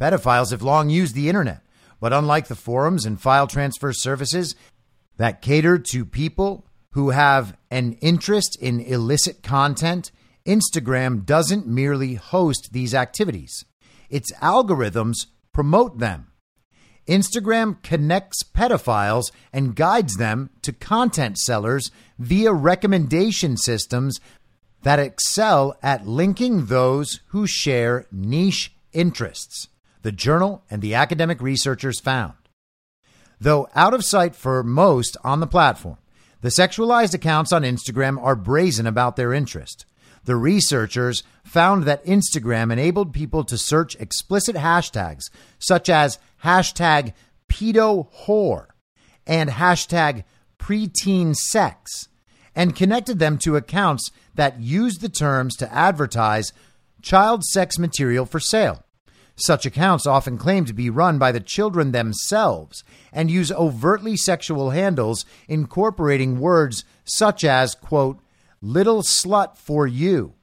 Pedophiles 0.00 0.50
have 0.50 0.62
long 0.62 0.90
used 0.90 1.14
the 1.14 1.28
internet, 1.28 1.62
but 2.00 2.12
unlike 2.12 2.48
the 2.48 2.54
forums 2.54 3.04
and 3.04 3.20
file 3.20 3.46
transfer 3.46 3.92
services 3.92 4.54
that 5.18 5.42
cater 5.42 5.78
to 5.78 6.04
people 6.04 6.66
who 6.92 7.10
have 7.10 7.56
an 7.70 7.92
interest 8.00 8.56
in 8.60 8.80
illicit 8.80 9.42
content, 9.42 10.10
Instagram 10.46 11.24
doesn't 11.24 11.66
merely 11.66 12.14
host 12.14 12.70
these 12.72 12.94
activities. 12.94 13.64
Its 14.08 14.32
algorithms 14.40 15.26
promote 15.52 15.98
them. 15.98 16.29
Instagram 17.06 17.82
connects 17.82 18.42
pedophiles 18.42 19.30
and 19.52 19.74
guides 19.74 20.16
them 20.16 20.50
to 20.62 20.72
content 20.72 21.38
sellers 21.38 21.90
via 22.18 22.52
recommendation 22.52 23.56
systems 23.56 24.20
that 24.82 24.98
excel 24.98 25.76
at 25.82 26.06
linking 26.06 26.66
those 26.66 27.20
who 27.28 27.46
share 27.46 28.06
niche 28.10 28.72
interests, 28.92 29.68
the 30.02 30.12
journal 30.12 30.62
and 30.70 30.82
the 30.82 30.94
academic 30.94 31.40
researchers 31.40 32.00
found. 32.00 32.34
Though 33.40 33.68
out 33.74 33.94
of 33.94 34.04
sight 34.04 34.34
for 34.34 34.62
most 34.62 35.16
on 35.24 35.40
the 35.40 35.46
platform, 35.46 35.98
the 36.42 36.48
sexualized 36.48 37.14
accounts 37.14 37.52
on 37.52 37.62
Instagram 37.62 38.22
are 38.22 38.36
brazen 38.36 38.86
about 38.86 39.16
their 39.16 39.32
interest. 39.32 39.84
The 40.24 40.36
researchers 40.36 41.22
found 41.44 41.84
that 41.84 42.04
Instagram 42.04 42.72
enabled 42.72 43.12
people 43.12 43.44
to 43.44 43.56
search 43.56 43.96
explicit 43.96 44.56
hashtags 44.56 45.30
such 45.58 45.88
as 45.88 46.18
hashtag 46.44 47.12
pedo 47.48 48.08
whore. 48.24 48.66
And 49.26 49.50
hashtag 49.50 50.24
preteen 50.58 51.34
sex. 51.34 52.08
And 52.54 52.76
connected 52.76 53.18
them 53.18 53.38
to 53.38 53.56
accounts 53.56 54.10
that 54.34 54.60
used 54.60 55.00
the 55.00 55.08
terms 55.08 55.56
to 55.56 55.72
advertise 55.72 56.52
child 57.02 57.44
sex 57.44 57.78
material 57.78 58.26
for 58.26 58.40
sale. 58.40 58.84
Such 59.36 59.64
accounts 59.64 60.06
often 60.06 60.36
claim 60.36 60.66
to 60.66 60.74
be 60.74 60.90
run 60.90 61.18
by 61.18 61.32
the 61.32 61.40
children 61.40 61.92
themselves 61.92 62.84
and 63.12 63.30
use 63.30 63.50
overtly 63.50 64.16
sexual 64.16 64.70
handles 64.70 65.24
incorporating 65.48 66.40
words 66.40 66.84
such 67.04 67.42
as, 67.42 67.74
quote, 67.74 68.20
little 68.60 69.02
slut 69.02 69.56
for 69.56 69.86
you 69.86 70.34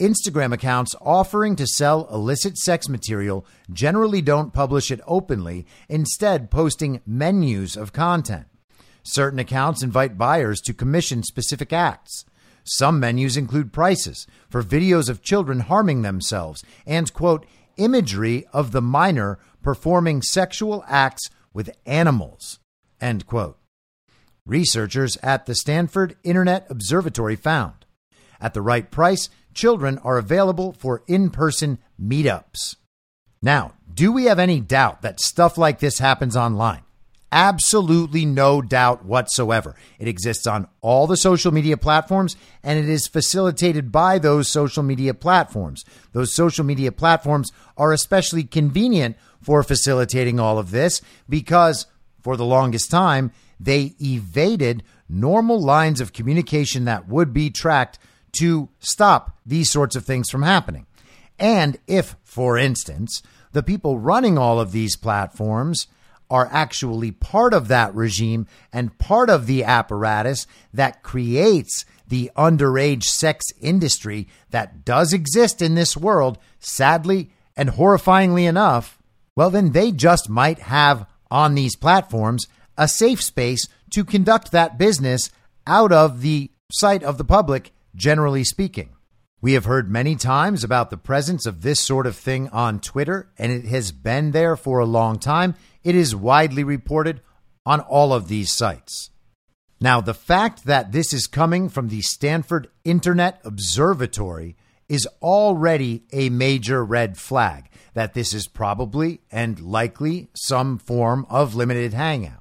Instagram 0.00 0.52
accounts 0.52 0.94
offering 1.00 1.56
to 1.56 1.66
sell 1.66 2.08
illicit 2.12 2.56
sex 2.56 2.88
material 2.88 3.46
generally 3.72 4.22
don't 4.22 4.52
publish 4.52 4.90
it 4.90 5.00
openly, 5.06 5.66
instead, 5.88 6.50
posting 6.50 7.00
menus 7.06 7.76
of 7.76 7.92
content. 7.92 8.46
Certain 9.02 9.38
accounts 9.38 9.82
invite 9.82 10.18
buyers 10.18 10.60
to 10.60 10.74
commission 10.74 11.22
specific 11.22 11.72
acts. 11.72 12.24
Some 12.64 13.00
menus 13.00 13.36
include 13.36 13.72
prices 13.72 14.26
for 14.50 14.62
videos 14.62 15.08
of 15.08 15.22
children 15.22 15.60
harming 15.60 16.02
themselves 16.02 16.62
and, 16.86 17.12
quote, 17.12 17.46
imagery 17.76 18.46
of 18.52 18.72
the 18.72 18.82
minor 18.82 19.38
performing 19.62 20.20
sexual 20.20 20.84
acts 20.86 21.30
with 21.52 21.70
animals, 21.86 22.58
end 23.00 23.26
quote. 23.26 23.58
Researchers 24.44 25.16
at 25.22 25.46
the 25.46 25.54
Stanford 25.54 26.16
Internet 26.22 26.66
Observatory 26.70 27.36
found 27.36 27.86
at 28.40 28.54
the 28.54 28.62
right 28.62 28.90
price, 28.90 29.28
children 29.58 29.98
are 29.98 30.18
available 30.18 30.72
for 30.72 31.02
in 31.08 31.30
person 31.30 31.78
meetups. 32.00 32.76
Now, 33.42 33.72
do 33.92 34.12
we 34.12 34.24
have 34.24 34.38
any 34.38 34.60
doubt 34.60 35.02
that 35.02 35.20
stuff 35.20 35.58
like 35.58 35.80
this 35.80 35.98
happens 35.98 36.36
online? 36.36 36.82
Absolutely 37.30 38.24
no 38.24 38.62
doubt 38.62 39.04
whatsoever. 39.04 39.74
It 39.98 40.08
exists 40.08 40.46
on 40.46 40.68
all 40.80 41.06
the 41.06 41.16
social 41.16 41.52
media 41.52 41.76
platforms 41.76 42.36
and 42.62 42.78
it 42.78 42.88
is 42.88 43.08
facilitated 43.08 43.92
by 43.92 44.18
those 44.18 44.48
social 44.48 44.82
media 44.82 45.12
platforms. 45.12 45.84
Those 46.12 46.34
social 46.34 46.64
media 46.64 46.92
platforms 46.92 47.50
are 47.76 47.92
especially 47.92 48.44
convenient 48.44 49.16
for 49.42 49.62
facilitating 49.62 50.40
all 50.40 50.58
of 50.58 50.70
this 50.70 51.02
because 51.28 51.86
for 52.22 52.36
the 52.36 52.46
longest 52.46 52.90
time, 52.90 53.32
they 53.60 53.94
evaded 54.00 54.84
normal 55.08 55.60
lines 55.60 56.00
of 56.00 56.12
communication 56.12 56.84
that 56.84 57.08
would 57.08 57.34
be 57.34 57.50
tracked 57.50 57.98
to 58.32 58.68
stop 58.78 59.36
these 59.44 59.70
sorts 59.70 59.96
of 59.96 60.04
things 60.04 60.30
from 60.30 60.42
happening. 60.42 60.86
And 61.38 61.78
if, 61.86 62.16
for 62.22 62.58
instance, 62.58 63.22
the 63.52 63.62
people 63.62 63.98
running 63.98 64.36
all 64.36 64.60
of 64.60 64.72
these 64.72 64.96
platforms 64.96 65.86
are 66.30 66.48
actually 66.52 67.10
part 67.10 67.54
of 67.54 67.68
that 67.68 67.94
regime 67.94 68.46
and 68.72 68.98
part 68.98 69.30
of 69.30 69.46
the 69.46 69.64
apparatus 69.64 70.46
that 70.74 71.02
creates 71.02 71.84
the 72.06 72.30
underage 72.36 73.04
sex 73.04 73.46
industry 73.60 74.28
that 74.50 74.84
does 74.84 75.12
exist 75.12 75.62
in 75.62 75.74
this 75.74 75.96
world, 75.96 76.38
sadly 76.58 77.30
and 77.56 77.70
horrifyingly 77.70 78.48
enough, 78.48 78.98
well, 79.36 79.50
then 79.50 79.72
they 79.72 79.92
just 79.92 80.28
might 80.28 80.58
have 80.58 81.06
on 81.30 81.54
these 81.54 81.76
platforms 81.76 82.46
a 82.76 82.88
safe 82.88 83.22
space 83.22 83.68
to 83.90 84.04
conduct 84.04 84.52
that 84.52 84.78
business 84.78 85.30
out 85.66 85.92
of 85.92 86.20
the 86.20 86.50
sight 86.70 87.02
of 87.02 87.18
the 87.18 87.24
public 87.24 87.72
generally 87.98 88.44
speaking. 88.44 88.94
We 89.40 89.52
have 89.52 89.66
heard 89.66 89.90
many 89.90 90.16
times 90.16 90.64
about 90.64 90.90
the 90.90 90.96
presence 90.96 91.46
of 91.46 91.60
this 91.60 91.80
sort 91.80 92.06
of 92.06 92.16
thing 92.16 92.48
on 92.48 92.80
Twitter, 92.80 93.30
and 93.36 93.52
it 93.52 93.66
has 93.66 93.92
been 93.92 94.30
there 94.30 94.56
for 94.56 94.78
a 94.78 94.86
long 94.86 95.18
time. 95.18 95.54
it 95.84 95.94
is 95.94 96.14
widely 96.14 96.64
reported 96.64 97.20
on 97.64 97.80
all 97.80 98.12
of 98.12 98.28
these 98.28 98.50
sites. 98.52 99.10
Now, 99.80 100.00
the 100.00 100.14
fact 100.14 100.64
that 100.64 100.90
this 100.90 101.12
is 101.12 101.26
coming 101.28 101.68
from 101.68 101.88
the 101.88 102.02
Stanford 102.02 102.68
Internet 102.84 103.40
Observatory 103.44 104.56
is 104.88 105.06
already 105.22 106.02
a 106.12 106.30
major 106.30 106.84
red 106.84 107.16
flag 107.16 107.70
that 107.94 108.14
this 108.14 108.34
is 108.34 108.48
probably 108.48 109.20
and 109.30 109.60
likely 109.60 110.30
some 110.34 110.78
form 110.78 111.26
of 111.28 111.54
limited 111.54 111.94
hangout. 111.94 112.37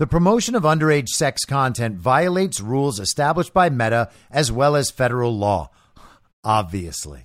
The 0.00 0.06
promotion 0.06 0.54
of 0.54 0.62
underage 0.62 1.08
sex 1.08 1.44
content 1.44 1.98
violates 1.98 2.58
rules 2.58 2.98
established 2.98 3.52
by 3.52 3.68
Meta 3.68 4.08
as 4.30 4.50
well 4.50 4.74
as 4.74 4.90
federal 4.90 5.36
law, 5.36 5.68
obviously. 6.42 7.24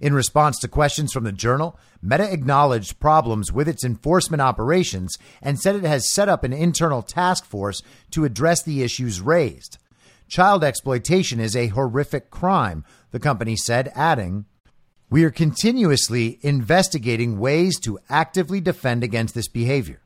In 0.00 0.14
response 0.14 0.60
to 0.60 0.68
questions 0.68 1.12
from 1.12 1.24
the 1.24 1.32
journal, 1.32 1.76
Meta 2.00 2.32
acknowledged 2.32 3.00
problems 3.00 3.50
with 3.50 3.66
its 3.66 3.84
enforcement 3.84 4.40
operations 4.40 5.18
and 5.42 5.58
said 5.58 5.74
it 5.74 5.82
has 5.82 6.14
set 6.14 6.28
up 6.28 6.44
an 6.44 6.52
internal 6.52 7.02
task 7.02 7.44
force 7.44 7.82
to 8.12 8.24
address 8.24 8.62
the 8.62 8.84
issues 8.84 9.20
raised. 9.20 9.78
Child 10.28 10.62
exploitation 10.62 11.40
is 11.40 11.56
a 11.56 11.66
horrific 11.66 12.30
crime, 12.30 12.84
the 13.10 13.18
company 13.18 13.56
said, 13.56 13.90
adding, 13.96 14.44
We 15.10 15.24
are 15.24 15.32
continuously 15.32 16.38
investigating 16.42 17.40
ways 17.40 17.80
to 17.80 17.98
actively 18.08 18.60
defend 18.60 19.02
against 19.02 19.34
this 19.34 19.48
behavior. 19.48 19.98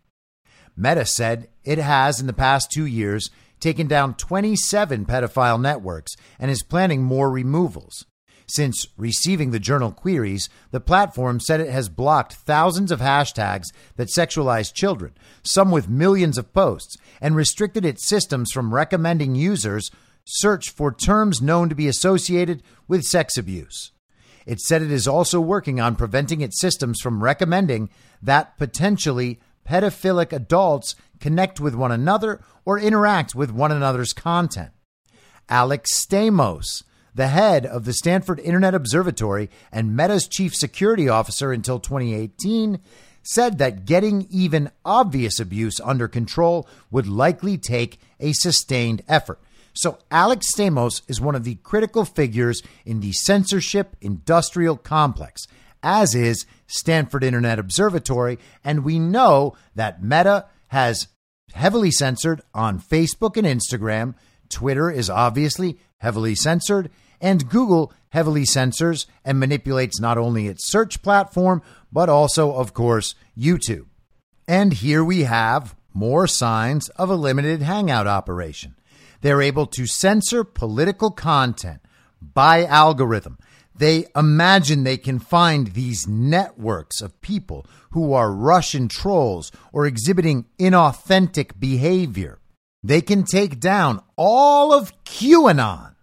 Meta 0.74 1.06
said 1.06 1.48
it 1.66 1.78
has, 1.78 2.20
in 2.20 2.26
the 2.26 2.32
past 2.32 2.70
two 2.70 2.86
years, 2.86 3.30
taken 3.60 3.86
down 3.86 4.14
27 4.14 5.06
pedophile 5.06 5.60
networks 5.60 6.14
and 6.38 6.50
is 6.50 6.62
planning 6.62 7.02
more 7.02 7.30
removals. 7.30 8.06
Since 8.48 8.86
receiving 8.96 9.50
the 9.50 9.58
journal 9.58 9.90
queries, 9.90 10.48
the 10.70 10.80
platform 10.80 11.40
said 11.40 11.60
it 11.60 11.70
has 11.70 11.88
blocked 11.88 12.34
thousands 12.34 12.92
of 12.92 13.00
hashtags 13.00 13.64
that 13.96 14.08
sexualize 14.08 14.72
children, 14.72 15.14
some 15.42 15.72
with 15.72 15.88
millions 15.88 16.38
of 16.38 16.52
posts, 16.52 16.96
and 17.20 17.34
restricted 17.34 17.84
its 17.84 18.08
systems 18.08 18.52
from 18.52 18.72
recommending 18.72 19.34
users 19.34 19.90
search 20.24 20.70
for 20.70 20.92
terms 20.92 21.42
known 21.42 21.68
to 21.68 21.74
be 21.74 21.88
associated 21.88 22.62
with 22.86 23.02
sex 23.02 23.36
abuse. 23.36 23.92
It 24.44 24.60
said 24.60 24.80
it 24.80 24.92
is 24.92 25.08
also 25.08 25.40
working 25.40 25.80
on 25.80 25.96
preventing 25.96 26.40
its 26.40 26.60
systems 26.60 27.00
from 27.00 27.24
recommending 27.24 27.90
that 28.22 28.56
potentially 28.58 29.40
pedophilic 29.66 30.32
adults 30.32 30.94
connect 31.20 31.60
with 31.60 31.74
one 31.74 31.92
another 31.92 32.40
or 32.64 32.78
interact 32.78 33.34
with 33.34 33.50
one 33.50 33.72
another's 33.72 34.12
content. 34.12 34.70
Alex 35.48 35.90
Stamos, 35.94 36.82
the 37.14 37.28
head 37.28 37.64
of 37.64 37.84
the 37.84 37.92
Stanford 37.92 38.38
Internet 38.40 38.74
Observatory 38.74 39.48
and 39.72 39.96
Meta's 39.96 40.28
chief 40.28 40.54
security 40.54 41.08
officer 41.08 41.52
until 41.52 41.78
2018, 41.78 42.80
said 43.22 43.58
that 43.58 43.84
getting 43.84 44.26
even 44.30 44.70
obvious 44.84 45.40
abuse 45.40 45.80
under 45.80 46.08
control 46.08 46.68
would 46.90 47.08
likely 47.08 47.58
take 47.58 47.98
a 48.20 48.32
sustained 48.32 49.02
effort. 49.08 49.40
So, 49.72 49.98
Alex 50.10 50.54
Stamos 50.54 51.02
is 51.06 51.20
one 51.20 51.34
of 51.34 51.44
the 51.44 51.56
critical 51.56 52.04
figures 52.04 52.62
in 52.84 53.00
the 53.00 53.12
censorship 53.12 53.94
industrial 54.00 54.76
complex, 54.76 55.46
as 55.86 56.16
is 56.16 56.46
Stanford 56.66 57.22
Internet 57.22 57.60
Observatory. 57.60 58.38
And 58.64 58.84
we 58.84 58.98
know 58.98 59.54
that 59.76 60.02
Meta 60.02 60.46
has 60.68 61.06
heavily 61.54 61.92
censored 61.92 62.42
on 62.52 62.80
Facebook 62.80 63.36
and 63.36 63.46
Instagram. 63.46 64.14
Twitter 64.48 64.90
is 64.90 65.08
obviously 65.08 65.78
heavily 65.98 66.34
censored. 66.34 66.90
And 67.20 67.48
Google 67.48 67.92
heavily 68.08 68.44
censors 68.44 69.06
and 69.24 69.38
manipulates 69.38 70.00
not 70.00 70.18
only 70.18 70.48
its 70.48 70.68
search 70.68 71.02
platform, 71.02 71.62
but 71.92 72.08
also, 72.08 72.52
of 72.52 72.74
course, 72.74 73.14
YouTube. 73.38 73.86
And 74.48 74.72
here 74.72 75.04
we 75.04 75.22
have 75.22 75.76
more 75.94 76.26
signs 76.26 76.88
of 76.90 77.10
a 77.10 77.14
limited 77.14 77.62
hangout 77.62 78.08
operation. 78.08 78.74
They're 79.20 79.40
able 79.40 79.66
to 79.66 79.86
censor 79.86 80.42
political 80.42 81.10
content 81.12 81.80
by 82.20 82.64
algorithm. 82.64 83.38
They 83.78 84.06
imagine 84.14 84.84
they 84.84 84.96
can 84.96 85.18
find 85.18 85.68
these 85.68 86.06
networks 86.06 87.00
of 87.00 87.20
people 87.20 87.66
who 87.90 88.12
are 88.12 88.32
Russian 88.32 88.88
trolls 88.88 89.52
or 89.72 89.86
exhibiting 89.86 90.46
inauthentic 90.58 91.58
behavior. 91.58 92.38
They 92.82 93.00
can 93.00 93.24
take 93.24 93.60
down 93.60 94.00
all 94.16 94.72
of 94.72 94.92
QAnon 95.04 95.96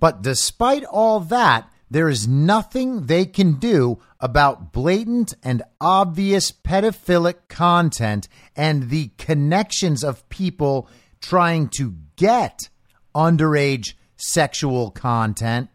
but 0.00 0.22
despite 0.22 0.84
all 0.84 1.20
that, 1.20 1.70
there 1.90 2.08
is 2.08 2.26
nothing 2.26 3.06
they 3.06 3.26
can 3.26 3.54
do 3.54 3.98
about 4.18 4.72
blatant 4.72 5.34
and 5.42 5.62
obvious 5.80 6.50
pedophilic 6.50 7.48
content 7.48 8.26
and 8.56 8.88
the 8.88 9.08
connections 9.18 10.02
of 10.02 10.28
people 10.30 10.88
trying 11.20 11.68
to 11.68 11.94
get 12.16 12.70
underage 13.14 13.94
sexual 14.16 14.90
content 14.90 15.68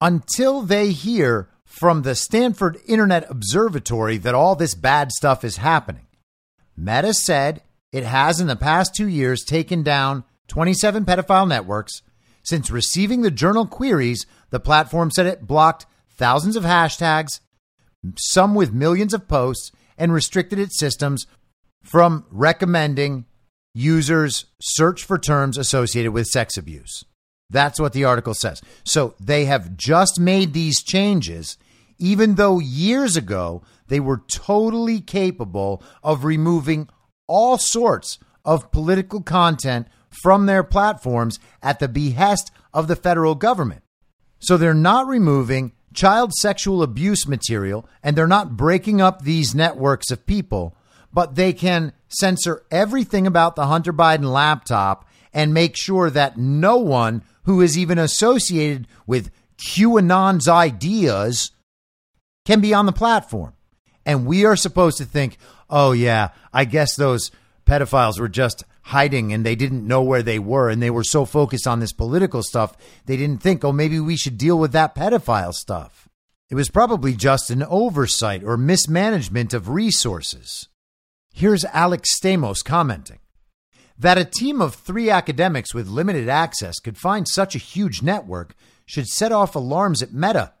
until 0.00 0.62
they 0.62 0.90
hear 0.90 1.48
from 1.64 2.02
the 2.02 2.14
Stanford 2.14 2.78
Internet 2.86 3.30
Observatory 3.30 4.16
that 4.18 4.34
all 4.34 4.54
this 4.54 4.74
bad 4.74 5.10
stuff 5.12 5.44
is 5.44 5.58
happening. 5.58 6.06
Meta 6.76 7.14
said 7.14 7.62
it 7.92 8.04
has 8.04 8.40
in 8.40 8.46
the 8.46 8.56
past 8.56 8.94
two 8.94 9.08
years 9.08 9.44
taken 9.44 9.82
down 9.82 10.24
27 10.48 11.04
pedophile 11.04 11.48
networks 11.48 12.02
since 12.46 12.70
receiving 12.70 13.22
the 13.22 13.30
journal 13.32 13.66
queries, 13.66 14.24
the 14.50 14.60
platform 14.60 15.10
said 15.10 15.26
it 15.26 15.48
blocked 15.48 15.84
thousands 16.10 16.54
of 16.54 16.62
hashtags, 16.62 17.40
some 18.16 18.54
with 18.54 18.72
millions 18.72 19.12
of 19.12 19.26
posts, 19.26 19.72
and 19.98 20.12
restricted 20.12 20.60
its 20.60 20.78
systems 20.78 21.26
from 21.82 22.24
recommending 22.30 23.24
users 23.74 24.46
search 24.62 25.02
for 25.02 25.18
terms 25.18 25.58
associated 25.58 26.12
with 26.12 26.28
sex 26.28 26.56
abuse. 26.56 27.04
That's 27.50 27.80
what 27.80 27.92
the 27.92 28.04
article 28.04 28.34
says. 28.34 28.60
So 28.84 29.14
they 29.20 29.44
have 29.44 29.76
just 29.76 30.18
made 30.18 30.52
these 30.52 30.82
changes, 30.82 31.56
even 31.98 32.34
though 32.34 32.58
years 32.58 33.16
ago 33.16 33.62
they 33.88 34.00
were 34.00 34.22
totally 34.28 35.00
capable 35.00 35.82
of 36.02 36.24
removing 36.24 36.88
all 37.28 37.58
sorts 37.58 38.18
of 38.44 38.70
political 38.72 39.22
content 39.22 39.88
from 40.22 40.46
their 40.46 40.64
platforms 40.64 41.38
at 41.62 41.78
the 41.78 41.88
behest 41.88 42.50
of 42.72 42.88
the 42.88 42.96
federal 42.96 43.34
government. 43.34 43.82
So 44.38 44.56
they're 44.56 44.74
not 44.74 45.06
removing 45.06 45.72
child 45.94 46.32
sexual 46.34 46.82
abuse 46.82 47.26
material 47.26 47.88
and 48.02 48.16
they're 48.16 48.26
not 48.26 48.56
breaking 48.56 49.00
up 49.00 49.22
these 49.22 49.54
networks 49.54 50.10
of 50.10 50.26
people, 50.26 50.76
but 51.12 51.34
they 51.34 51.52
can 51.52 51.92
censor 52.08 52.62
everything 52.70 53.26
about 53.26 53.56
the 53.56 53.66
Hunter 53.66 53.92
Biden 53.92 54.30
laptop 54.30 55.08
and 55.32 55.52
make 55.52 55.76
sure 55.76 56.10
that 56.10 56.36
no 56.36 56.76
one 56.76 57.22
who 57.46 57.60
is 57.60 57.78
even 57.78 57.98
associated 57.98 58.86
with 59.06 59.30
QAnon's 59.56 60.48
ideas 60.48 61.52
can 62.44 62.60
be 62.60 62.74
on 62.74 62.86
the 62.86 62.92
platform. 62.92 63.54
And 64.04 64.26
we 64.26 64.44
are 64.44 64.56
supposed 64.56 64.98
to 64.98 65.04
think, 65.04 65.38
oh, 65.70 65.92
yeah, 65.92 66.30
I 66.52 66.64
guess 66.64 66.94
those 66.94 67.30
pedophiles 67.64 68.20
were 68.20 68.28
just 68.28 68.64
hiding 68.82 69.32
and 69.32 69.44
they 69.44 69.56
didn't 69.56 69.86
know 69.86 70.02
where 70.02 70.22
they 70.22 70.38
were 70.38 70.70
and 70.70 70.80
they 70.80 70.90
were 70.90 71.02
so 71.02 71.24
focused 71.24 71.66
on 71.66 71.80
this 71.80 71.92
political 71.92 72.40
stuff 72.40 72.76
they 73.06 73.16
didn't 73.16 73.42
think 73.42 73.64
oh 73.64 73.72
maybe 73.72 73.98
we 73.98 74.16
should 74.16 74.38
deal 74.38 74.56
with 74.56 74.70
that 74.70 74.94
pedophile 74.94 75.52
stuff. 75.52 76.08
It 76.48 76.54
was 76.54 76.70
probably 76.70 77.16
just 77.16 77.50
an 77.50 77.64
oversight 77.64 78.44
or 78.44 78.56
mismanagement 78.56 79.52
of 79.52 79.68
resources. 79.68 80.68
Here's 81.34 81.64
alex 81.64 82.16
stamos 82.16 82.64
commenting 82.64 83.18
that 83.98 84.18
a 84.18 84.24
team 84.24 84.60
of 84.60 84.74
three 84.74 85.10
academics 85.10 85.74
with 85.74 85.88
limited 85.88 86.28
access 86.28 86.78
could 86.78 86.98
find 86.98 87.26
such 87.28 87.54
a 87.54 87.58
huge 87.58 88.02
network 88.02 88.54
should 88.84 89.06
set 89.06 89.32
off 89.32 89.54
alarms 89.54 90.02
at 90.02 90.12
meta 90.12 90.52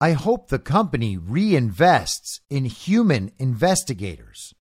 i 0.00 0.12
hope 0.12 0.48
the 0.48 0.58
company 0.58 1.16
reinvests 1.16 2.40
in 2.50 2.64
human 2.64 3.30
investigators 3.38 4.54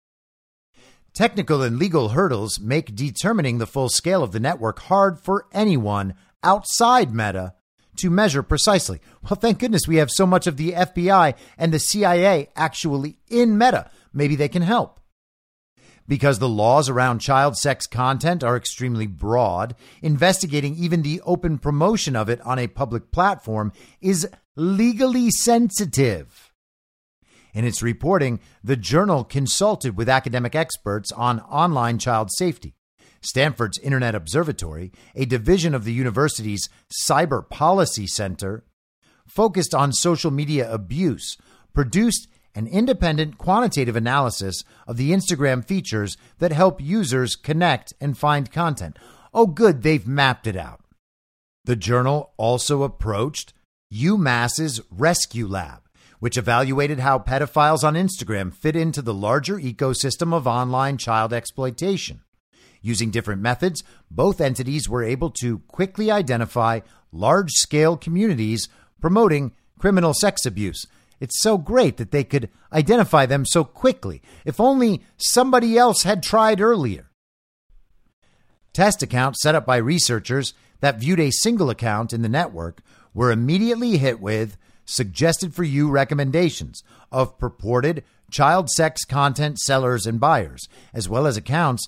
Technical 1.14 1.62
and 1.62 1.78
legal 1.78 2.10
hurdles 2.10 2.60
make 2.60 2.96
determining 2.96 3.60
the 3.60 3.68
full 3.68 3.88
scale 3.88 4.24
of 4.24 4.32
the 4.32 4.40
network 4.40 4.80
hard 4.80 5.20
for 5.20 5.46
anyone 5.54 6.16
outside 6.42 7.14
Meta 7.14 7.54
to 7.98 8.10
measure 8.10 8.42
precisely. 8.42 9.00
Well, 9.22 9.38
thank 9.40 9.60
goodness 9.60 9.88
we 9.88 9.98
have 9.98 10.10
so 10.10 10.26
much 10.26 10.48
of 10.48 10.58
the 10.58 10.72
FBI 10.72 11.36
and 11.56 11.72
the 11.72 11.78
CIA 11.78 12.50
actually 12.56 13.20
in 13.30 13.60
Meta. 13.60 13.92
Maybe 14.12 14.36
they 14.36 14.50
can 14.50 14.64
help. 14.64 15.00
Because 16.08 16.40
the 16.40 16.50
laws 16.50 16.90
around 16.90 17.20
child 17.20 17.56
sex 17.56 17.88
content 17.88 18.44
are 18.44 18.58
extremely 18.58 19.08
broad, 19.08 19.76
investigating 20.02 20.76
even 20.76 21.02
the 21.02 21.22
open 21.22 21.58
promotion 21.58 22.16
of 22.16 22.30
it 22.30 22.42
on 22.42 22.60
a 22.60 22.68
public 22.68 23.12
platform 23.12 23.72
is 24.02 24.28
legally 24.56 25.30
sensitive. 25.32 26.52
In 27.54 27.66
its 27.66 27.84
reporting, 27.84 28.40
the 28.64 28.76
journal 28.76 29.24
consulted 29.24 29.96
with 29.96 30.10
academic 30.10 30.56
experts 30.56 31.12
on 31.12 31.40
online 31.42 32.00
child 32.00 32.30
safety. 32.32 32.76
Stanford's 33.22 33.78
Internet 33.80 34.16
Observatory, 34.16 34.92
a 35.16 35.26
division 35.26 35.74
of 35.74 35.86
the 35.86 35.94
university's 35.94 36.68
Cyber 37.08 37.48
Policy 37.48 38.08
Center, 38.08 38.66
focused 39.28 39.74
on 39.74 39.94
social 39.94 40.32
media 40.32 40.72
abuse, 40.72 41.38
produced 41.74 42.28
an 42.56 42.68
independent 42.68 43.38
quantitative 43.38 43.96
analysis 43.96 44.64
of 44.88 44.98
the 44.98 45.12
Instagram 45.12 45.66
features 45.66 46.18
that 46.40 46.52
help 46.52 46.82
users 46.82 47.36
connect 47.36 47.94
and 48.00 48.18
find 48.18 48.52
content. 48.52 48.98
Oh, 49.34 49.48
good, 49.48 49.82
they've 49.82 50.08
mapped 50.08 50.48
it 50.48 50.56
out. 50.56 50.82
The 51.66 51.76
journal 51.76 52.34
also 52.38 52.84
approached 52.84 53.54
UMass's 53.92 54.82
Rescue 54.92 55.48
Lab, 55.48 55.82
which 56.20 56.38
evaluated 56.38 57.00
how 57.00 57.20
pedophiles 57.20 57.84
on 57.84 57.96
Instagram 57.96 58.54
fit 58.54 58.76
into 58.76 59.02
the 59.02 59.14
larger 59.14 59.58
ecosystem 59.58 60.34
of 60.34 60.48
online 60.48 60.98
child 60.98 61.34
exploitation. 61.34 62.22
Using 62.82 63.12
different 63.12 63.42
methods, 63.42 63.84
both 64.12 64.42
entities 64.42 64.90
were 64.90 65.04
able 65.04 65.30
to 65.42 65.60
quickly 65.60 66.12
identify 66.12 66.82
large 67.12 67.52
scale 67.52 67.96
communities 67.96 68.68
promoting 69.00 69.54
criminal 69.80 70.14
sex 70.14 70.46
abuse. 70.46 70.86
It's 71.24 71.42
so 71.42 71.58
great 71.58 71.96
that 71.96 72.12
they 72.12 72.26
could 72.26 72.50
identify 72.74 73.26
them 73.26 73.46
so 73.46 73.64
quickly. 73.64 74.22
If 74.44 74.60
only 74.60 75.06
somebody 75.16 75.78
else 75.78 76.04
had 76.04 76.22
tried 76.22 76.60
earlier. 76.60 77.12
Test 78.74 79.02
accounts 79.02 79.42
set 79.42 79.56
up 79.56 79.66
by 79.66 79.78
researchers 79.78 80.54
that 80.82 81.00
viewed 81.00 81.22
a 81.22 81.32
single 81.32 81.70
account 81.70 82.12
in 82.12 82.24
the 82.24 82.28
network 82.28 82.82
were 83.14 83.32
immediately 83.32 83.96
hit 83.96 84.20
with 84.20 84.58
suggested 84.84 85.56
for 85.56 85.64
you 85.64 85.90
recommendations 85.90 86.84
of 87.10 87.38
purported 87.38 88.04
child 88.30 88.70
sex 88.70 89.06
content 89.06 89.60
sellers 89.60 90.06
and 90.06 90.20
buyers, 90.20 90.68
as 90.94 91.08
well 91.08 91.26
as 91.26 91.38
accounts 91.38 91.88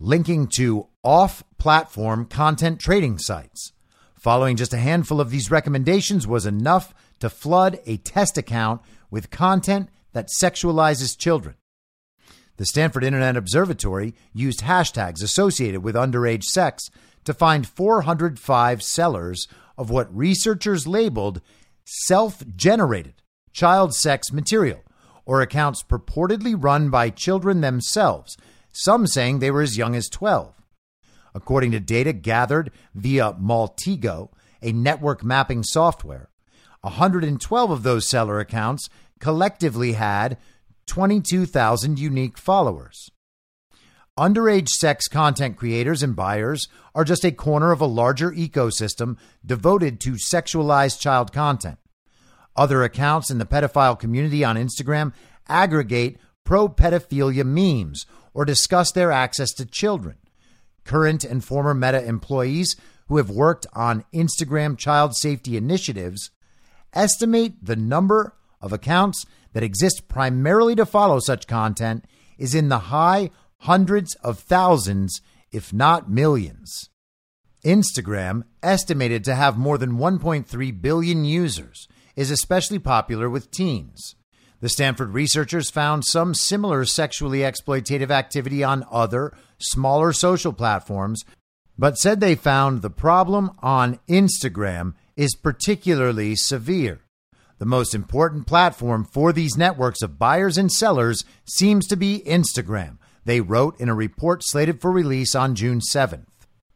linking 0.00 0.48
to 0.56 0.88
off 1.04 1.44
platform 1.56 2.24
content 2.24 2.80
trading 2.80 3.16
sites. 3.16 3.72
Following 4.18 4.56
just 4.56 4.74
a 4.74 4.78
handful 4.78 5.20
of 5.20 5.30
these 5.30 5.52
recommendations 5.52 6.26
was 6.26 6.46
enough 6.46 6.92
to 7.22 7.30
flood 7.30 7.78
a 7.86 7.98
test 7.98 8.36
account 8.36 8.80
with 9.08 9.30
content 9.30 9.88
that 10.12 10.26
sexualizes 10.42 11.16
children. 11.16 11.54
The 12.56 12.66
Stanford 12.66 13.04
Internet 13.04 13.36
Observatory 13.36 14.16
used 14.32 14.62
hashtags 14.62 15.22
associated 15.22 15.84
with 15.84 15.94
underage 15.94 16.42
sex 16.42 16.90
to 17.22 17.32
find 17.32 17.64
405 17.64 18.82
sellers 18.82 19.46
of 19.78 19.88
what 19.88 20.12
researchers 20.12 20.88
labeled 20.88 21.40
self 21.84 22.42
generated 22.56 23.14
child 23.52 23.94
sex 23.94 24.32
material, 24.32 24.80
or 25.24 25.40
accounts 25.42 25.84
purportedly 25.84 26.56
run 26.58 26.90
by 26.90 27.08
children 27.08 27.60
themselves, 27.60 28.36
some 28.72 29.06
saying 29.06 29.38
they 29.38 29.52
were 29.52 29.62
as 29.62 29.78
young 29.78 29.94
as 29.94 30.08
12. 30.08 30.60
According 31.36 31.70
to 31.70 31.78
data 31.78 32.12
gathered 32.12 32.72
via 32.96 33.34
Maltego, 33.34 34.30
a 34.60 34.72
network 34.72 35.22
mapping 35.22 35.62
software, 35.62 36.28
112 36.82 37.70
of 37.70 37.82
those 37.82 38.08
seller 38.08 38.40
accounts 38.40 38.88
collectively 39.20 39.92
had 39.92 40.36
22,000 40.86 41.98
unique 41.98 42.36
followers. 42.36 43.08
Underage 44.18 44.68
sex 44.68 45.08
content 45.08 45.56
creators 45.56 46.02
and 46.02 46.14
buyers 46.14 46.68
are 46.94 47.04
just 47.04 47.24
a 47.24 47.32
corner 47.32 47.72
of 47.72 47.80
a 47.80 47.86
larger 47.86 48.30
ecosystem 48.32 49.16
devoted 49.46 50.00
to 50.00 50.12
sexualized 50.12 51.00
child 51.00 51.32
content. 51.32 51.78
Other 52.54 52.82
accounts 52.82 53.30
in 53.30 53.38
the 53.38 53.46
pedophile 53.46 53.98
community 53.98 54.44
on 54.44 54.56
Instagram 54.56 55.14
aggregate 55.48 56.18
pro 56.44 56.68
pedophilia 56.68 57.46
memes 57.46 58.04
or 58.34 58.44
discuss 58.44 58.92
their 58.92 59.12
access 59.12 59.52
to 59.54 59.64
children. 59.64 60.16
Current 60.84 61.24
and 61.24 61.44
former 61.44 61.74
Meta 61.74 62.04
employees 62.04 62.76
who 63.06 63.18
have 63.18 63.30
worked 63.30 63.66
on 63.72 64.04
Instagram 64.12 64.76
child 64.76 65.14
safety 65.16 65.56
initiatives 65.56 66.31
estimate 66.94 67.54
the 67.62 67.76
number 67.76 68.34
of 68.60 68.72
accounts 68.72 69.24
that 69.52 69.62
exist 69.62 70.08
primarily 70.08 70.74
to 70.76 70.86
follow 70.86 71.18
such 71.18 71.46
content 71.46 72.04
is 72.38 72.54
in 72.54 72.68
the 72.68 72.78
high 72.78 73.30
hundreds 73.58 74.14
of 74.16 74.38
thousands, 74.38 75.20
if 75.50 75.72
not 75.72 76.10
millions. 76.10 76.88
Instagram, 77.64 78.42
estimated 78.62 79.22
to 79.24 79.34
have 79.34 79.56
more 79.56 79.78
than 79.78 79.98
1.3 79.98 80.82
billion 80.82 81.24
users, 81.24 81.86
is 82.16 82.30
especially 82.30 82.78
popular 82.78 83.30
with 83.30 83.50
teens. 83.50 84.16
The 84.60 84.68
Stanford 84.68 85.10
researchers 85.10 85.70
found 85.70 86.04
some 86.04 86.34
similar 86.34 86.84
sexually 86.84 87.40
exploitative 87.40 88.10
activity 88.10 88.62
on 88.62 88.84
other, 88.90 89.32
smaller 89.58 90.12
social 90.12 90.52
platforms, 90.52 91.24
but 91.78 91.98
said 91.98 92.20
they 92.20 92.34
found 92.34 92.82
the 92.82 92.90
problem 92.90 93.50
on 93.60 93.98
Instagram 94.08 94.94
is 95.16 95.34
particularly 95.34 96.34
severe. 96.36 97.00
The 97.58 97.66
most 97.66 97.94
important 97.94 98.46
platform 98.46 99.04
for 99.04 99.32
these 99.32 99.56
networks 99.56 100.02
of 100.02 100.18
buyers 100.18 100.58
and 100.58 100.70
sellers 100.72 101.24
seems 101.44 101.86
to 101.86 101.96
be 101.96 102.22
Instagram, 102.26 102.98
they 103.24 103.40
wrote 103.40 103.78
in 103.78 103.88
a 103.88 103.94
report 103.94 104.42
slated 104.44 104.80
for 104.80 104.90
release 104.90 105.34
on 105.34 105.54
June 105.54 105.80
7th. 105.80 106.26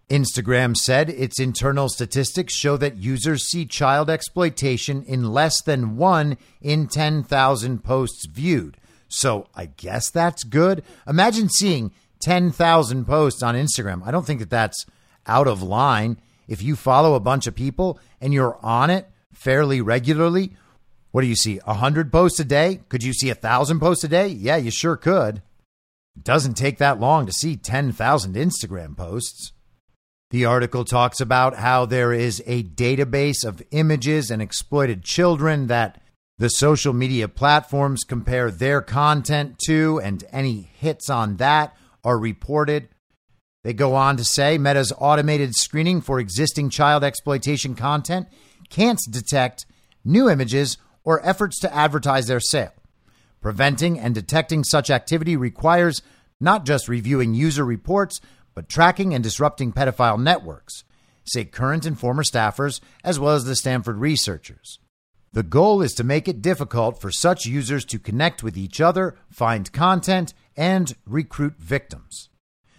Instagram 0.08 0.76
said 0.76 1.10
its 1.10 1.40
internal 1.40 1.88
statistics 1.88 2.54
show 2.54 2.76
that 2.76 2.96
users 2.96 3.48
see 3.48 3.66
child 3.66 4.08
exploitation 4.08 5.02
in 5.02 5.32
less 5.32 5.60
than 5.62 5.96
one 5.96 6.38
in 6.60 6.86
10,000 6.86 7.82
posts 7.82 8.26
viewed. 8.32 8.76
So 9.08 9.48
I 9.56 9.66
guess 9.66 10.10
that's 10.10 10.44
good. 10.44 10.84
Imagine 11.08 11.48
seeing 11.48 11.92
10,000 12.20 13.04
posts 13.04 13.42
on 13.42 13.56
Instagram. 13.56 14.06
I 14.06 14.12
don't 14.12 14.24
think 14.24 14.38
that 14.38 14.50
that's 14.50 14.86
out 15.26 15.48
of 15.48 15.62
line. 15.62 16.20
If 16.48 16.62
you 16.62 16.76
follow 16.76 17.14
a 17.14 17.20
bunch 17.20 17.46
of 17.46 17.54
people 17.54 17.98
and 18.20 18.32
you're 18.32 18.58
on 18.62 18.90
it 18.90 19.08
fairly 19.32 19.80
regularly, 19.80 20.52
what 21.10 21.22
do 21.22 21.28
you 21.28 21.36
see? 21.36 21.58
A 21.64 21.72
100 21.72 22.12
posts 22.12 22.40
a 22.40 22.44
day? 22.44 22.80
Could 22.88 23.02
you 23.02 23.12
see 23.12 23.30
a 23.30 23.34
1,000 23.34 23.80
posts 23.80 24.04
a 24.04 24.08
day? 24.08 24.28
Yeah, 24.28 24.56
you 24.56 24.70
sure 24.70 24.96
could. 24.96 25.42
It 26.16 26.24
doesn't 26.24 26.54
take 26.54 26.78
that 26.78 27.00
long 27.00 27.26
to 27.26 27.32
see 27.32 27.56
10,000 27.56 28.34
Instagram 28.34 28.96
posts. 28.96 29.52
The 30.30 30.44
article 30.44 30.84
talks 30.84 31.20
about 31.20 31.56
how 31.56 31.86
there 31.86 32.12
is 32.12 32.42
a 32.46 32.64
database 32.64 33.44
of 33.44 33.62
images 33.70 34.30
and 34.30 34.42
exploited 34.42 35.04
children 35.04 35.68
that 35.68 36.00
the 36.38 36.48
social 36.48 36.92
media 36.92 37.28
platforms 37.28 38.04
compare 38.04 38.50
their 38.50 38.82
content 38.82 39.58
to, 39.66 40.00
and 40.00 40.24
any 40.32 40.68
hits 40.78 41.08
on 41.08 41.36
that 41.36 41.76
are 42.04 42.18
reported. 42.18 42.88
They 43.66 43.72
go 43.72 43.96
on 43.96 44.16
to 44.18 44.24
say 44.24 44.58
Meta's 44.58 44.92
automated 44.96 45.56
screening 45.56 46.00
for 46.00 46.20
existing 46.20 46.70
child 46.70 47.02
exploitation 47.02 47.74
content 47.74 48.28
can't 48.70 49.00
detect 49.10 49.66
new 50.04 50.30
images 50.30 50.78
or 51.02 51.20
efforts 51.26 51.58
to 51.62 51.74
advertise 51.74 52.28
their 52.28 52.38
sale. 52.38 52.70
Preventing 53.40 53.98
and 53.98 54.14
detecting 54.14 54.62
such 54.62 54.88
activity 54.88 55.36
requires 55.36 56.00
not 56.40 56.64
just 56.64 56.86
reviewing 56.86 57.34
user 57.34 57.64
reports, 57.64 58.20
but 58.54 58.68
tracking 58.68 59.12
and 59.12 59.24
disrupting 59.24 59.72
pedophile 59.72 60.22
networks, 60.22 60.84
say 61.24 61.44
current 61.44 61.84
and 61.84 61.98
former 61.98 62.22
staffers, 62.22 62.78
as 63.02 63.18
well 63.18 63.34
as 63.34 63.46
the 63.46 63.56
Stanford 63.56 63.98
researchers. 63.98 64.78
The 65.32 65.42
goal 65.42 65.82
is 65.82 65.92
to 65.94 66.04
make 66.04 66.28
it 66.28 66.40
difficult 66.40 67.00
for 67.00 67.10
such 67.10 67.46
users 67.46 67.84
to 67.86 67.98
connect 67.98 68.44
with 68.44 68.56
each 68.56 68.80
other, 68.80 69.16
find 69.28 69.72
content, 69.72 70.34
and 70.56 70.94
recruit 71.04 71.54
victims. 71.58 72.28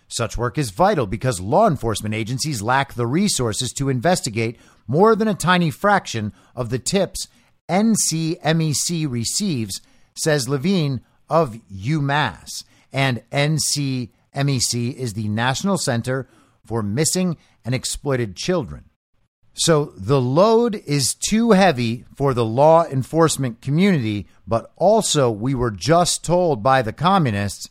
Such 0.07 0.37
work 0.37 0.57
is 0.57 0.69
vital 0.71 1.05
because 1.05 1.41
law 1.41 1.67
enforcement 1.67 2.15
agencies 2.15 2.61
lack 2.61 2.93
the 2.93 3.07
resources 3.07 3.73
to 3.73 3.89
investigate 3.89 4.57
more 4.87 5.15
than 5.15 5.27
a 5.27 5.33
tiny 5.33 5.69
fraction 5.69 6.33
of 6.55 6.69
the 6.69 6.79
tips 6.79 7.27
NCMEC 7.69 9.09
receives, 9.09 9.81
says 10.15 10.47
Levine 10.47 11.01
of 11.29 11.59
UMass. 11.71 12.63
And 12.93 13.21
NCMEC 13.31 14.93
is 14.93 15.13
the 15.13 15.27
National 15.27 15.77
Center 15.77 16.29
for 16.65 16.81
Missing 16.81 17.37
and 17.65 17.75
Exploited 17.75 18.35
Children. 18.35 18.85
So 19.53 19.93
the 19.97 20.21
load 20.21 20.75
is 20.85 21.15
too 21.15 21.51
heavy 21.51 22.05
for 22.15 22.33
the 22.33 22.45
law 22.45 22.85
enforcement 22.85 23.59
community, 23.59 24.27
but 24.45 24.71
also 24.75 25.31
we 25.31 25.55
were 25.55 25.71
just 25.71 26.23
told 26.23 26.61
by 26.61 26.81
the 26.81 26.93
communists 26.93 27.67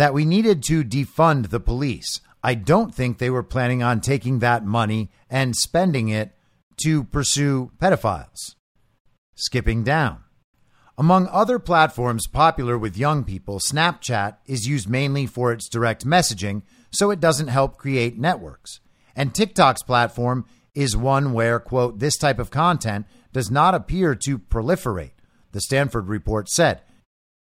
that 0.00 0.14
we 0.14 0.24
needed 0.24 0.62
to 0.62 0.82
defund 0.82 1.50
the 1.50 1.60
police. 1.60 2.22
I 2.42 2.54
don't 2.54 2.94
think 2.94 3.18
they 3.18 3.28
were 3.28 3.42
planning 3.42 3.82
on 3.82 4.00
taking 4.00 4.38
that 4.38 4.64
money 4.64 5.10
and 5.28 5.54
spending 5.54 6.08
it 6.08 6.34
to 6.82 7.04
pursue 7.04 7.70
pedophiles. 7.76 8.54
Skipping 9.34 9.84
down. 9.84 10.20
Among 10.96 11.26
other 11.26 11.58
platforms 11.58 12.26
popular 12.26 12.78
with 12.78 12.96
young 12.96 13.24
people, 13.24 13.60
Snapchat 13.70 14.38
is 14.46 14.66
used 14.66 14.88
mainly 14.88 15.26
for 15.26 15.52
its 15.52 15.68
direct 15.68 16.06
messaging, 16.06 16.62
so 16.90 17.10
it 17.10 17.20
doesn't 17.20 17.48
help 17.48 17.76
create 17.76 18.18
networks. 18.18 18.80
And 19.14 19.34
TikTok's 19.34 19.82
platform 19.82 20.46
is 20.74 20.96
one 20.96 21.34
where, 21.34 21.60
quote, 21.60 21.98
this 21.98 22.16
type 22.16 22.38
of 22.38 22.50
content 22.50 23.04
does 23.34 23.50
not 23.50 23.74
appear 23.74 24.14
to 24.14 24.38
proliferate, 24.38 25.12
the 25.52 25.60
Stanford 25.60 26.08
report 26.08 26.48
said. 26.48 26.80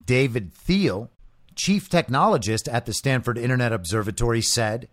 David 0.04 0.52
Thiel, 0.56 1.12
chief 1.58 1.90
technologist 1.90 2.72
at 2.72 2.86
the 2.86 2.94
Stanford 2.94 3.38
Internet 3.38 3.74
Observatory, 3.74 4.42
said 4.42 4.88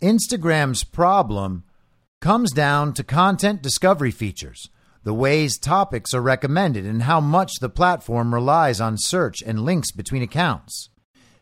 Instagram's 0.00 0.84
problem 0.84 1.64
comes 2.20 2.52
down 2.52 2.92
to 2.94 3.02
content 3.02 3.62
discovery 3.62 4.10
features 4.10 4.68
the 5.06 5.14
ways 5.14 5.56
topics 5.56 6.12
are 6.12 6.20
recommended, 6.20 6.84
and 6.84 7.04
how 7.04 7.20
much 7.20 7.60
the 7.60 7.68
platform 7.68 8.34
relies 8.34 8.80
on 8.80 8.98
search 8.98 9.40
and 9.40 9.64
links 9.64 9.92
between 9.92 10.20
accounts. 10.20 10.88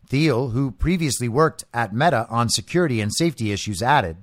Thiel, 0.07 0.49
who 0.49 0.69
previously 0.69 1.27
worked 1.27 1.63
at 1.73 1.91
Meta 1.91 2.27
on 2.29 2.47
security 2.47 3.01
and 3.01 3.11
safety 3.11 3.51
issues, 3.51 3.81
added 3.81 4.17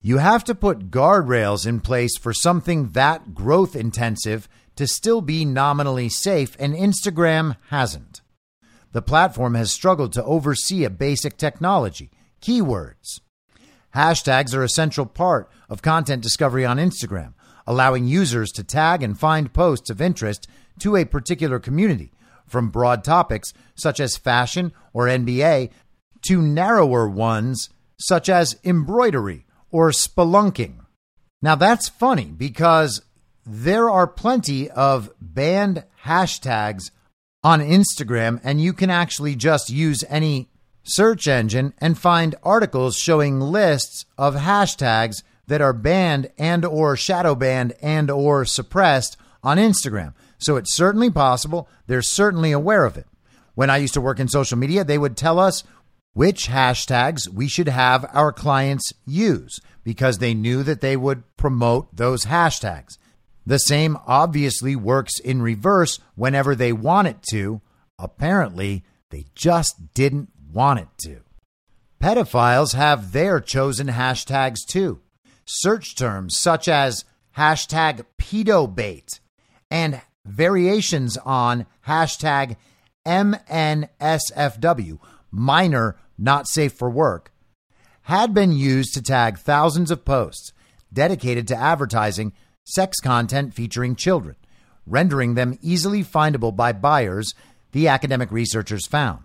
You 0.00 0.18
have 0.18 0.44
to 0.44 0.54
put 0.54 0.92
guardrails 0.92 1.66
in 1.66 1.80
place 1.80 2.16
for 2.18 2.32
something 2.32 2.90
that 2.90 3.34
growth 3.34 3.74
intensive 3.74 4.48
to 4.76 4.86
still 4.86 5.22
be 5.22 5.44
nominally 5.44 6.08
safe, 6.08 6.56
and 6.60 6.72
Instagram 6.72 7.56
hasn't. 7.70 8.20
The 8.92 9.02
platform 9.02 9.54
has 9.54 9.70
struggled 9.70 10.12
to 10.14 10.24
oversee 10.24 10.84
a 10.84 10.90
basic 10.90 11.36
technology 11.36 12.10
keywords. 12.40 13.20
Hashtags 13.94 14.54
are 14.54 14.62
a 14.62 14.68
central 14.68 15.06
part 15.06 15.50
of 15.68 15.82
content 15.82 16.22
discovery 16.22 16.64
on 16.64 16.78
Instagram, 16.78 17.34
allowing 17.66 18.06
users 18.06 18.50
to 18.52 18.64
tag 18.64 19.02
and 19.02 19.18
find 19.18 19.52
posts 19.52 19.90
of 19.90 20.00
interest 20.00 20.46
to 20.80 20.96
a 20.96 21.04
particular 21.04 21.58
community, 21.58 22.12
from 22.46 22.70
broad 22.70 23.04
topics 23.04 23.52
such 23.74 24.00
as 24.00 24.16
fashion 24.16 24.72
or 24.92 25.06
NBA 25.06 25.70
to 26.22 26.42
narrower 26.42 27.08
ones 27.08 27.68
such 28.00 28.28
as 28.28 28.56
embroidery 28.64 29.46
or 29.70 29.90
spelunking. 29.90 30.78
Now 31.42 31.54
that's 31.54 31.88
funny 31.88 32.26
because 32.26 33.02
there 33.44 33.88
are 33.90 34.06
plenty 34.06 34.70
of 34.70 35.10
banned 35.20 35.84
hashtags 36.04 36.90
on 37.42 37.60
Instagram, 37.60 38.40
and 38.42 38.60
you 38.60 38.72
can 38.72 38.90
actually 38.90 39.36
just 39.36 39.70
use 39.70 40.04
any 40.08 40.48
search 40.82 41.28
engine 41.28 41.74
and 41.78 41.98
find 41.98 42.34
articles 42.42 42.96
showing 42.96 43.40
lists 43.40 44.06
of 44.16 44.34
hashtags 44.34 45.22
that 45.46 45.60
are 45.60 45.72
banned 45.72 46.30
and 46.38 46.64
or 46.64 46.96
shadow 46.96 47.34
banned 47.34 47.74
and 47.82 48.10
or 48.10 48.44
suppressed 48.44 49.16
on 49.42 49.56
Instagram. 49.56 50.14
So 50.38 50.56
it's 50.56 50.74
certainly 50.74 51.10
possible. 51.10 51.68
They're 51.86 52.02
certainly 52.02 52.52
aware 52.52 52.84
of 52.84 52.96
it. 52.96 53.06
When 53.54 53.70
I 53.70 53.78
used 53.78 53.94
to 53.94 54.00
work 54.00 54.20
in 54.20 54.28
social 54.28 54.58
media, 54.58 54.84
they 54.84 54.98
would 54.98 55.16
tell 55.16 55.38
us 55.38 55.64
which 56.12 56.48
hashtags 56.48 57.28
we 57.28 57.48
should 57.48 57.68
have 57.68 58.08
our 58.12 58.32
clients 58.32 58.92
use 59.06 59.60
because 59.84 60.18
they 60.18 60.34
knew 60.34 60.62
that 60.62 60.80
they 60.80 60.96
would 60.96 61.24
promote 61.36 61.94
those 61.96 62.24
hashtags. 62.24 62.98
The 63.48 63.58
same 63.58 63.96
obviously 64.06 64.76
works 64.76 65.18
in 65.18 65.40
reverse 65.40 65.98
whenever 66.16 66.54
they 66.54 66.70
want 66.70 67.08
it 67.08 67.22
to. 67.30 67.62
Apparently, 67.98 68.84
they 69.08 69.24
just 69.34 69.94
didn't 69.94 70.28
want 70.52 70.80
it 70.80 70.88
to. 71.04 71.20
Pedophiles 71.98 72.74
have 72.74 73.12
their 73.12 73.40
chosen 73.40 73.86
hashtags 73.86 74.58
too. 74.68 75.00
Search 75.46 75.96
terms 75.96 76.36
such 76.38 76.68
as 76.68 77.06
hashtag 77.38 78.04
pedobait 78.18 79.18
and 79.70 80.02
variations 80.26 81.16
on 81.16 81.64
hashtag 81.86 82.56
MNSFW, 83.06 84.98
minor 85.30 85.96
not 86.18 86.48
safe 86.48 86.74
for 86.74 86.90
work, 86.90 87.32
had 88.02 88.34
been 88.34 88.52
used 88.52 88.92
to 88.92 89.00
tag 89.00 89.38
thousands 89.38 89.90
of 89.90 90.04
posts 90.04 90.52
dedicated 90.92 91.48
to 91.48 91.56
advertising 91.56 92.34
sex 92.68 92.98
content 93.00 93.54
featuring 93.54 93.96
children, 93.96 94.36
rendering 94.86 95.34
them 95.34 95.58
easily 95.62 96.04
findable 96.04 96.54
by 96.54 96.72
buyers, 96.72 97.34
the 97.72 97.88
academic 97.88 98.30
researchers 98.30 98.86
found. 98.86 99.22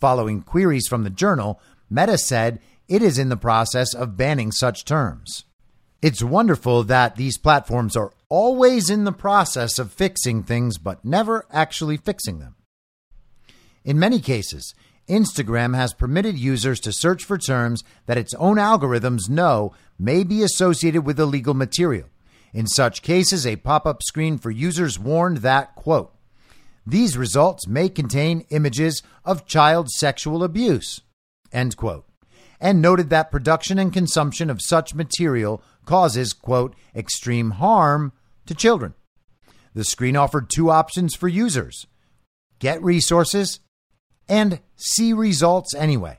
Following 0.00 0.42
queries 0.42 0.86
from 0.88 1.04
the 1.04 1.10
journal, 1.10 1.60
Meta 1.88 2.18
said 2.18 2.60
it 2.88 3.02
is 3.02 3.18
in 3.18 3.28
the 3.28 3.36
process 3.36 3.94
of 3.94 4.16
banning 4.16 4.52
such 4.52 4.84
terms. 4.84 5.44
It's 6.02 6.22
wonderful 6.22 6.84
that 6.84 7.16
these 7.16 7.38
platforms 7.38 7.96
are 7.96 8.12
always 8.28 8.90
in 8.90 9.04
the 9.04 9.12
process 9.12 9.78
of 9.78 9.92
fixing 9.92 10.42
things, 10.42 10.76
but 10.76 11.04
never 11.04 11.46
actually 11.50 11.96
fixing 11.96 12.40
them. 12.40 12.56
In 13.84 13.98
many 13.98 14.20
cases, 14.20 14.74
Instagram 15.08 15.74
has 15.74 15.94
permitted 15.94 16.38
users 16.38 16.80
to 16.80 16.92
search 16.92 17.24
for 17.24 17.38
terms 17.38 17.84
that 18.06 18.18
its 18.18 18.34
own 18.34 18.56
algorithms 18.56 19.28
know 19.28 19.72
may 19.98 20.24
be 20.24 20.42
associated 20.42 21.06
with 21.06 21.20
illegal 21.20 21.54
material, 21.54 22.08
in 22.54 22.68
such 22.68 23.02
cases, 23.02 23.44
a 23.44 23.56
pop 23.56 23.84
up 23.84 24.02
screen 24.02 24.38
for 24.38 24.50
users 24.50 24.98
warned 24.98 25.38
that, 25.38 25.74
quote, 25.74 26.14
these 26.86 27.16
results 27.16 27.66
may 27.66 27.88
contain 27.88 28.46
images 28.50 29.02
of 29.24 29.46
child 29.46 29.90
sexual 29.90 30.44
abuse, 30.44 31.00
end 31.52 31.76
quote, 31.76 32.06
and 32.60 32.80
noted 32.80 33.10
that 33.10 33.32
production 33.32 33.78
and 33.78 33.92
consumption 33.92 34.50
of 34.50 34.62
such 34.62 34.94
material 34.94 35.62
causes, 35.84 36.32
quote, 36.32 36.76
extreme 36.94 37.52
harm 37.52 38.12
to 38.46 38.54
children. 38.54 38.94
The 39.74 39.84
screen 39.84 40.16
offered 40.16 40.48
two 40.48 40.70
options 40.70 41.14
for 41.14 41.28
users 41.28 41.86
get 42.60 42.82
resources 42.82 43.58
and 44.28 44.60
see 44.76 45.12
results 45.12 45.74
anyway. 45.74 46.18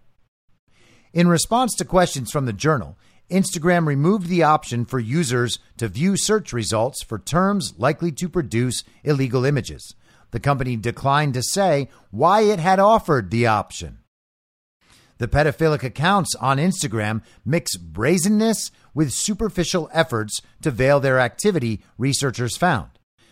In 1.14 1.28
response 1.28 1.74
to 1.76 1.86
questions 1.86 2.30
from 2.30 2.46
the 2.46 2.54
journal, 2.54 2.98
Instagram 3.30 3.88
removed 3.88 4.28
the 4.28 4.44
option 4.44 4.86
for 4.86 5.00
users 5.00 5.58
to 5.78 5.88
view 5.88 6.16
search 6.16 6.54
results 6.54 7.04
for 7.04 7.18
terms 7.18 7.74
likely 7.78 8.12
to 8.12 8.30
produce 8.30 8.84
illegal 9.04 9.46
images. 9.46 9.96
The 10.32 10.40
company 10.40 10.76
declined 10.76 11.34
to 11.34 11.42
say 11.42 11.90
why 12.12 12.42
it 12.42 12.60
had 12.60 12.80
offered 12.80 13.32
the 13.32 13.48
option. 13.48 14.00
The 15.18 15.28
pedophilic 15.28 15.82
accounts 15.82 16.36
on 16.36 16.58
Instagram 16.58 17.24
mix 17.46 17.78
brazenness 17.78 18.70
with 18.94 19.14
superficial 19.14 19.90
efforts 19.94 20.42
to 20.62 20.72
veil 20.72 21.00
their 21.00 21.20
activity, 21.20 21.82
researchers 21.98 22.58
found. 22.58 22.90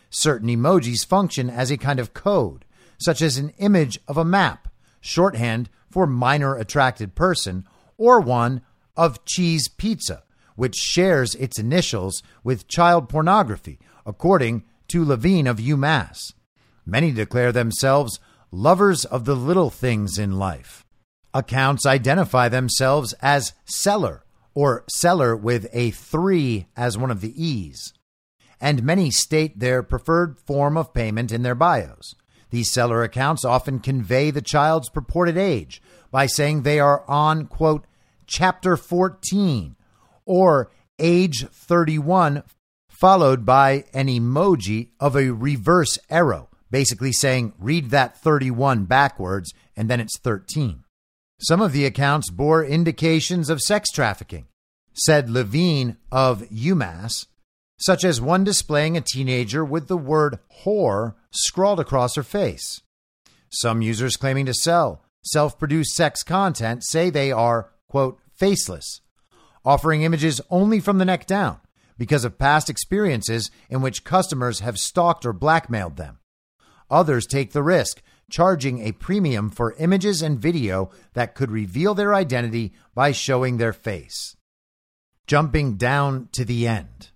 Certain 0.09 0.47
emojis 0.47 1.05
function 1.05 1.49
as 1.49 1.71
a 1.71 1.77
kind 1.77 1.99
of 1.99 2.13
code, 2.13 2.65
such 2.99 3.21
as 3.21 3.37
an 3.37 3.49
image 3.57 3.99
of 4.07 4.17
a 4.17 4.25
map, 4.25 4.69
shorthand 5.01 5.69
for 5.89 6.07
minor 6.07 6.55
attracted 6.55 7.15
person, 7.15 7.65
or 7.97 8.21
one 8.21 8.61
of 8.95 9.25
cheese 9.25 9.67
pizza, 9.67 10.23
which 10.55 10.75
shares 10.75 11.35
its 11.35 11.59
initials 11.59 12.21
with 12.43 12.67
child 12.67 13.09
pornography, 13.09 13.79
according 14.05 14.63
to 14.89 15.05
Levine 15.05 15.47
of 15.47 15.57
UMass. 15.57 16.33
Many 16.85 17.11
declare 17.11 17.51
themselves 17.51 18.19
lovers 18.51 19.05
of 19.05 19.25
the 19.25 19.35
little 19.35 19.69
things 19.69 20.17
in 20.17 20.37
life. 20.37 20.85
Accounts 21.33 21.85
identify 21.85 22.49
themselves 22.49 23.13
as 23.21 23.53
seller 23.65 24.23
or 24.53 24.83
seller 24.87 25.35
with 25.35 25.67
a 25.73 25.91
three 25.91 26.67
as 26.77 26.97
one 26.97 27.09
of 27.09 27.21
the 27.21 27.43
E's. 27.43 27.93
And 28.61 28.83
many 28.83 29.09
state 29.09 29.59
their 29.59 29.81
preferred 29.81 30.37
form 30.39 30.77
of 30.77 30.93
payment 30.93 31.31
in 31.31 31.41
their 31.41 31.55
bios. 31.55 32.13
These 32.51 32.71
seller 32.71 33.01
accounts 33.01 33.43
often 33.43 33.79
convey 33.79 34.29
the 34.29 34.41
child's 34.41 34.89
purported 34.89 35.37
age 35.37 35.81
by 36.11 36.27
saying 36.27 36.61
they 36.61 36.79
are 36.79 37.03
on, 37.09 37.47
quote, 37.47 37.85
chapter 38.27 38.77
14 38.77 39.75
or 40.25 40.71
age 40.99 41.47
31, 41.47 42.43
followed 42.89 43.45
by 43.45 43.85
an 43.93 44.07
emoji 44.07 44.89
of 44.99 45.15
a 45.15 45.31
reverse 45.31 45.99
arrow, 46.09 46.49
basically 46.71 47.11
saying, 47.11 47.53
read 47.59 47.89
that 47.89 48.17
31 48.17 48.85
backwards, 48.85 49.53
and 49.75 49.89
then 49.89 49.99
it's 49.99 50.19
13. 50.19 50.83
Some 51.41 51.61
of 51.61 51.73
the 51.73 51.85
accounts 51.85 52.29
bore 52.29 52.63
indications 52.63 53.49
of 53.49 53.59
sex 53.59 53.89
trafficking, 53.91 54.45
said 54.93 55.29
Levine 55.29 55.97
of 56.11 56.43
UMass, 56.43 57.25
such 57.77 58.05
as 58.05 58.21
one 58.21 58.43
displaying 58.43 58.95
a 58.95 59.01
teenager 59.01 59.65
with 59.65 59.87
the 59.87 59.97
word 59.97 60.39
whore 60.63 61.15
scrawled 61.31 61.79
across 61.79 62.15
her 62.15 62.23
face. 62.23 62.81
Some 63.49 63.81
users 63.81 64.15
claiming 64.15 64.45
to 64.45 64.53
sell 64.53 65.03
self 65.25 65.59
produced 65.59 65.95
sex 65.95 66.23
content 66.23 66.83
say 66.85 67.09
they 67.09 67.31
are 67.31 67.69
quote, 67.93 68.19
faceless, 68.31 69.01
offering 69.63 70.01
images 70.01 70.41
only 70.49 70.79
from 70.79 70.97
the 70.97 71.05
neck 71.05 71.27
down 71.27 71.59
because 71.95 72.25
of 72.25 72.39
past 72.39 72.67
experiences 72.67 73.51
in 73.69 73.83
which 73.83 74.03
customers 74.03 74.61
have 74.61 74.79
stalked 74.79 75.27
or 75.27 75.31
blackmailed 75.31 75.95
them. 75.95 76.17
Others 76.89 77.27
take 77.27 77.51
the 77.51 77.61
risk, 77.61 78.01
charging 78.31 78.79
a 78.79 78.93
premium 78.93 79.47
for 79.47 79.75
images 79.77 80.23
and 80.23 80.39
video 80.39 80.89
that 81.13 81.35
could 81.35 81.51
reveal 81.51 81.93
their 81.93 82.15
identity 82.15 82.73
by 82.95 83.11
showing 83.11 83.57
their 83.57 83.73
face. 83.73 84.35
Jumping 85.27 85.75
down 85.75 86.29
to 86.31 86.43
the 86.43 86.67
end. 86.67 87.11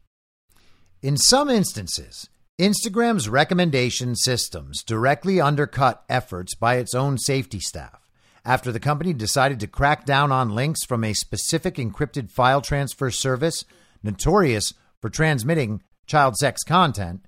In 1.01 1.17
some 1.17 1.49
instances, 1.49 2.29
Instagram's 2.61 3.27
recommendation 3.27 4.15
systems 4.15 4.83
directly 4.83 5.41
undercut 5.41 6.03
efforts 6.07 6.53
by 6.53 6.75
its 6.75 6.93
own 6.93 7.17
safety 7.17 7.59
staff 7.59 8.06
after 8.47 8.71
the 8.71 8.79
company 8.79 9.11
decided 9.11 9.59
to 9.59 9.67
crack 9.67 10.05
down 10.05 10.31
on 10.31 10.55
links 10.55 10.85
from 10.85 11.03
a 11.03 11.13
specific 11.13 11.75
encrypted 11.75 12.31
file 12.31 12.61
transfer 12.61 13.11
service 13.11 13.65
notorious 14.01 14.73
for 15.01 15.09
transmitting 15.09 15.83
child 16.05 16.37
sex 16.37 16.63
content, 16.63 17.25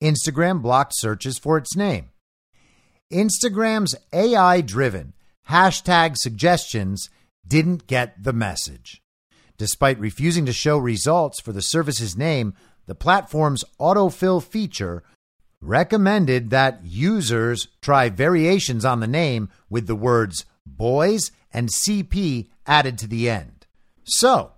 Instagram 0.00 0.62
blocked 0.62 0.92
searches 0.94 1.38
for 1.38 1.58
its 1.58 1.76
name. 1.76 2.10
Instagram's 3.12 3.96
AI 4.12 4.60
driven 4.60 5.12
hashtag 5.48 6.14
suggestions 6.16 7.10
didn't 7.44 7.88
get 7.88 8.22
the 8.22 8.32
message. 8.32 9.02
Despite 9.58 9.98
refusing 9.98 10.46
to 10.46 10.52
show 10.52 10.78
results 10.78 11.40
for 11.40 11.52
the 11.52 11.62
service's 11.62 12.16
name, 12.16 12.54
the 12.86 12.94
platform's 12.94 13.64
autofill 13.80 14.40
feature 14.40 15.02
recommended 15.60 16.50
that 16.50 16.80
users 16.84 17.66
try 17.82 18.08
variations 18.08 18.84
on 18.84 19.00
the 19.00 19.08
name 19.08 19.48
with 19.68 19.88
the 19.88 19.96
words 19.96 20.46
boys 20.66 21.30
and 21.52 21.68
CP 21.68 22.48
added 22.66 22.98
to 22.98 23.06
the 23.06 23.28
end. 23.28 23.66
So, 24.04 24.52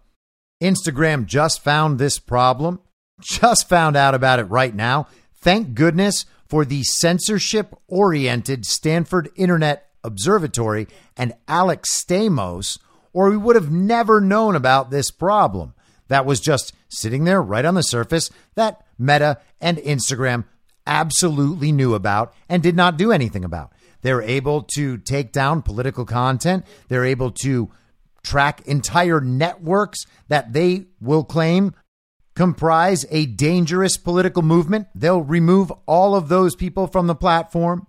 Instagram 0.62 1.26
just 1.26 1.62
found 1.62 1.98
this 1.98 2.18
problem, 2.18 2.80
just 3.20 3.68
found 3.68 3.96
out 3.96 4.14
about 4.14 4.38
it 4.38 4.44
right 4.44 4.74
now. 4.74 5.08
Thank 5.34 5.74
goodness 5.74 6.24
for 6.46 6.64
the 6.64 6.82
censorship 6.84 7.74
oriented 7.88 8.64
Stanford 8.66 9.30
Internet 9.36 9.88
Observatory 10.04 10.86
and 11.16 11.32
Alex 11.48 12.02
Stamos, 12.02 12.78
or 13.12 13.30
we 13.30 13.36
would 13.36 13.56
have 13.56 13.70
never 13.70 14.20
known 14.20 14.54
about 14.54 14.90
this 14.90 15.10
problem. 15.10 15.74
That 16.08 16.26
was 16.26 16.40
just 16.40 16.72
sitting 16.88 17.24
there 17.24 17.40
right 17.40 17.64
on 17.64 17.74
the 17.74 17.82
surface 17.82 18.30
that 18.54 18.84
Meta 18.98 19.38
and 19.60 19.78
Instagram 19.78 20.44
absolutely 20.86 21.72
knew 21.72 21.94
about 21.94 22.34
and 22.48 22.62
did 22.62 22.76
not 22.76 22.96
do 22.96 23.12
anything 23.12 23.44
about. 23.44 23.72
They're 24.02 24.22
able 24.22 24.62
to 24.74 24.98
take 24.98 25.32
down 25.32 25.62
political 25.62 26.04
content. 26.04 26.64
They're 26.88 27.04
able 27.04 27.30
to 27.42 27.70
track 28.24 28.66
entire 28.66 29.20
networks 29.20 30.04
that 30.28 30.52
they 30.52 30.86
will 31.00 31.24
claim 31.24 31.74
comprise 32.34 33.04
a 33.10 33.26
dangerous 33.26 33.96
political 33.96 34.42
movement. 34.42 34.88
They'll 34.94 35.22
remove 35.22 35.72
all 35.86 36.14
of 36.14 36.28
those 36.28 36.54
people 36.54 36.86
from 36.86 37.06
the 37.06 37.14
platform. 37.14 37.86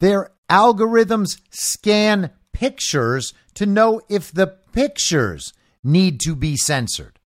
Their 0.00 0.30
algorithms 0.50 1.40
scan 1.50 2.30
pictures 2.52 3.34
to 3.54 3.66
know 3.66 4.00
if 4.08 4.32
the 4.32 4.46
pictures 4.72 5.52
need 5.84 6.20
to 6.20 6.34
be 6.34 6.56
censored. 6.56 7.18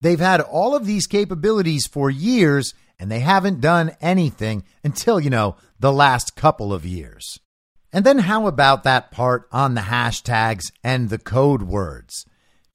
They've 0.00 0.20
had 0.20 0.40
all 0.40 0.74
of 0.74 0.86
these 0.86 1.06
capabilities 1.06 1.86
for 1.86 2.10
years 2.10 2.74
and 2.98 3.10
they 3.10 3.20
haven't 3.20 3.60
done 3.60 3.96
anything 4.00 4.64
until, 4.82 5.20
you 5.20 5.30
know, 5.30 5.56
the 5.78 5.92
last 5.92 6.36
couple 6.36 6.72
of 6.72 6.84
years. 6.84 7.38
And 7.98 8.06
then 8.06 8.18
how 8.18 8.46
about 8.46 8.84
that 8.84 9.10
part 9.10 9.48
on 9.50 9.74
the 9.74 9.80
hashtags 9.80 10.70
and 10.84 11.10
the 11.10 11.18
code 11.18 11.64
words? 11.64 12.24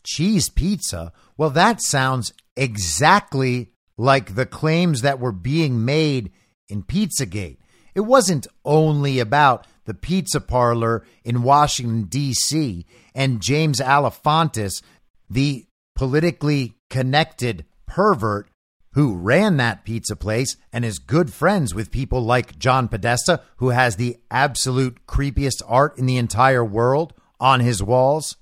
Cheese 0.04 0.50
pizza? 0.50 1.14
Well, 1.38 1.50
that 1.52 1.82
sounds 1.82 2.34
exactly 2.58 3.72
like 3.96 4.36
the 4.36 4.46
claims 4.46 5.00
that 5.00 5.22
were 5.22 5.32
being 5.32 5.86
made 5.86 6.34
in 6.68 6.84
Pizzagate. 6.84 7.60
It 7.96 8.02
wasn't 8.02 8.48
only 8.66 9.20
about 9.20 9.66
the 9.86 9.94
pizza 9.94 10.42
parlor 10.42 11.06
in 11.24 11.44
Washington, 11.44 12.04
D.C., 12.10 12.86
and 13.16 13.42
James 13.42 13.80
Alefantis, 13.80 14.82
the 15.30 15.66
politically 15.96 16.76
connected 16.90 17.64
pervert 17.88 18.50
who 18.94 19.16
ran 19.16 19.58
that 19.58 19.86
pizza 19.86 20.16
place 20.16 20.56
and 20.72 20.86
is 20.86 21.00
good 21.00 21.34
friends 21.34 21.74
with 21.74 21.92
people 21.92 22.22
like 22.22 22.58
John 22.58 22.88
Podesta, 22.88 23.42
who 23.58 23.70
has 23.70 23.96
the 23.96 24.18
absolute 24.32 25.06
creepiest 25.08 25.62
art 25.68 25.98
in 25.98 26.06
the 26.06 26.18
entire 26.18 26.64
world 26.64 27.14
on 27.40 27.60
his 27.60 27.84
walls. 27.84 28.38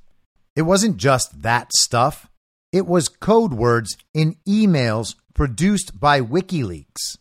It 0.55 0.63
wasn't 0.63 0.97
just 0.97 1.41
that 1.41 1.71
stuff, 1.73 2.29
it 2.71 2.85
was 2.85 3.09
code 3.09 3.53
words 3.53 3.97
in 4.13 4.35
emails 4.47 5.15
produced 5.33 5.99
by 5.99 6.21
WikiLeaks 6.21 7.17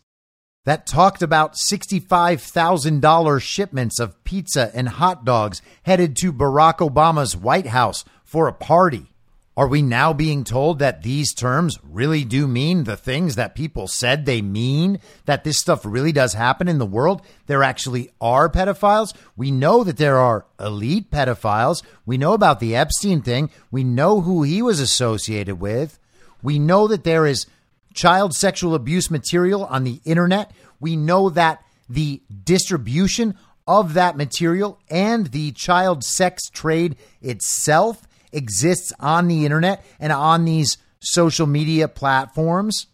that 0.65 0.85
talked 0.85 1.21
about 1.21 1.55
$65,000 1.55 3.41
shipments 3.41 3.99
of 3.99 4.23
pizza 4.23 4.71
and 4.73 4.87
hot 4.89 5.25
dogs 5.25 5.61
headed 5.83 6.15
to 6.17 6.31
Barack 6.31 6.77
Obama's 6.77 7.35
White 7.35 7.67
House 7.67 8.05
for 8.23 8.47
a 8.47 8.53
party. 8.53 9.10
Are 9.57 9.67
we 9.67 9.81
now 9.81 10.13
being 10.13 10.45
told 10.45 10.79
that 10.79 11.03
these 11.03 11.33
terms 11.33 11.77
really 11.83 12.23
do 12.23 12.47
mean 12.47 12.85
the 12.85 12.95
things 12.95 13.35
that 13.35 13.53
people 13.53 13.87
said 13.87 14.25
they 14.25 14.41
mean? 14.41 15.01
That 15.25 15.43
this 15.43 15.59
stuff 15.59 15.81
really 15.83 16.13
does 16.13 16.33
happen 16.33 16.69
in 16.69 16.77
the 16.77 16.85
world? 16.85 17.21
There 17.47 17.61
actually 17.61 18.11
are 18.21 18.49
pedophiles. 18.49 19.13
We 19.35 19.51
know 19.51 19.83
that 19.83 19.97
there 19.97 20.17
are 20.17 20.45
elite 20.57 21.11
pedophiles. 21.11 21.83
We 22.05 22.17
know 22.17 22.31
about 22.31 22.61
the 22.61 22.77
Epstein 22.77 23.21
thing. 23.21 23.49
We 23.71 23.83
know 23.83 24.21
who 24.21 24.43
he 24.43 24.61
was 24.61 24.79
associated 24.79 25.59
with. 25.59 25.99
We 26.41 26.57
know 26.57 26.87
that 26.87 27.03
there 27.03 27.25
is 27.25 27.45
child 27.93 28.33
sexual 28.33 28.73
abuse 28.73 29.11
material 29.11 29.65
on 29.65 29.83
the 29.83 29.99
internet. 30.05 30.51
We 30.79 30.95
know 30.95 31.29
that 31.29 31.61
the 31.89 32.21
distribution 32.45 33.37
of 33.67 33.95
that 33.95 34.15
material 34.15 34.79
and 34.89 35.27
the 35.27 35.51
child 35.51 36.05
sex 36.05 36.49
trade 36.49 36.95
itself 37.21 38.07
exists 38.31 38.91
on 38.99 39.27
the 39.27 39.45
internet 39.45 39.85
and 39.99 40.11
on 40.11 40.45
these 40.45 40.77
social 40.99 41.47
media 41.47 41.87
platforms? 41.87 42.87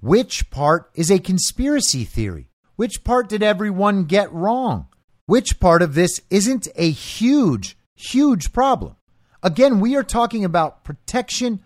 Which 0.00 0.50
part 0.50 0.90
is 0.94 1.10
a 1.10 1.18
conspiracy 1.18 2.04
theory? 2.04 2.50
Which 2.76 3.04
part 3.04 3.28
did 3.28 3.42
everyone 3.42 4.04
get 4.04 4.32
wrong? 4.32 4.88
Which 5.26 5.58
part 5.60 5.80
of 5.80 5.94
this 5.94 6.20
isn't 6.28 6.68
a 6.76 6.90
huge, 6.90 7.76
huge 7.94 8.52
problem? 8.52 8.96
Again, 9.42 9.80
we 9.80 9.96
are 9.96 10.02
talking 10.02 10.44
about 10.44 10.84
protection 10.84 11.62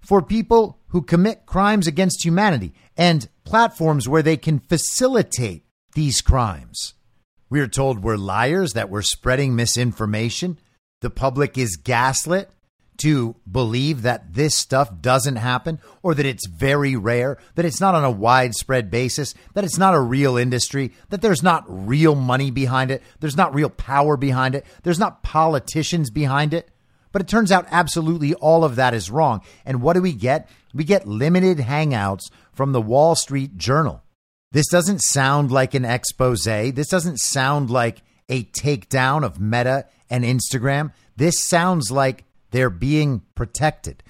for 0.00 0.22
people 0.22 0.80
who 0.88 1.02
commit 1.02 1.46
crimes 1.46 1.86
against 1.86 2.24
humanity 2.24 2.72
and 2.96 3.28
platforms 3.44 4.08
where 4.08 4.22
they 4.22 4.36
can 4.36 4.58
facilitate 4.58 5.64
these 5.94 6.20
crimes. 6.20 6.94
We 7.48 7.60
are 7.60 7.68
told 7.68 8.02
we're 8.02 8.16
liars, 8.16 8.72
that 8.72 8.90
we're 8.90 9.02
spreading 9.02 9.54
misinformation, 9.54 10.58
the 11.00 11.10
public 11.10 11.58
is 11.58 11.76
gaslit 11.76 12.50
to 12.98 13.34
believe 13.50 14.02
that 14.02 14.34
this 14.34 14.54
stuff 14.54 15.00
doesn't 15.00 15.36
happen 15.36 15.80
or 16.02 16.14
that 16.14 16.26
it's 16.26 16.46
very 16.46 16.96
rare, 16.96 17.38
that 17.54 17.64
it's 17.64 17.80
not 17.80 17.94
on 17.94 18.04
a 18.04 18.10
widespread 18.10 18.90
basis, 18.90 19.34
that 19.54 19.64
it's 19.64 19.78
not 19.78 19.94
a 19.94 20.00
real 20.00 20.36
industry, 20.36 20.92
that 21.08 21.22
there's 21.22 21.42
not 21.42 21.64
real 21.66 22.14
money 22.14 22.50
behind 22.50 22.90
it, 22.90 23.02
there's 23.20 23.38
not 23.38 23.54
real 23.54 23.70
power 23.70 24.18
behind 24.18 24.54
it, 24.54 24.66
there's 24.82 24.98
not 24.98 25.22
politicians 25.22 26.10
behind 26.10 26.52
it. 26.52 26.68
But 27.12 27.22
it 27.22 27.28
turns 27.28 27.50
out 27.50 27.66
absolutely 27.70 28.34
all 28.34 28.64
of 28.64 28.76
that 28.76 28.94
is 28.94 29.10
wrong. 29.10 29.40
And 29.64 29.82
what 29.82 29.94
do 29.94 30.02
we 30.02 30.12
get? 30.12 30.48
We 30.72 30.84
get 30.84 31.08
limited 31.08 31.58
hangouts 31.58 32.30
from 32.52 32.70
the 32.72 32.82
Wall 32.82 33.16
Street 33.16 33.56
Journal. 33.56 34.02
This 34.52 34.68
doesn't 34.68 35.00
sound 35.00 35.50
like 35.50 35.74
an 35.74 35.84
expose. 35.84 36.44
This 36.44 36.88
doesn't 36.88 37.18
sound 37.18 37.70
like 37.70 38.02
a 38.30 38.44
takedown 38.44 39.24
of 39.24 39.38
Meta 39.38 39.84
and 40.08 40.24
Instagram. 40.24 40.92
This 41.16 41.44
sounds 41.44 41.90
like 41.90 42.24
they're 42.52 42.70
being 42.70 43.22
protected. 43.34 44.02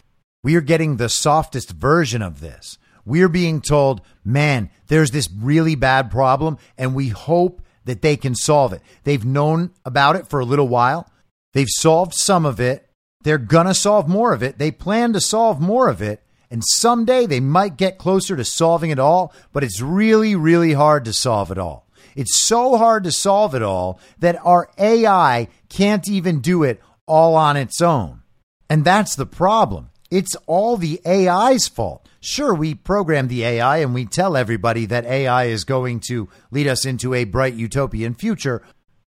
We 0.45 0.55
are 0.55 0.61
getting 0.61 0.97
the 0.97 1.09
softest 1.09 1.73
version 1.73 2.23
of 2.23 2.41
this. 2.41 2.79
We're 3.05 3.29
being 3.29 3.61
told, 3.61 4.03
man, 4.25 4.71
there's 4.87 5.11
this 5.11 5.29
really 5.37 5.75
bad 5.75 6.11
problem, 6.11 6.59
and 6.79 6.95
we 6.95 7.09
hope 7.09 7.63
that 7.85 8.03
they 8.03 8.17
can 8.17 8.35
solve 8.35 8.73
it. 8.73 8.83
They've 9.05 9.25
known 9.25 9.71
about 9.85 10.17
it 10.17 10.29
for 10.29 10.39
a 10.39 10.45
little 10.45 10.69
while. 10.69 11.11
They've 11.55 11.69
solved 11.69 12.15
some 12.15 12.47
of 12.47 12.61
it. 12.61 12.89
They're 13.23 13.39
going 13.39 13.67
to 13.67 13.75
solve 13.75 14.09
more 14.09 14.33
of 14.33 14.43
it. 14.43 14.59
They 14.59 14.71
plan 14.71 15.13
to 15.15 15.21
solve 15.21 15.61
more 15.61 15.89
of 15.89 16.01
it. 16.01 16.23
And 16.51 16.63
someday 16.65 17.27
they 17.27 17.41
might 17.41 17.77
get 17.77 17.99
closer 17.99 18.37
to 18.37 18.45
solving 18.45 18.91
it 18.91 18.99
all, 18.99 19.33
but 19.53 19.65
it's 19.65 19.81
really, 19.81 20.35
really 20.35 20.73
hard 20.73 21.05
to 21.05 21.13
solve 21.13 21.51
it 21.51 21.59
all. 21.59 21.87
It's 22.16 22.47
so 22.47 22.77
hard 22.77 23.05
to 23.05 23.12
solve 23.12 23.55
it 23.55 23.62
all 23.62 24.01
that 24.19 24.39
our 24.45 24.70
AI 24.78 25.49
can't 25.69 26.09
even 26.09 26.41
do 26.41 26.62
it 26.62 26.81
all 27.07 27.37
on 27.37 27.57
its 27.57 27.81
own. 27.81 28.23
And 28.69 28.85
that's 28.85 29.16
the 29.16 29.27
problem. 29.27 29.91
It's 30.11 30.35
all 30.47 30.77
the 30.77 31.01
AI's 31.07 31.69
fault. 31.69 32.09
Sure, 32.20 32.53
we 32.53 32.74
program 32.74 33.28
the 33.28 33.45
AI 33.45 33.78
and 33.78 33.95
we 33.95 34.05
tell 34.05 34.37
everybody 34.37 34.87
that 34.87 35.07
AI 35.07 35.45
is 35.45 35.65
going 35.65 36.01
to 36.09 36.28
lead 36.51 36.66
us 36.66 36.85
into 36.85 37.15
a 37.15 37.24
bright 37.24 37.55
utopian 37.55 38.15
future, 38.15 38.62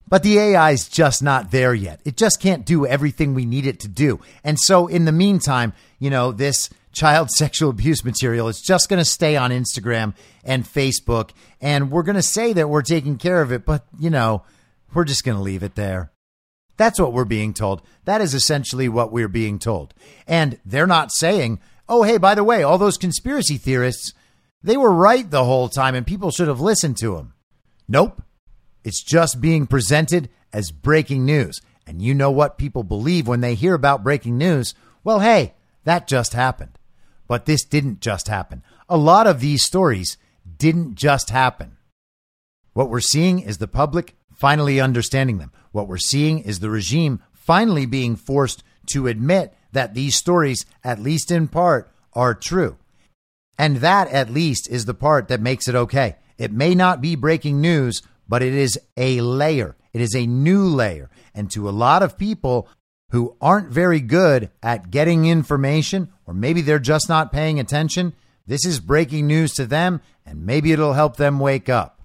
but 0.08 0.22
the 0.22 0.38
AI 0.38 0.72
is 0.72 0.88
just 0.88 1.22
not 1.22 1.50
there 1.50 1.74
yet. 1.74 2.00
It 2.04 2.16
just 2.16 2.40
can't 2.40 2.66
do 2.66 2.86
everything 2.86 3.34
we 3.34 3.44
need 3.44 3.66
it 3.66 3.80
to 3.80 3.88
do. 3.88 4.20
And 4.42 4.58
so, 4.58 4.86
in 4.86 5.04
the 5.04 5.12
meantime, 5.12 5.74
you 5.98 6.10
know, 6.10 6.32
this 6.32 6.70
child 6.94 7.30
sexual 7.36 7.70
abuse 7.70 8.04
material. 8.04 8.48
It's 8.48 8.62
just 8.62 8.88
going 8.88 9.00
to 9.00 9.04
stay 9.04 9.36
on 9.36 9.50
Instagram 9.50 10.14
and 10.44 10.64
Facebook. 10.64 11.30
And 11.60 11.90
we're 11.90 12.02
going 12.02 12.16
to 12.16 12.22
say 12.22 12.52
that 12.52 12.68
we're 12.68 12.82
taking 12.82 13.18
care 13.18 13.42
of 13.42 13.52
it, 13.52 13.64
but, 13.64 13.84
you 13.98 14.10
know, 14.10 14.42
we're 14.92 15.04
just 15.04 15.24
going 15.24 15.36
to 15.36 15.42
leave 15.42 15.62
it 15.62 15.74
there. 15.74 16.12
That's 16.76 16.98
what 16.98 17.12
we're 17.12 17.24
being 17.24 17.54
told. 17.54 17.82
That 18.04 18.20
is 18.20 18.34
essentially 18.34 18.88
what 18.88 19.12
we're 19.12 19.28
being 19.28 19.58
told. 19.58 19.94
And 20.26 20.58
they're 20.64 20.86
not 20.86 21.12
saying, 21.12 21.60
oh, 21.88 22.02
hey, 22.02 22.18
by 22.18 22.34
the 22.34 22.44
way, 22.44 22.62
all 22.62 22.78
those 22.78 22.98
conspiracy 22.98 23.56
theorists, 23.56 24.12
they 24.62 24.76
were 24.76 24.92
right 24.92 25.30
the 25.30 25.44
whole 25.44 25.68
time 25.68 25.94
and 25.94 26.06
people 26.06 26.30
should 26.30 26.48
have 26.48 26.60
listened 26.60 26.96
to 26.98 27.16
them. 27.16 27.34
Nope. 27.86 28.22
It's 28.82 29.02
just 29.02 29.40
being 29.40 29.66
presented 29.66 30.28
as 30.52 30.70
breaking 30.70 31.24
news. 31.24 31.60
And 31.86 32.00
you 32.00 32.14
know 32.14 32.30
what 32.30 32.58
people 32.58 32.82
believe 32.82 33.28
when 33.28 33.40
they 33.40 33.54
hear 33.54 33.74
about 33.74 34.02
breaking 34.02 34.38
news? 34.38 34.74
Well, 35.02 35.20
hey, 35.20 35.54
that 35.84 36.08
just 36.08 36.32
happened. 36.32 36.78
But 37.26 37.46
this 37.46 37.64
didn't 37.64 38.00
just 38.00 38.28
happen. 38.28 38.62
A 38.88 38.96
lot 38.96 39.26
of 39.26 39.40
these 39.40 39.64
stories 39.64 40.16
didn't 40.58 40.94
just 40.94 41.30
happen. 41.30 41.76
What 42.72 42.90
we're 42.90 43.00
seeing 43.00 43.40
is 43.40 43.58
the 43.58 43.68
public 43.68 44.16
finally 44.32 44.80
understanding 44.80 45.38
them. 45.38 45.52
What 45.72 45.88
we're 45.88 45.96
seeing 45.96 46.40
is 46.40 46.60
the 46.60 46.70
regime 46.70 47.22
finally 47.32 47.86
being 47.86 48.16
forced 48.16 48.62
to 48.86 49.06
admit 49.06 49.54
that 49.72 49.94
these 49.94 50.16
stories, 50.16 50.66
at 50.82 51.00
least 51.00 51.30
in 51.30 51.48
part, 51.48 51.90
are 52.12 52.34
true. 52.34 52.76
And 53.58 53.76
that, 53.78 54.08
at 54.08 54.30
least, 54.30 54.68
is 54.68 54.84
the 54.84 54.94
part 54.94 55.28
that 55.28 55.40
makes 55.40 55.68
it 55.68 55.74
okay. 55.74 56.16
It 56.38 56.52
may 56.52 56.74
not 56.74 57.00
be 57.00 57.14
breaking 57.14 57.60
news, 57.60 58.02
but 58.28 58.42
it 58.42 58.54
is 58.54 58.78
a 58.96 59.20
layer. 59.20 59.76
It 59.92 60.00
is 60.00 60.14
a 60.14 60.26
new 60.26 60.64
layer. 60.64 61.10
And 61.34 61.50
to 61.52 61.68
a 61.68 61.70
lot 61.70 62.02
of 62.02 62.18
people 62.18 62.68
who 63.10 63.36
aren't 63.40 63.70
very 63.70 64.00
good 64.00 64.50
at 64.62 64.90
getting 64.90 65.26
information, 65.26 66.12
or 66.26 66.34
maybe 66.34 66.60
they're 66.60 66.78
just 66.78 67.08
not 67.08 67.32
paying 67.32 67.60
attention, 67.60 68.12
this 68.46 68.66
is 68.66 68.80
breaking 68.80 69.26
news 69.26 69.52
to 69.52 69.66
them, 69.66 70.00
and 70.26 70.44
maybe 70.44 70.72
it'll 70.72 70.92
help 70.92 71.16
them 71.16 71.38
wake 71.38 71.68
up. 71.68 72.02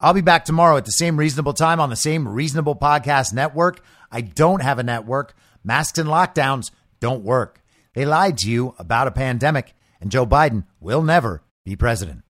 I'll 0.00 0.14
be 0.14 0.20
back 0.20 0.44
tomorrow 0.44 0.76
at 0.76 0.84
the 0.84 0.92
same 0.92 1.16
reasonable 1.16 1.54
time 1.54 1.80
on 1.80 1.90
the 1.90 1.96
same 1.96 2.28
reasonable 2.28 2.76
podcast 2.76 3.32
network. 3.32 3.82
I 4.12 4.20
don't 4.20 4.62
have 4.62 4.78
a 4.78 4.84
network. 4.84 5.34
Masks 5.64 5.98
and 5.98 6.08
lockdowns 6.08 6.70
don't 7.00 7.24
work. 7.24 7.60
They 7.94 8.04
lied 8.04 8.38
to 8.38 8.50
you 8.50 8.74
about 8.78 9.08
a 9.08 9.10
pandemic, 9.12 9.74
and 10.00 10.10
Joe 10.10 10.24
Biden 10.24 10.64
will 10.80 11.02
never 11.02 11.42
be 11.64 11.74
president. 11.74 12.22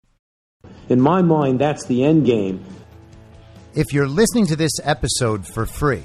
In 0.89 1.01
my 1.01 1.21
mind, 1.21 1.59
that's 1.59 1.85
the 1.85 2.05
end 2.05 2.25
game. 2.25 2.65
If 3.75 3.93
you're 3.93 4.09
listening 4.09 4.47
to 4.47 4.57
this 4.57 4.73
episode 4.83 5.47
for 5.47 5.67
free, 5.67 6.05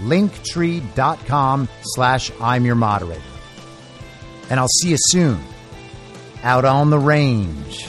linktree.com 0.00 1.68
slash 1.82 2.30
I'm 2.40 2.64
your 2.64 2.74
moderator. 2.74 3.22
And 4.50 4.60
I'll 4.60 4.68
see 4.68 4.90
you 4.90 4.96
soon 4.98 5.40
out 6.42 6.64
on 6.64 6.90
the 6.90 6.98
range. 6.98 7.88